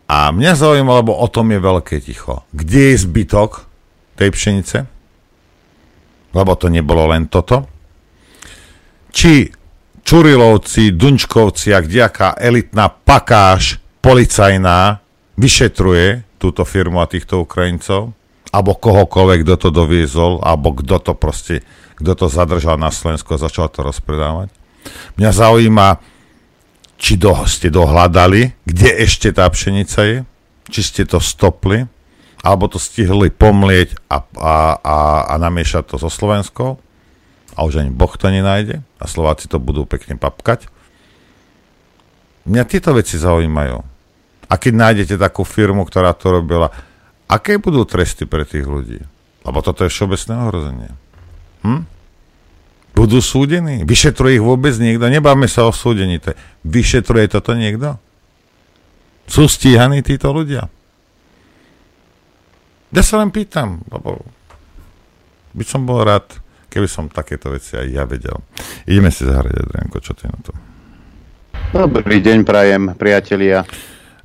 A 0.10 0.34
mňa 0.34 0.58
zaujíma, 0.58 1.06
lebo 1.06 1.14
o 1.14 1.28
tom 1.30 1.54
je 1.54 1.62
veľké 1.62 2.02
ticho. 2.02 2.46
Kde 2.50 2.94
je 2.94 3.04
zbytok 3.06 3.70
tej 4.18 4.30
pšenice? 4.34 4.78
Lebo 6.34 6.52
to 6.58 6.68
nebolo 6.74 7.14
len 7.14 7.30
toto. 7.30 7.70
Či 9.16 9.48
Čurilovci, 10.04 10.92
Dunčkovci 10.92 11.72
a 11.72 11.80
kdejaká 11.80 12.36
elitná 12.36 12.92
pakáž 12.92 13.80
policajná 14.04 15.00
vyšetruje 15.40 16.28
túto 16.38 16.68
firmu 16.68 17.00
a 17.00 17.08
týchto 17.08 17.42
Ukrajincov? 17.42 18.14
alebo 18.56 18.80
kohokoľvek, 18.80 19.44
kto 19.44 19.56
to 19.68 19.70
doviezol, 19.76 20.40
alebo 20.40 20.72
kto 20.72 21.04
to 21.04 21.12
proste, 21.12 21.60
kto 22.00 22.16
to 22.16 22.32
zadržal 22.32 22.80
na 22.80 22.88
Slovensku 22.88 23.36
a 23.36 23.44
začal 23.44 23.68
to 23.68 23.84
rozpredávať. 23.84 24.48
Mňa 25.20 25.32
zaujíma, 25.36 26.00
či 26.96 27.20
do, 27.20 27.36
ste 27.52 27.68
dohľadali, 27.68 28.56
kde 28.64 28.90
ešte 29.04 29.36
tá 29.36 29.44
pšenica 29.52 30.00
je, 30.08 30.18
či 30.72 30.82
ste 30.88 31.04
to 31.04 31.20
stopli, 31.20 31.84
alebo 32.40 32.72
to 32.72 32.80
stihli 32.80 33.28
pomlieť 33.28 34.00
a, 34.08 34.24
a, 34.24 34.56
a, 34.80 34.98
a 35.28 35.34
namiešať 35.36 35.92
to 35.92 35.96
so 36.00 36.08
Slovenskou 36.08 36.80
a 37.56 37.64
už 37.64 37.82
ani 37.82 37.92
Boh 37.92 38.12
to 38.14 38.28
nenájde 38.28 38.84
a 39.00 39.06
Slováci 39.08 39.48
to 39.48 39.58
budú 39.58 39.88
pekne 39.88 40.20
papkať. 40.20 40.68
Mňa 42.46 42.64
tieto 42.68 42.94
veci 42.94 43.18
zaujímajú. 43.18 43.80
A 44.46 44.54
keď 44.62 44.74
nájdete 44.78 45.16
takú 45.18 45.42
firmu, 45.42 45.88
ktorá 45.88 46.14
to 46.14 46.30
robila, 46.30 46.70
aké 47.26 47.58
budú 47.58 47.82
tresty 47.90 48.30
pre 48.30 48.46
tých 48.46 48.70
ľudí? 48.70 49.02
Lebo 49.42 49.60
toto 49.66 49.82
je 49.82 49.90
všeobecné 49.90 50.34
ohrozenie. 50.46 50.92
Hm? 51.66 51.82
Budú 52.96 53.20
súdení? 53.20 53.84
Vyšetruje 53.84 54.40
ich 54.40 54.46
vôbec 54.46 54.72
niekto? 54.78 55.10
Nebáme 55.10 55.50
sa 55.50 55.68
o 55.68 55.74
súdení. 55.74 56.22
To 56.24 56.32
je. 56.32 56.38
Vyšetruje 56.64 57.28
toto 57.28 57.58
niekto? 57.58 57.98
Sú 59.26 59.50
stíhaní 59.50 60.06
títo 60.06 60.30
ľudia? 60.30 60.70
Ja 62.94 63.04
sa 63.04 63.20
len 63.20 63.34
pýtam, 63.34 63.84
lebo 63.92 64.24
by 65.52 65.64
som 65.68 65.84
bol 65.84 66.06
rád, 66.06 66.24
keby 66.76 66.92
som 66.92 67.08
takéto 67.08 67.56
veci 67.56 67.80
aj 67.80 67.88
ja 67.88 68.04
vedel. 68.04 68.36
Ideme 68.84 69.08
si 69.08 69.24
zahrať, 69.24 69.56
Adrianko, 69.64 70.04
čo 70.04 70.12
ty 70.12 70.28
na 70.28 70.36
to? 70.44 70.52
Dobrý 71.72 72.20
deň, 72.20 72.44
prajem, 72.44 72.92
priatelia. 73.00 73.64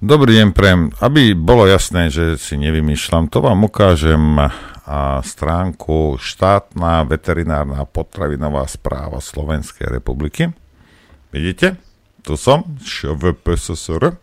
Dobrý 0.03 0.43
deň, 0.43 0.51
Prem. 0.51 0.91
Aby 0.99 1.39
bolo 1.39 1.71
jasné, 1.71 2.11
že 2.11 2.35
si 2.35 2.59
nevymýšľam, 2.59 3.31
to 3.31 3.39
vám 3.39 3.63
ukážem 3.63 4.43
a 4.91 5.23
stránku 5.23 6.19
štátna 6.19 7.07
veterinárna 7.07 7.87
potravinová 7.87 8.67
správa 8.67 9.23
Slovenskej 9.23 9.87
republiky. 9.87 10.51
Vidíte? 11.31 11.79
Tu 12.27 12.35
som, 12.35 12.67
ŠVPSSR. 12.83 14.19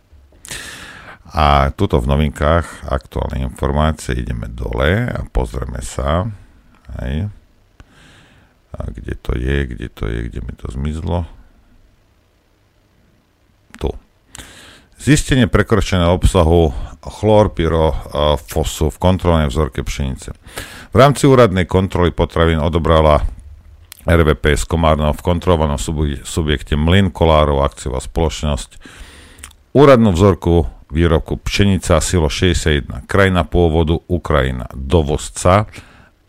A 1.31 1.71
tuto 1.71 2.03
v 2.03 2.09
novinkách 2.11 2.91
aktuálne 2.91 3.47
informácie 3.47 4.19
ideme 4.19 4.51
dole 4.51 5.07
a 5.07 5.23
pozrieme 5.31 5.79
sa. 5.79 6.27
Hej. 6.99 7.31
A 8.77 8.93
kde 8.93 9.13
to 9.17 9.33
je, 9.33 9.57
kde 9.65 9.87
to 9.89 10.05
je, 10.05 10.29
kde 10.29 10.39
mi 10.45 10.53
to 10.53 10.69
zmizlo. 10.69 11.25
Tu. 13.81 13.89
Zistenie 14.97 15.45
prekročeného 15.45 16.13
obsahu 16.13 16.73
chlorpyrofosu 17.01 18.89
v 18.89 18.97
kontrolnej 18.97 19.49
vzorke 19.49 19.85
pšenice. 19.85 20.33
V 20.89 20.95
rámci 20.97 21.29
úradnej 21.29 21.69
kontroly 21.69 22.09
potravín 22.09 22.57
odobrala 22.57 23.21
RVP 24.07 24.55
z 24.55 24.63
Komárno 24.63 25.11
v 25.11 25.21
kontrolovanom 25.21 25.75
subjekte 26.23 26.79
Mlin 26.79 27.11
Kolárov 27.11 27.59
akciová 27.59 27.99
spoločnosť 27.99 28.79
úradnú 29.75 30.15
vzorku 30.15 30.63
výrobku 30.87 31.43
pšenica 31.43 31.99
silo 31.99 32.31
61 32.31 33.03
krajina 33.03 33.43
pôvodu 33.43 33.99
Ukrajina 34.07 34.71
dovozca 34.71 35.67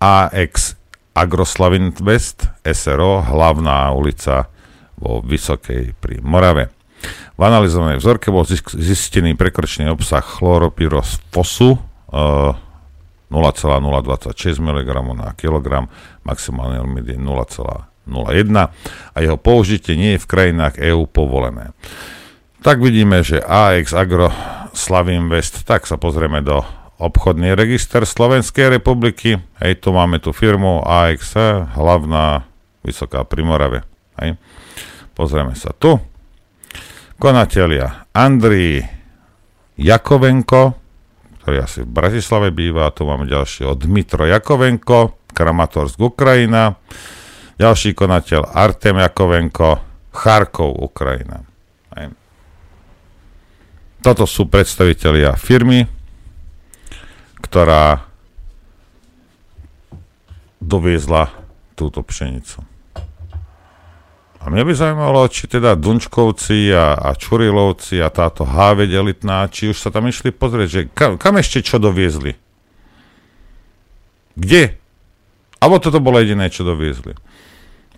AX 0.02 0.77
Agroslavin 1.18 1.90
West 2.06 2.46
SRO 2.62 3.26
hlavná 3.26 3.90
ulica 3.90 4.46
vo 4.94 5.18
Vysokej 5.18 5.98
pri 5.98 6.22
Morave. 6.22 6.70
V 7.34 7.40
analyzovanej 7.42 7.98
vzorke 7.98 8.30
bol 8.30 8.46
zistený 8.46 9.34
prekročený 9.34 9.90
obsah 9.90 10.22
chloropyrosfosu 10.22 11.74
uh, 11.74 12.54
0,026 13.30 14.58
mg 14.58 14.88
na 15.14 15.34
kilogram, 15.34 15.90
maximálny 16.24 16.80
limit 16.80 17.06
je 17.12 17.18
0,01 17.20 18.70
a 19.12 19.16
jeho 19.20 19.38
použitie 19.38 19.94
nie 19.98 20.16
je 20.16 20.22
v 20.22 20.30
krajinách 20.30 20.80
EÚ 20.80 21.06
povolené. 21.10 21.76
Tak 22.62 22.82
vidíme, 22.82 23.22
že 23.22 23.38
AX 23.38 23.94
Agro 23.94 24.32
Slavin 24.74 25.30
West, 25.30 25.62
tak 25.62 25.86
sa 25.86 26.00
pozrieme 26.00 26.42
do 26.42 26.64
obchodný 26.98 27.54
register 27.54 28.02
Slovenskej 28.02 28.74
republiky. 28.74 29.38
Hej, 29.62 29.86
tu 29.86 29.94
máme 29.94 30.18
tú 30.18 30.34
firmu 30.34 30.82
AX, 30.82 31.38
hlavná 31.78 32.42
Vysoká 32.82 33.22
Primorave. 33.22 33.86
Hej. 34.18 34.34
Pozrieme 35.14 35.54
sa 35.54 35.70
tu. 35.74 35.98
Konatelia 37.18 38.06
Andrii 38.14 38.82
Jakovenko, 39.78 40.74
ktorý 41.42 41.56
asi 41.62 41.82
v 41.86 41.90
Bratislave 41.90 42.50
býva, 42.54 42.90
tu 42.94 43.06
máme 43.06 43.26
ďalšieho 43.26 43.74
Dmitro 43.78 44.26
Jakovenko, 44.26 45.30
Kramatorsk 45.34 45.98
Ukrajina, 45.98 46.78
ďalší 47.58 47.94
konateľ 47.94 48.54
Artem 48.54 49.02
Jakovenko, 49.02 49.82
Charkov 50.14 50.78
Ukrajina. 50.82 51.42
Aj. 51.94 52.10
Toto 54.02 54.26
sú 54.26 54.46
predstavitelia 54.46 55.34
firmy, 55.34 55.97
ktorá 57.48 58.04
doviezla 60.60 61.32
túto 61.72 62.04
pšenicu. 62.04 62.60
A 64.38 64.52
mňa 64.52 64.62
by 64.68 64.72
zaujímalo, 64.76 65.26
či 65.32 65.48
teda 65.48 65.74
Dunčkovci 65.74 66.70
a, 66.70 66.94
a 66.94 67.10
Čurilovci 67.16 67.98
a 68.04 68.12
táto 68.12 68.44
háveď 68.44 69.00
elitná, 69.00 69.48
či 69.48 69.72
už 69.72 69.80
sa 69.80 69.88
tam 69.88 70.06
išli 70.06 70.30
pozrieť, 70.30 70.68
že 70.68 70.80
kam, 70.92 71.16
kam 71.16 71.40
ešte 71.40 71.64
čo 71.64 71.80
doviezli? 71.80 72.36
Kde? 74.38 74.78
Abo 75.58 75.82
toto 75.82 75.98
bolo 75.98 76.22
jediné, 76.22 76.52
čo 76.52 76.62
doviezli. 76.62 77.16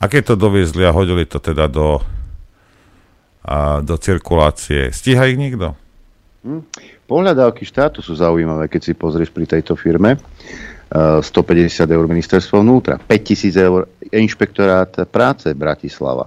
A 0.01 0.09
keď 0.09 0.33
to 0.33 0.35
doviezli 0.49 0.81
a 0.87 0.97
hodili 0.97 1.29
to 1.29 1.43
teda 1.43 1.69
do, 1.69 2.01
a, 3.45 3.85
do 3.85 4.01
cirkulácie, 4.01 4.95
stíha 4.95 5.29
ich 5.29 5.37
nikto? 5.37 5.77
Hm. 6.41 6.65
Pohľadávky 7.05 7.69
štátu 7.69 8.01
sú 8.01 8.17
zaujímavé, 8.17 8.67
keď 8.73 8.81
si 8.81 8.93
pozrieš 8.97 9.29
pri 9.33 9.45
tejto 9.45 9.77
firme. 9.77 10.17
150 10.91 11.87
eur 11.87 12.03
ministerstvo 12.11 12.67
vnútra, 12.67 12.99
5000 12.99 13.55
eur 13.63 13.87
inšpektorát 14.11 14.91
práce 15.07 15.47
Bratislava. 15.55 16.27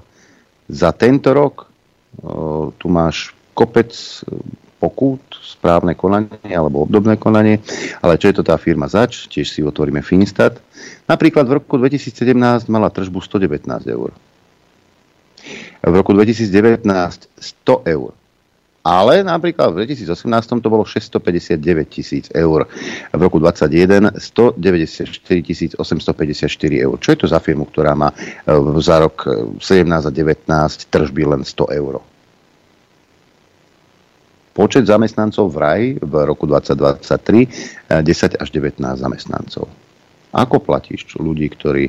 Za 0.72 0.96
tento 0.96 1.36
rok 1.36 1.68
tu 2.22 2.72
tu 2.78 2.88
máš 2.92 3.34
kopec 3.54 3.90
e, 3.94 4.22
pokút, 4.78 5.24
správne 5.40 5.96
konanie 5.96 6.52
alebo 6.52 6.84
obdobné 6.84 7.16
konanie, 7.16 7.64
ale 8.04 8.20
čo 8.20 8.28
je 8.30 8.36
to 8.36 8.44
tá 8.44 8.60
firma 8.60 8.92
Zač, 8.92 9.32
tiež 9.32 9.48
si 9.48 9.64
otvoríme 9.64 10.04
Finstat. 10.04 10.60
Napríklad 11.08 11.48
v 11.48 11.64
roku 11.64 11.80
2017 11.80 12.68
mala 12.68 12.92
tržbu 12.92 13.24
119 13.24 13.88
eur. 13.88 14.12
V 15.84 15.94
roku 15.96 16.12
2019 16.12 16.84
100 16.84 17.92
eur. 17.96 18.12
Ale 18.84 19.24
napríklad 19.24 19.72
v 19.72 19.88
2018 19.88 20.60
to 20.60 20.68
bolo 20.68 20.84
659 20.84 21.56
tisíc 21.88 22.28
eur. 22.36 22.68
V 23.16 23.22
roku 23.24 23.40
2021 23.40 24.20
194 24.20 25.80
854 25.80 26.84
eur. 26.84 26.96
Čo 27.00 27.10
je 27.16 27.18
to 27.24 27.28
za 27.32 27.40
firmu, 27.40 27.64
ktorá 27.72 27.96
má 27.96 28.12
e, 28.12 28.52
za 28.84 29.00
rok 29.00 29.24
17 29.64 29.88
a 29.88 30.12
19 30.12 30.92
tržby 30.92 31.24
len 31.24 31.48
100 31.48 31.80
eur? 31.80 32.04
Počet 34.52 34.84
zamestnancov 34.84 35.48
v 35.48 35.58
RAI 35.64 35.86
v 36.04 36.14
roku 36.28 36.44
2023 36.44 38.04
10 38.04 38.04
e, 38.04 38.36
až 38.36 38.50
19 38.52 38.84
zamestnancov. 39.00 39.72
Ako 40.36 40.60
platíš 40.60 41.08
ľudí, 41.16 41.48
ktorí 41.56 41.88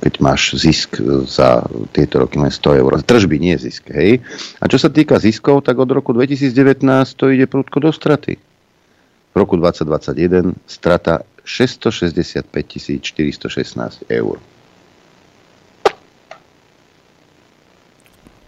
keď 0.00 0.14
máš 0.18 0.58
zisk 0.58 0.98
za 1.30 1.62
tieto 1.94 2.26
roky 2.26 2.34
len 2.42 2.50
100 2.50 2.82
eur. 2.82 2.92
Tržby, 2.98 3.38
nie 3.38 3.54
zisk. 3.54 3.86
Hej? 3.94 4.26
A 4.58 4.66
čo 4.66 4.74
sa 4.78 4.90
týka 4.90 5.22
ziskov, 5.22 5.62
tak 5.62 5.78
od 5.78 5.90
roku 5.90 6.10
2019 6.10 6.82
to 7.14 7.30
ide 7.30 7.46
prudko 7.46 7.78
do 7.78 7.94
straty. 7.94 8.42
V 9.30 9.34
roku 9.38 9.54
2021 9.54 10.58
strata 10.66 11.22
665 11.46 12.50
416 12.50 14.10
eur. 14.10 14.36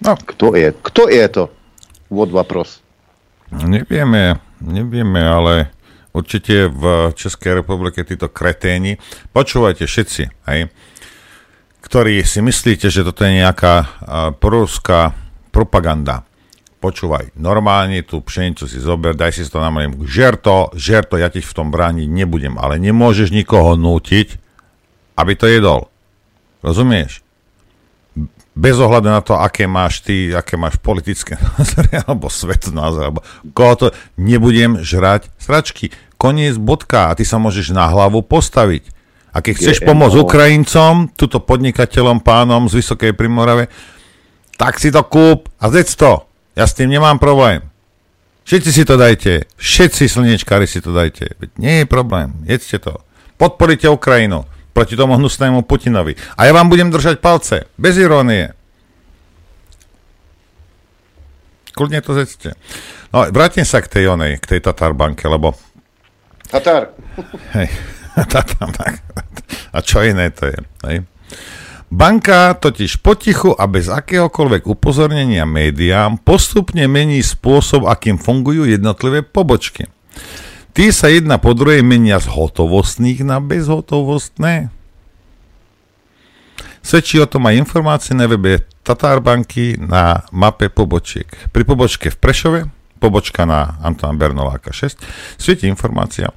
No. 0.03 0.19
Kto 0.19 0.59
je? 0.59 0.75
Kto 0.83 1.07
je 1.07 1.25
to? 1.31 1.45
Vod 2.11 2.35
vapros. 2.35 2.83
Nevieme, 3.53 4.43
nevieme, 4.59 5.23
ale 5.23 5.71
určite 6.13 6.69
v 6.69 7.13
Českej 7.17 7.65
republike 7.65 8.05
títo 8.05 8.29
kreténi, 8.29 9.01
počúvajte 9.33 9.85
všetci, 9.89 10.23
aj, 10.49 10.59
ktorí 11.83 12.23
si 12.23 12.41
myslíte, 12.45 12.89
že 12.93 13.05
toto 13.05 13.25
je 13.25 13.43
nejaká 13.43 13.75
uh, 13.81 13.87
proruská 14.37 15.17
propaganda. 15.51 16.25
Počúvaj, 16.83 17.39
normálne 17.39 18.03
tú 18.03 18.21
pšenicu 18.21 18.67
si 18.67 18.83
zober, 18.83 19.15
daj 19.15 19.39
si 19.39 19.47
to 19.47 19.63
na 19.63 19.71
mojim, 19.71 20.03
žer 20.03 20.35
to, 20.35 20.71
žer 20.75 21.07
to, 21.07 21.15
ja 21.15 21.31
ti 21.31 21.39
v 21.39 21.55
tom 21.55 21.71
brániť 21.71 22.11
nebudem, 22.11 22.59
ale 22.59 22.83
nemôžeš 22.83 23.31
nikoho 23.31 23.79
nútiť, 23.79 24.35
aby 25.15 25.33
to 25.39 25.47
jedol. 25.47 25.81
Rozumieš? 26.63 27.23
Bez 28.53 28.77
ohľadu 28.77 29.09
na 29.09 29.25
to, 29.25 29.33
aké 29.37 29.65
máš 29.65 30.05
ty, 30.05 30.29
aké 30.33 30.61
máš 30.61 30.77
politické 30.77 31.41
názory, 31.57 32.05
alebo 32.05 32.29
názor, 32.77 33.03
alebo 33.09 33.21
koho 33.57 33.75
to, 33.77 33.87
nebudem 34.21 34.81
žrať 34.85 35.33
sračky. 35.41 35.89
Koniec 36.21 36.55
bodka 36.61 37.11
a 37.11 37.17
ty 37.17 37.27
sa 37.27 37.41
môžeš 37.41 37.75
na 37.75 37.89
hlavu 37.91 38.23
postaviť. 38.23 38.95
A 39.33 39.41
keď 39.41 39.55
chceš 39.59 39.79
pomôcť 39.83 40.17
no. 40.21 40.23
Ukrajincom, 40.29 40.93
túto 41.17 41.41
podnikateľom, 41.41 42.21
pánom 42.21 42.69
z 42.69 42.85
Vysokej 42.85 43.17
Primorave, 43.17 43.73
tak 44.61 44.77
si 44.77 44.93
to 44.93 45.01
kúp 45.09 45.49
a 45.57 45.73
zdec 45.73 45.89
to. 45.97 46.29
Ja 46.53 46.69
s 46.69 46.77
tým 46.77 46.93
nemám 46.93 47.17
problém. 47.17 47.65
Všetci 48.45 48.71
si 48.71 48.83
to 48.85 49.01
dajte. 49.01 49.49
Všetci 49.57 50.05
slnečkári 50.05 50.69
si 50.69 50.85
to 50.85 50.93
dajte. 50.93 51.33
Veď 51.41 51.51
nie 51.57 51.75
je 51.83 51.87
problém. 51.89 52.45
Jedzte 52.45 52.77
to. 52.77 53.01
Podporite 53.41 53.89
Ukrajinu 53.89 54.45
proti 54.73 54.97
tomu 54.97 55.21
hnusnému 55.21 55.63
Putinovi. 55.69 56.17
A 56.37 56.49
ja 56.49 56.53
vám 56.57 56.73
budem 56.73 56.89
držať 56.89 57.21
palce, 57.21 57.69
bez 57.77 57.97
irónie. 58.01 58.57
Kľudne 61.73 62.05
to 62.05 62.13
zecte. 62.13 62.53
No, 63.13 63.29
vrátim 63.33 63.65
sa 63.65 63.81
k 63.81 63.89
tej 63.89 64.13
onej, 64.13 64.41
k 64.41 64.57
tej 64.57 64.61
Tatar 64.65 64.93
banke, 64.93 65.25
lebo... 65.29 65.57
Tatar. 66.49 66.93
Hej, 67.57 67.69
Tatar, 68.33 68.69
tak. 68.73 69.01
A 69.73 69.81
čo 69.81 70.05
iné 70.05 70.29
to 70.33 70.53
je, 70.53 70.59
hej? 70.89 70.97
Banka 71.93 72.57
totiž 72.57 73.05
potichu 73.05 73.53
a 73.53 73.69
bez 73.69 73.93
akéhokoľvek 73.93 74.65
upozornenia 74.65 75.45
médiám 75.45 76.25
postupne 76.25 76.89
mení 76.89 77.21
spôsob, 77.21 77.85
akým 77.85 78.17
fungujú 78.17 78.65
jednotlivé 78.65 79.21
pobočky. 79.21 79.93
Tí 80.73 80.89
sa 80.89 81.13
jedna 81.13 81.37
po 81.37 81.53
druhej 81.53 81.85
menia 81.85 82.17
z 82.17 82.33
hotovostných 82.33 83.21
na 83.29 83.45
bezhotovostné. 83.45 84.73
Svedčí 86.81 87.21
o 87.21 87.29
tom 87.29 87.45
aj 87.45 87.61
informácie 87.61 88.17
na 88.17 88.25
webe 88.25 88.65
Tatar 88.81 89.21
banky 89.21 89.77
na 89.77 90.25
mape 90.33 90.73
pobočiek. 90.73 91.29
Pri 91.53 91.63
pobočke 91.69 92.09
v 92.09 92.17
Prešove, 92.17 92.61
pobočka 93.05 93.45
na 93.45 93.77
Antona 93.85 94.17
Bernoláka 94.17 94.73
6, 94.73 94.97
svieti 95.37 95.69
informácia. 95.69 96.33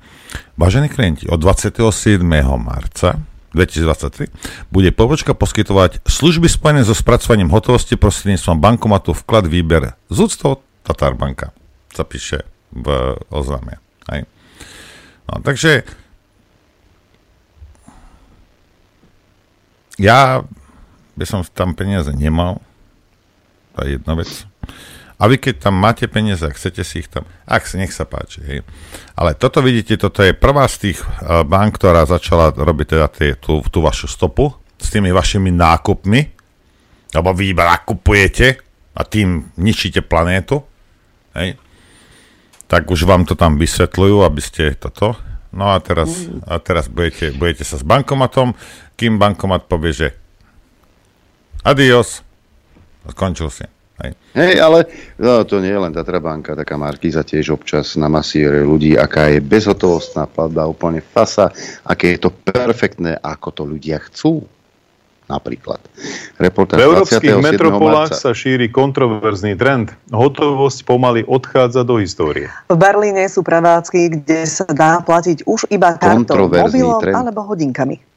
Vážení 0.60 0.92
klienti, 0.92 1.32
od 1.32 1.40
27. 1.40 2.20
marca 2.60 3.16
2023 3.56 4.68
bude 4.68 4.92
pobočka 4.92 5.32
poskytovať 5.32 6.04
služby 6.04 6.52
spojené 6.52 6.84
so 6.84 6.92
spracovaním 6.92 7.56
hotovosti 7.56 7.96
prostredníctvom 7.96 8.60
bankomatu 8.60 9.16
vklad 9.16 9.48
výber 9.48 9.96
z 10.12 10.18
úctou 10.20 10.60
Tatar 10.84 11.16
banka. 11.16 11.56
Sa 11.96 12.04
píše 12.04 12.44
v 12.76 13.16
oznáme. 13.32 13.85
Hej. 14.12 14.30
No, 15.26 15.42
takže 15.42 15.82
ja 19.98 20.46
by 21.16 21.26
som 21.26 21.42
tam 21.56 21.74
peniaze 21.74 22.12
nemal. 22.14 22.62
To 23.76 23.88
je 23.88 23.98
jedna 23.98 24.14
vec. 24.14 24.30
A 25.16 25.32
vy 25.32 25.40
keď 25.40 25.72
tam 25.72 25.80
máte 25.80 26.12
peniaze 26.12 26.44
a 26.44 26.52
chcete 26.52 26.84
si 26.84 27.02
ich 27.02 27.10
tam, 27.10 27.24
ak 27.48 27.64
si 27.64 27.80
nech 27.80 27.96
sa 27.96 28.04
páči. 28.04 28.44
Hej. 28.44 28.60
Ale 29.16 29.32
toto 29.40 29.64
vidíte, 29.64 29.96
toto 29.96 30.20
je 30.22 30.36
prvá 30.36 30.68
z 30.68 30.92
tých 30.92 31.00
uh, 31.02 31.48
bank, 31.48 31.80
ktorá 31.80 32.04
začala 32.04 32.52
robiť 32.52 32.88
teda 33.00 33.08
tie, 33.08 33.32
tú, 33.40 33.64
tú 33.72 33.80
vašu 33.80 34.12
stopu 34.12 34.52
s 34.76 34.92
tými 34.92 35.16
vašimi 35.16 35.56
nákupmi, 35.56 36.22
lebo 37.16 37.30
vy 37.32 37.56
iba 37.56 37.64
nakupujete 37.64 38.60
a 38.92 39.02
tým 39.08 39.56
ničíte 39.56 40.04
planétu. 40.04 40.60
Hej 41.32 41.65
tak 42.66 42.90
už 42.90 43.06
vám 43.06 43.24
to 43.30 43.38
tam 43.38 43.58
vysvetľujú, 43.62 44.26
aby 44.26 44.42
ste 44.42 44.74
toto. 44.78 45.18
No 45.56 45.72
a 45.72 45.80
teraz, 45.80 46.28
a 46.44 46.60
teraz 46.60 46.92
budete, 46.92 47.32
budete 47.32 47.64
sa 47.64 47.80
s 47.80 47.84
bankomatom, 47.86 48.52
kým 49.00 49.16
bankomat 49.16 49.72
povie, 49.72 49.96
že 49.96 50.08
adios, 51.64 52.26
skončil 53.08 53.48
si. 53.48 53.64
Hej. 53.96 54.12
Hej, 54.36 54.60
ale 54.60 54.92
no, 55.16 55.48
to 55.48 55.64
nie 55.64 55.72
je 55.72 55.80
len 55.80 55.96
Tatra 55.96 56.20
banka, 56.20 56.52
taká 56.52 56.76
Markíza 56.76 57.24
tiež 57.24 57.56
občas 57.56 57.96
na 57.96 58.12
masíre 58.12 58.68
ľudí, 58.68 59.00
aká 59.00 59.32
je 59.32 59.40
bezhotovostná 59.40 60.28
platba, 60.28 60.68
úplne 60.68 61.00
fasa, 61.00 61.48
aké 61.88 62.20
je 62.20 62.28
to 62.28 62.36
perfektné, 62.36 63.16
ako 63.24 63.48
to 63.56 63.64
ľudia 63.64 64.04
chcú 64.04 64.44
napríklad. 65.28 65.82
Reportáž 66.38 66.78
v 66.78 66.82
európskych 66.86 67.38
metropolách 67.42 68.16
marca. 68.16 68.22
sa 68.22 68.32
šíri 68.32 68.70
kontroverzný 68.70 69.58
trend. 69.58 69.94
Hotovosť 70.10 70.86
pomaly 70.86 71.22
odchádza 71.26 71.84
do 71.84 72.00
histórie. 72.00 72.50
V 72.70 72.78
Berlíne 72.78 73.26
sú 73.28 73.42
prevádzky, 73.42 74.22
kde 74.22 74.46
sa 74.46 74.66
dá 74.70 75.02
platiť 75.02 75.46
už 75.50 75.70
iba 75.74 75.98
kartou, 75.98 76.50
mobilom 76.50 77.02
trend. 77.02 77.16
alebo 77.18 77.44
hodinkami. 77.46 78.15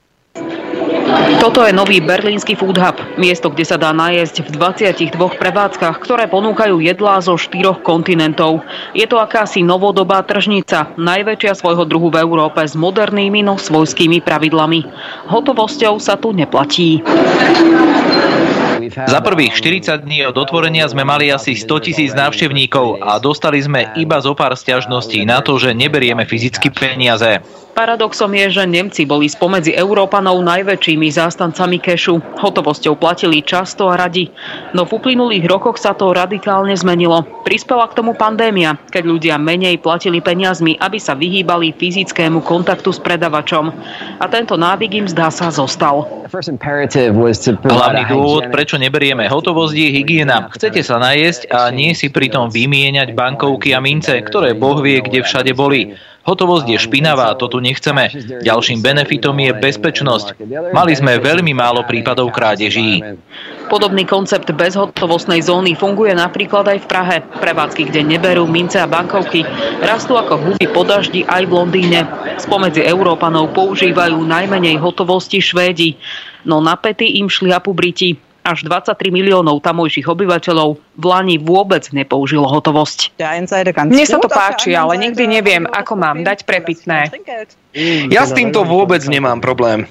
Toto 1.38 1.64
je 1.64 1.72
nový 1.72 2.04
berlínsky 2.04 2.52
food 2.52 2.76
hub, 2.76 3.00
miesto, 3.16 3.48
kde 3.48 3.64
sa 3.64 3.80
dá 3.80 3.96
najesť 3.96 4.44
v 4.44 4.48
22 4.60 5.16
prevádzkach, 5.16 5.96
ktoré 6.04 6.28
ponúkajú 6.28 6.84
jedlá 6.84 7.22
zo 7.24 7.40
štyroch 7.40 7.80
kontinentov. 7.80 8.60
Je 8.92 9.08
to 9.08 9.16
akási 9.16 9.64
novodobá 9.64 10.20
tržnica, 10.26 10.92
najväčšia 11.00 11.52
svojho 11.56 11.88
druhu 11.88 12.12
v 12.12 12.20
Európe 12.20 12.60
s 12.60 12.76
modernými, 12.76 13.40
no 13.40 13.56
svojskými 13.56 14.20
pravidlami. 14.20 14.84
Hotovosťou 15.32 15.96
sa 15.96 16.20
tu 16.20 16.36
neplatí. 16.36 17.00
Za 18.88 19.20
prvých 19.20 19.52
40 19.58 20.04
dní 20.04 20.24
od 20.28 20.36
otvorenia 20.36 20.88
sme 20.88 21.04
mali 21.04 21.28
asi 21.28 21.52
100 21.52 21.84
tisíc 21.84 22.10
návštevníkov 22.16 23.04
a 23.04 23.20
dostali 23.20 23.60
sme 23.60 23.92
iba 24.00 24.16
zo 24.20 24.32
pár 24.32 24.56
stiažností 24.56 25.24
na 25.28 25.44
to, 25.44 25.60
že 25.60 25.76
neberieme 25.76 26.24
fyzicky 26.24 26.72
peniaze. 26.72 27.42
Paradoxom 27.78 28.34
je, 28.34 28.58
že 28.58 28.66
Nemci 28.66 29.06
boli 29.06 29.30
spomedzi 29.30 29.70
Európanov 29.70 30.42
najväčšími 30.42 31.14
zástancami 31.14 31.78
kešu. 31.78 32.18
Hotovosťou 32.42 32.98
platili 32.98 33.38
často 33.38 33.86
a 33.86 33.94
radi. 33.94 34.26
No 34.74 34.82
v 34.82 34.98
uplynulých 34.98 35.46
rokoch 35.46 35.78
sa 35.78 35.94
to 35.94 36.10
radikálne 36.10 36.74
zmenilo. 36.74 37.22
Prispela 37.46 37.86
k 37.86 38.02
tomu 38.02 38.18
pandémia, 38.18 38.74
keď 38.90 39.02
ľudia 39.06 39.38
menej 39.38 39.78
platili 39.78 40.18
peniazmi, 40.18 40.74
aby 40.74 40.98
sa 40.98 41.14
vyhýbali 41.14 41.78
fyzickému 41.78 42.42
kontaktu 42.42 42.90
s 42.90 42.98
predavačom. 42.98 43.70
A 44.18 44.26
tento 44.26 44.58
návyk 44.58 44.98
im 44.98 45.06
zdá 45.06 45.30
sa 45.30 45.46
zostal. 45.54 46.26
Hlavný 47.62 48.02
dôvod, 48.10 48.50
prečo 48.50 48.74
neberieme 48.74 49.30
hotovosť, 49.30 49.74
je 49.78 49.88
hygiena. 50.02 50.50
Chcete 50.50 50.82
sa 50.82 50.98
najesť 50.98 51.46
a 51.54 51.70
nie 51.70 51.94
si 51.94 52.10
pritom 52.10 52.50
vymieňať 52.50 53.14
bankovky 53.14 53.70
a 53.70 53.78
mince, 53.78 54.18
ktoré 54.18 54.58
Boh 54.58 54.82
vie, 54.82 54.98
kde 54.98 55.22
všade 55.22 55.54
boli. 55.54 55.94
Hotovosť 56.28 56.68
je 56.68 56.76
špinavá, 56.76 57.32
to 57.40 57.48
tu 57.48 57.56
nechceme. 57.64 58.12
Ďalším 58.44 58.84
benefitom 58.84 59.32
je 59.40 59.56
bezpečnosť. 59.56 60.36
Mali 60.76 60.92
sme 60.92 61.16
veľmi 61.16 61.56
málo 61.56 61.88
prípadov 61.88 62.28
krádeží. 62.36 63.00
Podobný 63.72 64.04
koncept 64.04 64.44
bezhotovostnej 64.52 65.40
zóny 65.40 65.72
funguje 65.72 66.12
napríklad 66.12 66.68
aj 66.68 66.84
v 66.84 66.86
Prahe. 66.88 67.16
Prevádzky, 67.24 67.88
kde 67.88 68.04
neberú 68.04 68.44
mince 68.44 68.76
a 68.76 68.84
bankovky, 68.84 69.40
rastú 69.80 70.20
ako 70.20 70.36
huby 70.36 70.68
po 70.68 70.84
daždi 70.84 71.24
aj 71.24 71.48
v 71.48 71.52
Londýne. 71.52 72.04
Spomedzi 72.36 72.84
Európanov 72.84 73.56
používajú 73.56 74.20
najmenej 74.20 74.76
hotovosti 74.76 75.40
Švédi, 75.40 75.96
no 76.44 76.60
na 76.60 76.76
pety 76.76 77.24
im 77.24 77.32
šliapu 77.32 77.72
Briti 77.72 78.27
až 78.48 78.64
23 78.64 79.12
miliónov 79.12 79.60
tamojších 79.60 80.08
obyvateľov 80.08 80.80
v 80.80 81.04
Lani 81.04 81.36
vôbec 81.36 81.84
nepoužilo 81.92 82.48
hotovosť. 82.48 83.20
Mne 83.84 84.04
sa 84.08 84.16
to 84.16 84.32
páči, 84.32 84.72
ale 84.72 84.96
nikdy 84.96 85.28
neviem, 85.28 85.68
ako 85.68 86.00
mám 86.00 86.24
dať 86.24 86.48
prepitné. 86.48 87.12
Ja 88.08 88.24
s 88.24 88.32
týmto 88.32 88.64
vôbec 88.64 89.04
nemám 89.04 89.44
problém. 89.44 89.84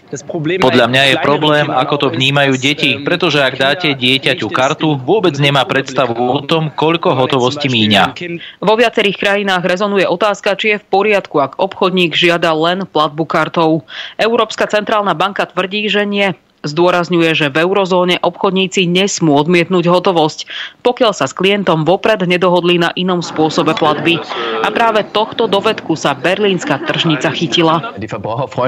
Podľa 0.59 0.85
mňa 0.89 1.03
je 1.13 1.15
problém, 1.21 1.69
ako 1.69 1.95
to 1.95 2.07
vnímajú 2.09 2.57
deti, 2.57 2.97
pretože 3.05 3.37
ak 3.39 3.53
dáte 3.55 3.93
dieťaťu 3.93 4.49
kartu, 4.49 4.97
vôbec 4.97 5.37
nemá 5.37 5.63
predstavu 5.63 6.17
o 6.17 6.41
tom, 6.41 6.73
koľko 6.73 7.13
hotovosti 7.13 7.69
míňa. 7.69 8.17
Vo 8.59 8.73
viacerých 8.75 9.21
krajinách 9.21 9.63
rezonuje 9.63 10.09
otázka, 10.09 10.57
či 10.57 10.75
je 10.75 10.81
v 10.81 10.85
poriadku, 10.89 11.37
ak 11.37 11.61
obchodník 11.61 12.17
žiada 12.17 12.51
len 12.57 12.83
platbu 12.89 13.23
kartou. 13.29 13.85
Európska 14.17 14.65
centrálna 14.65 15.13
banka 15.13 15.45
tvrdí, 15.45 15.85
že 15.87 16.03
nie. 16.03 16.33
Zdôrazňuje, 16.67 17.31
že 17.33 17.47
v 17.47 17.63
eurozóne 17.63 18.19
obchodníci 18.19 18.85
nesmú 18.85 19.39
odmietnúť 19.39 19.87
hotovosť, 19.87 20.45
pokiaľ 20.83 21.11
sa 21.15 21.25
s 21.25 21.33
klientom 21.33 21.87
vopred 21.87 22.19
nedohodli 22.27 22.77
na 22.77 22.91
inom 22.99 23.23
spôsobe 23.23 23.73
platby. 23.73 24.19
A 24.61 24.67
práve 24.69 25.07
tohto 25.15 25.47
dovedku 25.47 25.95
sa 25.95 26.11
berlínska 26.11 26.83
tržnica 26.83 27.31
chytila. 27.31 27.95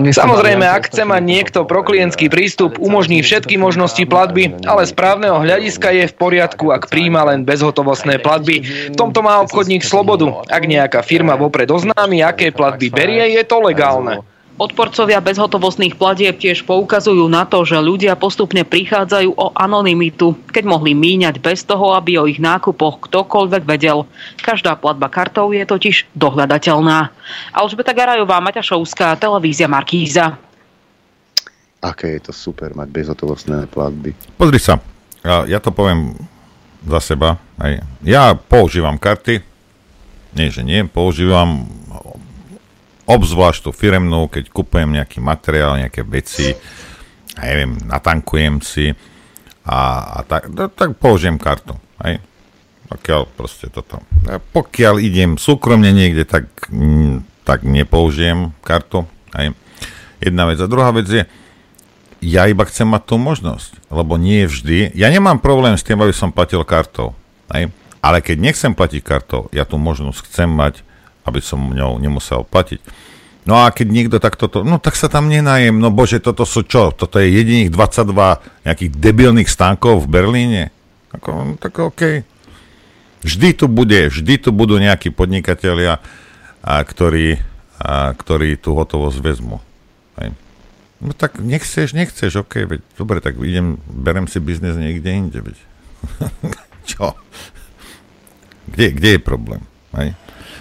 Samozrejme, 0.10 0.64
ak 0.64 0.90
chce 0.90 1.04
mať 1.04 1.24
niekto 1.28 1.68
proklientský 1.68 2.32
prístup, 2.32 2.80
umožní 2.80 3.20
všetky 3.20 3.60
možnosti 3.60 4.02
platby, 4.08 4.56
ale 4.64 4.88
z 4.88 4.96
právneho 4.96 5.44
hľadiska 5.44 5.92
je 5.92 6.06
v 6.08 6.14
poriadku, 6.16 6.72
ak 6.72 6.88
príjma 6.88 7.28
len 7.28 7.44
bezhotovostné 7.44 8.24
platby. 8.24 8.64
V 8.94 8.98
tomto 8.98 9.20
má 9.20 9.44
obchodník 9.44 9.84
slobodu. 9.84 10.48
Ak 10.48 10.64
nejaká 10.64 11.04
firma 11.04 11.36
vopred 11.36 11.68
oznámi, 11.68 12.24
aké 12.24 12.56
platby 12.56 12.88
berie, 12.88 13.36
je 13.36 13.44
to 13.44 13.60
legálne. 13.60 14.24
Odporcovia 14.60 15.23
bezhotovostných 15.23 15.95
platieb 15.95 16.36
tiež 16.36 16.68
poukazujú 16.68 17.31
na 17.31 17.48
to, 17.48 17.64
že 17.64 17.80
ľudia 17.80 18.19
postupne 18.19 18.68
prichádzajú 18.68 19.31
o 19.31 19.56
anonymitu, 19.56 20.36
keď 20.52 20.68
mohli 20.68 20.91
míňať 20.91 21.40
bez 21.40 21.64
toho, 21.64 21.95
aby 21.95 22.19
o 22.19 22.27
ich 22.27 22.44
nákupoch 22.44 23.07
ktokoľvek 23.07 23.64
vedel. 23.64 24.03
Každá 24.44 24.76
platba 24.76 25.07
kartou 25.07 25.56
je 25.56 25.64
totiž 25.64 26.11
dohľadateľná. 26.11 27.07
Alžbeta 27.56 27.95
Garajová, 27.95 28.44
Maťašovská, 28.44 29.15
televízia 29.15 29.72
Markíza. 29.72 30.36
Aké 31.80 32.19
je 32.19 32.27
to 32.27 32.36
super 32.36 32.76
mať 32.76 32.91
bezhotovostné 32.91 33.72
platby. 33.72 34.11
Pozri 34.36 34.60
sa, 34.60 34.84
ja 35.23 35.64
to 35.64 35.72
poviem 35.72 36.19
za 36.84 36.99
seba. 36.99 37.40
Aj. 37.56 37.80
Ja 38.03 38.36
používam 38.36 38.99
karty, 38.99 39.40
nie 40.36 40.52
že 40.52 40.68
nie, 40.68 40.84
používam 40.84 41.64
obzvlášť 43.10 43.65
tú 43.65 43.72
firemnú, 43.73 44.30
keď 44.30 44.53
kupujem 44.53 44.94
nejaký 44.94 45.18
materiál, 45.18 45.81
nejaké 45.81 46.06
veci, 46.06 46.53
ja 47.34 47.41
neviem, 47.41 47.73
natankujem 47.90 48.61
si 48.61 48.94
a, 49.65 49.80
a 50.14 50.19
tak, 50.22 50.53
no, 50.53 50.69
tak 50.69 50.94
použijem 51.02 51.41
kartu. 51.41 51.73
Hej. 52.06 52.22
Pokiaľ 52.90 53.22
proste 53.34 53.69
toto. 53.69 54.02
A 54.30 54.38
pokiaľ 54.38 55.02
idem 55.02 55.41
súkromne 55.41 55.90
niekde, 55.90 56.26
tak, 56.26 56.49
tak 57.45 57.65
nepoužijem 57.65 58.53
kartu. 58.61 59.10
Hej. 59.34 59.57
Jedna 60.22 60.45
vec. 60.45 60.61
A 60.61 60.69
druhá 60.69 60.94
vec 60.94 61.10
je, 61.10 61.26
ja 62.19 62.45
iba 62.52 62.68
chcem 62.68 62.86
mať 62.86 63.03
tú 63.10 63.15
možnosť, 63.15 63.90
lebo 63.90 64.19
nie 64.19 64.44
vždy, 64.44 64.91
ja 64.91 65.07
nemám 65.07 65.40
problém 65.40 65.80
s 65.80 65.86
tým, 65.88 66.03
aby 66.03 66.11
som 66.11 66.36
platil 66.36 66.68
kartou, 66.68 67.15
hej? 67.56 67.72
ale 68.03 68.19
keď 68.19 68.38
nechcem 68.44 68.76
platiť 68.76 68.99
kartou, 68.99 69.48
ja 69.56 69.64
tú 69.64 69.80
možnosť 69.80 70.27
chcem 70.27 70.52
mať 70.52 70.84
aby 71.30 71.40
som 71.40 71.62
ňou 71.62 72.02
nemusel 72.02 72.44
platiť. 72.44 72.82
No 73.48 73.66
a 73.66 73.72
keď 73.74 73.88
niekto 73.90 74.18
takto, 74.22 74.46
to, 74.52 74.62
no 74.62 74.78
tak 74.78 74.94
sa 74.94 75.10
tam 75.10 75.26
nenajem, 75.26 75.80
no 75.80 75.90
bože, 75.90 76.22
toto 76.22 76.44
sú 76.46 76.68
čo? 76.68 76.92
Toto 76.94 77.18
je 77.18 77.34
jediných 77.34 77.74
22 77.74 78.68
nejakých 78.68 78.92
debilných 78.94 79.50
stánkov 79.50 80.06
v 80.06 80.12
Berlíne? 80.12 80.64
Ako, 81.16 81.30
no, 81.34 81.54
tak 81.58 81.80
OK. 81.82 82.22
Vždy 83.26 83.50
tu 83.58 83.66
bude, 83.66 84.12
vždy 84.12 84.34
tu 84.38 84.50
budú 84.54 84.78
nejakí 84.78 85.10
podnikatelia, 85.10 85.98
a, 86.62 86.74
ktorí, 86.84 87.42
a, 87.82 88.14
ktorí 88.14 88.60
tú 88.60 88.78
hotovosť 88.78 89.18
vezmú. 89.18 89.58
Hej. 90.22 90.36
No 91.00 91.16
tak 91.16 91.40
nechceš, 91.40 91.96
nechceš, 91.96 92.44
OK, 92.44 92.68
veď, 92.68 92.80
dobre, 93.00 93.18
tak 93.24 93.40
idem, 93.40 93.80
berem 93.88 94.28
si 94.28 94.38
biznes 94.44 94.76
niekde 94.76 95.10
inde, 95.10 95.40
veď. 95.42 95.58
čo? 96.92 97.16
Kde, 98.70 98.94
kde 98.94 99.10
je 99.18 99.20
problém? 99.20 99.64
Hej? 99.98 100.14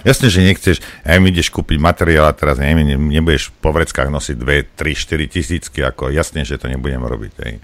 Jasne, 0.07 0.31
že 0.31 0.45
nechceš, 0.45 0.77
aj 1.03 1.19
mi 1.19 1.35
ideš 1.35 1.51
kúpiť 1.51 1.79
materiál 1.83 2.31
a 2.31 2.37
teraz 2.37 2.59
neviem, 2.63 2.99
nebudeš 2.99 3.51
po 3.59 3.75
vreckách 3.75 4.11
nosiť 4.11 4.37
2, 4.39 4.79
3, 4.79 4.95
4 4.95 5.35
tisícky, 5.35 5.81
ako 5.83 6.15
jasne, 6.15 6.47
že 6.47 6.59
to 6.59 6.71
nebudem 6.71 7.03
robiť. 7.03 7.33
Hej. 7.43 7.55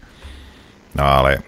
No 0.95 1.05
ale 1.07 1.43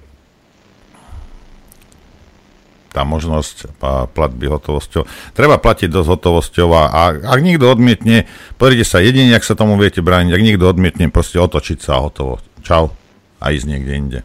tá 2.96 3.04
možnosť 3.04 3.76
platby 4.16 4.48
hotovosťou. 4.48 5.04
Treba 5.36 5.60
platiť 5.60 5.92
dosť 5.92 6.08
hotovosťou 6.16 6.68
a, 6.72 6.82
a 6.88 7.02
ak 7.36 7.40
niekto 7.44 7.68
odmietne, 7.68 8.24
pozrite 8.56 8.88
sa, 8.88 9.04
jedine, 9.04 9.36
ak 9.36 9.44
sa 9.44 9.52
tomu 9.52 9.76
viete 9.76 10.00
brániť, 10.00 10.32
ak 10.32 10.40
niekto 10.40 10.64
odmietne, 10.64 11.12
proste 11.12 11.36
otočiť 11.36 11.78
sa 11.84 12.00
a 12.00 12.04
hotovo. 12.08 12.40
Čau 12.64 12.96
a 13.36 13.52
ísť 13.52 13.66
niekde 13.68 13.92
inde. 13.92 14.20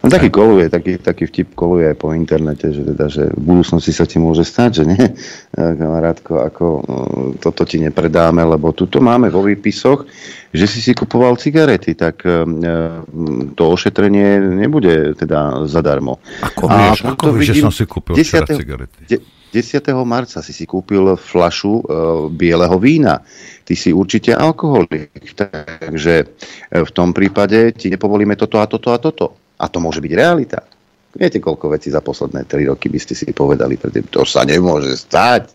No 0.00 0.08
taký 0.08 0.32
koluje, 0.32 0.72
taký, 0.72 0.96
taký 0.96 1.28
vtip 1.28 1.52
koluje 1.52 1.92
aj 1.92 1.96
po 2.00 2.16
internete, 2.16 2.72
že, 2.72 2.88
teda, 2.88 3.04
že 3.12 3.28
v 3.28 3.42
budúcnosti 3.52 3.92
sa 3.92 4.08
ti 4.08 4.16
môže 4.16 4.40
stať, 4.40 4.70
že 4.80 4.84
nie, 4.88 5.04
kamarátko, 5.52 6.40
ako 6.40 6.64
mm, 6.80 7.28
toto 7.44 7.68
ti 7.68 7.76
nepredáme, 7.76 8.40
lebo 8.40 8.72
tuto 8.72 9.04
máme 9.04 9.28
vo 9.28 9.44
výpisoch, 9.44 10.08
že 10.56 10.64
si 10.64 10.80
si 10.80 10.96
kupoval 10.96 11.36
cigarety, 11.36 11.92
tak 11.92 12.24
mm, 12.24 13.52
to 13.52 13.62
ošetrenie 13.68 14.40
nebude 14.56 15.12
teda 15.20 15.68
zadarmo. 15.68 16.16
Ako 16.40 16.64
vieš, 16.64 16.98
ako 17.04 17.24
vieš, 17.36 17.48
že 17.52 17.54
som 17.60 17.74
si 17.74 17.84
kúpil 17.84 18.16
10. 18.16 18.48
cigarety? 18.48 19.00
10. 19.48 19.84
marca 20.04 20.40
si 20.40 20.52
si 20.56 20.64
kúpil 20.64 21.16
flašu 21.16 21.80
uh, 21.80 21.82
bieleho 22.28 22.76
vína. 22.80 23.24
Ty 23.64 23.74
si 23.76 23.92
určite 23.92 24.32
alkoholik, 24.32 25.36
takže 25.36 26.14
e, 26.20 26.26
v 26.84 26.90
tom 26.92 27.12
prípade 27.12 27.76
ti 27.76 27.92
nepovolíme 27.92 28.32
toto 28.32 28.60
a 28.60 28.64
toto 28.64 28.92
a 28.92 28.96
toto 28.96 29.47
a 29.58 29.64
to 29.66 29.78
môže 29.82 29.98
byť 29.98 30.12
realita. 30.14 30.62
Viete, 31.18 31.42
koľko 31.42 31.74
vecí 31.74 31.90
za 31.90 31.98
posledné 31.98 32.46
3 32.46 32.70
roky 32.70 32.86
by 32.86 33.00
ste 33.02 33.18
si 33.18 33.26
povedali, 33.34 33.74
pretože 33.74 34.06
to 34.12 34.22
sa 34.22 34.46
nemôže 34.46 34.94
stať. 34.94 35.50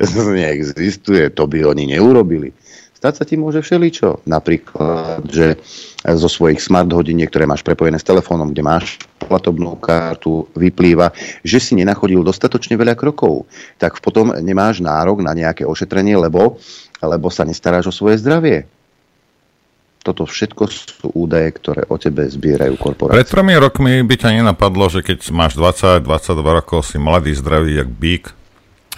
Neexistuje, 0.38 1.34
to 1.34 1.50
by 1.50 1.66
oni 1.66 1.90
neurobili. 1.96 2.54
Stať 3.00 3.14
sa 3.16 3.24
ti 3.24 3.40
môže 3.40 3.64
všeličo. 3.64 4.28
Napríklad, 4.28 5.24
že 5.24 5.56
zo 6.04 6.28
svojich 6.28 6.60
smart 6.60 6.92
hodiniek, 6.92 7.32
ktoré 7.32 7.48
máš 7.48 7.64
prepojené 7.64 7.96
s 7.96 8.04
telefónom, 8.04 8.52
kde 8.52 8.60
máš 8.60 9.00
platobnú 9.16 9.72
kartu, 9.80 10.44
vyplýva, 10.52 11.08
že 11.40 11.64
si 11.64 11.72
nenachodil 11.80 12.20
dostatočne 12.20 12.76
veľa 12.76 12.92
krokov. 13.00 13.48
Tak 13.80 14.04
potom 14.04 14.36
nemáš 14.44 14.84
nárok 14.84 15.24
na 15.24 15.32
nejaké 15.32 15.64
ošetrenie, 15.64 16.12
lebo, 16.12 16.60
lebo 17.00 17.32
sa 17.32 17.48
nestaráš 17.48 17.88
o 17.88 17.96
svoje 17.96 18.20
zdravie 18.20 18.68
toto 20.10 20.26
všetko 20.26 20.62
sú 20.66 21.06
údaje, 21.14 21.54
ktoré 21.54 21.86
o 21.86 21.94
tebe 21.94 22.26
zbierajú 22.26 22.74
korporácie. 22.74 23.22
Pred 23.22 23.30
tromi 23.30 23.54
rokmi 23.54 24.02
by 24.02 24.14
ťa 24.18 24.42
nenapadlo, 24.42 24.90
že 24.90 25.06
keď 25.06 25.30
máš 25.30 25.54
20-22 25.54 26.02
rokov, 26.42 26.90
si 26.90 26.98
mladý, 26.98 27.30
zdravý, 27.38 27.78
jak 27.78 27.88
bík, 27.88 28.34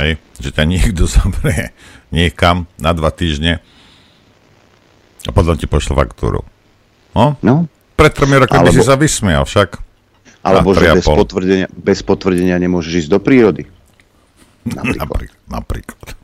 hej, 0.00 0.16
že 0.40 0.50
ťa 0.50 0.64
niekto 0.64 1.04
zobrie 1.20 1.76
niekam 2.08 2.64
na 2.80 2.96
dva 2.96 3.12
týždne 3.12 3.60
a 5.22 5.30
potom 5.30 5.54
ti 5.54 5.70
pošle 5.70 5.94
faktúru. 5.94 6.42
No? 7.14 7.38
no? 7.44 7.68
Pred 7.94 8.12
tromi 8.16 8.40
rokmi 8.40 8.58
Alebo... 8.58 8.72
by 8.72 8.78
si 8.80 8.82
sa 8.82 8.96
vysmial 8.98 9.44
však. 9.46 9.78
Alebo 10.42 10.74
že 10.74 10.98
bez 10.98 11.06
potvrdenia, 11.06 11.68
bez 11.70 12.02
potvrdenia 12.02 12.58
nemôžeš 12.58 13.06
ísť 13.06 13.10
do 13.14 13.20
prírody. 13.22 13.70
Napríklad. 14.66 15.30
Napríklad. 15.46 16.18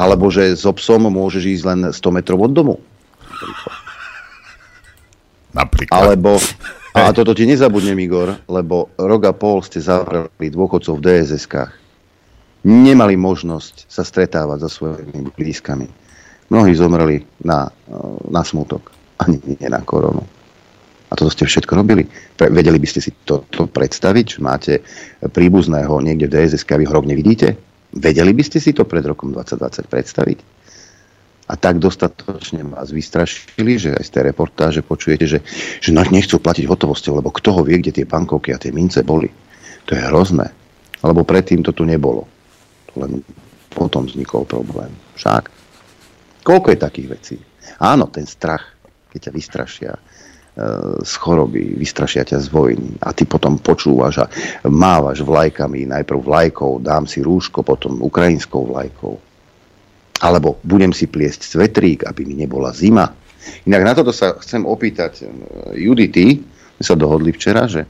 Alebo 0.00 0.32
že 0.32 0.56
so 0.56 0.72
psom 0.72 1.12
môžeš 1.12 1.44
ísť 1.60 1.64
len 1.68 1.80
100 1.92 2.16
metrov 2.16 2.40
od 2.40 2.52
domu. 2.56 2.74
Napríklad. 3.28 3.83
Napríklad. 5.54 5.94
Alebo, 5.94 6.36
a 6.98 7.14
toto 7.14 7.32
ti 7.32 7.46
nezabudnem, 7.46 7.96
Igor, 8.02 8.42
lebo 8.50 8.90
rok 8.98 9.22
a 9.30 9.32
pol 9.32 9.62
ste 9.62 9.78
zavreli 9.78 10.50
dôchodcov 10.50 10.98
v 10.98 11.04
DSS-kách. 11.06 11.72
Nemali 12.64 13.14
možnosť 13.14 13.86
sa 13.86 14.02
stretávať 14.02 14.66
so 14.66 14.70
svojimi 14.82 15.30
blízkami. 15.36 15.86
Mnohí 16.48 16.72
zomreli 16.76 17.24
na, 17.44 17.68
na 18.28 18.42
smutok, 18.44 18.92
ani 19.20 19.40
nie 19.44 19.68
na 19.68 19.84
koronu. 19.84 20.24
A 21.12 21.12
toto 21.14 21.30
ste 21.30 21.46
všetko 21.46 21.78
robili. 21.78 22.08
Pre, 22.08 22.50
vedeli 22.50 22.80
by 22.80 22.88
ste 22.88 23.00
si 23.04 23.12
to, 23.22 23.44
to 23.52 23.68
predstaviť, 23.68 24.26
že 24.26 24.40
máte 24.40 24.72
príbuzného 25.22 25.92
niekde 26.02 26.26
v 26.26 26.32
DSS, 26.40 26.64
a 26.66 26.80
vy 26.80 26.88
ho 26.88 26.96
rok 26.96 27.06
nevidíte? 27.06 27.54
Vedeli 27.94 28.34
by 28.34 28.42
ste 28.42 28.58
si 28.58 28.74
to 28.74 28.82
pred 28.82 29.04
rokom 29.06 29.30
2020 29.30 29.86
predstaviť? 29.86 30.38
A 31.44 31.60
tak 31.60 31.76
dostatočne 31.76 32.64
vás 32.64 32.88
vystrašili, 32.88 33.76
že 33.76 33.92
aj 33.92 34.04
z 34.08 34.10
tej 34.16 34.22
reportáže 34.32 34.80
počujete, 34.80 35.28
že, 35.28 35.38
že 35.84 35.92
nechcú 35.92 36.40
platiť 36.40 36.64
hotovosťou, 36.64 37.20
lebo 37.20 37.28
kto 37.28 37.60
ho 37.60 37.60
vie, 37.60 37.84
kde 37.84 38.00
tie 38.00 38.06
bankovky 38.08 38.56
a 38.56 38.60
tie 38.60 38.72
mince 38.72 39.04
boli. 39.04 39.28
To 39.84 39.92
je 39.92 40.00
hrozné. 40.08 40.48
Lebo 41.04 41.20
predtým 41.20 41.60
to 41.60 41.76
tu 41.76 41.84
nebolo. 41.84 42.24
Len 42.96 43.20
potom 43.68 44.08
vznikol 44.08 44.48
problém. 44.48 44.88
Však. 45.20 45.52
Koľko 46.40 46.68
je 46.72 46.78
takých 46.80 47.08
vecí? 47.12 47.36
Áno, 47.76 48.08
ten 48.08 48.24
strach, 48.24 48.72
keď 49.12 49.28
ťa 49.28 49.32
vystrašia 49.36 49.92
e, 49.92 50.00
z 51.04 51.12
choroby, 51.20 51.76
vystrašia 51.76 52.24
ťa 52.24 52.40
z 52.40 52.48
vojny 52.48 52.96
a 53.04 53.12
ty 53.12 53.28
potom 53.28 53.60
počúvaš 53.60 54.24
a 54.24 54.26
mávaš 54.68 55.20
vlajkami, 55.20 55.92
najprv 55.92 56.20
vlajkou, 56.24 56.80
dám 56.80 57.04
si 57.04 57.20
rúško, 57.20 57.60
potom 57.60 58.00
ukrajinskou 58.00 58.64
vlajkou 58.72 59.33
alebo 60.24 60.56
budem 60.64 60.96
si 60.96 61.04
pliesť 61.04 61.44
svetrík, 61.44 62.08
aby 62.08 62.24
mi 62.24 62.32
nebola 62.32 62.72
zima. 62.72 63.12
Inak 63.68 63.82
na 63.84 63.92
toto 63.92 64.08
sa 64.08 64.32
chcem 64.40 64.64
opýtať 64.64 65.28
Judity. 65.76 66.40
My 66.80 66.82
sa 66.82 66.96
dohodli 66.96 67.28
včera, 67.36 67.68
že 67.68 67.84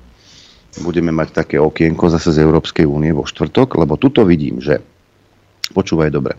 budeme 0.82 1.15
mať 1.15 1.47
také 1.47 1.56
okienko 1.62 2.11
zase 2.11 2.35
z 2.35 2.43
Európskej 2.43 2.82
únie 2.82 3.15
vo 3.15 3.23
štvrtok, 3.23 3.78
lebo 3.78 3.94
tuto 3.94 4.27
vidím, 4.27 4.59
že 4.59 4.82
Počúvaj 5.73 6.12
dobre. 6.12 6.36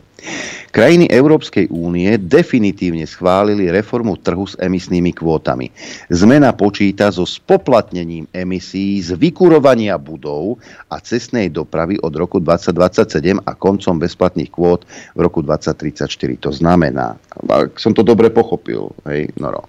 Krajiny 0.75 1.07
Európskej 1.07 1.71
únie 1.71 2.19
definitívne 2.19 3.07
schválili 3.07 3.71
reformu 3.71 4.19
trhu 4.19 4.43
s 4.43 4.59
emisnými 4.59 5.15
kvótami. 5.15 5.71
Zmena 6.11 6.51
počíta 6.51 7.09
so 7.09 7.23
spoplatnením 7.23 8.27
emisí 8.35 8.99
z 8.99 9.15
vykurovania 9.15 9.95
budov 9.95 10.59
a 10.91 10.99
cestnej 10.99 11.47
dopravy 11.47 11.95
od 12.03 12.11
roku 12.13 12.43
2027 12.43 13.39
a 13.39 13.51
koncom 13.55 13.95
bezplatných 13.97 14.51
kvót 14.51 14.83
v 15.15 15.19
roku 15.23 15.39
2034. 15.39 16.11
To 16.43 16.51
znamená, 16.51 17.15
ak 17.47 17.79
som 17.79 17.95
to 17.95 18.03
dobre 18.03 18.27
pochopil, 18.29 18.91
hej, 19.07 19.31
no, 19.39 19.55
no. 19.55 19.63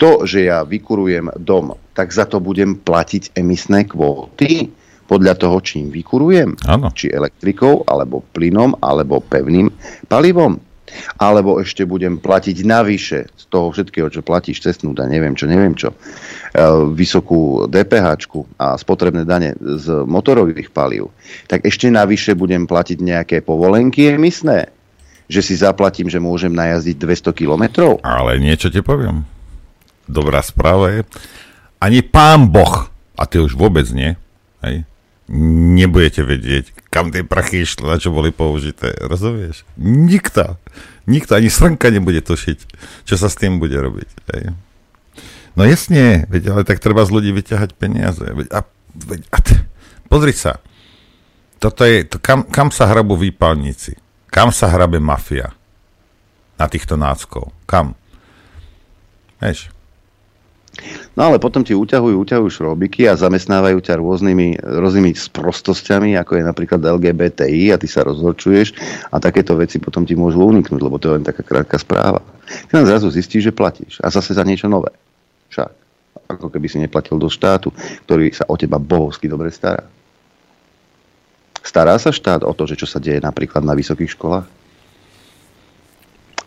to, 0.00 0.24
že 0.24 0.48
ja 0.48 0.64
vykurujem 0.64 1.28
dom, 1.38 1.76
tak 1.92 2.08
za 2.08 2.24
to 2.24 2.40
budem 2.40 2.80
platiť 2.80 3.36
emisné 3.36 3.84
kvóty 3.84 4.72
podľa 5.06 5.34
toho, 5.38 5.58
čím 5.60 5.90
vykurujem. 5.90 6.56
Ano. 6.66 6.90
Či 6.94 7.12
elektrikou, 7.12 7.84
alebo 7.86 8.24
plynom, 8.32 8.78
alebo 8.80 9.20
pevným 9.20 9.68
palivom. 10.06 10.60
Alebo 11.16 11.56
ešte 11.56 11.88
budem 11.88 12.20
platiť 12.20 12.68
navyše 12.68 13.32
z 13.32 13.44
toho 13.48 13.72
všetkého, 13.72 14.12
čo 14.12 14.20
platíš 14.20 14.60
cestnú 14.60 14.92
daň, 14.92 15.08
neviem 15.16 15.32
čo, 15.32 15.48
neviem 15.48 15.72
čo, 15.72 15.92
e, 15.92 15.96
vysokú 16.92 17.64
DPH 17.64 18.28
a 18.60 18.76
spotrebné 18.76 19.24
dane 19.24 19.56
z 19.56 20.04
motorových 20.04 20.68
palív, 20.68 21.08
tak 21.48 21.64
ešte 21.64 21.88
navyše 21.88 22.36
budem 22.36 22.68
platiť 22.68 22.98
nejaké 23.00 23.36
povolenky 23.40 24.12
emisné, 24.12 24.68
že 25.32 25.40
si 25.40 25.56
zaplatím, 25.56 26.12
že 26.12 26.20
môžem 26.20 26.52
najazdiť 26.52 26.96
200 27.00 27.40
kilometrov. 27.40 28.04
Ale 28.04 28.36
niečo 28.36 28.68
ti 28.68 28.84
poviem. 28.84 29.24
Dobrá 30.04 30.44
správa 30.44 30.92
je, 30.92 31.00
ani 31.80 32.04
pán 32.04 32.52
Boh, 32.52 32.92
a 33.16 33.22
ty 33.24 33.40
už 33.40 33.56
vôbec 33.56 33.88
nie, 33.96 34.18
hej, 34.60 34.84
nebudete 35.32 36.20
vedieť, 36.20 36.92
kam 36.92 37.08
tie 37.08 37.24
prachy 37.24 37.64
išli, 37.64 37.88
na 37.88 37.96
čo 37.96 38.12
boli 38.12 38.28
použité. 38.28 38.92
Rozumieš? 39.00 39.64
Nikto. 39.80 40.60
Nikto, 41.08 41.34
ani 41.34 41.48
srnka 41.48 41.88
nebude 41.88 42.20
tušiť, 42.20 42.58
čo 43.08 43.14
sa 43.16 43.32
s 43.32 43.40
tým 43.40 43.56
bude 43.56 43.74
robiť. 43.74 44.08
Hej. 44.36 44.52
No 45.56 45.64
jasne, 45.64 46.28
veď, 46.28 46.52
ale 46.52 46.62
tak 46.68 46.84
treba 46.84 47.02
z 47.08 47.10
ľudí 47.16 47.32
vyťahať 47.32 47.74
peniaze. 47.74 48.22
Veď, 48.22 48.48
a, 48.52 48.60
veď, 48.94 49.20
a 49.32 49.38
t- 49.40 49.64
pozri 50.06 50.36
sa. 50.36 50.60
Toto 51.58 51.82
je, 51.88 52.04
to, 52.04 52.20
kam, 52.20 52.44
kam 52.46 52.68
sa 52.68 52.86
hrabú 52.86 53.16
výpalníci? 53.16 53.96
Kam 54.28 54.52
sa 54.52 54.68
hrabe 54.68 55.00
mafia? 55.00 55.52
Na 56.60 56.68
týchto 56.68 57.00
náckov. 57.00 57.50
Kam? 57.64 57.96
Vieš? 59.40 59.72
No 61.12 61.28
ale 61.28 61.36
potom 61.36 61.60
ti 61.60 61.76
uťahujú, 61.76 62.16
uťahujú 62.24 62.48
šrobiky 62.48 63.04
a 63.04 63.20
zamestnávajú 63.20 63.84
ťa 63.84 64.00
rôznymi, 64.00 64.64
rôznymi 64.64 65.12
sprostosťami, 65.12 66.16
ako 66.16 66.40
je 66.40 66.42
napríklad 66.48 66.80
LGBTI 66.80 67.68
a 67.68 67.76
ty 67.76 67.84
sa 67.84 68.00
rozhorčuješ 68.08 68.72
a 69.12 69.20
takéto 69.20 69.52
veci 69.60 69.76
potom 69.76 70.08
ti 70.08 70.16
môžu 70.16 70.40
uniknúť, 70.40 70.80
lebo 70.80 70.96
to 70.96 71.12
je 71.12 71.14
len 71.20 71.24
taká 71.24 71.44
krátka 71.44 71.76
správa. 71.76 72.24
Ty 72.72 72.80
len 72.80 72.88
zrazu 72.88 73.12
zistíš, 73.12 73.52
že 73.52 73.52
platíš 73.52 74.00
a 74.00 74.08
zase 74.08 74.32
za 74.32 74.40
niečo 74.40 74.72
nové. 74.72 74.88
Však. 75.52 75.70
Ako 76.32 76.48
keby 76.48 76.64
si 76.64 76.80
neplatil 76.80 77.20
do 77.20 77.28
štátu, 77.28 77.68
ktorý 78.08 78.32
sa 78.32 78.48
o 78.48 78.56
teba 78.56 78.80
bohovsky 78.80 79.28
dobre 79.28 79.52
stará. 79.52 79.84
Stará 81.60 81.94
sa 82.00 82.08
štát 82.08 82.42
o 82.42 82.52
to, 82.56 82.64
že 82.64 82.80
čo 82.80 82.88
sa 82.88 82.98
deje 82.98 83.20
napríklad 83.20 83.62
na 83.62 83.76
vysokých 83.76 84.16
školách? 84.16 84.46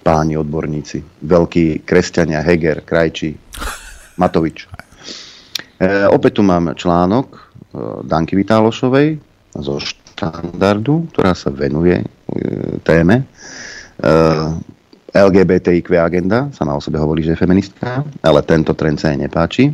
Páni 0.02 0.38
odborníci, 0.38 1.02
veľkí 1.22 1.86
kresťania, 1.86 2.42
Heger, 2.42 2.82
Krajčí, 2.82 3.34
Matovič. 4.16 4.66
E, 4.66 5.88
opäť 6.08 6.40
tu 6.40 6.44
mám 6.44 6.72
článok 6.76 7.28
e, 7.36 7.40
Danky 8.08 8.36
Vitálošovej 8.40 9.20
zo 9.56 9.80
štandardu, 9.80 11.12
ktorá 11.12 11.36
sa 11.36 11.52
venuje 11.52 12.00
e, 12.00 12.06
téme. 12.84 13.24
E, 13.24 14.14
LGBTIQ 15.16 15.88
agenda, 15.96 16.52
sama 16.52 16.76
o 16.76 16.84
sebe 16.84 17.00
hovorí, 17.00 17.24
že 17.24 17.36
je 17.36 17.40
feministka, 17.40 18.04
ale 18.20 18.40
tento 18.44 18.76
trend 18.76 19.00
sa 19.00 19.16
jej 19.16 19.20
nepáči. 19.20 19.72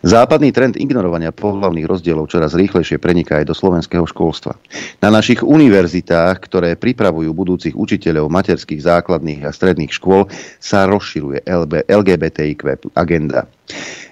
Západný 0.00 0.50
trend 0.50 0.80
ignorovania 0.80 1.30
pohľavných 1.30 1.86
rozdielov 1.86 2.32
čoraz 2.32 2.56
rýchlejšie 2.56 2.96
preniká 2.96 3.38
aj 3.40 3.50
do 3.50 3.54
slovenského 3.54 4.04
školstva. 4.08 4.56
Na 5.04 5.12
našich 5.12 5.44
univerzitách, 5.44 6.40
ktoré 6.40 6.74
pripravujú 6.74 7.30
budúcich 7.30 7.74
učiteľov 7.76 8.32
materských 8.32 8.80
základných 8.80 9.46
a 9.46 9.54
stredných 9.54 9.92
škôl, 9.92 10.26
sa 10.58 10.88
rozširuje 10.88 11.46
LGBTIQ 11.86 12.92
agenda. 12.96 13.46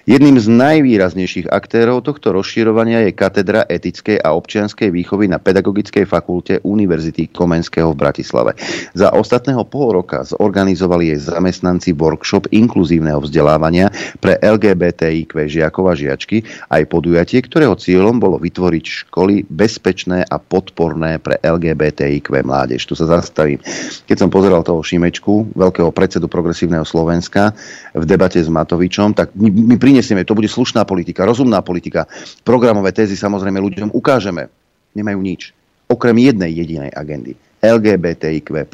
Jedným 0.07 0.39
z 0.39 0.47
najvýraznejších 0.47 1.51
aktérov 1.51 2.05
tohto 2.07 2.31
rozširovania 2.31 3.03
je 3.07 3.11
katedra 3.11 3.67
etickej 3.67 4.23
a 4.23 4.31
občianskej 4.31 4.87
výchovy 4.93 5.27
na 5.27 5.41
Pedagogickej 5.41 6.07
fakulte 6.07 6.63
Univerzity 6.63 7.27
Komenského 7.27 7.91
v 7.91 7.99
Bratislave. 7.99 8.51
Za 8.95 9.11
ostatného 9.11 9.67
pol 9.67 9.99
roka 9.99 10.23
zorganizovali 10.23 11.11
jej 11.11 11.19
zamestnanci 11.19 11.91
workshop 11.97 12.47
inkluzívneho 12.53 13.19
vzdelávania 13.19 13.91
pre 14.23 14.39
LGBTIQ 14.39 15.49
žiakov 15.51 15.91
a 15.91 15.93
žiačky, 15.97 16.47
aj 16.71 16.87
podujatie, 16.87 17.43
ktorého 17.43 17.75
cieľom 17.75 18.21
bolo 18.21 18.39
vytvoriť 18.39 18.85
školy 19.07 19.47
bezpečné 19.51 20.23
a 20.23 20.37
podporné 20.39 21.19
pre 21.19 21.41
LGBTIQ 21.43 22.45
mládež. 22.45 22.87
Tu 22.87 22.95
sa 22.95 23.07
zastavím. 23.07 23.59
Keď 24.07 24.17
som 24.17 24.29
pozeral 24.31 24.63
toho 24.63 24.79
Šimečku, 24.79 25.55
veľkého 25.55 25.91
predsedu 25.91 26.31
Progresívneho 26.31 26.83
Slovenska, 26.87 27.51
v 27.93 28.05
debate 28.05 28.39
s 28.39 28.49
Matovičom, 28.49 29.13
tak 29.17 29.33
mi, 29.33 29.49
mi 29.49 29.77
prinesieme, 29.89 30.21
to 30.21 30.37
bude 30.37 30.45
slušná 30.45 30.85
politika, 30.85 31.25
rozumná 31.25 31.65
politika. 31.65 32.05
Programové 32.45 32.93
tézy 32.93 33.17
samozrejme 33.17 33.57
ľuďom 33.57 33.89
ukážeme. 33.89 34.45
Nemajú 34.93 35.17
nič. 35.17 35.41
Okrem 35.89 36.13
jednej 36.21 36.53
jedinej 36.53 36.93
agendy. 36.93 37.33
LGBTIQ+. 37.57 38.69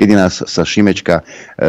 Kedy 0.00 0.12
nás 0.16 0.40
sa 0.40 0.64
Šimečka 0.64 1.20
e, 1.20 1.24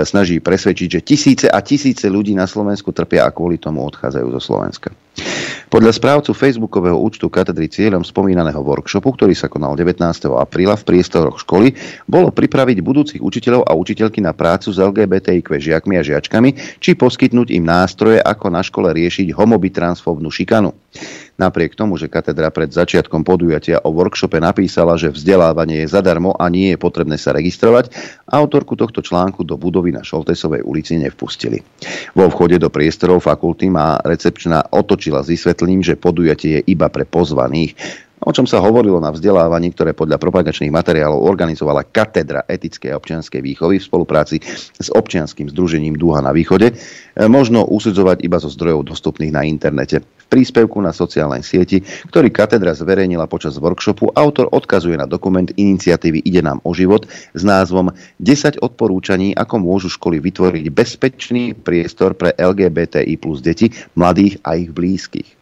snaží 0.07 0.39
presvedčiť, 0.39 0.88
že 0.88 1.01
tisíce 1.03 1.45
a 1.51 1.59
tisíce 1.59 2.07
ľudí 2.07 2.31
na 2.31 2.47
Slovensku 2.47 2.95
trpia 2.95 3.27
a 3.27 3.35
kvôli 3.35 3.59
tomu 3.59 3.84
odchádzajú 3.84 4.27
zo 4.39 4.41
Slovenska. 4.41 4.89
Podľa 5.68 5.91
správcu 5.91 6.31
facebookového 6.31 6.95
účtu 6.95 7.27
katedry 7.27 7.68
cieľom 7.68 7.99
spomínaného 7.99 8.64
workshopu, 8.64 9.11
ktorý 9.11 9.35
sa 9.35 9.52
konal 9.52 9.76
19. 9.76 9.99
apríla 10.39 10.80
v 10.80 10.88
priestoroch 10.88 11.44
školy, 11.44 11.76
bolo 12.07 12.31
pripraviť 12.31 12.80
budúcich 12.80 13.19
učiteľov 13.19 13.68
a 13.68 13.76
učiteľky 13.76 14.23
na 14.23 14.31
prácu 14.31 14.72
s 14.72 14.80
LGBTIQ 14.80 15.60
žiakmi 15.60 15.99
a 15.99 16.07
žiačkami, 16.07 16.80
či 16.80 16.95
poskytnúť 16.95 17.52
im 17.52 17.68
nástroje, 17.68 18.23
ako 18.23 18.48
na 18.48 18.64
škole 18.64 18.95
riešiť 18.95 19.35
homoby 19.35 19.68
transfóbnu 19.68 20.31
šikanu. 20.31 20.72
Napriek 21.38 21.78
tomu, 21.78 22.02
že 22.02 22.10
katedra 22.10 22.49
pred 22.49 22.74
začiatkom 22.74 23.22
podujatia 23.22 23.78
o 23.86 23.94
workshope 23.94 24.41
napísala, 24.41 24.98
že 24.98 25.14
vzdelávanie 25.14 25.86
je 25.86 25.94
zadarmo 25.94 26.34
a 26.34 26.49
nie 26.49 26.74
je 26.74 26.82
potrebné 26.82 27.22
sa 27.22 27.30
registrovať, 27.38 27.94
autorku 28.26 28.74
tohto 28.74 29.06
článku 29.06 29.45
do 29.45 29.53
budovy 29.53 29.94
na 29.94 30.02
Šoltesovej 30.02 30.65
ulici 30.65 30.98
nevpustili. 30.98 31.61
Vo 32.18 32.26
vchode 32.34 32.57
do 32.57 32.74
priestorov 32.74 33.22
fakulty 33.30 33.69
má 33.69 34.02
recepčná 34.02 34.65
otočila 34.74 35.22
s 35.22 35.30
vysvetlením, 35.30 35.86
že 35.86 35.94
podujatie 35.94 36.61
je 36.61 36.74
iba 36.74 36.90
pre 36.90 37.06
pozvaných 37.06 37.78
o 38.18 38.31
čom 38.34 38.49
sa 38.49 38.60
hovorilo 38.60 38.98
na 38.98 39.14
vzdelávaní, 39.14 39.72
ktoré 39.77 39.94
podľa 39.94 40.18
propagačných 40.18 40.73
materiálov 40.73 41.22
organizovala 41.22 41.85
Katedra 41.85 42.44
etickej 42.49 42.89
a 42.91 42.98
občianskej 42.98 43.41
výchovy 43.45 43.77
v 43.77 43.88
spolupráci 43.88 44.41
s 44.73 44.89
občianským 44.89 45.53
združením 45.53 45.95
Dúha 45.95 46.26
na 46.26 46.34
východe, 46.34 46.73
možno 47.30 47.64
usudzovať 47.69 48.26
iba 48.26 48.41
zo 48.41 48.49
zdrojov 48.49 48.89
dostupných 48.89 49.31
na 49.31 49.45
internete. 49.45 50.02
V 50.02 50.26
príspevku 50.27 50.84
na 50.84 50.91
sociálnej 50.91 51.39
sieti, 51.39 51.80
ktorý 52.11 52.34
katedra 52.34 52.76
zverejnila 52.76 53.31
počas 53.31 53.56
workshopu, 53.56 54.11
autor 54.11 54.52
odkazuje 54.52 54.99
na 54.99 55.07
dokument 55.07 55.48
iniciatívy 55.48 56.19
Ide 56.27 56.44
nám 56.44 56.60
o 56.68 56.76
život 56.76 57.07
s 57.31 57.41
názvom 57.48 57.95
10 58.19 58.60
odporúčaní, 58.60 59.31
ako 59.38 59.56
môžu 59.64 59.88
školy 59.88 60.19
vytvoriť 60.19 60.65
bezpečný 60.73 61.56
priestor 61.56 62.18
pre 62.18 62.35
LGBTI 62.35 63.15
plus 63.22 63.39
deti, 63.39 63.72
mladých 63.95 64.44
a 64.44 64.60
ich 64.60 64.73
blízkych. 64.76 65.36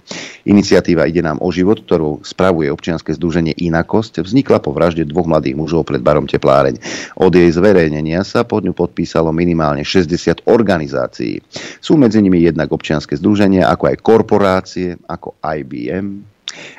Iniciatíva 0.46 1.10
Ide 1.10 1.26
nám 1.26 1.42
o 1.42 1.50
život, 1.50 1.82
ktorú 1.82 2.22
spravuje 2.22 2.70
občianske 2.70 3.18
združenie 3.18 3.58
Inakosť, 3.58 4.22
vznikla 4.22 4.62
po 4.62 4.70
vražde 4.70 5.10
dvoch 5.10 5.26
mladých 5.26 5.58
mužov 5.58 5.90
pred 5.90 6.06
barom 6.06 6.30
Tepláreň. 6.30 6.78
Od 7.18 7.34
jej 7.34 7.50
zverejnenia 7.50 8.22
sa 8.22 8.46
pod 8.46 8.62
ňu 8.62 8.78
podpísalo 8.78 9.34
minimálne 9.34 9.82
60 9.82 10.46
organizácií. 10.46 11.42
Sú 11.82 11.98
medzi 11.98 12.22
nimi 12.22 12.46
jednak 12.46 12.70
občianske 12.70 13.18
združenia, 13.18 13.66
ako 13.66 13.84
aj 13.90 13.96
korporácie, 14.06 14.90
ako 15.10 15.34
IBM, 15.42 16.22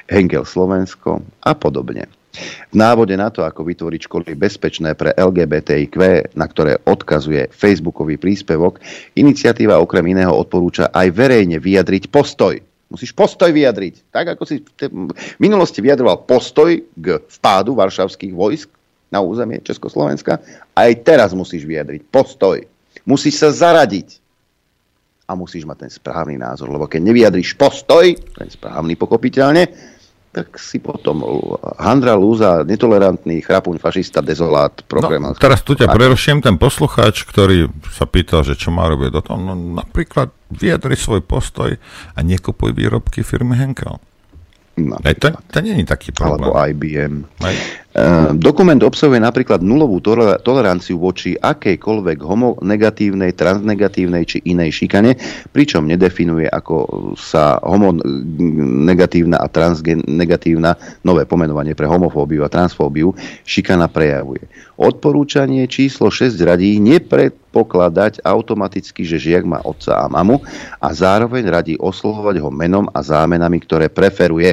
Henkel 0.06 0.46
Slovensko 0.46 1.26
a 1.42 1.52
podobne. 1.58 2.06
V 2.70 2.76
návode 2.76 3.16
na 3.16 3.32
to, 3.32 3.42
ako 3.48 3.64
vytvoriť 3.64 4.00
školy 4.06 4.36
bezpečné 4.36 4.92
pre 4.92 5.16
LGBTIQ, 5.16 5.96
na 6.36 6.46
ktoré 6.46 6.76
odkazuje 6.84 7.48
Facebookový 7.48 8.20
príspevok, 8.20 8.78
iniciatíva 9.16 9.80
okrem 9.80 10.12
iného 10.12 10.36
odporúča 10.36 10.92
aj 10.92 11.16
verejne 11.16 11.56
vyjadriť 11.56 12.12
postoj. 12.12 12.60
Musíš 12.86 13.10
postoj 13.10 13.50
vyjadriť. 13.50 14.14
Tak, 14.14 14.38
ako 14.38 14.44
si 14.46 14.62
v 14.62 15.38
minulosti 15.42 15.82
vyjadroval 15.82 16.22
postoj 16.22 16.70
k 16.94 17.06
vpádu 17.18 17.74
varšavských 17.74 18.30
vojsk 18.30 18.70
na 19.10 19.18
územie 19.18 19.58
Československa, 19.62 20.38
aj 20.74 20.90
teraz 21.02 21.34
musíš 21.34 21.66
vyjadriť 21.66 22.06
postoj. 22.10 22.62
Musíš 23.02 23.42
sa 23.42 23.50
zaradiť 23.50 24.22
a 25.26 25.34
musíš 25.34 25.66
mať 25.66 25.86
ten 25.86 25.90
správny 25.90 26.38
názor, 26.38 26.70
lebo 26.70 26.86
keď 26.86 27.10
nevyjadríš 27.10 27.58
postoj, 27.58 28.14
ten 28.14 28.48
správny 28.50 28.94
pokopiteľne, 28.94 29.66
tak 30.36 30.60
si 30.60 30.76
potom 30.76 31.24
Handra 31.80 32.12
Lúza, 32.12 32.60
netolerantný 32.60 33.40
chrapuň, 33.40 33.80
fašista, 33.80 34.20
dezolát, 34.20 34.84
program. 34.84 35.32
No, 35.32 35.40
teraz 35.40 35.64
tu 35.64 35.72
ťa 35.72 35.88
preruším, 35.88 36.44
ten 36.44 36.60
poslucháč, 36.60 37.24
ktorý 37.24 37.72
sa 37.88 38.04
pýtal, 38.04 38.44
že 38.44 38.52
čo 38.52 38.68
má 38.68 38.84
robiť 38.84 39.16
do 39.16 39.20
toho, 39.24 39.40
no 39.40 39.56
napríklad 39.56 40.28
vyjadri 40.52 40.92
svoj 40.92 41.24
postoj 41.24 41.72
a 42.12 42.18
nekupuj 42.20 42.76
výrobky 42.76 43.24
firmy 43.24 43.56
Henkel. 43.56 43.96
Aj 44.76 45.16
to, 45.16 45.32
to 45.32 45.64
je 45.64 45.88
taký 45.88 46.12
problém. 46.12 46.52
Alebo 46.52 46.60
IBM. 46.60 47.14
Aj. 47.40 47.56
Uh, 47.96 48.36
dokument 48.36 48.76
obsahuje 48.84 49.16
napríklad 49.16 49.64
nulovú 49.64 50.04
toleranciu 50.44 51.00
voči 51.00 51.32
akejkoľvek 51.32 52.20
homonegatívnej, 52.20 53.32
transnegatívnej 53.32 54.28
či 54.28 54.44
inej 54.44 54.84
šikane, 54.84 55.16
pričom 55.48 55.88
nedefinuje, 55.88 56.44
ako 56.44 56.76
sa 57.16 57.56
homonegatívna 57.64 59.40
a 59.40 59.48
transnegatívna, 59.48 60.76
nové 61.08 61.24
pomenovanie 61.24 61.72
pre 61.72 61.88
homofóbiu 61.88 62.44
a 62.44 62.52
transfóbiu, 62.52 63.16
šikana 63.48 63.88
prejavuje. 63.88 64.44
Odporúčanie 64.76 65.64
číslo 65.64 66.12
6 66.12 66.36
radí 66.44 66.76
nepredpokladať 66.76 68.20
automaticky, 68.28 69.08
že 69.08 69.16
žiak 69.16 69.48
má 69.48 69.64
otca 69.64 70.04
a 70.04 70.06
mamu 70.12 70.44
a 70.84 70.92
zároveň 70.92 71.48
radí 71.48 71.74
oslovovať 71.80 72.44
ho 72.44 72.52
menom 72.52 72.84
a 72.92 73.00
zámenami, 73.00 73.56
ktoré 73.64 73.88
preferuje. 73.88 74.52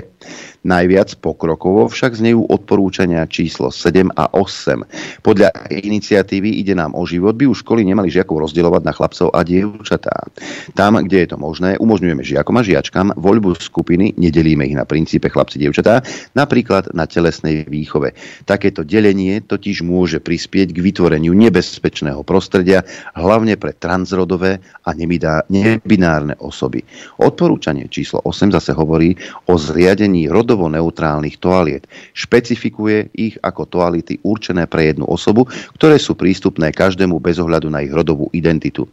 Najviac 0.64 1.20
pokrokovo 1.20 1.92
však 1.92 2.24
znejú 2.24 2.48
odporúčania 2.48 3.28
číslo 3.28 3.68
7 3.68 4.16
a 4.16 4.32
8. 4.32 5.20
Podľa 5.20 5.68
iniciatívy 5.68 6.64
Ide 6.64 6.72
nám 6.72 6.96
o 6.96 7.04
život 7.04 7.36
by 7.36 7.52
už 7.52 7.68
školy 7.68 7.84
nemali 7.84 8.08
žiakov 8.08 8.48
rozdielovať 8.48 8.82
na 8.88 8.96
chlapcov 8.96 9.28
a 9.36 9.44
dievčatá. 9.44 10.32
Tam, 10.72 10.96
kde 11.04 11.28
je 11.28 11.28
to 11.28 11.38
možné, 11.38 11.76
umožňujeme 11.84 12.24
žiakom 12.24 12.56
a 12.56 12.64
žiačkam 12.64 13.12
voľbu 13.20 13.60
skupiny, 13.60 14.16
nedelíme 14.16 14.64
ich 14.64 14.80
na 14.80 14.88
princípe 14.88 15.28
chlapci 15.28 15.60
dievčatá, 15.60 16.00
napríklad 16.32 16.96
na 16.96 17.12
telesnej 17.12 17.68
výchove. 17.68 18.16
Takéto 18.48 18.88
delenie 18.88 19.44
totiž 19.44 19.84
môže 19.84 20.24
prispieť 20.24 20.72
k 20.72 20.80
vytvoreniu 20.80 21.36
nebezpečného 21.36 22.24
prostredia, 22.24 22.88
hlavne 23.20 23.60
pre 23.60 23.76
transrodové 23.76 24.64
a 24.88 24.96
nebinárne 24.96 26.40
osoby. 26.40 26.88
Odporúčanie 27.20 27.92
číslo 27.92 28.24
8 28.24 28.56
zase 28.56 28.72
hovorí 28.72 29.20
o 29.52 29.60
zriadení 29.60 30.32
rodov 30.32 30.53
rodovo 30.54 30.70
neutrálnych 30.70 31.42
toaliet. 31.42 31.90
Špecifikuje 32.14 33.10
ich 33.18 33.42
ako 33.42 33.66
toality 33.66 34.22
určené 34.22 34.70
pre 34.70 34.94
jednu 34.94 35.10
osobu, 35.10 35.50
ktoré 35.74 35.98
sú 35.98 36.14
prístupné 36.14 36.70
každému 36.70 37.18
bez 37.18 37.42
ohľadu 37.42 37.74
na 37.74 37.82
ich 37.82 37.90
rodovú 37.90 38.30
identitu. 38.38 38.86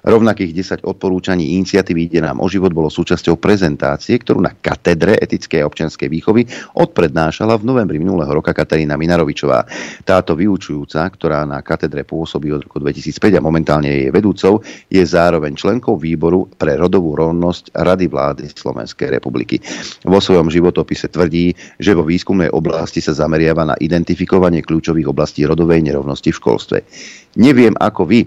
Rovnakých 0.00 0.80
10 0.80 0.88
odporúčaní 0.88 1.58
iniciatívy 1.60 2.08
Ide 2.08 2.20
nám 2.24 2.40
o 2.40 2.48
život 2.48 2.72
bolo 2.72 2.88
súčasťou 2.88 3.36
prezentácie, 3.36 4.16
ktorú 4.16 4.40
na 4.40 4.56
katedre 4.56 5.18
etickej 5.20 5.60
a 5.60 5.68
občianskej 5.68 6.08
výchovy 6.08 6.48
odprednášala 6.78 7.60
v 7.60 7.66
novembri 7.68 8.00
minulého 8.00 8.32
roka 8.32 8.56
Katarína 8.56 8.96
Minarovičová. 8.96 9.66
Táto 10.06 10.32
vyučujúca, 10.32 11.04
ktorá 11.04 11.44
na 11.44 11.60
katedre 11.60 12.08
pôsobí 12.08 12.48
od 12.48 12.64
roku 12.64 12.80
2005 12.80 13.36
a 13.36 13.44
momentálne 13.44 13.92
je 13.92 14.08
vedúcou, 14.08 14.64
je 14.88 15.02
zároveň 15.04 15.52
členkou 15.52 16.00
výboru 16.00 16.48
pre 16.56 16.80
rodovú 16.80 17.12
rovnosť 17.18 17.76
Rady 17.76 18.06
vlády 18.08 18.44
Slovenskej 18.48 19.20
republiky. 19.20 19.60
Vo 20.08 20.16
svojom 20.16 20.48
životopise 20.48 20.99
tvrdí, 21.08 21.54
že 21.78 21.94
vo 21.94 22.04
výskumnej 22.04 22.50
oblasti 22.50 22.98
sa 22.98 23.14
zameriava 23.14 23.64
na 23.64 23.76
identifikovanie 23.78 24.60
kľúčových 24.60 25.08
oblastí 25.08 25.46
rodovej 25.46 25.86
nerovnosti 25.86 26.34
v 26.34 26.40
školstve. 26.42 26.78
Neviem 27.38 27.78
ako 27.78 28.10
vy, 28.10 28.26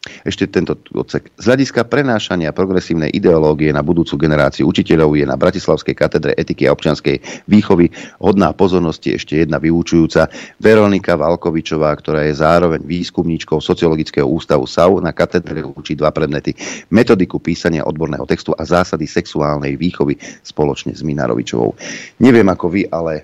ešte 0.00 0.48
tento 0.48 0.80
odsek. 0.96 1.28
Z 1.36 1.44
hľadiska 1.44 1.84
prenášania 1.84 2.56
progresívnej 2.56 3.12
ideológie 3.12 3.68
na 3.68 3.84
budúcu 3.84 4.16
generáciu 4.16 4.64
učiteľov 4.72 5.12
je 5.12 5.28
na 5.28 5.36
Bratislavskej 5.36 5.92
katedre 5.92 6.32
etiky 6.40 6.64
a 6.64 6.72
občianskej 6.72 7.20
výchovy 7.44 7.92
hodná 8.16 8.56
pozornosti 8.56 9.12
ešte 9.12 9.44
jedna 9.44 9.60
vyučujúca 9.60 10.32
Veronika 10.56 11.20
Valkovičová, 11.20 11.92
ktorá 12.00 12.24
je 12.24 12.32
zároveň 12.32 12.80
výskumníčkou 12.80 13.60
Sociologického 13.60 14.24
ústavu 14.24 14.64
SAU 14.64 15.04
na 15.04 15.12
katedre 15.12 15.60
učí 15.60 15.92
dva 15.92 16.08
predmety. 16.16 16.56
Metodiku 16.88 17.36
písania 17.36 17.84
odborného 17.84 18.24
textu 18.24 18.56
a 18.56 18.64
zásady 18.64 19.04
sexuálnej 19.04 19.76
výchovy 19.76 20.16
spoločne 20.40 20.96
s 20.96 21.04
Minarovičovou. 21.04 21.76
Neviem 22.24 22.48
ako 22.48 22.66
vy, 22.72 22.88
ale 22.88 23.12
e, 23.20 23.22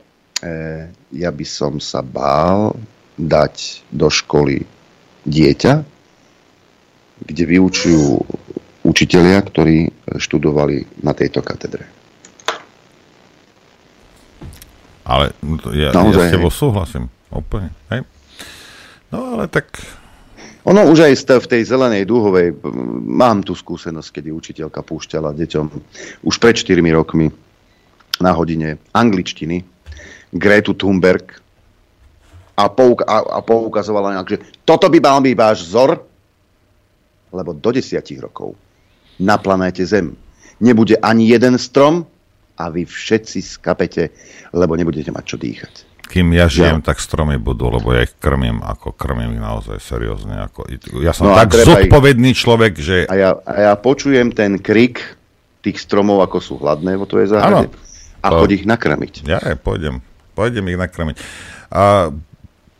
ja 1.16 1.32
by 1.32 1.47
som 1.48 1.81
sa 1.81 2.05
bál 2.05 2.77
dať 3.16 3.81
do 3.89 4.12
školy 4.12 4.61
dieťa, 5.24 5.95
kde 7.25 7.45
vyučujú 7.49 8.21
učitelia, 8.87 9.41
ktorí 9.43 9.91
študovali 10.21 11.03
na 11.03 11.17
tejto 11.17 11.41
katedre. 11.41 11.89
Ale 15.07 15.31
ja, 15.75 15.95
Naozaj, 15.95 16.27
ja 16.27 16.31
s 16.31 16.35
tebou 16.35 16.51
súhlasím. 16.51 17.07
Úplne. 17.31 17.71
Hej. 17.95 18.03
No 19.15 19.39
ale 19.39 19.47
tak... 19.47 19.79
Ono 20.67 20.83
už 20.91 21.07
aj 21.07 21.15
v 21.47 21.47
tej 21.47 21.63
zelenej 21.63 22.11
dúhovej, 22.11 22.59
mám 23.07 23.39
tu 23.47 23.55
skúsenosť, 23.55 24.19
kedy 24.19 24.35
učiteľka 24.35 24.83
púšťala 24.83 25.31
deťom 25.31 25.67
už 26.27 26.35
pred 26.43 26.59
4 26.59 26.83
rokmi 26.91 27.31
na 28.19 28.35
hodine 28.35 28.83
angličtiny 28.91 29.63
Gretu 30.35 30.75
Thunberg 30.75 31.39
a, 32.59 32.67
pouk- 32.67 33.07
a, 33.07 33.39
a 33.39 33.41
poukazovala 33.47 34.19
nejak, 34.19 34.27
že 34.27 34.39
toto 34.67 34.91
by 34.91 34.99
mal 34.99 35.23
byť 35.23 35.35
váš 35.39 35.71
vzor, 35.71 36.03
lebo 37.31 37.55
do 37.57 37.70
desiatich 37.74 38.20
rokov 38.20 38.55
na 39.16 39.40
planéte 39.40 39.82
Zem 39.86 40.15
nebude 40.61 40.97
ani 41.01 41.28
jeden 41.28 41.61
strom 41.61 42.09
a 42.57 42.73
vy 42.73 42.89
všetci 42.89 43.44
skapete, 43.44 44.09
lebo 44.57 44.77
nebudete 44.77 45.12
mať 45.12 45.24
čo 45.24 45.36
dýchať. 45.36 45.74
Kým 46.07 46.32
ja 46.39 46.47
žijem, 46.47 46.78
ja. 46.81 46.86
tak 46.86 47.03
stromy 47.03 47.35
budú, 47.35 47.66
lebo 47.66 47.90
ja 47.90 48.07
ich 48.07 48.15
krmím, 48.23 48.62
ako 48.62 48.94
krmím 48.94 49.36
ich 49.36 49.43
naozaj 49.43 49.82
seriózne. 49.82 50.39
Ako, 50.48 50.70
ja 51.03 51.11
som 51.11 51.28
no 51.28 51.35
tak 51.35 51.51
zodpovedný 51.51 52.31
ich... 52.31 52.39
človek, 52.39 52.78
že... 52.78 52.97
A 53.11 53.15
ja, 53.19 53.31
a 53.43 53.53
ja 53.70 53.73
počujem 53.74 54.31
ten 54.31 54.55
krik 54.62 55.03
tých 55.66 55.82
stromov, 55.82 56.23
ako 56.23 56.39
sú 56.39 56.55
hladné 56.62 56.94
vo 56.94 57.11
tvojej 57.11 57.35
záhrade. 57.35 57.74
A 58.23 58.27
choď 58.31 58.62
ich 58.62 58.65
nakrmiť. 58.70 59.27
Ja 59.27 59.43
aj 59.43 59.59
pôjdem. 59.66 59.98
Pôjdem 60.39 60.70
ich 60.70 60.78
nakrmiť. 60.78 61.16
A 61.74 62.15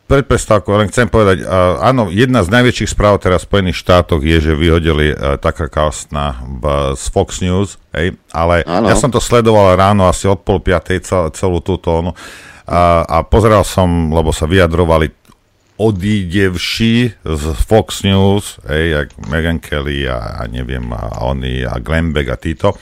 pred 0.07 0.23
prestávkou 0.23 0.71
len 0.79 0.87
chcem 0.87 1.11
povedať, 1.11 1.43
áno, 1.83 2.07
jedna 2.07 2.39
z 2.41 2.49
najväčších 2.49 2.95
správ 2.95 3.19
teraz 3.19 3.43
v 3.43 3.51
Spojených 3.51 3.77
štátoch 3.83 4.23
je, 4.23 4.39
že 4.39 4.55
vyhodili 4.55 5.11
Tucker 5.43 5.67
Carlsona 5.67 6.39
v, 6.47 6.63
z 6.95 7.03
Fox 7.11 7.43
News, 7.43 7.75
hej, 7.91 8.15
ale 8.31 8.63
áno. 8.63 8.87
ja 8.87 8.95
som 8.95 9.11
to 9.11 9.19
sledoval 9.19 9.75
ráno 9.75 10.07
asi 10.07 10.31
od 10.31 10.39
pol 10.47 10.63
piatej 10.63 11.03
cel, 11.03 11.27
celú 11.35 11.59
túto 11.59 11.91
onu, 11.91 12.11
a, 12.67 13.03
a 13.03 13.17
pozeral 13.27 13.67
som, 13.67 14.11
lebo 14.11 14.31
sa 14.31 14.47
vyjadrovali 14.47 15.11
odídevší 15.77 17.21
z 17.21 17.43
Fox 17.67 18.01
News, 18.01 18.57
hej, 18.65 18.83
jak 18.97 19.07
Megan 19.29 19.61
Kelly 19.61 20.09
a, 20.09 20.41
a 20.41 20.49
neviem, 20.49 20.87
a 20.89 21.21
oni 21.27 21.61
a 21.67 21.77
Glenn 21.77 22.15
Beck 22.15 22.33
a 22.33 22.37
títo. 22.39 22.73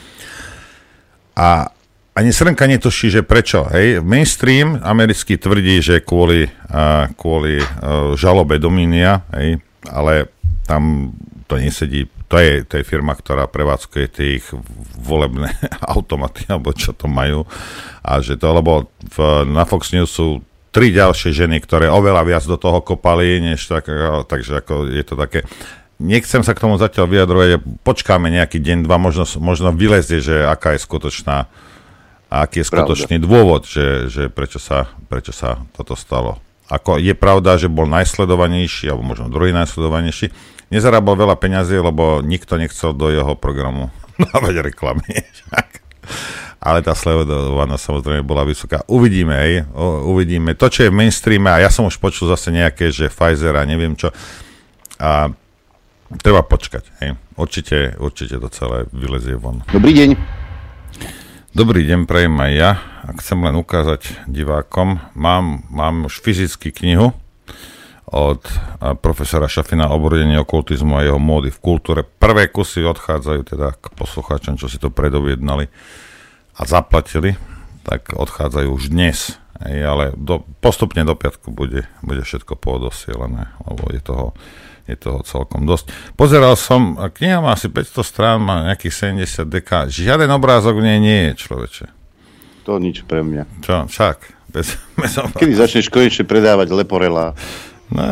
A 1.36 1.68
ani 2.16 2.32
srnka 2.32 2.64
netuší, 2.64 3.12
že 3.12 3.28
prečo. 3.28 3.68
Hej? 3.68 4.00
Mainstream 4.00 4.80
americký 4.80 5.36
tvrdí, 5.36 5.84
že 5.84 6.00
kvôli, 6.00 6.48
uh, 6.48 7.12
kvôli 7.20 7.60
uh, 7.60 8.16
žalobe 8.16 8.56
Dominia, 8.56 9.28
hej? 9.36 9.60
ale 9.92 10.32
tam 10.64 11.12
to 11.52 11.60
nesedí. 11.60 12.08
To 12.32 12.42
je, 12.42 12.64
to 12.66 12.82
je 12.82 12.88
firma, 12.88 13.14
ktorá 13.14 13.46
prevádzkuje 13.52 14.06
tie 14.10 14.28
ich 14.40 14.48
volebné 14.98 15.52
automaty, 15.96 16.48
alebo 16.48 16.72
čo 16.72 16.96
to 16.96 17.12
majú. 17.12 17.44
A 18.00 18.24
že 18.24 18.40
to, 18.40 18.48
lebo 18.50 18.88
v, 19.12 19.44
na 19.52 19.68
Fox 19.68 19.92
News 19.92 20.10
sú 20.10 20.40
tri 20.72 20.96
ďalšie 20.96 21.36
ženy, 21.36 21.60
ktoré 21.62 21.92
oveľa 21.92 22.24
viac 22.24 22.44
do 22.48 22.56
toho 22.56 22.80
kopali, 22.80 23.44
než 23.44 23.68
tak, 23.68 23.92
takže 24.28 24.64
ako 24.64 24.88
je 24.88 25.04
to 25.04 25.16
také 25.20 25.44
nechcem 25.96 26.44
sa 26.44 26.52
k 26.52 26.60
tomu 26.60 26.76
zatiaľ 26.76 27.08
vyjadrovať, 27.08 27.64
počkáme 27.88 28.28
nejaký 28.28 28.60
deň, 28.60 28.84
dva, 28.84 29.00
možno, 29.00 29.24
možno 29.40 29.72
vylezie, 29.72 30.20
že 30.20 30.44
aká 30.44 30.76
je 30.76 30.84
skutočná 30.84 31.48
a 32.36 32.44
aký 32.44 32.60
je 32.60 32.68
skutočný 32.68 33.16
pravda. 33.16 33.28
dôvod, 33.32 33.64
že, 33.64 34.12
že 34.12 34.24
prečo, 34.28 34.60
sa, 34.60 34.92
prečo 35.08 35.32
sa 35.32 35.64
toto 35.72 35.96
stalo. 35.96 36.44
Ako 36.68 37.00
je 37.00 37.16
pravda, 37.16 37.56
že 37.56 37.72
bol 37.72 37.88
najsledovanejší, 37.88 38.92
alebo 38.92 39.08
možno 39.08 39.32
druhý 39.32 39.56
najsledovanejší. 39.56 40.36
Nezarábal 40.68 41.16
veľa 41.16 41.40
peňazí, 41.40 41.80
lebo 41.80 42.20
nikto 42.20 42.60
nechcel 42.60 42.92
do 42.92 43.08
jeho 43.08 43.40
programu 43.40 43.88
dávať 44.20 44.68
reklamy. 44.68 45.24
Ale 46.60 46.82
tá 46.84 46.98
sledovanosť 46.98 47.84
samozrejme 47.88 48.26
bola 48.26 48.44
vysoká. 48.44 48.84
Uvidíme, 48.90 49.38
hej, 49.40 49.54
uvidíme. 50.04 50.58
To, 50.60 50.68
čo 50.68 50.90
je 50.90 50.92
v 50.92 50.98
mainstreame, 50.98 51.48
a 51.48 51.62
ja 51.64 51.72
som 51.72 51.88
už 51.88 52.02
počul 52.02 52.28
zase 52.28 52.52
nejaké, 52.52 52.92
že 52.92 53.08
Pfizer 53.08 53.56
a 53.56 53.64
neviem 53.64 53.96
čo, 53.96 54.10
a 55.00 55.30
treba 56.20 56.42
počkať, 56.42 56.84
hej. 57.00 57.16
Určite, 57.38 57.96
určite 58.02 58.42
to 58.42 58.50
celé 58.50 58.90
vylezie 58.92 59.38
von. 59.38 59.62
Dobrý 59.70 59.94
deň. 59.94 60.45
Dobrý 61.56 61.88
deň, 61.88 62.04
prejem 62.04 62.36
aj 62.36 62.52
ja. 62.52 62.72
A 63.08 63.16
chcem 63.16 63.40
len 63.40 63.56
ukázať 63.56 64.28
divákom, 64.28 65.00
mám, 65.16 65.64
mám 65.72 66.12
už 66.12 66.20
fyzicky 66.20 66.76
knihu 66.76 67.16
od 68.12 68.44
profesora 69.00 69.48
Šafina 69.48 69.88
obrodenie 69.88 70.36
okultizmu 70.36 71.00
a 71.00 71.08
jeho 71.08 71.16
módy 71.16 71.56
v 71.56 71.64
kultúre. 71.64 72.04
Prvé 72.04 72.52
kusy 72.52 72.84
odchádzajú 72.84 73.56
teda 73.56 73.72
k 73.72 73.88
poslucháčom, 73.96 74.60
čo 74.60 74.68
si 74.68 74.84
to 74.84 74.92
predoviednali 74.92 75.72
a 76.60 76.62
zaplatili, 76.68 77.40
tak 77.88 78.12
odchádzajú 78.12 78.76
už 78.76 78.92
dnes. 78.92 79.40
Ej, 79.64 79.80
ale 79.80 80.04
do, 80.20 80.44
postupne 80.60 81.08
do 81.08 81.16
piatku 81.16 81.56
bude, 81.56 81.88
bude 82.04 82.20
všetko 82.20 82.60
poodosielané, 82.60 83.56
lebo 83.64 83.96
je 83.96 84.04
toho 84.04 84.36
je 84.86 84.96
toho 84.96 85.26
celkom 85.26 85.66
dosť. 85.66 85.90
Pozeral 86.14 86.54
som, 86.54 86.94
kniha 86.98 87.42
má 87.42 87.58
asi 87.58 87.74
500 87.74 88.06
strán, 88.06 88.38
má 88.42 88.70
nejakých 88.70 89.18
70 89.18 89.50
dk. 89.50 89.90
Žiaden 89.90 90.30
obrázok 90.30 90.78
v 90.78 90.86
nej 90.86 91.00
nie 91.02 91.20
je, 91.30 91.50
človeče. 91.50 91.86
To 92.70 92.78
nič 92.78 93.06
pre 93.06 93.26
mňa. 93.26 93.66
Čo, 93.66 93.90
však. 93.90 94.18
Bez, 94.54 94.78
bez 95.02 95.14
Kedy 95.18 95.54
začneš 95.58 95.90
konečne 95.90 96.26
predávať 96.26 96.70
leporela? 96.74 97.34
No, 97.90 98.06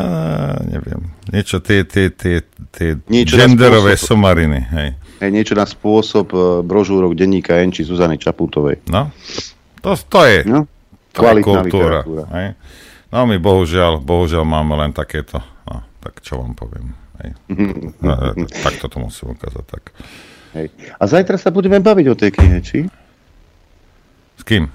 neviem. 0.70 1.10
Niečo 1.34 1.58
tie, 1.58 1.82
tie, 1.82 2.10
tie, 2.14 2.46
tie 2.70 2.98
niečo 3.10 3.34
genderové 3.34 3.98
spôsob, 3.98 4.22
somariny, 4.22 4.60
hej. 4.70 4.88
hej. 5.18 5.30
Niečo 5.34 5.58
na 5.58 5.66
spôsob 5.66 6.30
uh, 6.30 6.62
brožúrok 6.62 7.18
denníka 7.18 7.58
N 7.58 7.74
či 7.74 7.82
Zuzany 7.82 8.14
Čaputovej. 8.14 8.86
No, 8.86 9.10
to, 9.82 9.98
to 9.98 10.20
je, 10.30 10.38
no? 10.46 10.70
to 11.10 11.26
je 11.26 11.42
kultúra. 11.42 12.06
Hej. 12.38 12.54
No 13.10 13.26
my 13.26 13.38
bohužiaľ, 13.42 13.98
bohužiaľ 13.98 14.46
máme 14.46 14.78
len 14.78 14.90
takéto 14.94 15.42
tak 16.04 16.20
čo 16.20 16.36
vám 16.36 16.52
poviem. 16.52 16.92
Hej. 17.24 17.30
No, 18.04 18.12
tak 18.36 18.76
toto 18.84 19.00
musím 19.00 19.32
ukázať. 19.32 19.64
Tak. 19.64 19.84
Hej. 20.52 20.68
A 21.00 21.02
zajtra 21.08 21.40
sa 21.40 21.48
budeme 21.48 21.80
baviť 21.80 22.06
o 22.12 22.14
tej 22.14 22.30
knihe, 22.36 22.58
či? 22.60 22.84
S 24.36 24.42
kým? 24.44 24.68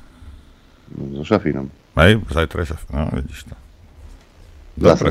So 1.21 1.21
Šafinom. 1.21 1.69
Hej, 1.93 2.25
zajtra 2.33 2.65
je 2.65 2.67
Šafin. 2.73 2.89
No, 2.97 3.05
vidíš 3.13 3.39
to. 3.45 3.55
Dobre. 4.79 5.09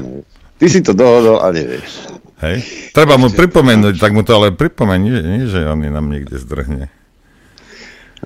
Ty 0.58 0.66
si 0.66 0.80
to 0.82 0.90
dohodol 0.90 1.38
a 1.38 1.54
nevieš. 1.54 2.10
Hej. 2.42 2.90
Treba 2.90 3.14
mu 3.14 3.30
pripomenúť, 3.30 3.94
tak 4.02 4.10
mu 4.10 4.26
to 4.26 4.34
ale 4.34 4.50
pripomeň, 4.50 4.98
nie, 4.98 5.18
nie 5.22 5.42
že 5.46 5.62
on 5.70 5.78
nám 5.78 6.10
niekde 6.10 6.34
zdrhne. 6.38 6.90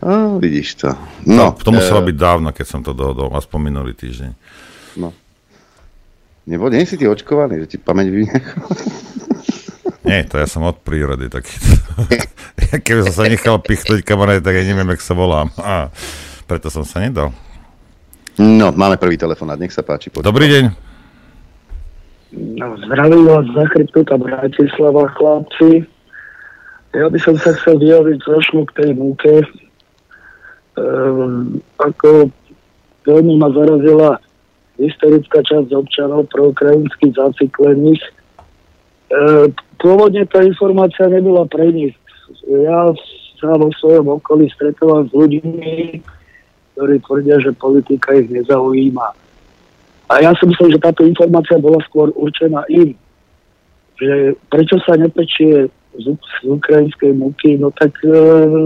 No, 0.00 0.40
vidíš 0.40 0.80
to. 0.80 0.90
No, 1.28 1.52
no 1.52 1.60
to 1.60 1.68
muselo 1.68 2.00
e... 2.00 2.08
byť 2.08 2.16
dávno, 2.16 2.48
keď 2.56 2.66
som 2.66 2.80
to 2.80 2.96
dohodol, 2.96 3.28
aspoň 3.36 3.58
minulý 3.68 3.92
týždeň. 3.92 4.32
No. 4.96 5.12
Nebo 6.42 6.66
nie 6.66 6.82
si 6.82 6.98
ty 6.98 7.06
očkovaný, 7.06 7.62
že 7.64 7.76
ti 7.76 7.78
pamäť 7.78 8.10
vynechal? 8.10 8.66
Nie, 10.02 10.26
to 10.26 10.34
ja 10.34 10.50
som 10.50 10.66
od 10.66 10.82
prírody 10.82 11.30
taký. 11.30 11.54
Keby 12.84 13.06
som 13.06 13.22
sa 13.22 13.30
nechal 13.30 13.62
pichnúť 13.62 14.02
kamarát, 14.02 14.42
tak 14.42 14.58
ja 14.58 14.66
neviem, 14.66 14.90
jak 14.90 15.00
sa 15.00 15.14
volám. 15.14 15.48
A 15.62 15.94
preto 16.50 16.74
som 16.74 16.82
sa 16.82 16.98
nedal. 16.98 17.30
No, 18.34 18.74
máme 18.74 18.98
prvý 18.98 19.14
telefonát, 19.14 19.56
nech 19.62 19.70
sa 19.70 19.86
páči. 19.86 20.10
Počúva. 20.10 20.26
Dobrý 20.34 20.50
deň. 20.50 20.64
No, 22.58 22.74
zdravím 22.82 23.30
vás 23.30 23.46
za 23.54 23.64
chryptúta 23.70 24.18
Bratislava, 24.18 25.06
chlapci. 25.14 25.86
Ja 26.92 27.06
by 27.06 27.18
som 27.22 27.38
sa 27.38 27.54
chcel 27.56 27.78
vyjaviť 27.78 28.18
trošku 28.26 28.66
k 28.68 28.76
tej 28.82 28.90
múke. 28.98 29.32
Ehm, 30.80 31.60
ako 31.78 32.32
veľmi 33.04 33.38
ma 33.38 33.48
zarazila 33.54 34.18
historická 34.80 35.44
časť 35.44 35.68
občanov 35.72 36.32
proukrajinských 36.32 37.12
zaciklených. 37.12 38.02
E, 38.02 38.10
pôvodne 39.76 40.24
tá 40.24 40.40
informácia 40.40 41.08
nebola 41.12 41.44
pre 41.44 41.68
nich. 41.68 41.94
Ja 42.48 42.92
sa 43.36 43.58
vo 43.58 43.68
svojom 43.76 44.22
okolí 44.22 44.48
stretávam 44.54 45.04
s 45.10 45.12
ľuďmi, 45.12 46.00
ktorí 46.72 46.94
tvrdia, 47.04 47.36
že 47.42 47.52
politika 47.52 48.16
ich 48.16 48.32
nezaujíma. 48.32 49.08
A 50.08 50.12
ja 50.20 50.32
si 50.36 50.44
myslím, 50.48 50.72
že 50.72 50.82
táto 50.82 51.04
informácia 51.04 51.60
bola 51.60 51.80
skôr 51.84 52.12
určená 52.16 52.64
im. 52.72 52.96
Že 54.00 54.36
prečo 54.48 54.76
sa 54.84 54.96
nepečie 54.96 55.68
z, 55.92 56.06
z 56.16 56.44
ukrajinskej 56.48 57.12
múky, 57.12 57.60
no 57.60 57.68
tak 57.76 57.92
e, 58.00 58.12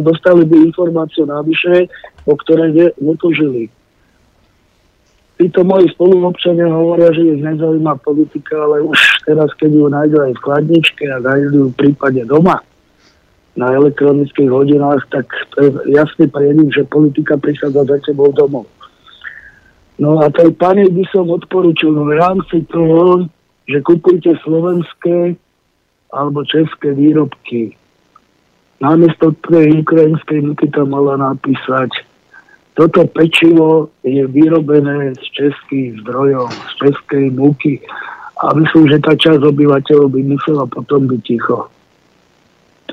dostali 0.07 0.47
by 0.47 0.70
informáciu 0.70 1.27
navyše, 1.27 1.91
o 2.23 2.39
ktorej 2.39 2.70
ne, 2.70 2.87
netužili 3.03 3.66
títo 5.37 5.61
moji 5.65 5.93
spoluobčania 5.93 6.69
hovoria, 6.73 7.13
že 7.13 7.37
ich 7.37 7.43
nezaujíma 7.45 8.01
politika, 8.01 8.57
ale 8.57 8.85
už 8.85 8.99
teraz, 9.29 9.53
keď 9.61 9.71
ju 9.73 9.87
nájdu 9.93 10.17
aj 10.25 10.33
v 10.33 10.43
chladničke 10.43 11.05
a 11.13 11.17
nájdu 11.21 11.49
ju 11.53 11.67
v 11.73 11.79
prípade 11.79 12.25
doma 12.25 12.65
na 13.57 13.73
elektronických 13.73 14.53
hodinách, 14.53 15.01
tak 15.09 15.29
to 15.57 15.57
je 15.65 15.71
jasný 15.97 16.29
prienik, 16.29 16.73
že 16.73 16.89
politika 16.89 17.41
prichádza 17.41 17.89
za 17.89 17.97
tebou 18.05 18.29
domov. 18.33 18.69
No 19.97 20.21
a 20.21 20.29
tej 20.29 20.53
pani 20.53 20.85
by 20.93 21.05
som 21.09 21.25
odporučil 21.33 21.89
v 21.89 22.13
rámci 22.21 22.69
toho, 22.69 23.25
že 23.65 23.81
kupujte 23.81 24.37
slovenské 24.45 25.41
alebo 26.13 26.45
české 26.45 26.93
výrobky. 26.93 27.73
Namiesto 28.77 29.33
tej 29.49 29.81
ukrajinskej 29.81 30.45
nuky 30.45 30.69
tam 30.69 30.93
mala 30.93 31.17
napísať 31.17 31.97
toto 32.77 33.09
pečivo 33.09 33.89
je 34.05 34.28
vyrobené 34.28 35.16
z 35.16 35.24
českých 35.32 36.05
zdrojov, 36.05 36.53
z 36.53 36.73
českej 36.85 37.32
múky. 37.32 37.81
A 38.36 38.53
myslím, 38.53 38.93
že 38.93 39.01
tá 39.01 39.16
časť 39.16 39.40
obyvateľov 39.40 40.12
by 40.12 40.20
musela 40.28 40.69
potom 40.69 41.09
byť 41.09 41.20
ticho. 41.24 41.73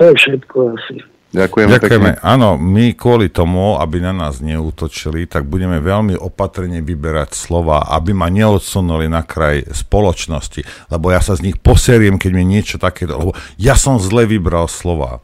je 0.08 0.14
všetko 0.16 0.56
asi. 0.72 0.96
Ďakujem 1.34 1.68
Ďakujeme. 1.68 2.10
Pekne. 2.14 2.22
Áno, 2.22 2.54
my 2.54 2.94
kvôli 2.94 3.26
tomu, 3.28 3.74
aby 3.76 3.98
na 3.98 4.14
nás 4.14 4.38
neútočili, 4.38 5.26
tak 5.26 5.50
budeme 5.50 5.82
veľmi 5.82 6.14
opatrne 6.14 6.78
vyberať 6.78 7.34
slova, 7.34 7.84
aby 7.90 8.14
ma 8.14 8.30
neodsunuli 8.30 9.10
na 9.10 9.26
kraj 9.26 9.66
spoločnosti, 9.68 10.62
lebo 10.94 11.10
ja 11.10 11.18
sa 11.18 11.34
z 11.34 11.50
nich 11.50 11.58
poseriem, 11.58 12.22
keď 12.22 12.30
mi 12.32 12.46
niečo 12.46 12.78
také, 12.78 13.10
lebo 13.10 13.34
ja 13.58 13.74
som 13.74 13.98
zle 13.98 14.30
vybral 14.30 14.70
slova. 14.70 15.20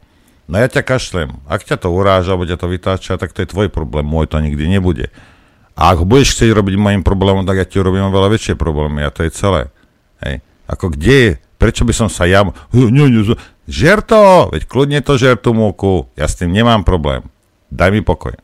No 0.51 0.59
ja 0.59 0.67
ťa 0.67 0.83
kašlem. 0.83 1.31
Ak 1.47 1.63
ťa 1.63 1.79
to 1.79 1.87
uráža, 1.95 2.35
alebo 2.35 2.43
ťa 2.43 2.59
to 2.59 2.67
vytáča, 2.67 3.15
tak 3.15 3.31
to 3.31 3.39
je 3.39 3.47
tvoj 3.47 3.71
problém. 3.71 4.03
Môj 4.03 4.27
to 4.27 4.35
nikdy 4.43 4.67
nebude. 4.67 5.07
A 5.79 5.95
ak 5.95 6.03
budeš 6.03 6.35
chcieť 6.35 6.51
robiť 6.51 6.75
mojim 6.75 7.07
problémom, 7.07 7.47
tak 7.47 7.63
ja 7.63 7.65
ti 7.65 7.79
urobím 7.79 8.11
veľa 8.11 8.27
väčšie 8.35 8.59
problémy. 8.59 9.07
A 9.07 9.15
to 9.15 9.23
je 9.23 9.31
celé. 9.31 9.71
Hej. 10.19 10.43
Ako 10.67 10.91
kde 10.91 11.15
je? 11.15 11.31
Prečo 11.55 11.87
by 11.87 11.93
som 11.95 12.11
sa 12.11 12.27
ja... 12.27 12.43
Žer 13.71 14.03
to! 14.03 14.51
Veď 14.51 14.67
kľudne 14.67 14.99
to 14.99 15.15
žer 15.15 15.39
tú 15.39 15.55
múku. 15.55 16.11
Ja 16.19 16.27
s 16.27 16.35
tým 16.35 16.51
nemám 16.51 16.83
problém. 16.83 17.23
Daj 17.71 17.95
mi 17.95 18.03
pokoj. 18.03 18.35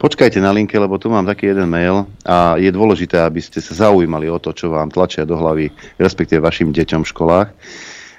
Počkajte 0.00 0.40
na 0.40 0.48
linke, 0.56 0.80
lebo 0.80 0.96
tu 0.96 1.12
mám 1.12 1.28
taký 1.28 1.52
jeden 1.52 1.68
mail 1.68 2.08
a 2.24 2.56
je 2.56 2.72
dôležité, 2.72 3.20
aby 3.20 3.44
ste 3.44 3.60
sa 3.60 3.92
zaujímali 3.92 4.32
o 4.32 4.40
to, 4.40 4.56
čo 4.56 4.72
vám 4.72 4.88
tlačia 4.88 5.28
do 5.28 5.36
hlavy, 5.36 5.68
respektíve 6.00 6.40
vašim 6.40 6.72
deťom 6.72 7.04
v 7.04 7.10
školách. 7.12 7.48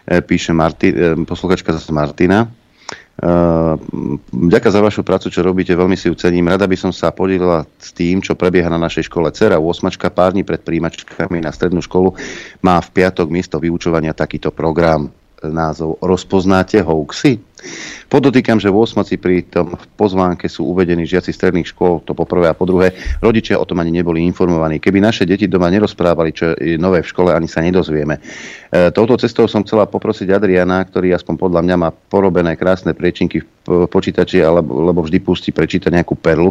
E, 0.06 0.22
píše 0.22 0.54
Marti, 0.54 0.90
e, 0.90 1.14
posluchačka 1.26 1.74
zase 1.74 1.94
Martina. 1.94 2.50
Ďakujem 4.34 4.74
za 4.74 4.82
vašu 4.82 5.06
prácu, 5.06 5.30
čo 5.30 5.46
robíte, 5.46 5.78
veľmi 5.78 5.94
si 5.94 6.10
ju 6.10 6.18
cením. 6.18 6.50
Rada 6.50 6.66
by 6.66 6.74
som 6.74 6.90
sa 6.90 7.14
podelila 7.14 7.70
s 7.78 7.94
tým, 7.94 8.18
čo 8.18 8.34
prebieha 8.34 8.66
na 8.66 8.82
našej 8.82 9.06
škole. 9.06 9.30
Cera 9.30 9.62
8. 9.62 9.94
pár 10.10 10.34
dní 10.34 10.42
pred 10.42 10.58
príjimačkami 10.66 11.38
na 11.38 11.54
strednú 11.54 11.86
školu 11.86 12.18
má 12.66 12.82
v 12.82 12.90
piatok 12.90 13.30
miesto 13.30 13.62
vyučovania 13.62 14.18
takýto 14.18 14.50
program 14.50 15.14
názov 15.46 16.02
Rozpoznáte 16.02 16.82
hoaxy? 16.82 17.38
Podotýkam, 18.12 18.60
že 18.60 18.68
v 18.68 18.82
osmoci 18.82 19.16
pri 19.16 19.48
tom 19.48 19.80
pozvánke 19.96 20.52
sú 20.52 20.68
uvedení 20.68 21.08
žiaci 21.08 21.32
stredných 21.32 21.72
škôl, 21.72 22.04
to 22.04 22.12
po 22.12 22.28
prvé 22.28 22.52
a 22.52 22.58
po 22.58 22.68
druhé. 22.68 22.92
Rodičia 23.24 23.56
o 23.56 23.64
tom 23.64 23.80
ani 23.80 23.96
neboli 23.96 24.20
informovaní. 24.28 24.84
Keby 24.84 25.00
naše 25.00 25.24
deti 25.24 25.48
doma 25.48 25.72
nerozprávali, 25.72 26.30
čo 26.36 26.52
je 26.60 26.76
nové 26.76 27.06
v 27.06 27.12
škole, 27.12 27.32
ani 27.32 27.48
sa 27.48 27.64
nedozvieme. 27.64 28.20
E, 28.20 28.92
touto 28.92 29.16
cestou 29.16 29.48
som 29.48 29.64
chcela 29.64 29.88
poprosiť 29.88 30.28
Adriana, 30.28 30.84
ktorý 30.84 31.16
aspoň 31.16 31.36
podľa 31.40 31.62
mňa 31.64 31.76
má 31.80 31.90
porobené 31.94 32.60
krásne 32.60 32.92
priečinky 32.92 33.48
v 33.62 33.86
počítači, 33.86 34.42
alebo, 34.42 34.82
lebo 34.82 35.06
vždy 35.06 35.22
pustí 35.22 35.54
prečítať 35.54 35.94
nejakú 35.94 36.18
perlu. 36.18 36.50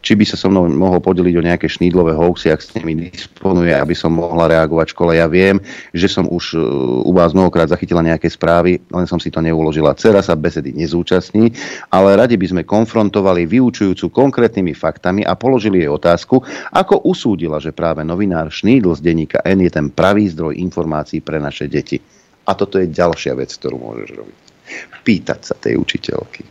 či 0.00 0.16
by 0.16 0.24
sa 0.28 0.36
so 0.36 0.52
mnou 0.52 0.68
mohol 0.68 1.00
podeliť 1.00 1.34
o 1.40 1.46
nejaké 1.46 1.66
šnídlové 1.68 2.12
hoaxy, 2.16 2.52
ak 2.52 2.60
s 2.60 2.72
nimi 2.76 3.08
disponuje, 3.08 3.72
aby 3.72 3.92
som 3.96 4.12
mohla 4.12 4.48
reagovať 4.48 4.92
v 4.92 4.94
škole. 4.96 5.12
Ja 5.16 5.28
viem, 5.28 5.60
že 5.92 6.08
som 6.08 6.28
už 6.28 6.56
uh, 6.56 6.60
u 7.04 7.12
vás 7.16 7.32
mnohokrát 7.32 7.68
zachytila 7.68 8.04
nejaké 8.04 8.28
správy, 8.28 8.80
len 8.92 9.06
som 9.08 9.20
si 9.20 9.32
to 9.32 9.40
neuložila. 9.40 9.96
Cera 9.96 10.20
sa 10.20 10.36
besedy 10.50 10.74
nezúčastní, 10.74 11.54
ale 11.94 12.18
radi 12.18 12.34
by 12.34 12.46
sme 12.50 12.62
konfrontovali 12.66 13.46
vyučujúcu 13.46 14.10
konkrétnymi 14.10 14.74
faktami 14.74 15.22
a 15.22 15.38
položili 15.38 15.86
jej 15.86 15.90
otázku, 15.94 16.42
ako 16.74 17.06
usúdila, 17.06 17.62
že 17.62 17.70
práve 17.70 18.02
novinár 18.02 18.50
Šnídl 18.50 18.98
z 18.98 19.06
denníka 19.06 19.38
N 19.46 19.62
je 19.62 19.70
ten 19.70 19.94
pravý 19.94 20.26
zdroj 20.26 20.58
informácií 20.58 21.22
pre 21.22 21.38
naše 21.38 21.70
deti. 21.70 22.02
A 22.50 22.58
toto 22.58 22.82
je 22.82 22.90
ďalšia 22.90 23.38
vec, 23.38 23.54
ktorú 23.54 23.78
môžeš 23.78 24.10
robiť. 24.18 24.38
Pýtať 25.06 25.40
sa 25.46 25.54
tej 25.54 25.78
učiteľky. 25.78 26.42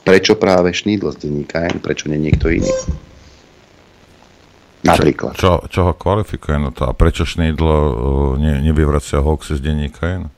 Prečo 0.00 0.40
práve 0.40 0.72
Šnídl 0.72 1.12
z 1.12 1.28
denníka 1.28 1.68
N, 1.68 1.84
prečo 1.84 2.08
nie 2.08 2.16
niekto 2.16 2.48
iný? 2.48 2.72
Napríklad. 4.80 5.36
Čo, 5.36 5.68
čo, 5.68 5.68
čo 5.68 5.80
ho 5.84 5.92
kvalifikuje 5.92 6.56
na 6.56 6.72
to? 6.72 6.88
A 6.88 6.96
prečo 6.96 7.28
Šnídl 7.28 7.68
uh, 7.68 7.84
ne, 8.40 8.64
nevyvracia 8.64 9.20
hoaxy 9.20 9.60
z 9.60 9.60
denníka 9.60 10.08
N? 10.08 10.32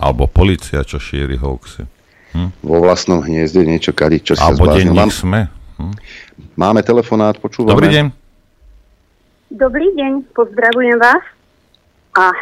Alebo 0.00 0.24
policia, 0.24 0.80
čo 0.80 0.96
šíri 0.96 1.36
hoaxy? 1.36 1.84
Hm? 2.32 2.64
Vo 2.64 2.80
vlastnom 2.80 3.20
hniezde 3.20 3.60
niečo 3.68 3.92
kadiť, 3.92 4.32
čo 4.32 4.34
si 4.34 4.40
Alebo 4.40 4.72
denník 4.72 4.96
Mám... 4.96 5.12
sme. 5.12 5.40
Hm? 5.76 5.94
Máme 6.56 6.80
telefonát, 6.80 7.36
počúvame. 7.36 7.76
Dobrý 7.76 7.88
deň. 7.92 8.06
Dobrý 9.50 9.88
deň, 9.92 10.12
pozdravujem 10.32 10.96
vás. 10.96 11.24
A 12.16 12.32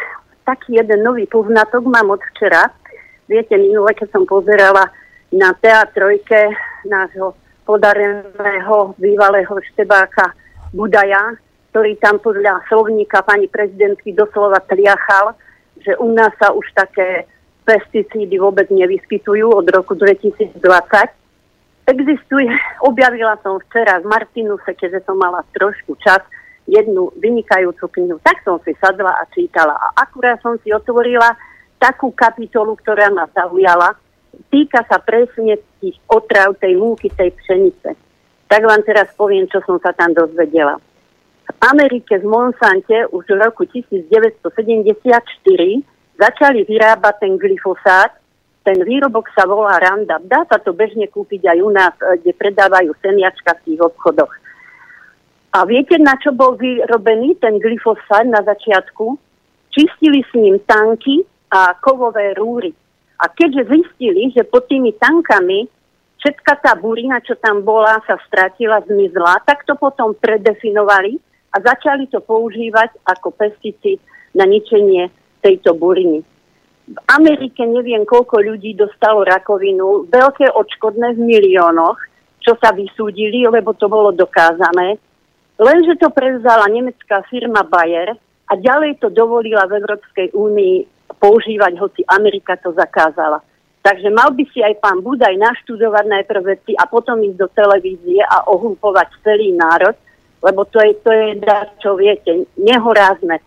taký 0.47 0.79
jeden 0.79 1.03
nový 1.03 1.27
poznatok 1.27 1.83
mám 1.83 2.15
od 2.15 2.21
včera. 2.31 2.71
Viete, 3.27 3.59
minule, 3.59 3.91
keď 3.91 4.07
som 4.15 4.23
pozerala 4.23 4.87
na 5.29 5.53
teatrojke 5.53 6.53
nášho 6.87 7.35
podareného 7.67 8.97
bývalého 8.97 9.53
štebáka 9.73 10.33
Budaja, 10.73 11.37
ktorý 11.69 11.97
tam 12.01 12.17
podľa 12.17 12.65
slovníka 12.65 13.21
pani 13.21 13.45
prezidentky 13.45 14.13
doslova 14.13 14.57
triachal, 14.65 15.37
že 15.77 15.93
u 16.01 16.09
nás 16.13 16.33
sa 16.41 16.49
už 16.49 16.65
také 16.73 17.29
pesticídy 17.69 18.41
vôbec 18.41 18.65
nevyskytujú 18.73 19.53
od 19.53 19.69
roku 19.69 19.93
2020. 19.93 20.57
Existuje, 21.85 22.49
objavila 22.89 23.37
som 23.45 23.61
včera 23.61 24.01
v 24.01 24.09
Martinuse, 24.09 24.73
keďže 24.73 25.05
som 25.05 25.21
mala 25.21 25.45
trošku 25.53 25.93
čas, 26.01 26.25
jednu 26.65 27.09
vynikajúcu 27.17 27.85
knihu. 27.97 28.17
Tak 28.21 28.45
som 28.45 28.61
si 28.61 28.77
sadla 28.77 29.09
a 29.09 29.25
čítala. 29.33 29.73
A 29.73 30.05
akurát 30.05 30.37
som 30.41 30.53
si 30.61 30.69
otvorila 30.69 31.33
takú 31.81 32.13
kapitolu, 32.13 32.77
ktorá 32.77 33.09
ma 33.09 33.25
zaujala. 33.33 33.97
Týka 34.53 34.85
sa 34.85 35.01
presne 35.01 35.57
tých 35.81 35.97
otrav 36.05 36.53
tej 36.61 36.77
múky, 36.77 37.09
tej 37.09 37.33
pšenice. 37.41 37.97
Tak 38.45 38.61
vám 38.61 38.85
teraz 38.85 39.09
poviem, 39.17 39.49
čo 39.49 39.65
som 39.65 39.81
sa 39.81 39.97
tam 39.97 40.13
dozvedela. 40.13 40.77
V 41.49 41.57
Amerike 41.73 42.21
z 42.21 42.25
Monsante 42.25 43.09
už 43.09 43.25
v 43.25 43.41
roku 43.41 43.65
1974 43.65 44.13
začali 46.19 46.67
vyrábať 46.67 47.15
ten 47.23 47.33
glyfosát. 47.39 48.11
Ten 48.67 48.83
výrobok 48.83 49.31
sa 49.31 49.47
volá 49.47 49.79
Roundup. 49.79 50.27
Dá 50.27 50.43
sa 50.45 50.59
to 50.59 50.75
bežne 50.75 51.07
kúpiť 51.07 51.47
aj 51.47 51.57
u 51.63 51.69
nás, 51.71 51.95
kde 51.95 52.35
predávajú 52.35 52.91
semiačka 52.99 53.55
v 53.55 53.63
tých 53.71 53.79
obchodoch. 53.79 54.29
A 55.55 55.65
viete, 55.65 55.97
na 55.97 56.13
čo 56.19 56.35
bol 56.35 56.59
vyrobený 56.59 57.39
ten 57.41 57.57
glyfosát 57.57 58.27
na 58.27 58.43
začiatku? 58.45 59.17
Čistili 59.73 60.21
s 60.21 60.31
ním 60.37 60.59
tanky 60.67 61.25
a 61.49 61.73
kovové 61.79 62.37
rúry. 62.37 62.69
A 63.17 63.31
keďže 63.31 63.73
zistili, 63.73 64.29
že 64.35 64.45
pod 64.45 64.69
tými 64.69 64.93
tankami 64.99 65.65
všetka 66.21 66.61
tá 66.61 66.75
burina, 66.77 67.23
čo 67.23 67.39
tam 67.39 67.65
bola, 67.65 67.97
sa 68.05 68.19
stratila, 68.27 68.83
zmizla, 68.85 69.41
tak 69.47 69.65
to 69.65 69.73
potom 69.79 70.13
predefinovali 70.19 71.17
a 71.55 71.57
začali 71.63 72.05
to 72.11 72.21
používať 72.21 72.93
ako 73.07 73.33
pesticíd 73.33 73.97
na 74.37 74.45
ničenie 74.45 75.09
tejto 75.41 75.75
buriny. 75.75 76.23
V 76.89 76.97
Amerike 77.13 77.61
neviem, 77.69 78.01
koľko 78.01 78.41
ľudí 78.41 78.73
dostalo 78.73 79.21
rakovinu, 79.21 80.09
veľké 80.09 80.49
odškodné 80.57 81.13
v 81.15 81.21
miliónoch, 81.21 82.01
čo 82.41 82.57
sa 82.57 82.73
vysúdili, 82.73 83.45
lebo 83.45 83.77
to 83.77 83.85
bolo 83.85 84.09
dokázané. 84.09 84.97
Lenže 85.59 85.99
to 85.99 86.09
prevzala 86.09 86.65
nemecká 86.71 87.21
firma 87.29 87.61
Bayer 87.67 88.15
a 88.49 88.53
ďalej 88.57 89.03
to 89.03 89.13
dovolila 89.13 89.67
v 89.69 89.77
Európskej 89.83 90.33
únii 90.33 90.75
používať, 91.19 91.77
hoci 91.77 92.01
Amerika 92.09 92.57
to 92.57 92.73
zakázala. 92.73 93.43
Takže 93.79 94.09
mal 94.11 94.31
by 94.35 94.43
si 94.51 94.59
aj 94.59 94.75
pán 94.83 94.99
Budaj 94.99 95.35
naštudovať 95.39 96.05
najprv 96.09 96.41
veci 96.57 96.71
a 96.75 96.83
potom 96.87 97.21
ísť 97.23 97.37
do 97.37 97.47
televízie 97.51 98.19
a 98.23 98.47
ohlupovať 98.49 99.07
celý 99.23 99.55
národ, 99.55 99.95
lebo 100.43 100.67
to 100.67 100.79
je, 100.83 100.95
to 100.99 101.11
je 101.11 101.27
čo 101.79 101.95
viete, 101.95 102.47
nehorázne. 102.59 103.39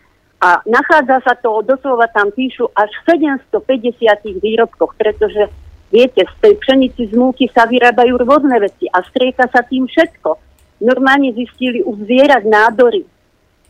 A 0.42 0.58
nachádza 0.66 1.22
sa 1.22 1.38
to, 1.38 1.62
doslova 1.62 2.10
tam 2.10 2.34
píšu, 2.34 2.66
až 2.74 2.90
v 3.06 3.22
750 3.46 4.42
výrobkoch, 4.42 4.98
pretože 4.98 5.46
viete, 5.94 6.26
z 6.26 6.34
tej 6.42 6.58
pšenici 6.58 7.08
z 7.08 7.14
múky 7.14 7.46
sa 7.54 7.62
vyrábajú 7.70 8.18
rôzne 8.18 8.58
veci 8.58 8.90
a 8.90 9.06
strieka 9.06 9.46
sa 9.54 9.62
tým 9.62 9.86
všetko 9.86 10.52
normálne 10.82 11.30
zistili 11.30 11.78
u 11.86 11.94
zvierat 11.94 12.42
nádory. 12.42 13.06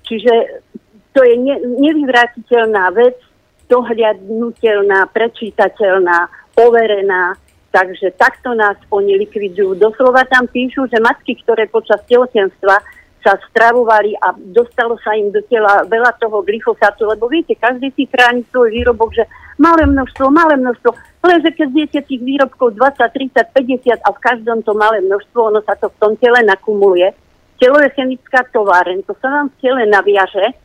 Čiže 0.09 0.65
to 1.13 1.21
je 1.21 1.37
ne, 1.37 1.61
nevyvratiteľná 1.61 2.89
vec, 2.97 3.21
dohľadnutelná, 3.69 5.13
prečítateľná, 5.13 6.19
overená. 6.57 7.37
Takže 7.73 8.17
takto 8.17 8.53
nás 8.53 8.77
oni 8.93 9.17
likvidujú. 9.29 9.77
Doslova 9.77 10.25
tam 10.29 10.49
píšu, 10.49 10.89
že 10.93 11.01
matky, 11.01 11.41
ktoré 11.41 11.69
počas 11.69 12.01
tehotenstva 12.05 12.81
sa 13.23 13.39
stravovali 13.39 14.19
a 14.19 14.35
dostalo 14.35 14.99
sa 14.99 15.15
im 15.15 15.31
do 15.31 15.39
tela 15.47 15.87
veľa 15.87 16.19
toho 16.19 16.43
glyfosátu, 16.43 17.07
lebo 17.07 17.31
viete, 17.31 17.55
každý 17.55 17.95
si 17.95 18.11
chráni 18.11 18.43
svoj 18.51 18.75
výrobok, 18.75 19.15
že 19.15 19.25
malé 19.63 19.87
množstvo, 19.87 20.27
malé 20.29 20.59
množstvo, 20.59 20.91
lenže 21.23 21.51
keď 21.55 21.69
zjete 21.71 22.01
tých 22.11 22.23
výrobkov 22.23 22.75
20, 22.75 22.99
30, 22.99 24.03
50 24.03 24.03
a 24.03 24.11
v 24.11 24.19
každom 24.19 24.59
to 24.67 24.75
malé 24.75 24.99
množstvo, 25.07 25.39
ono 25.39 25.63
sa 25.63 25.79
to 25.79 25.87
v 25.89 25.99
tom 26.03 26.13
tele 26.19 26.43
nakumuluje. 26.43 27.15
Telo 27.63 27.79
je 27.79 27.95
chemická 27.95 28.43
továreň, 28.51 29.07
to 29.07 29.15
sa 29.23 29.31
vám 29.31 29.47
v 29.55 29.59
tele 29.63 29.83
naviaže 29.87 30.59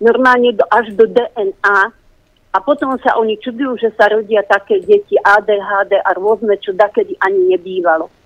normálne 0.00 0.56
do, 0.56 0.64
až 0.72 0.96
do 0.96 1.04
DNA 1.04 1.78
a 2.52 2.58
potom 2.64 2.96
sa 3.04 3.20
oni 3.20 3.36
čudujú, 3.36 3.76
že 3.76 3.92
sa 4.00 4.08
rodia 4.08 4.40
také 4.48 4.80
deti 4.80 5.20
ADHD 5.20 6.00
a 6.00 6.10
rôzne, 6.16 6.56
čo 6.56 6.72
dakedy 6.72 7.20
ani 7.20 7.52
nebývalo 7.52 8.21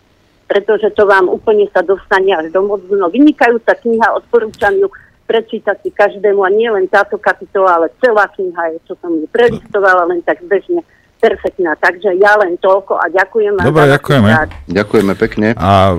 pretože 0.46 0.94
to 0.94 1.06
vám 1.06 1.26
úplne 1.26 1.66
sa 1.74 1.82
dostane 1.82 2.30
až 2.32 2.54
do 2.54 2.62
mozgu. 2.62 2.94
No 2.94 3.10
vynikajúca 3.10 3.74
kniha, 3.74 4.14
odporúčam 4.14 4.74
ju 4.78 4.88
prečítať 5.26 5.82
si 5.82 5.90
každému 5.90 6.38
a 6.46 6.50
nie 6.54 6.70
len 6.70 6.86
táto 6.86 7.18
kapitola, 7.18 7.82
ale 7.82 7.86
celá 7.98 8.30
kniha 8.30 8.78
je, 8.78 8.78
čo 8.86 8.94
som 9.02 9.10
ju 9.10 9.26
prelistovala, 9.26 10.06
len 10.06 10.22
tak 10.22 10.38
bežne 10.46 10.86
perfektná. 11.18 11.74
Takže 11.82 12.14
ja 12.14 12.38
len 12.38 12.54
toľko 12.62 12.94
a 12.94 13.10
ďakujem 13.10 13.58
vám. 13.58 13.66
Dobre, 13.66 13.90
ďakujeme. 13.90 14.28
Ďakujeme 14.70 15.12
pekne. 15.18 15.48
A 15.58 15.98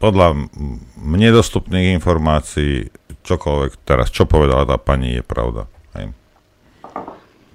podľa 0.00 0.48
mne 0.96 1.28
dostupných 1.36 1.92
informácií 2.00 2.88
čokoľvek 3.20 3.84
teraz, 3.84 4.08
čo 4.08 4.24
povedala 4.24 4.64
tá 4.64 4.80
pani, 4.80 5.20
je 5.20 5.24
pravda. 5.24 5.68
Hej. 6.00 6.16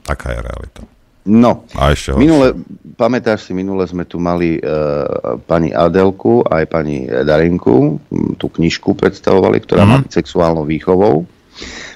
Taká 0.06 0.38
je 0.38 0.40
realita. 0.46 0.82
No, 1.26 1.66
a 1.74 1.90
ešte 1.90 2.14
minule, 2.14 2.54
pamätáš 3.02 3.50
si, 3.50 3.52
minule 3.58 3.82
sme 3.90 4.06
tu 4.06 4.22
mali 4.22 4.62
uh, 4.62 5.42
pani 5.50 5.74
Adelku 5.74 6.46
aj 6.46 6.70
pani 6.70 7.10
Darinku, 7.10 7.98
tú 8.38 8.46
knižku 8.46 8.94
predstavovali, 8.94 9.58
ktorá 9.66 9.90
mm-hmm. 9.90 10.06
má 10.06 10.14
sexuálnou 10.14 10.70
výchovou. 10.70 11.26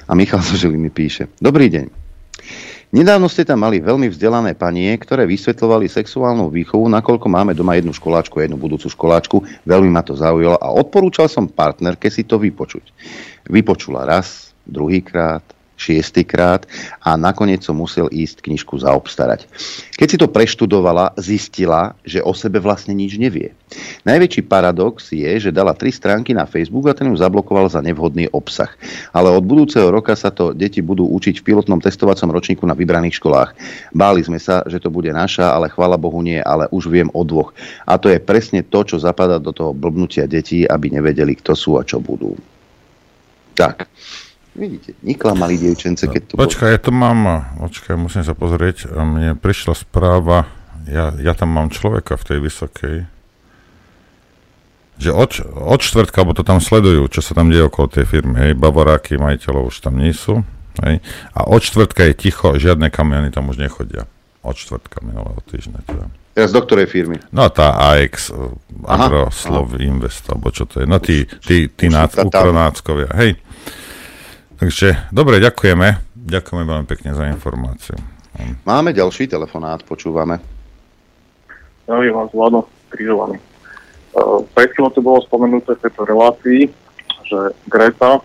A 0.10 0.18
Michal 0.18 0.42
Zožili 0.42 0.82
mi 0.82 0.90
píše. 0.90 1.30
Dobrý 1.38 1.70
deň. 1.70 1.86
Nedávno 2.90 3.30
ste 3.30 3.46
tam 3.46 3.62
mali 3.62 3.78
veľmi 3.78 4.10
vzdelané 4.10 4.58
panie, 4.58 4.90
ktoré 4.98 5.30
vysvetľovali 5.30 5.86
sexuálnu 5.86 6.50
výchovu, 6.50 6.90
nakoľko 6.90 7.30
máme 7.30 7.54
doma 7.54 7.78
jednu 7.78 7.94
školáčku, 7.94 8.42
jednu 8.42 8.58
budúcu 8.58 8.90
školáčku. 8.90 9.46
Veľmi 9.62 9.94
ma 9.94 10.02
to 10.02 10.18
zaujalo 10.18 10.58
a 10.58 10.74
odporúčal 10.74 11.30
som 11.30 11.46
partnerke 11.46 12.10
si 12.10 12.26
to 12.26 12.42
vypočuť. 12.42 12.90
Vypočula 13.46 14.10
raz, 14.10 14.58
druhýkrát, 14.66 15.46
šiestýkrát 15.80 16.68
a 17.00 17.16
nakoniec 17.16 17.64
som 17.64 17.80
musel 17.80 18.12
ísť 18.12 18.44
knižku 18.44 18.84
zaobstarať. 18.84 19.48
Keď 19.96 20.08
si 20.12 20.18
to 20.20 20.28
preštudovala, 20.28 21.16
zistila, 21.16 21.96
že 22.04 22.20
o 22.20 22.36
sebe 22.36 22.60
vlastne 22.60 22.92
nič 22.92 23.16
nevie. 23.16 23.56
Najväčší 24.04 24.44
paradox 24.50 25.14
je, 25.16 25.30
že 25.40 25.56
dala 25.56 25.72
tri 25.72 25.94
stránky 25.94 26.36
na 26.36 26.44
Facebook 26.44 26.92
a 26.92 26.98
ten 26.98 27.08
ju 27.08 27.16
zablokoval 27.16 27.72
za 27.72 27.80
nevhodný 27.80 28.28
obsah. 28.36 28.70
Ale 29.16 29.32
od 29.32 29.46
budúceho 29.46 29.88
roka 29.88 30.12
sa 30.18 30.34
to 30.34 30.52
deti 30.52 30.84
budú 30.84 31.08
učiť 31.08 31.40
v 31.40 31.46
pilotnom 31.54 31.80
testovacom 31.80 32.34
ročníku 32.34 32.68
na 32.68 32.76
vybraných 32.76 33.22
školách. 33.22 33.56
Báli 33.96 34.26
sme 34.26 34.42
sa, 34.42 34.66
že 34.68 34.82
to 34.82 34.92
bude 34.92 35.10
naša, 35.14 35.54
ale 35.54 35.72
chvala 35.72 35.96
Bohu 35.96 36.20
nie, 36.20 36.42
ale 36.42 36.68
už 36.74 36.92
viem 36.92 37.08
o 37.14 37.22
dvoch. 37.24 37.56
A 37.86 37.96
to 37.96 38.12
je 38.12 38.20
presne 38.20 38.66
to, 38.66 38.84
čo 38.84 39.00
zapadá 39.00 39.38
do 39.38 39.54
toho 39.54 39.72
blbnutia 39.72 40.26
detí, 40.26 40.66
aby 40.66 40.92
nevedeli, 40.92 41.38
kto 41.38 41.54
sú 41.54 41.78
a 41.78 41.86
čo 41.86 42.02
budú. 42.02 42.34
Tak. 43.54 43.86
Vidíte, 44.60 44.92
neklamali 45.00 45.56
dievčence, 45.56 46.04
keď 46.04 46.22
to 46.28 46.34
Počkaj, 46.36 46.68
bolo. 46.68 46.76
ja 46.76 46.80
to 46.84 46.92
mám, 46.92 47.20
počkaj, 47.64 47.96
musím 47.96 48.28
sa 48.28 48.36
pozrieť. 48.36 48.92
Mne 48.92 49.40
prišla 49.40 49.72
správa, 49.72 50.52
ja, 50.84 51.16
ja 51.16 51.32
tam 51.32 51.56
mám 51.56 51.72
človeka 51.72 52.20
v 52.20 52.28
tej 52.28 52.40
vysokej. 52.44 52.96
že 55.00 55.16
od, 55.16 55.32
od 55.48 55.80
štvrtka, 55.80 56.28
bo 56.28 56.36
to 56.36 56.44
tam 56.44 56.60
sledujú, 56.60 57.08
čo 57.08 57.24
sa 57.24 57.32
tam 57.32 57.48
deje 57.48 57.72
okolo 57.72 57.88
tej 57.88 58.04
firmy, 58.04 58.36
hej, 58.36 58.52
Bavoráky, 58.52 59.16
majiteľov 59.16 59.72
už 59.72 59.80
tam 59.80 59.96
nie 59.96 60.12
sú, 60.12 60.44
hej, 60.84 61.00
a 61.32 61.40
od 61.48 61.64
štvrtka 61.64 62.04
je 62.12 62.14
ticho, 62.20 62.60
žiadne 62.60 62.92
kamiony 62.92 63.32
tam 63.32 63.48
už 63.48 63.64
nechodia. 63.64 64.12
Od 64.44 64.60
štvrtka 64.60 65.00
minulého 65.08 65.40
týždňa 65.48 65.80
teda. 65.88 66.06
Teraz 66.36 66.52
do 66.52 66.60
ktorej 66.64 66.88
firmy? 66.92 67.16
No 67.32 67.48
tá 67.48 67.76
AX, 67.96 68.32
uh, 68.32 68.56
Agroslov 68.88 69.80
Invest, 69.80 70.28
alebo 70.32 70.52
čo 70.52 70.68
to 70.68 70.84
je. 70.84 70.86
No 70.88 71.00
tí, 71.00 71.28
tí, 71.48 71.72
tí 71.72 71.88
nác, 71.88 72.16
ukronáckovia, 72.16 73.12
hej. 73.20 73.40
Takže, 74.60 75.08
dobre, 75.16 75.40
ďakujeme. 75.40 76.04
Ďakujeme 76.20 76.64
veľmi 76.68 76.88
pekne 76.92 77.16
za 77.16 77.32
informáciu. 77.32 77.96
Máme 78.68 78.92
ďalší 78.92 79.32
telefonát, 79.32 79.80
počúvame. 79.88 80.36
Ja 81.88 81.96
vás 81.96 82.28
Vlado, 82.36 82.68
križovaný. 82.92 83.40
Uh, 84.12 84.44
pred 84.52 84.76
chvíľou 84.76 84.92
to 84.92 85.00
bolo 85.00 85.24
spomenuté 85.24 85.80
v 85.80 85.84
tejto 85.88 86.02
relácii, 86.04 86.62
že 87.24 87.40
Greta 87.72 88.20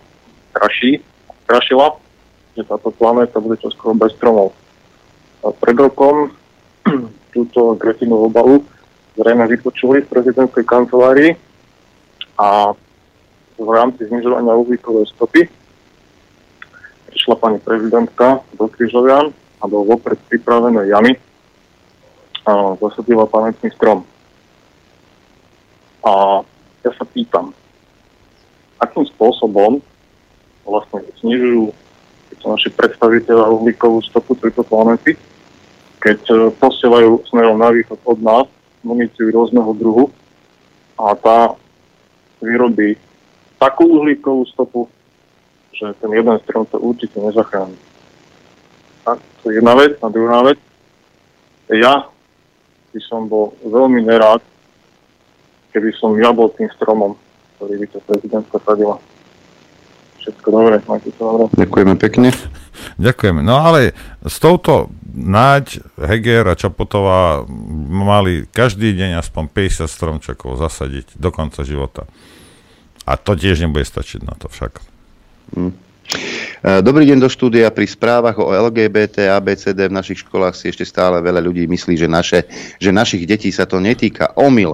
kraší, 0.51 0.99
krašila, 1.47 1.95
že 2.59 2.67
táto 2.67 2.91
planéta 2.91 3.39
bude 3.39 3.55
čoskoro 3.55 3.95
bez 3.95 4.11
stromov. 4.19 4.51
A 5.39 5.55
pred 5.55 5.79
rokom 5.79 6.35
túto 7.33 7.79
Gretinu 7.79 8.27
obalu 8.27 8.59
zrejme 9.15 9.47
vypočuli 9.47 10.03
v 10.03 10.11
prezidentskej 10.11 10.67
kancelárii 10.67 11.31
a 12.35 12.75
v 13.55 13.69
rámci 13.71 14.03
znižovania 14.03 14.51
uhlíkovej 14.51 15.07
stopy 15.15 15.47
prišla 17.15 17.35
pani 17.39 17.63
prezidentka 17.63 18.43
do 18.59 18.67
Križovian 18.67 19.31
a 19.31 19.63
do 19.71 19.87
vopred 19.87 20.19
pripravené 20.27 20.91
jamy 20.91 21.15
a 22.43 22.75
zasadila 22.75 23.23
pamätný 23.23 23.71
strom. 23.71 24.03
A 26.03 26.43
ja 26.83 26.91
sa 26.91 27.07
pýtam, 27.07 27.55
akým 28.83 29.07
spôsobom 29.15 29.79
vlastne 30.67 31.07
znižujú 31.23 31.71
naši 32.45 32.69
predstaviteľa 32.77 33.49
uhlíkovú 33.57 34.05
stopu 34.05 34.37
tejto 34.37 34.61
planety, 34.61 35.17
keď 35.97 36.19
e, 36.29 36.35
posielajú 36.61 37.25
smerom 37.33 37.57
na 37.57 37.73
východ 37.73 37.97
od 38.05 38.19
nás 38.21 38.45
muníciu 38.85 39.33
rôzneho 39.33 39.73
druhu 39.73 40.13
a 41.01 41.17
tá 41.17 41.57
vyrobí 42.37 43.01
takú 43.57 43.89
uhlíkovú 43.97 44.45
stopu, 44.53 44.85
že 45.75 45.91
ten 45.99 46.11
jeden 46.15 46.39
strom 46.47 46.63
to 46.71 46.79
určite 46.79 47.19
nezachráni. 47.19 47.75
A 49.05 49.19
to 49.43 49.51
je 49.51 49.59
jedna 49.59 49.75
vec. 49.75 49.99
A 49.99 50.07
druhá 50.09 50.39
vec, 50.47 50.57
ja 51.69 52.07
by 52.95 52.99
som 53.03 53.27
bol 53.27 53.51
veľmi 53.61 54.07
nerád, 54.07 54.39
keby 55.75 55.91
som 55.99 56.15
ja 56.15 56.31
bol 56.31 56.47
tým 56.55 56.71
stromom, 56.79 57.19
ktorý 57.59 57.83
by 57.83 57.87
to 57.91 57.99
prezidentka 58.07 58.57
sadila. 58.63 58.97
Všetko 60.23 60.47
dobre, 60.47 60.79
majte 60.87 61.11
sa 61.19 61.23
dobre. 61.27 61.53
Ďakujeme 61.59 61.93
pekne. 61.99 62.29
Ďakujeme. 62.97 63.43
No 63.43 63.59
ale 63.61 63.91
s 64.23 64.39
touto 64.39 64.89
Naď, 65.15 65.79
Heger 65.95 66.43
a 66.49 66.59
Čapotová 66.59 67.47
mali 67.91 68.47
každý 68.51 68.95
deň 68.95 69.21
aspoň 69.21 69.47
50 69.51 69.87
stromčekov 69.87 70.59
zasadiť 70.59 71.15
do 71.15 71.29
konca 71.29 71.63
života. 71.63 72.07
A 73.05 73.19
to 73.19 73.37
tiež 73.37 73.63
nebude 73.63 73.85
stačiť 73.85 74.25
na 74.25 74.33
to 74.33 74.49
však. 74.49 74.94
Hmm. 75.53 75.73
Dobrý 76.65 77.05
deň 77.05 77.21
do 77.21 77.29
štúdia. 77.29 77.69
Pri 77.69 77.85
správach 77.85 78.41
o 78.41 78.49
LGBT 78.49 79.37
ABCD 79.37 79.85
v 79.85 79.97
našich 80.01 80.25
školách 80.25 80.57
si 80.57 80.73
ešte 80.73 80.81
stále 80.81 81.21
veľa 81.21 81.37
ľudí 81.45 81.69
myslí, 81.69 81.93
že, 81.93 82.09
naše, 82.09 82.39
že 82.81 82.89
našich 82.89 83.29
detí 83.29 83.53
sa 83.53 83.69
to 83.69 83.77
netýka. 83.77 84.33
Omyl 84.33 84.73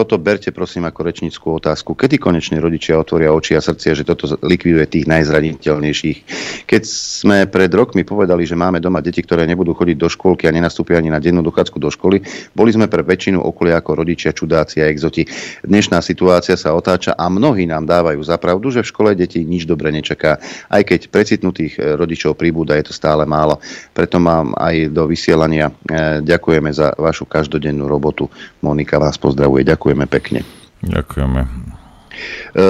toto 0.00 0.16
berte 0.16 0.48
prosím 0.48 0.88
ako 0.88 1.00
rečnickú 1.04 1.60
otázku. 1.60 1.92
Kedy 1.92 2.16
konečne 2.16 2.56
rodičia 2.56 2.96
otvoria 2.96 3.36
oči 3.36 3.52
a 3.52 3.60
srdcia, 3.60 4.00
že 4.00 4.08
toto 4.08 4.32
likviduje 4.40 4.88
tých 4.88 5.04
najzraniteľnejších? 5.04 6.18
Keď 6.64 6.82
sme 6.88 7.44
pred 7.44 7.68
rokmi 7.68 8.00
povedali, 8.00 8.48
že 8.48 8.56
máme 8.56 8.80
doma 8.80 9.04
deti, 9.04 9.20
ktoré 9.20 9.44
nebudú 9.44 9.76
chodiť 9.76 9.96
do 10.00 10.08
škôlky 10.08 10.48
a 10.48 10.56
nenastúpia 10.56 10.96
ani 10.96 11.12
na 11.12 11.20
dennú 11.20 11.44
dochádzku 11.44 11.76
do 11.76 11.92
školy, 11.92 12.24
boli 12.56 12.72
sme 12.72 12.88
pre 12.88 13.04
väčšinu 13.04 13.44
okolia 13.44 13.76
ako 13.76 14.00
rodičia, 14.00 14.32
čudáci 14.32 14.80
a 14.80 14.88
exoti. 14.88 15.28
Dnešná 15.68 16.00
situácia 16.00 16.56
sa 16.56 16.72
otáča 16.72 17.12
a 17.12 17.28
mnohí 17.28 17.68
nám 17.68 17.84
dávajú 17.84 18.24
za 18.24 18.40
pravdu, 18.40 18.72
že 18.72 18.80
v 18.80 18.88
škole 18.88 19.10
deti 19.12 19.44
nič 19.44 19.68
dobre 19.68 19.92
nečaká. 19.92 20.40
Aj 20.72 20.80
keď 20.80 21.12
precitnutých 21.12 21.76
eh, 21.76 21.92
rodičov 22.00 22.40
pribúda, 22.40 22.72
je 22.80 22.88
to 22.88 22.96
stále 22.96 23.28
málo. 23.28 23.60
Preto 23.92 24.16
mám 24.16 24.56
aj 24.56 24.96
do 24.96 25.04
vysielania 25.04 25.68
eh, 25.68 26.24
ďakujeme 26.24 26.72
za 26.72 26.96
vašu 26.96 27.28
každodennú 27.28 27.84
robotu. 27.84 28.32
Monika 28.64 28.96
vás 28.96 29.20
pozdravuje. 29.20 29.68
Ďakujem 29.68 29.89
Ďakujeme 29.90 30.06
pekne. 30.06 30.40
Ďakujeme. 30.86 31.40
E, 31.42 32.64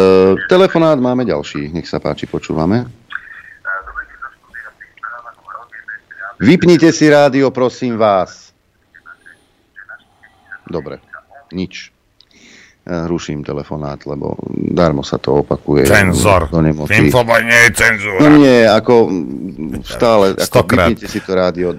telefonát 0.48 0.96
máme 0.96 1.28
ďalší. 1.28 1.68
Nech 1.68 1.84
sa 1.84 2.00
páči, 2.00 2.24
počúvame. 2.24 2.88
Vypnite 6.40 6.88
si 6.96 7.12
rádio, 7.12 7.52
prosím 7.52 8.00
vás. 8.00 8.56
Dobre, 10.64 11.04
nič. 11.52 11.92
Ruším 12.90 13.46
telefonát, 13.46 14.02
lebo 14.02 14.34
darmo 14.50 15.06
sa 15.06 15.14
to 15.22 15.46
opakuje. 15.46 15.86
Cenzor. 15.86 16.50
Do 16.50 16.58
Infoboj 16.90 17.38
nie 17.46 17.60
je 17.66 17.70
cenzúra. 17.78 18.18
No 18.26 18.42
nie, 18.42 18.66
ako 18.66 18.94
stále, 19.86 20.34
ako 20.34 20.98
si 20.98 21.22
to 21.22 21.32
rádio. 21.38 21.78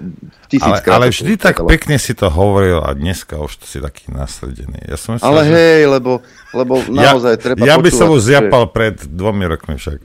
Ale, 0.56 0.80
ale 0.88 1.04
vždy 1.12 1.36
tak 1.36 1.60
telefon. 1.60 1.68
pekne 1.68 1.96
si 2.00 2.16
to 2.16 2.32
hovoril 2.32 2.80
a 2.80 2.96
dneska 2.96 3.36
už 3.40 3.60
to 3.60 3.68
si 3.68 3.80
taký 3.84 4.08
nasledený. 4.08 4.88
Ja 4.88 4.96
som 4.96 5.20
myslel, 5.20 5.28
ale 5.28 5.40
že... 5.44 5.52
hej, 5.52 5.80
lebo, 5.88 6.12
lebo 6.56 6.80
naozaj 6.88 7.32
ja, 7.36 7.40
treba 7.40 7.60
Ja 7.64 7.76
by 7.76 7.90
som 7.92 8.08
už 8.12 8.20
zjapal 8.32 8.68
že... 8.68 8.72
pred 8.72 8.96
dvomi 9.04 9.44
rokmi 9.52 9.76
však. 9.76 9.98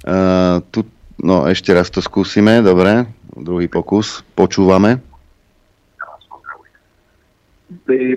Uh, 0.00 0.58
tu, 0.74 0.86
no 1.22 1.46
ešte 1.46 1.70
raz 1.70 1.86
to 1.86 2.02
skúsime, 2.02 2.66
dobre. 2.66 3.06
Druhý 3.30 3.70
pokus. 3.70 4.26
Počúvame 4.34 5.09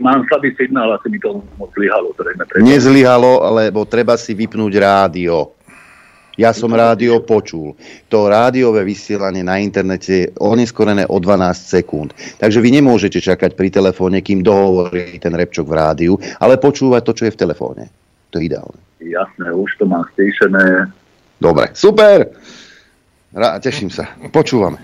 mám 0.02 0.26
slabý 0.28 0.56
signál, 0.58 0.94
asi 0.94 1.10
mi 1.10 1.20
to 1.20 1.42
moc 1.58 1.70
zlyhalo. 1.74 2.14
Nezlyhalo, 2.58 3.54
lebo 3.54 3.86
treba 3.86 4.18
si 4.18 4.34
vypnúť 4.34 4.74
rádio. 4.82 5.54
Ja 6.34 6.50
som 6.50 6.74
rádio 6.74 7.22
počul. 7.22 7.78
To 8.10 8.26
rádiové 8.26 8.82
vysielanie 8.82 9.46
na 9.46 9.62
internete 9.62 10.10
je 10.10 10.32
oneskorené 10.42 11.06
o 11.06 11.22
12 11.22 11.54
sekúnd. 11.54 12.10
Takže 12.42 12.58
vy 12.58 12.82
nemôžete 12.82 13.22
čakať 13.22 13.54
pri 13.54 13.70
telefóne, 13.70 14.26
kým 14.26 14.42
dohovorí 14.42 15.22
ten 15.22 15.30
repčok 15.30 15.70
v 15.70 15.78
rádiu, 15.78 16.14
ale 16.42 16.58
počúvať 16.58 17.02
to, 17.06 17.14
čo 17.14 17.24
je 17.30 17.36
v 17.38 17.42
telefóne. 17.42 17.84
To 18.34 18.42
je 18.42 18.50
ideálne. 18.50 18.82
Jasné, 18.98 19.54
už 19.54 19.78
to 19.78 19.86
mám 19.86 20.10
stíšené. 20.18 20.90
Dobre, 21.38 21.70
super. 21.78 22.34
Rá, 23.30 23.62
teším 23.62 23.94
sa. 23.94 24.10
Počúvame. 24.34 24.82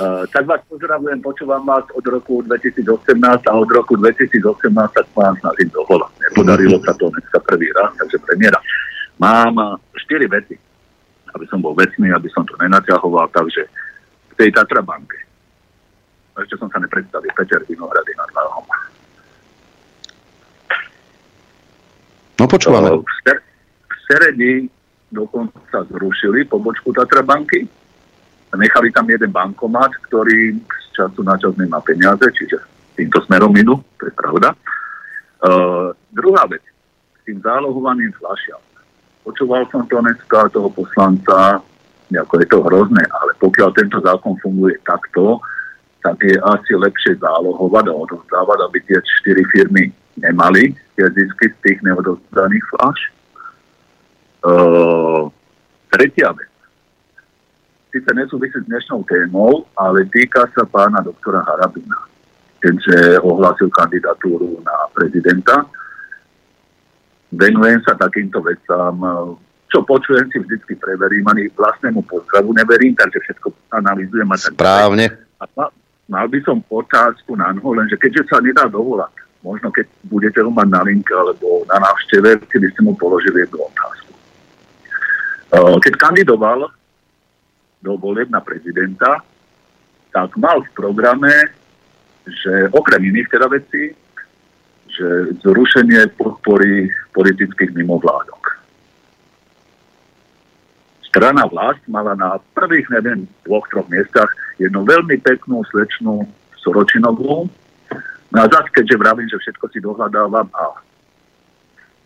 Uh, 0.00 0.24
tak 0.32 0.48
vás 0.48 0.64
pozdravujem, 0.64 1.20
počúvam 1.20 1.60
vás 1.60 1.84
od 1.92 2.00
roku 2.08 2.40
2018 2.40 3.20
a 3.20 3.52
od 3.52 3.68
roku 3.68 4.00
2018 4.00 4.72
sa 4.72 5.02
k 5.04 5.12
vám 5.12 5.36
snažím 5.44 5.68
dovolať. 5.76 6.08
Nepodarilo 6.24 6.80
sa 6.80 6.96
to 6.96 7.12
dneska 7.12 7.36
prvý 7.44 7.68
raz, 7.76 7.92
takže 8.00 8.16
premiéra. 8.24 8.56
Mám 9.20 9.76
4 9.92 10.24
veci, 10.32 10.56
aby 11.36 11.44
som 11.52 11.60
bol 11.60 11.76
vecný, 11.76 12.16
aby 12.16 12.32
som 12.32 12.48
to 12.48 12.56
nenaťahoval, 12.56 13.28
takže 13.28 13.68
v 14.32 14.34
tej 14.40 14.48
Tatra 14.56 14.80
banke. 14.80 15.20
Ešte 16.32 16.56
som 16.56 16.72
sa 16.72 16.80
nepredstavil, 16.80 17.28
Peter 17.36 17.60
Vinohrady 17.68 18.16
nad 18.16 18.32
Váhom. 18.32 18.64
No 22.40 22.48
počúvame. 22.48 22.88
Uh, 22.88 23.04
v 23.84 23.94
Seredi 24.08 24.64
dokonca 25.12 25.84
zrušili 25.92 26.48
pobočku 26.48 26.88
Tatra 26.96 27.20
banky, 27.20 27.68
nechali 28.58 28.90
tam 28.90 29.06
jeden 29.06 29.30
bankomat, 29.30 29.94
ktorý 30.10 30.58
z 30.58 30.86
času 30.96 31.22
na 31.22 31.38
čas 31.38 31.54
nemá 31.54 31.78
peniaze, 31.82 32.24
čiže 32.34 32.58
týmto 32.98 33.22
smerom 33.26 33.54
idú, 33.54 33.78
to 33.98 34.10
je 34.10 34.14
pravda. 34.14 34.50
Uh, 35.40 35.94
druhá 36.10 36.44
vec, 36.50 36.60
s 37.16 37.20
tým 37.24 37.38
zálohovaným 37.40 38.10
fľašiam. 38.18 38.60
Počúval 39.22 39.68
som 39.70 39.86
to 39.86 40.02
dneska 40.02 40.50
toho 40.50 40.68
poslanca, 40.72 41.62
ako 42.10 42.34
je 42.42 42.46
to 42.50 42.58
hrozné, 42.66 43.04
ale 43.22 43.30
pokiaľ 43.38 43.70
tento 43.72 44.02
zákon 44.02 44.34
funguje 44.42 44.74
takto, 44.82 45.38
tak 46.02 46.18
je 46.24 46.34
asi 46.34 46.72
lepšie 46.74 47.20
zálohovať 47.20 47.84
a 47.86 47.94
odovzdávať, 47.94 48.58
aby 48.66 48.78
tie 48.88 48.98
štyri 49.20 49.44
firmy 49.52 49.92
nemali 50.18 50.74
tie 50.98 51.06
zisky 51.12 51.52
z 51.52 51.56
tých 51.62 51.78
neodovzdaných 51.86 52.64
fľaš. 52.74 53.00
Uh, 54.40 55.28
tretia 55.92 56.32
vec 56.32 56.49
síce 57.90 58.10
nesúvisí 58.14 58.54
s 58.54 58.66
dnešnou 58.70 59.02
témou, 59.06 59.66
ale 59.74 60.06
týka 60.08 60.46
sa 60.54 60.62
pána 60.62 61.02
doktora 61.02 61.42
Harabina, 61.42 61.98
keďže 62.62 63.18
ohlásil 63.26 63.66
kandidatúru 63.74 64.62
na 64.62 64.86
prezidenta. 64.94 65.66
Venujem 67.34 67.78
sa 67.86 67.94
takýmto 67.94 68.42
vecám, 68.42 68.94
čo 69.70 69.86
počujem 69.86 70.26
si 70.34 70.42
vždy 70.42 70.74
preverím, 70.78 71.26
ani 71.30 71.46
vlastnému 71.54 72.02
pozdravu 72.10 72.50
neverím, 72.54 72.94
takže 72.98 73.22
všetko 73.22 73.54
analýzujem. 73.70 74.26
A 74.26 74.34
tak 74.34 74.54
Správne. 74.58 75.06
A 75.38 75.46
mal 76.10 76.26
by 76.26 76.38
som 76.42 76.58
otázku 76.66 77.38
na 77.38 77.54
noho, 77.54 77.78
lenže 77.78 77.94
keďže 77.98 78.26
sa 78.26 78.42
nedá 78.42 78.66
dovolať, 78.66 79.14
možno 79.46 79.70
keď 79.70 79.86
budete 80.10 80.42
ho 80.42 80.50
mať 80.50 80.68
na 80.74 80.82
linke 80.82 81.14
alebo 81.14 81.62
na 81.70 81.78
návšteve, 81.78 82.50
keby 82.50 82.66
ste 82.74 82.80
mu 82.82 82.98
položili 82.98 83.46
jednu 83.46 83.62
otázku. 83.62 84.10
Keď 85.86 85.94
kandidoval 85.98 86.66
do 87.80 87.96
volieb 87.96 88.28
na 88.28 88.40
prezidenta, 88.40 89.24
tak 90.12 90.36
mal 90.36 90.60
v 90.60 90.70
programe, 90.76 91.32
že 92.28 92.68
okrem 92.72 93.08
iných 93.10 93.28
teda 93.32 93.46
vecí, 93.48 93.94
že 94.90 95.06
zrušenie 95.40 96.12
podpory 96.18 96.90
politických 97.16 97.72
mimovládok. 97.72 98.42
Strana 101.10 101.46
vlast 101.50 101.82
mala 101.90 102.14
na 102.14 102.38
prvých, 102.54 102.86
neviem, 102.90 103.26
dvoch, 103.42 103.66
troch 103.70 103.88
miestach 103.90 104.30
jednu 104.62 104.86
veľmi 104.86 105.18
peknú 105.22 105.64
slečnú 105.72 106.22
Soročinovú. 106.60 107.50
No 108.30 108.38
a 108.38 108.46
zase, 108.46 108.70
keďže 108.70 109.00
vravím, 109.00 109.26
že 109.26 109.42
všetko 109.42 109.64
si 109.74 109.78
dohľadávam 109.82 110.46
a 110.54 110.64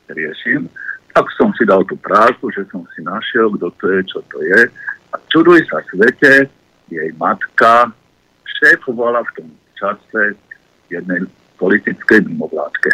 riešim, 0.09 0.73
tak 1.13 1.29
som 1.37 1.53
si 1.53 1.69
dal 1.69 1.85
tú 1.85 2.01
prácu, 2.01 2.49
že 2.55 2.65
som 2.73 2.87
si 2.97 3.05
našiel, 3.05 3.53
kto 3.55 3.69
to 3.77 3.85
je, 3.93 4.01
čo 4.09 4.21
to 4.33 4.39
je. 4.41 4.61
A 5.15 5.23
čuduj 5.31 5.63
sa 5.71 5.79
svete, 5.87 6.51
jej 6.91 7.11
matka 7.15 7.95
šéfovala 8.59 9.23
v 9.23 9.31
tom 9.39 9.49
čase 9.79 10.35
jednej 10.91 11.23
politickej 11.57 12.27
mimovládke. 12.27 12.91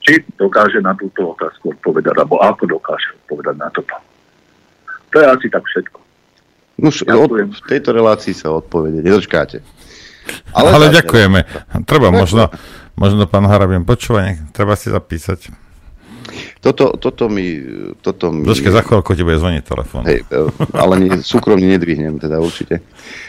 Či 0.00 0.24
dokáže 0.40 0.80
na 0.80 0.96
túto 0.96 1.36
otázku 1.36 1.76
odpovedať, 1.76 2.16
alebo 2.16 2.40
ako 2.40 2.64
dokáže 2.80 3.12
odpovedať 3.24 3.56
na 3.60 3.68
toto. 3.74 3.96
To 5.12 5.16
je 5.20 5.26
asi 5.26 5.46
tak 5.52 5.64
všetko. 5.68 5.98
No, 6.76 6.88
od, 6.92 7.30
v 7.32 7.62
tejto 7.68 7.90
relácii 7.96 8.36
sa 8.36 8.52
odpovede 8.52 9.00
nedočkáte. 9.00 9.64
Ale, 10.52 10.68
Ale 10.72 10.86
ďakujeme. 10.92 11.40
Treba 11.88 12.12
možno, 12.20 12.52
možno 12.96 13.24
pán 13.28 13.48
Harabien 13.48 13.84
počúvať, 13.88 14.52
treba 14.52 14.76
si 14.76 14.92
zapísať. 14.92 15.52
Toto, 16.66 16.98
toto 16.98 17.30
mi... 17.30 17.62
Toto 18.02 18.34
mi... 18.34 18.42
Počkej, 18.42 18.74
za 18.74 18.82
chvíľku 18.82 19.14
ti 19.14 19.22
bude 19.22 19.38
zvoniť 19.38 19.62
telefón. 19.62 20.02
Hej, 20.02 20.26
e, 20.26 20.50
ale 20.74 20.94
nie, 20.98 21.14
súkromne 21.22 21.62
nedvihnem, 21.62 22.18
teda 22.18 22.42
určite. 22.42 22.82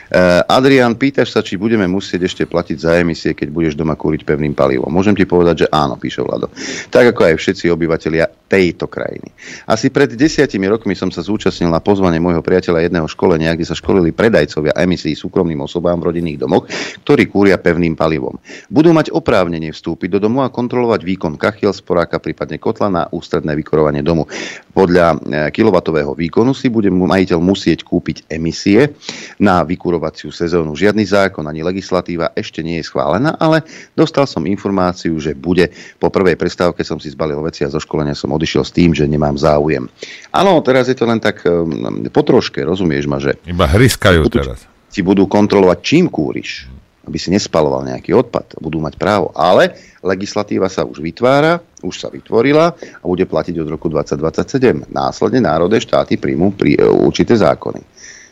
Uh, 0.07 0.40
Adrian, 0.48 0.95
pýtaš 0.95 1.35
sa, 1.35 1.43
či 1.43 1.59
budeme 1.59 1.83
musieť 1.83 2.32
ešte 2.32 2.43
platiť 2.48 2.77
za 2.80 2.95
emisie, 2.95 3.35
keď 3.35 3.51
budeš 3.51 3.74
doma 3.75 3.91
kúriť 3.99 4.24
pevným 4.24 4.56
palivom. 4.56 4.88
Môžem 4.88 5.11
ti 5.11 5.27
povedať, 5.27 5.67
že 5.67 5.67
áno, 5.67 5.99
píše 5.99 6.24
Vlado. 6.24 6.48
Tak 6.88 7.11
ako 7.11 7.27
aj 7.27 7.35
všetci 7.35 7.67
obyvateľia 7.67 8.48
tejto 8.48 8.88
krajiny. 8.88 9.27
Asi 9.67 9.91
pred 9.91 10.16
desiatimi 10.16 10.72
rokmi 10.72 10.95
som 10.95 11.11
sa 11.11 11.19
zúčastnil 11.19 11.67
na 11.67 11.83
pozvanie 11.83 12.24
môjho 12.24 12.40
priateľa 12.40 12.88
jedného 12.88 13.07
školenia, 13.11 13.51
kde 13.51 13.67
sa 13.67 13.75
školili 13.75 14.16
predajcovia 14.16 14.72
emisí 14.80 15.11
súkromným 15.11 15.59
osobám 15.67 15.99
v 15.99 16.16
rodinných 16.16 16.40
domoch, 16.40 16.64
ktorí 17.03 17.27
kúria 17.27 17.59
pevným 17.59 17.99
palivom. 17.99 18.40
Budú 18.72 18.95
mať 18.95 19.11
oprávnenie 19.11 19.75
vstúpiť 19.75 20.16
do 20.16 20.24
domu 20.24 20.48
a 20.48 20.48
kontrolovať 20.48 21.03
výkon 21.03 21.35
kachiel, 21.35 21.75
sporáka, 21.75 22.24
prípadne 22.24 22.56
kotla 22.56 22.88
na 22.88 23.03
ústredné 23.28 23.52
vykurovanie 23.60 24.00
domu. 24.00 24.24
Podľa 24.72 25.08
e, 25.12 25.18
kilovatového 25.52 26.16
výkonu 26.16 26.56
si 26.56 26.72
bude 26.72 26.88
majiteľ 26.88 27.44
musieť 27.44 27.84
kúpiť 27.84 28.32
emisie 28.32 28.96
na 29.36 29.68
vykurovaciu 29.68 30.32
sezónu. 30.32 30.72
Žiadny 30.80 31.04
zákon 31.04 31.44
ani 31.44 31.60
legislatíva 31.68 32.32
ešte 32.32 32.64
nie 32.64 32.80
je 32.80 32.88
schválená, 32.88 33.36
ale 33.36 33.68
dostal 34.00 34.24
som 34.24 34.48
informáciu, 34.48 35.20
že 35.20 35.36
bude. 35.36 35.76
Po 36.00 36.08
prvej 36.08 36.40
prestávke 36.40 36.88
som 36.88 36.96
si 37.04 37.12
zbalil 37.12 37.44
veci 37.44 37.68
a 37.68 37.74
zo 37.74 37.84
školenia 37.84 38.16
som 38.16 38.32
odišiel 38.32 38.64
s 38.64 38.72
tým, 38.72 38.96
že 38.96 39.04
nemám 39.04 39.36
záujem. 39.36 39.92
Áno, 40.32 40.64
teraz 40.64 40.88
je 40.88 40.96
to 40.96 41.04
len 41.04 41.20
tak 41.20 41.44
um, 41.44 42.08
potroške, 42.08 42.64
rozumieš 42.64 43.12
ma, 43.12 43.20
že... 43.20 43.36
Iba 43.44 43.68
hryskajú 43.68 44.24
teraz. 44.32 44.64
Ti 44.88 45.04
budú 45.04 45.28
kontrolovať, 45.28 45.78
čím 45.84 46.08
kúriš, 46.08 46.77
aby 47.08 47.18
si 47.18 47.32
nespaloval 47.32 47.88
nejaký 47.88 48.11
odpad. 48.11 48.60
Budú 48.60 48.84
mať 48.84 49.00
právo. 49.00 49.32
Ale 49.32 49.74
legislatíva 50.03 50.68
sa 50.68 50.84
už 50.84 51.00
vytvára, 51.00 51.64
už 51.80 51.95
sa 51.95 52.11
vytvorila 52.11 52.76
a 52.76 53.03
bude 53.08 53.24
platiť 53.24 53.56
od 53.64 53.68
roku 53.72 53.88
2027. 53.88 54.92
Následne 54.92 55.40
národné 55.48 55.80
štáty 55.80 56.19
príjmú 56.19 56.52
prí, 56.52 56.76
e, 56.76 56.84
určité 56.84 57.40
zákony. 57.40 57.82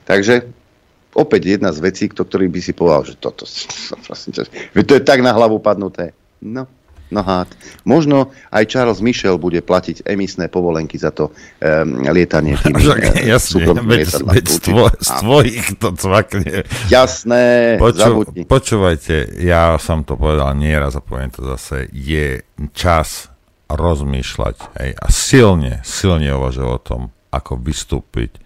Takže 0.04 0.44
opäť 1.16 1.58
jedna 1.58 1.72
z 1.72 1.80
vecí, 1.80 2.12
ktorých 2.12 2.52
by 2.52 2.60
si 2.60 2.76
povedal, 2.76 3.04
že 3.08 3.16
toto, 3.16 3.48
to 4.84 4.94
je 5.00 5.04
tak 5.08 5.24
na 5.24 5.32
hlavu 5.32 5.64
padnuté. 5.64 6.12
No, 6.44 6.68
No 7.14 7.22
hád. 7.22 7.53
Možno 7.85 8.34
aj 8.50 8.66
Charles 8.66 8.98
Michel 8.98 9.38
bude 9.38 9.61
platiť 9.61 10.09
emisné 10.09 10.50
povolenky 10.50 10.98
za 10.98 11.14
to 11.14 11.30
um, 11.30 12.01
lietanie 12.09 12.58
tým 12.58 12.75
Však, 12.82 13.22
jasne, 13.22 13.61
veď, 13.85 14.25
veď 14.25 14.45
z, 14.50 14.58
tvoj, 14.66 14.92
z 14.98 15.09
tvojich 15.22 15.66
to 15.77 15.90
cvakne. 15.93 16.66
Jasné, 16.90 17.77
Poču, 17.77 18.25
Počúvajte, 18.50 19.38
ja 19.38 19.77
som 19.77 20.01
to 20.01 20.17
povedal 20.17 20.58
nieraz 20.58 20.98
a 20.98 21.06
poviem 21.06 21.30
to 21.30 21.45
zase, 21.45 21.85
je 21.93 22.42
čas 22.74 23.30
rozmýšľať 23.69 24.56
hej, 24.82 24.92
a 24.98 25.06
silne, 25.09 25.85
silne 25.85 26.34
uvažovať 26.34 26.74
o 26.74 26.82
tom, 26.82 27.01
ako 27.30 27.61
vystúpiť 27.61 28.42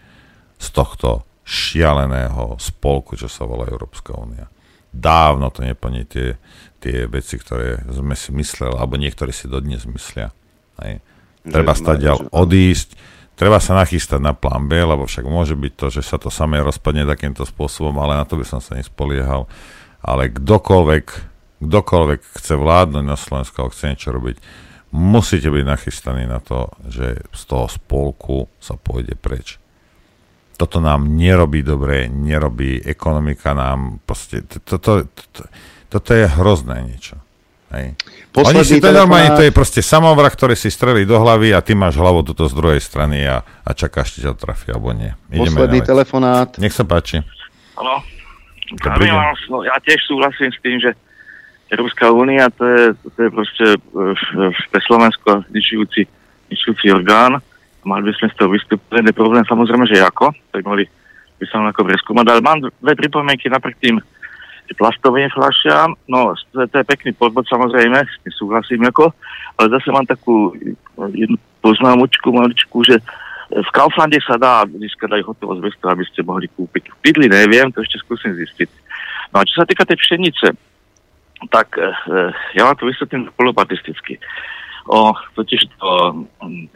z 0.59 0.67
tohto 0.75 1.23
šialeného 1.47 2.59
spolku, 2.59 3.15
čo 3.15 3.31
sa 3.31 3.47
volá 3.47 3.65
Európska 3.71 4.13
únia. 4.13 4.51
Dávno 4.89 5.53
to 5.53 5.61
neplní 5.61 6.05
tie 6.09 6.33
tie 6.79 7.05
veci, 7.05 7.35
ktoré 7.35 7.83
sme 7.91 8.15
si 8.15 8.31
mysleli, 8.31 8.73
alebo 8.73 8.95
niektorí 8.95 9.35
si 9.35 9.51
dodnes 9.51 9.83
myslia. 9.83 10.31
Hej. 10.79 11.03
Treba 11.43 11.75
stať 11.75 12.31
odísť, 12.31 12.95
treba 13.39 13.63
sa 13.63 13.79
nachystať 13.79 14.19
na 14.19 14.35
plán 14.35 14.67
B, 14.67 14.79
lebo 14.79 15.07
však 15.07 15.23
môže 15.27 15.55
byť 15.55 15.73
to, 15.75 15.87
že 15.91 16.01
sa 16.03 16.19
to 16.19 16.27
samé 16.27 16.59
rozpadne 16.59 17.07
takýmto 17.07 17.47
spôsobom, 17.47 17.95
ale 17.99 18.19
na 18.19 18.25
to 18.27 18.35
by 18.35 18.43
som 18.43 18.59
sa 18.59 18.75
nespoliehal. 18.75 19.47
Ale 20.03 20.31
kdokoľvek, 20.31 21.05
kdokoľvek 21.63 22.19
chce 22.39 22.53
vládnuť 22.55 23.03
na 23.03 23.19
Slovensku 23.19 23.71
chce 23.71 23.95
niečo 23.95 24.11
robiť, 24.15 24.39
musíte 24.91 25.47
byť 25.47 25.63
nachystaní 25.63 26.25
na 26.25 26.43
to, 26.43 26.71
že 26.87 27.23
z 27.31 27.41
toho 27.45 27.67
spolku 27.69 28.49
sa 28.59 28.75
pôjde 28.75 29.15
preč. 29.19 29.61
Toto 30.59 30.83
nám 30.83 31.07
nerobí 31.15 31.63
dobre, 31.63 32.11
nerobí 32.11 32.83
ekonomika 32.83 33.55
nám, 33.55 34.03
proste, 34.03 34.43
to, 34.43 34.59
to, 34.59 34.75
to, 34.75 34.91
to, 35.31 35.41
toto 35.89 36.13
je 36.13 36.25
hrozné 36.29 36.85
niečo. 36.85 37.17
Hej. 37.69 37.93
Oni 38.33 38.65
si 38.65 38.81
to 38.81 38.89
normálne, 38.89 39.37
to 39.37 39.45
je 39.45 39.53
proste 39.53 39.81
samovrah, 39.85 40.29
ktorý 40.29 40.57
si 40.57 40.73
strelí 40.73 41.05
do 41.05 41.21
hlavy 41.21 41.53
a 41.53 41.61
ty 41.61 41.77
máš 41.77 42.01
hlavu 42.01 42.25
tuto 42.25 42.49
z 42.49 42.53
druhej 42.57 42.81
strany 42.81 43.25
a, 43.25 43.45
a 43.45 43.69
čakáš, 43.77 44.17
či 44.17 44.25
ťa 44.25 44.33
trafí, 44.33 44.73
alebo 44.73 44.89
nie. 44.93 45.13
Ideme 45.29 45.65
Posledný 45.65 45.81
telefonát. 45.85 46.49
Nech 46.57 46.73
sa 46.73 46.81
páči. 46.85 47.21
Áno. 47.77 48.01
No, 49.49 49.65
ja 49.65 49.73
tiež 49.81 50.01
súhlasím 50.05 50.53
s 50.53 50.61
tým, 50.61 50.77
že 50.77 50.93
Európska 51.73 52.09
únia 52.13 52.49
to 52.53 52.65
je, 52.65 52.83
to 53.17 53.19
je 53.25 53.29
proste 53.33 53.65
e, 53.77 53.77
pre 54.69 54.81
Slovensko 54.85 55.45
zničujúci 55.49 56.85
orgán. 56.93 57.41
Mali 57.85 58.01
by 58.09 58.13
sme 58.17 58.27
z 58.29 58.35
toho 58.37 58.49
vystúpiť. 58.53 59.09
problém 59.13 59.41
samozrejme, 59.45 59.89
že 59.89 60.01
ako. 60.01 60.33
Tak 60.53 60.61
mali 60.65 60.85
by 61.41 61.45
sa 61.49 61.61
ako 61.65 61.81
preskúmať. 61.85 62.25
Ale 62.29 62.41
mám 62.45 62.61
dve 62.61 62.93
pripomienky 62.93 63.49
napriek 63.49 63.77
tým 63.81 63.97
plastovým 64.77 65.29
fľašiam. 65.33 65.97
No, 66.05 66.35
to, 66.53 66.65
to 66.67 66.75
je 66.81 66.89
pekný 66.89 67.11
podbod 67.17 67.45
samozrejme, 67.49 67.97
s 67.97 68.15
tým 68.21 68.33
súhlasím 68.33 68.85
ako, 68.85 69.13
ale 69.57 69.67
zase 69.73 69.89
mám 69.89 70.05
takú 70.05 70.53
jednu 71.13 71.37
poznámočku 71.63 72.29
maličku, 72.29 72.83
že 72.85 73.01
v 73.49 73.69
Kauflande 73.73 74.21
sa 74.21 74.37
dá 74.37 74.61
získať 74.69 75.19
aj 75.19 75.25
hotovosť 75.25 75.61
bez 75.65 75.73
toho, 75.81 75.89
aby 75.97 76.05
ste 76.05 76.21
mohli 76.21 76.45
kúpiť. 76.53 76.93
V 76.93 76.97
Pidli 77.01 77.25
neviem, 77.25 77.73
to 77.73 77.81
ešte 77.81 77.97
skúsim 78.05 78.37
zistiť. 78.37 78.69
No 79.33 79.41
a 79.41 79.47
čo 79.47 79.61
sa 79.61 79.65
týka 79.65 79.89
tej 79.89 79.97
pšenice, 79.97 80.53
tak 81.49 81.73
e, 81.81 81.89
ja 82.53 82.61
vám 82.69 82.77
to 82.77 82.85
vysvetlím 82.85 83.25
polopatisticky. 83.33 84.21
O, 84.85 85.17
totiž 85.33 85.65
to, 85.81 85.89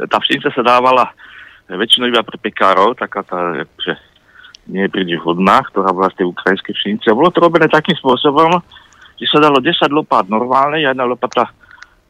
tá 0.09 0.17
pšenica 0.17 0.49
sa 0.49 0.63
dávala 0.65 1.13
väčšinou 1.69 2.09
iba 2.09 2.25
pre 2.25 2.41
pekárov, 2.41 2.97
taká 2.97 3.21
tá, 3.21 3.65
že 3.81 3.93
nie 4.67 4.87
príliš 4.87 5.19
hodná, 5.23 5.59
ktorá 5.67 5.91
bola 5.91 6.07
z 6.11 6.23
tej 6.23 6.27
ukrajinskej 6.31 6.73
pšenice. 6.75 7.05
A 7.11 7.17
bolo 7.17 7.29
to 7.33 7.43
robené 7.43 7.67
takým 7.67 7.97
spôsobom, 7.99 8.63
že 9.19 9.27
sa 9.27 9.43
dalo 9.43 9.59
10 9.59 9.75
lopát 9.91 10.23
normálne 10.27 10.79
a 10.79 10.91
jedna 10.91 11.03
lopata 11.03 11.51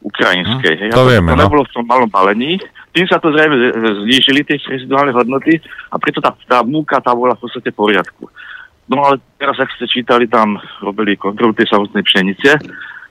ukrajinskej. 0.04 0.88
Hm, 0.88 0.94
to 0.94 1.02
vieme, 1.08 1.32
to 1.32 1.36
no. 1.40 1.42
nebolo 1.48 1.62
v 1.64 1.74
tom 1.74 1.84
malom 1.88 2.10
balení. 2.12 2.60
Tým 2.94 3.08
sa 3.08 3.18
to 3.18 3.32
zrejme 3.32 3.56
znížili 4.04 4.46
tie 4.46 4.60
reziduálne 4.60 5.10
hodnoty 5.10 5.58
a 5.90 5.96
preto 5.98 6.22
tá, 6.22 6.30
tá 6.46 6.62
múka 6.62 7.00
tá 7.00 7.10
bola 7.16 7.34
v 7.34 7.48
podstate 7.48 7.72
v 7.72 7.80
poriadku. 7.80 8.28
No 8.84 9.00
ale 9.00 9.16
teraz, 9.40 9.56
ak 9.56 9.72
ste 9.74 9.88
čítali, 9.88 10.28
tam 10.28 10.60
robili 10.84 11.16
kontrolu 11.16 11.56
tej 11.56 11.72
samotnej 11.72 12.04
pšenice, 12.04 12.50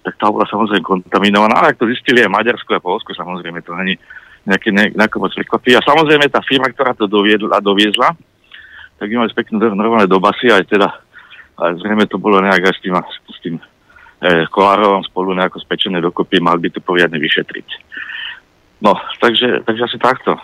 tak 0.05 0.13
tá 0.21 0.29
bola 0.29 0.45
samozrejme 0.45 0.85
kontaminovaná, 0.85 1.65
ale 1.65 1.73
ak 1.73 1.81
to 1.81 1.89
zistili 1.89 2.21
aj 2.21 2.29
Maďarsko 2.29 2.77
a 2.77 2.83
Polsko, 2.83 3.17
samozrejme 3.17 3.65
to 3.65 3.73
není 3.73 3.97
nejaké, 4.45 4.69
nejaké 4.69 5.17
moc 5.17 5.33
prekvapí. 5.33 5.73
A 5.73 5.81
samozrejme 5.81 6.29
tá 6.29 6.45
firma, 6.45 6.69
ktorá 6.69 6.93
to 6.93 7.09
doviedla, 7.09 7.63
doviezla, 7.63 8.13
tak 9.03 9.11
by 9.11 9.19
mali 9.19 9.35
pekné 9.35 9.59
normálne 9.75 10.07
do 10.07 10.15
basy, 10.23 10.47
aj 10.47 10.63
teda, 10.71 10.87
ale 11.59 11.75
zrejme 11.83 12.07
to 12.07 12.15
bolo 12.15 12.39
nejak 12.39 12.71
aj 12.71 12.73
s 12.79 12.79
tým, 12.79 12.95
s 13.03 13.39
tým 13.43 13.55
e, 13.59 14.47
Kolárovom 14.47 15.03
spolu 15.03 15.35
nejako 15.35 15.59
spečené 15.59 15.99
dokopy, 15.99 16.39
mal 16.39 16.55
by 16.55 16.71
to 16.71 16.79
poriadne 16.79 17.19
vyšetriť. 17.19 17.67
No, 18.79 18.95
takže, 19.19 19.67
takže 19.67 19.91
asi 19.91 19.99
takto. 19.99 20.39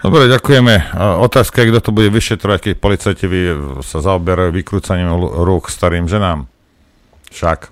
Dobre, 0.00 0.32
ďakujeme. 0.32 0.96
Otázka 1.20 1.60
je, 1.60 1.76
kto 1.76 1.80
to 1.84 1.90
bude 1.92 2.08
vyšetrovať, 2.08 2.72
keď 2.72 2.74
policajti 2.80 3.26
sa 3.84 4.00
zaoberajú 4.00 4.48
vykrúcaním 4.56 5.12
rúk 5.44 5.68
starým 5.68 6.08
ženám. 6.08 6.48
Však. 7.28 7.68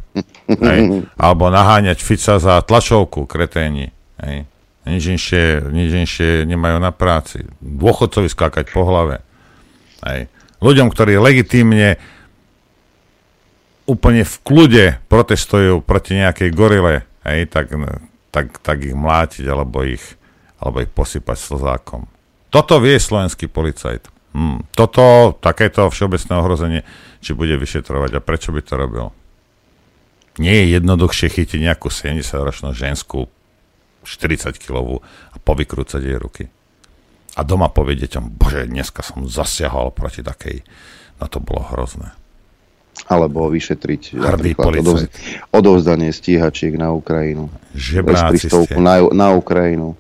Hej. 0.61 1.09
Alebo 1.17 1.49
naháňať 1.49 2.05
Fica 2.05 2.37
za 2.37 2.61
tlačovku, 2.61 3.25
kreténi. 3.25 3.93
Hej. 4.21 4.45
Nič 4.87 5.03
inšie, 5.13 5.67
nič 5.67 5.91
inšie 5.93 6.31
nemajú 6.47 6.79
na 6.79 6.95
práci. 6.95 7.43
Dôchodcovi 7.59 8.31
skákať 8.31 8.71
po 8.71 8.87
hlave. 8.87 9.26
Hej. 10.05 10.29
Ľuďom, 10.61 10.89
ktorí 10.93 11.17
legitímne 11.21 11.97
úplne 13.87 14.27
v 14.27 14.37
kľude 14.43 14.87
protestujú 15.07 15.81
proti 15.81 16.19
nejakej 16.19 16.51
gorile, 16.53 17.07
hej, 17.23 17.47
tak, 17.47 17.71
tak, 18.35 18.59
tak 18.61 18.79
ich 18.83 18.97
mlátiť 18.97 19.47
alebo 19.47 19.87
ich, 19.87 20.03
alebo 20.59 20.83
ich 20.83 20.91
posypať 20.91 21.39
slzákom. 21.39 22.11
Toto 22.51 22.83
vie 22.83 22.99
slovenský 22.99 23.47
policajt. 23.47 24.11
Hmm. 24.37 24.67
Toto, 24.77 25.33
takéto 25.39 25.89
všeobecné 25.89 26.33
ohrozenie, 26.37 26.81
či 27.25 27.33
bude 27.33 27.57
vyšetrovať 27.57 28.21
a 28.21 28.25
prečo 28.25 28.53
by 28.53 28.61
to 28.61 28.75
robil. 28.77 29.07
Nie 30.37 30.65
je 30.65 30.77
jednoduchšie 30.77 31.33
chytiť 31.33 31.61
nejakú 31.65 31.89
70-ročnú 31.89 32.77
ženskú 32.77 33.33
40-kilovú 34.05 35.01
a 35.33 35.37
povykrúcať 35.41 36.01
jej 36.05 36.19
ruky. 36.21 36.45
A 37.37 37.45
doma 37.45 37.69
povie 37.69 38.01
deťom, 38.01 38.33
bože, 38.33 38.65
dneska 38.65 39.05
som 39.05 39.29
zasiahol 39.29 39.93
proti 39.93 40.25
takej, 40.25 40.65
no 41.21 41.25
to 41.29 41.39
bolo 41.45 41.69
hrozné. 41.69 42.17
Alebo 43.13 43.53
vyšetriť 43.53 44.17
Hrdý 44.17 44.57
odovz, 44.57 45.13
odovzdanie 45.53 46.17
stíhačiek 46.17 46.81
na 46.81 46.97
Ukrajinu. 46.97 47.53
Žebráci 47.77 48.49
ste. 48.49 48.81
Na, 48.81 49.05
na 49.13 49.37
Ukrajinu. 49.37 49.93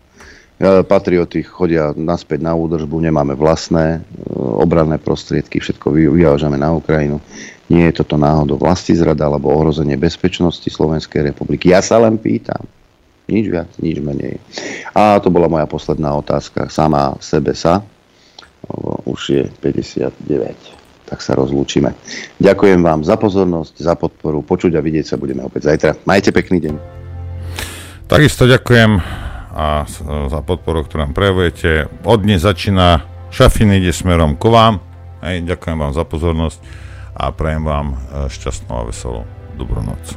Patrioty 0.89 1.45
chodia 1.45 1.93
naspäť 1.93 2.41
na 2.41 2.57
údržbu, 2.57 3.05
nemáme 3.05 3.37
vlastné 3.37 4.01
e, 4.01 4.33
obranné 4.41 4.97
prostriedky, 4.97 5.61
všetko 5.61 5.93
vyvážame 5.93 6.57
na 6.57 6.73
Ukrajinu. 6.73 7.21
Nie 7.69 7.93
je 7.93 8.01
toto 8.01 8.17
náhodou 8.17 8.57
vlasti 8.57 8.97
zrada 8.97 9.29
alebo 9.29 9.53
ohrozenie 9.53 10.01
bezpečnosti 10.01 10.65
Slovenskej 10.65 11.29
republiky. 11.29 11.77
Ja 11.77 11.85
sa 11.85 12.01
len 12.01 12.17
pýtam. 12.17 12.65
Nič 13.27 13.51
viac, 13.51 13.71
nič 13.83 13.99
menej. 13.99 14.39
A 14.95 15.19
to 15.19 15.35
bola 15.35 15.51
moja 15.51 15.67
posledná 15.67 16.15
otázka. 16.15 16.71
Sama 16.71 17.19
sebe 17.19 17.59
sa. 17.59 17.83
Už 19.07 19.21
je 19.31 19.43
59. 19.63 21.07
Tak 21.07 21.19
sa 21.23 21.39
rozlúčime. 21.39 21.95
Ďakujem 22.43 22.83
vám 22.83 23.03
za 23.07 23.15
pozornosť, 23.19 23.75
za 23.79 23.95
podporu. 23.95 24.43
Počuť 24.43 24.75
a 24.75 24.83
vidieť 24.83 25.15
sa 25.15 25.17
budeme 25.19 25.43
opäť 25.43 25.71
zajtra. 25.71 26.03
Majte 26.07 26.31
pekný 26.35 26.59
deň. 26.67 26.75
Takisto 28.07 28.47
ďakujem 28.47 29.03
a 29.57 29.89
za 30.29 30.41
podporu, 30.45 30.85
ktorú 30.85 31.09
nám 31.09 31.15
prejavujete. 31.17 31.91
Od 32.05 32.19
dnes 32.21 32.45
začína 32.45 33.03
Šafin 33.33 33.73
ide 33.73 33.91
smerom 33.91 34.37
ku 34.39 34.53
vám. 34.53 34.79
Hej, 35.25 35.49
ďakujem 35.49 35.79
vám 35.81 35.93
za 35.97 36.05
pozornosť 36.07 36.61
a 37.17 37.33
prajem 37.33 37.65
vám 37.65 37.87
e, 37.93 37.97
šťastnú 38.29 38.73
a 38.77 38.85
veselú 38.85 39.25
dobrú 39.57 39.81
noc. 39.81 40.17